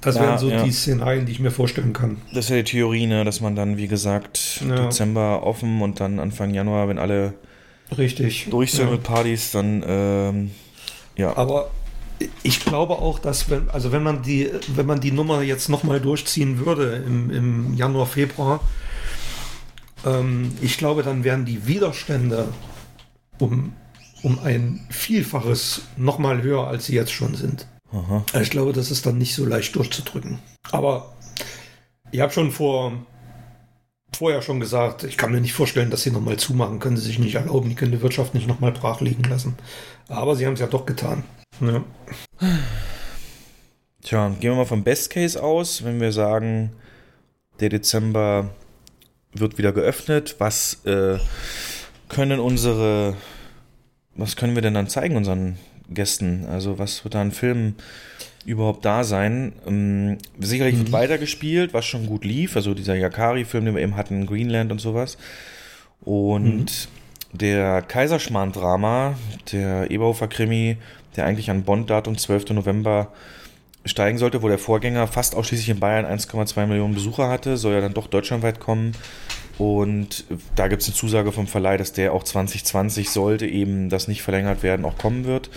[0.00, 0.64] Das Ja, wären so ja.
[0.64, 2.16] die Szenarien, die ich mir vorstellen kann.
[2.34, 4.84] Das ist ja die Theorie, ne, dass man dann, wie gesagt, Ja.
[4.84, 7.34] Dezember offen und dann Anfang Januar, wenn alle
[7.96, 8.48] Richtig.
[8.50, 10.50] durch sind mit Partys, dann ähm,
[11.16, 11.36] ja.
[11.36, 11.70] Aber
[12.42, 16.00] ich glaube auch, dass wenn, also wenn man die, wenn man die Nummer jetzt nochmal
[16.00, 18.60] durchziehen würde im, im Januar, Februar,
[20.04, 22.48] ähm, ich glaube, dann wären die Widerstände
[23.38, 23.72] um,
[24.22, 27.66] um ein Vielfaches nochmal höher, als sie jetzt schon sind.
[27.92, 28.24] Aha.
[28.40, 30.38] Ich glaube, das ist dann nicht so leicht durchzudrücken.
[30.70, 31.14] Aber
[32.10, 32.92] ich habe schon vor
[34.14, 36.78] vorher schon gesagt, ich kann mir nicht vorstellen, dass sie nochmal zumachen.
[36.78, 37.68] Können sie sich nicht erlauben.
[37.68, 39.56] Die können die Wirtschaft nicht nochmal brach liegen lassen.
[40.08, 41.24] Aber sie haben es ja doch getan.
[41.60, 41.82] Ja.
[44.02, 46.72] Tja, gehen wir mal vom Best Case aus, wenn wir sagen,
[47.60, 48.50] der Dezember
[49.34, 50.36] wird wieder geöffnet.
[50.38, 51.18] Was äh,
[52.08, 53.16] können unsere,
[54.14, 55.56] was können wir denn dann zeigen unseren
[55.88, 56.46] Gästen?
[56.46, 57.76] Also was wird da an Filmen
[58.44, 59.52] überhaupt da sein?
[59.66, 60.92] Ähm, sicherlich wird Mhm.
[60.92, 62.56] weitergespielt, was schon gut lief.
[62.56, 65.16] Also dieser Yakari-Film, den wir eben hatten, Greenland und sowas.
[66.00, 66.88] Und
[67.32, 69.16] der Kaiserschmarrn-Drama,
[69.52, 70.76] der Eberhofer-Krimi,
[71.16, 72.50] der eigentlich an Bond-Datum 12.
[72.50, 73.12] November
[73.84, 77.80] steigen sollte, wo der Vorgänger fast ausschließlich in Bayern 1,2 Millionen Besucher hatte, soll ja
[77.80, 78.92] dann doch deutschlandweit kommen.
[79.58, 80.24] Und
[80.56, 84.22] da gibt es eine Zusage vom Verleih, dass der auch 2020 sollte eben das nicht
[84.22, 85.50] verlängert werden, auch kommen wird.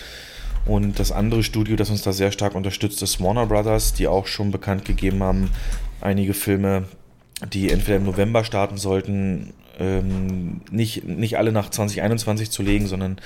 [0.66, 4.26] Und das andere Studio, das uns da sehr stark unterstützt, ist Warner Brothers, die auch
[4.28, 5.52] schon bekannt gegeben haben,
[6.02, 6.86] einige Filme,
[7.54, 13.18] die entweder im November starten sollten, ähm, nicht, nicht alle nach 2021 zu legen, sondern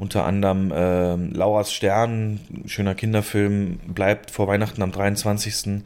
[0.00, 5.82] unter anderem ähm, Lauras Stern, schöner Kinderfilm, bleibt vor Weihnachten am 23.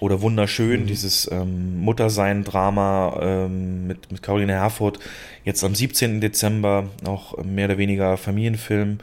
[0.00, 0.86] oder Wunderschön, mhm.
[0.86, 4.98] dieses ähm, Muttersein-Drama ähm, mit, mit Caroline Herfurth,
[5.44, 6.20] jetzt am 17.
[6.20, 8.98] Dezember, auch mehr oder weniger Familienfilm.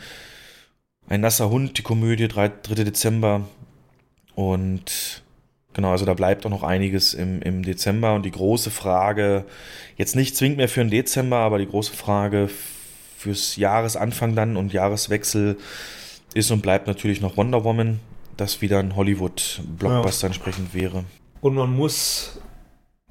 [1.09, 2.49] Ein nasser Hund, die Komödie, 3.
[2.49, 3.47] Dezember.
[4.35, 5.23] Und
[5.73, 8.13] genau, also da bleibt auch noch einiges im, im Dezember.
[8.13, 9.45] Und die große Frage,
[9.97, 12.47] jetzt nicht zwingend mehr für den Dezember, aber die große Frage
[13.25, 15.57] fürs Jahresanfang dann und Jahreswechsel
[16.35, 17.99] ist und bleibt natürlich noch Wonder Woman,
[18.37, 20.29] das wieder ein Hollywood-Blockbuster ja.
[20.29, 21.05] entsprechend wäre.
[21.41, 22.37] Und man muss,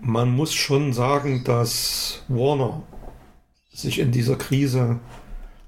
[0.01, 2.85] man muss schon sagen, dass Warner
[3.73, 5.01] sich in dieser Krise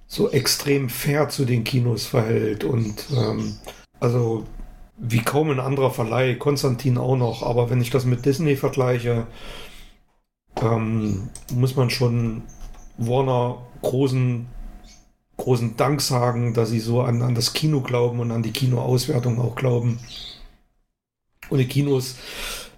[0.06, 3.56] so extrem fair zu den Kinos verhält und ähm,
[3.98, 4.44] also
[4.96, 9.26] wie kaum ein anderer Verleih, Konstantin auch noch, aber wenn ich das mit Disney vergleiche,
[10.62, 12.42] ähm, muss man schon
[12.96, 14.46] Warner großen,
[15.36, 19.40] großen Dank sagen, dass sie so an, an das Kino glauben und an die Kinoauswertung
[19.40, 19.98] auch glauben.
[21.48, 22.16] Und die Kinos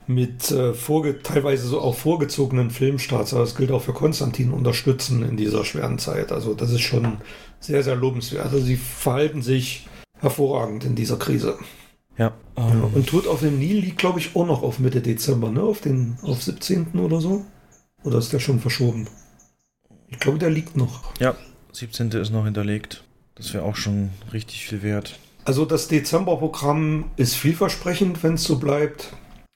[0.07, 5.23] mit äh, vorge teilweise so auch vorgezogenen Filmstarts, aber das gilt auch für Konstantin, unterstützen
[5.23, 6.33] in dieser schweren Zeit.
[6.33, 7.19] Also das ist schon
[7.61, 8.47] sehr, sehr lobenswert.
[8.47, 9.87] Also sie verhalten sich
[10.19, 11.59] hervorragend in dieser Krise.
[12.17, 12.33] Ja.
[12.57, 12.91] ja.
[12.95, 15.63] Und Tod auf dem Nil liegt, glaube ich, auch noch auf Mitte Dezember, ne?
[15.63, 16.99] Auf den, auf 17.
[16.99, 17.45] oder so.
[18.03, 19.09] Oder ist der schon verschoben?
[20.09, 21.19] Ich glaube, der liegt noch.
[21.21, 21.37] Ja,
[21.73, 22.11] 17.
[22.13, 23.05] ist noch hinterlegt.
[23.35, 25.19] Das wäre auch schon richtig viel wert.
[25.45, 29.13] Also das Dezemberprogramm ist vielversprechend, wenn es so bleibt.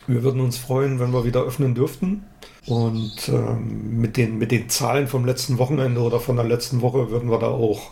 [0.07, 2.25] Wir würden uns freuen, wenn wir wieder öffnen dürften.
[2.67, 7.11] Und ähm, mit, den, mit den Zahlen vom letzten Wochenende oder von der letzten Woche
[7.11, 7.91] würden wir da auch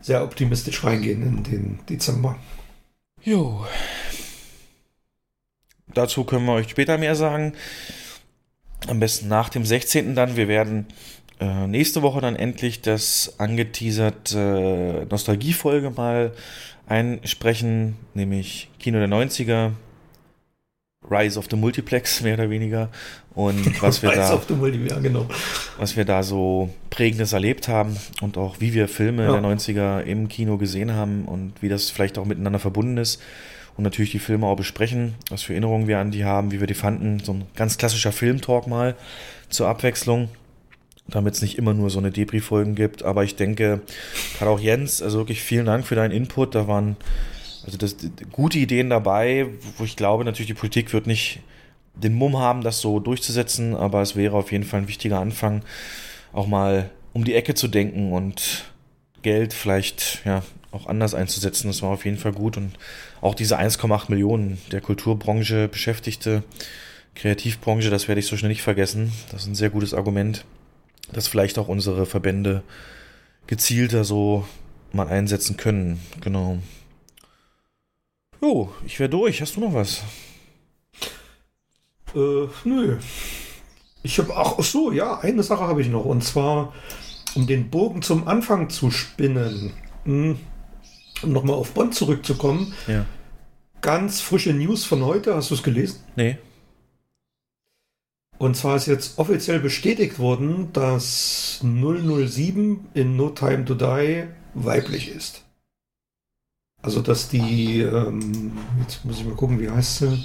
[0.00, 2.36] sehr optimistisch reingehen in den Dezember.
[3.22, 3.66] Jo.
[5.92, 7.54] Dazu können wir euch später mehr sagen.
[8.86, 10.14] Am besten nach dem 16.
[10.14, 10.36] dann.
[10.36, 10.86] Wir werden
[11.40, 16.32] äh, nächste Woche dann endlich das angeteaserte äh, Nostalgiefolge mal
[16.86, 19.72] einsprechen, nämlich Kino der 90er,
[21.08, 22.90] Rise of the Multiplex, mehr oder weniger.
[23.34, 24.38] Und was wir da,
[25.00, 25.26] genau.
[25.78, 29.32] was wir da so Prägendes erlebt haben und auch wie wir Filme ja.
[29.32, 33.22] der 90er im Kino gesehen haben und wie das vielleicht auch miteinander verbunden ist.
[33.76, 36.66] Und natürlich die Filme auch besprechen, was für Erinnerungen wir an die haben, wie wir
[36.66, 37.20] die fanden.
[37.20, 38.94] So ein ganz klassischer Filmtalk mal
[39.48, 40.28] zur Abwechslung
[41.10, 43.02] damit es nicht immer nur so eine Debris-Folgen gibt.
[43.02, 43.82] Aber ich denke,
[44.38, 46.54] gerade auch Jens, also wirklich vielen Dank für deinen Input.
[46.54, 46.96] Da waren
[47.64, 47.96] also das,
[48.32, 51.40] gute Ideen dabei, wo ich glaube, natürlich die Politik wird nicht
[51.94, 55.62] den Mumm haben, das so durchzusetzen, aber es wäre auf jeden Fall ein wichtiger Anfang,
[56.32, 58.64] auch mal um die Ecke zu denken und
[59.22, 61.66] Geld vielleicht ja auch anders einzusetzen.
[61.66, 62.72] Das war auf jeden Fall gut und
[63.20, 66.42] auch diese 1,8 Millionen der Kulturbranche Beschäftigte,
[67.14, 69.12] Kreativbranche, das werde ich so schnell nicht vergessen.
[69.30, 70.44] Das ist ein sehr gutes Argument,
[71.12, 72.62] dass vielleicht auch unsere Verbände
[73.46, 74.46] gezielter so
[74.92, 76.00] mal einsetzen können.
[76.20, 76.58] Genau.
[78.40, 79.42] Jo, ich wäre durch.
[79.42, 80.02] Hast du noch was?
[82.14, 82.96] Äh, nö.
[84.02, 86.04] Ich habe, ach so, ja, eine Sache habe ich noch.
[86.04, 86.72] Und zwar,
[87.34, 89.72] um den Bogen zum Anfang zu spinnen,
[90.04, 90.38] hm,
[91.22, 92.72] um nochmal auf Bonn zurückzukommen.
[92.86, 93.04] Ja.
[93.82, 95.34] Ganz frische News von heute.
[95.34, 96.00] Hast du es gelesen?
[96.16, 96.38] Nee.
[98.40, 105.14] Und zwar ist jetzt offiziell bestätigt worden, dass 007 in No Time to Die weiblich
[105.14, 105.44] ist.
[106.80, 110.24] Also, dass die, ähm, jetzt muss ich mal gucken, wie heißt sie?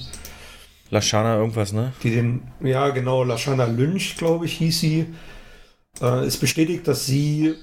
[0.91, 1.91] Lashana irgendwas, ne?
[2.03, 5.07] Die den, ja genau, Lashana Lynch, glaube ich, hieß sie.
[6.01, 7.55] Äh, ist bestätigt, dass sie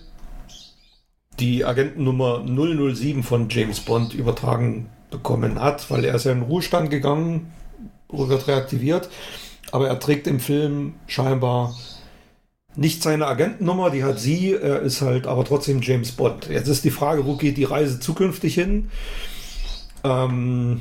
[1.41, 6.49] die Agentennummer 007 von James Bond übertragen bekommen hat, weil er ist ja in den
[6.49, 7.51] Ruhestand gegangen,
[8.11, 9.09] wird reaktiviert,
[9.73, 11.75] aber er trägt im Film scheinbar
[12.77, 16.49] nicht seine Agentennummer, die hat sie, er ist halt aber trotzdem James Bond.
[16.49, 18.91] Jetzt ist die Frage, wo geht die Reise zukünftig hin?
[20.05, 20.81] Ähm,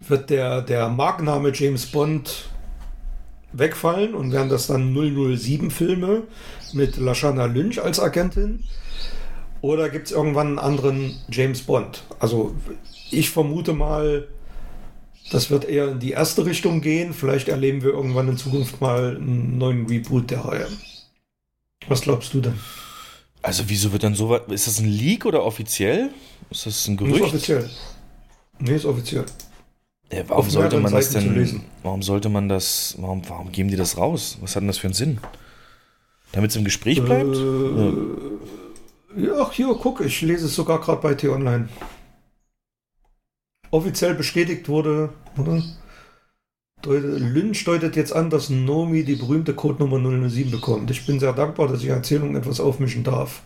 [0.00, 2.48] wird der, der Markenname James Bond
[3.52, 6.22] wegfallen und werden das dann 007 Filme
[6.72, 8.64] mit Lashana Lynch als Agentin?
[9.60, 12.04] Oder gibt es irgendwann einen anderen James Bond?
[12.18, 12.54] Also
[13.10, 14.28] ich vermute mal,
[15.30, 17.14] das wird eher in die erste Richtung gehen.
[17.14, 20.68] Vielleicht erleben wir irgendwann in Zukunft mal einen neuen Reboot der Reihe.
[21.88, 22.58] Was glaubst du denn?
[23.42, 24.42] Also wieso wird dann so was?
[24.48, 26.10] Ist das ein Leak oder offiziell?
[26.50, 27.16] Ist das ein Gerücht?
[27.16, 27.70] Ist offiziell.
[28.58, 29.24] Nee, ist offiziell.
[30.12, 31.62] Ja, warum sollte man das denn?
[31.82, 32.94] Warum sollte man das?
[32.98, 34.38] Warum, warum geben die das raus?
[34.40, 35.18] Was hat denn das für einen Sinn?
[36.32, 37.36] Damit es im Gespräch bleibt?
[37.36, 39.36] Äh, ja.
[39.38, 41.68] ja, hier, guck, ich lese es sogar gerade bei T-Online
[43.74, 45.62] offiziell bestätigt wurde, oder?
[46.86, 50.90] Lynch deutet jetzt an, dass Nomi die berühmte Codenummer 007 bekommt.
[50.90, 53.42] Ich bin sehr dankbar, dass ich Erzählung etwas aufmischen darf.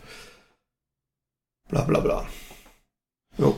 [1.69, 2.27] Bla bla bla.
[3.37, 3.55] Jo.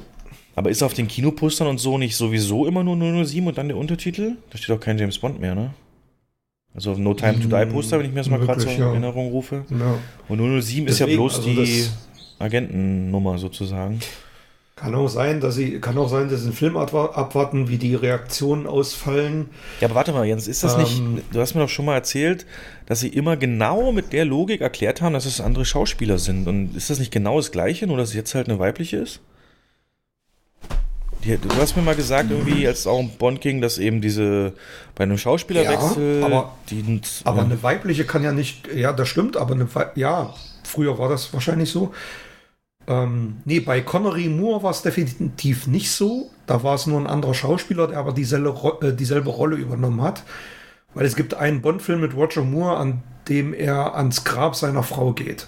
[0.56, 3.78] Aber ist auf den Kinopostern und so nicht sowieso immer nur 007 und dann der
[3.78, 4.34] Untertitel?
[4.52, 5.74] Da steht auch kein James Bond mehr, ne?
[6.74, 8.80] Also auf No Time to Die Poster, wenn ich mir das mal gerade zur Möglich,
[8.80, 8.92] ja.
[8.92, 9.66] Erinnerung rufe.
[9.70, 9.98] Ja.
[10.30, 11.86] Und 007 ist ja Deswegen, bloß also die
[12.40, 14.00] Agentennummer sozusagen.
[14.82, 17.78] Kann auch sein, dass sie, kann auch sein, dass sie den Film abwa- abwarten, wie
[17.78, 19.50] die Reaktionen ausfallen.
[19.80, 21.22] Ja, aber warte mal, Jens, ist das nicht, Ähm.
[21.32, 22.48] du hast mir doch schon mal erzählt,
[22.88, 26.48] dass sie immer genau mit der Logik erklärt haben, dass es andere Schauspieler sind.
[26.48, 29.20] Und ist das nicht genau das Gleiche, nur dass es jetzt halt eine weibliche ist?
[31.24, 34.02] Die, du hast mir mal gesagt, irgendwie, als es auch um Bond ging, dass eben
[34.02, 34.54] diese,
[34.96, 37.44] bei einem Schauspielerwechsel, Ja, aber- die, Aber ja.
[37.44, 41.70] eine weibliche kann ja nicht, ja, das stimmt, aber eine, ja, früher war das wahrscheinlich
[41.70, 41.94] so.
[42.88, 46.32] Ähm, nee, bei Connery Moore war es definitiv nicht so.
[46.48, 50.24] Da war es nur ein anderer Schauspieler, der aber dieselbe, äh, dieselbe Rolle übernommen hat.
[50.94, 55.14] Weil es gibt einen Bond-Film mit Roger Moore, an dem er ans Grab seiner Frau
[55.14, 55.48] geht.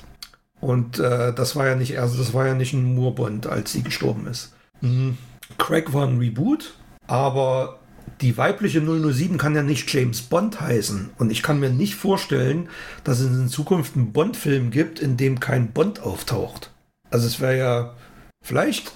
[0.62, 3.84] Und äh, das war ja nicht, also das war ja nicht ein Moore-Bond, als sie
[3.84, 4.54] gestorben ist.
[4.80, 5.18] Mhm.
[5.58, 6.74] Craig war ein Reboot,
[7.08, 7.80] aber
[8.22, 11.10] die weibliche 007 kann ja nicht James Bond heißen.
[11.18, 12.70] Und ich kann mir nicht vorstellen,
[13.04, 16.72] dass es in Zukunft einen Bond-Film gibt, in dem kein Bond auftaucht.
[17.14, 17.94] Also es wäre ja,
[18.42, 18.92] vielleicht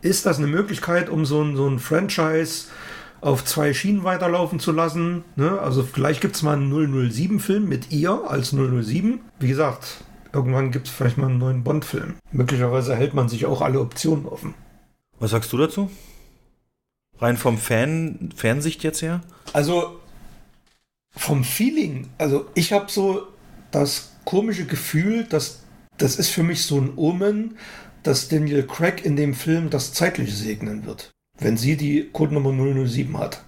[0.00, 2.68] ist das eine Möglichkeit, um so ein, so ein Franchise
[3.20, 5.24] auf zwei Schienen weiterlaufen zu lassen.
[5.36, 5.60] Ne?
[5.60, 9.20] Also vielleicht gibt es mal einen 007-Film mit ihr als 007.
[9.38, 12.14] Wie gesagt, irgendwann gibt es vielleicht mal einen neuen Bond-Film.
[12.32, 14.54] Möglicherweise hält man sich auch alle Optionen offen.
[15.18, 15.90] Was sagst du dazu?
[17.18, 19.20] Rein vom Fan, Fansicht jetzt her?
[19.52, 20.00] Also
[21.10, 23.26] vom Feeling, also ich habe so
[23.70, 25.60] das komische Gefühl, dass
[26.00, 27.56] das ist für mich so ein Omen,
[28.02, 31.10] dass Daniel Craig in dem Film das Zeitliche segnen wird.
[31.38, 32.52] Wenn sie die Codenummer
[32.86, 33.44] 007 hat.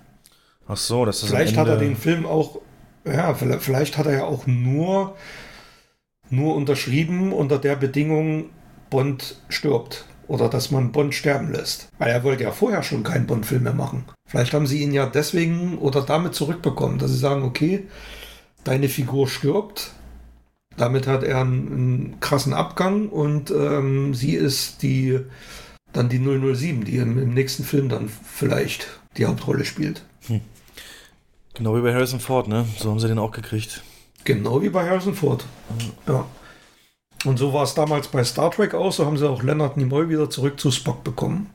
[0.67, 2.61] Ach so, das ist Vielleicht hat er den Film auch,
[3.05, 5.17] ja, vielleicht, vielleicht hat er ja auch nur,
[6.31, 8.51] nur unterschrieben unter der Bedingung,
[8.91, 10.07] Bond stirbt.
[10.29, 11.89] Oder dass man Bond sterben lässt.
[11.99, 14.05] Weil er wollte ja vorher schon keinen Bond-Film mehr machen.
[14.27, 17.87] Vielleicht haben sie ihn ja deswegen oder damit zurückbekommen, dass sie sagen, okay,
[18.65, 19.93] deine Figur stirbt.
[20.77, 25.21] Damit hat er einen, einen krassen Abgang und ähm, sie ist die
[25.93, 30.03] dann die 007, die im, im nächsten Film dann vielleicht die Hauptrolle spielt.
[31.55, 32.67] Genau wie bei Harrison Ford, ne?
[32.79, 33.83] So haben sie den auch gekriegt.
[34.25, 35.45] Genau wie bei Harrison Ford.
[36.07, 36.25] Ja.
[37.25, 38.93] Und so war es damals bei Star Trek auch.
[38.93, 41.51] So haben sie auch Leonard Nimoy wieder zurück zu Spock bekommen.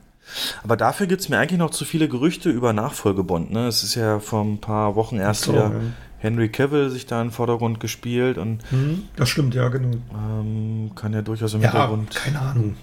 [0.62, 3.50] Aber dafür gibt es mir eigentlich noch zu viele Gerüchte über Nachfolgebond.
[3.50, 3.66] Ne?
[3.66, 5.80] Es ist ja vor ein paar Wochen erst So, wieder ja.
[6.18, 9.96] Henry Cavill sich da in den Vordergrund gespielt und Mhm, das stimmt, ja, genau.
[10.14, 12.14] ähm, kann ja durchaus im Ja, Hintergrund.
[12.14, 12.76] keine Ahnung.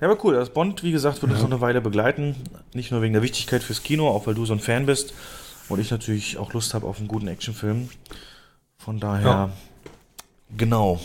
[0.00, 0.34] Ja, aber cool.
[0.34, 1.46] Das Bond, wie gesagt, wird uns Ja.
[1.48, 2.36] noch eine Weile begleiten.
[2.72, 5.12] Nicht nur wegen der Wichtigkeit fürs Kino, auch weil du so ein Fan bist
[5.68, 7.90] und ich natürlich auch Lust habe auf einen guten Actionfilm.
[8.78, 9.50] Von daher, Ja.
[10.56, 11.00] genau.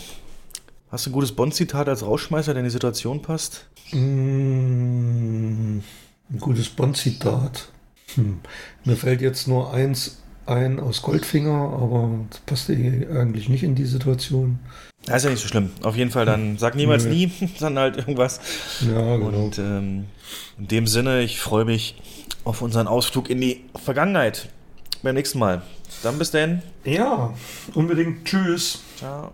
[0.92, 3.68] Hast du ein gutes Bond-Zitat als Rausschmeißer, der in die Situation passt?
[3.92, 5.80] Mm,
[6.30, 7.70] ein gutes Bond-Zitat.
[8.16, 8.40] Hm.
[8.84, 13.76] Mir fällt jetzt nur eins ein aus Goldfinger, aber das passt eh eigentlich nicht in
[13.76, 14.60] die Situation.
[15.08, 15.72] Ja, ist ja nicht so schlimm.
[15.84, 17.12] Auf jeden Fall dann sag niemals Nö.
[17.12, 18.40] nie, dann halt irgendwas.
[18.82, 19.46] Ja, genau.
[19.46, 20.06] Und ähm,
[20.58, 22.02] in dem Sinne, ich freue mich
[22.44, 24.50] auf unseren Ausflug in die Vergangenheit.
[25.04, 25.62] Beim nächsten Mal.
[26.04, 26.62] Dann bis denn.
[26.84, 27.34] Ja,
[27.74, 28.26] unbedingt.
[28.26, 28.82] Tschüss.
[28.98, 29.34] Ciao.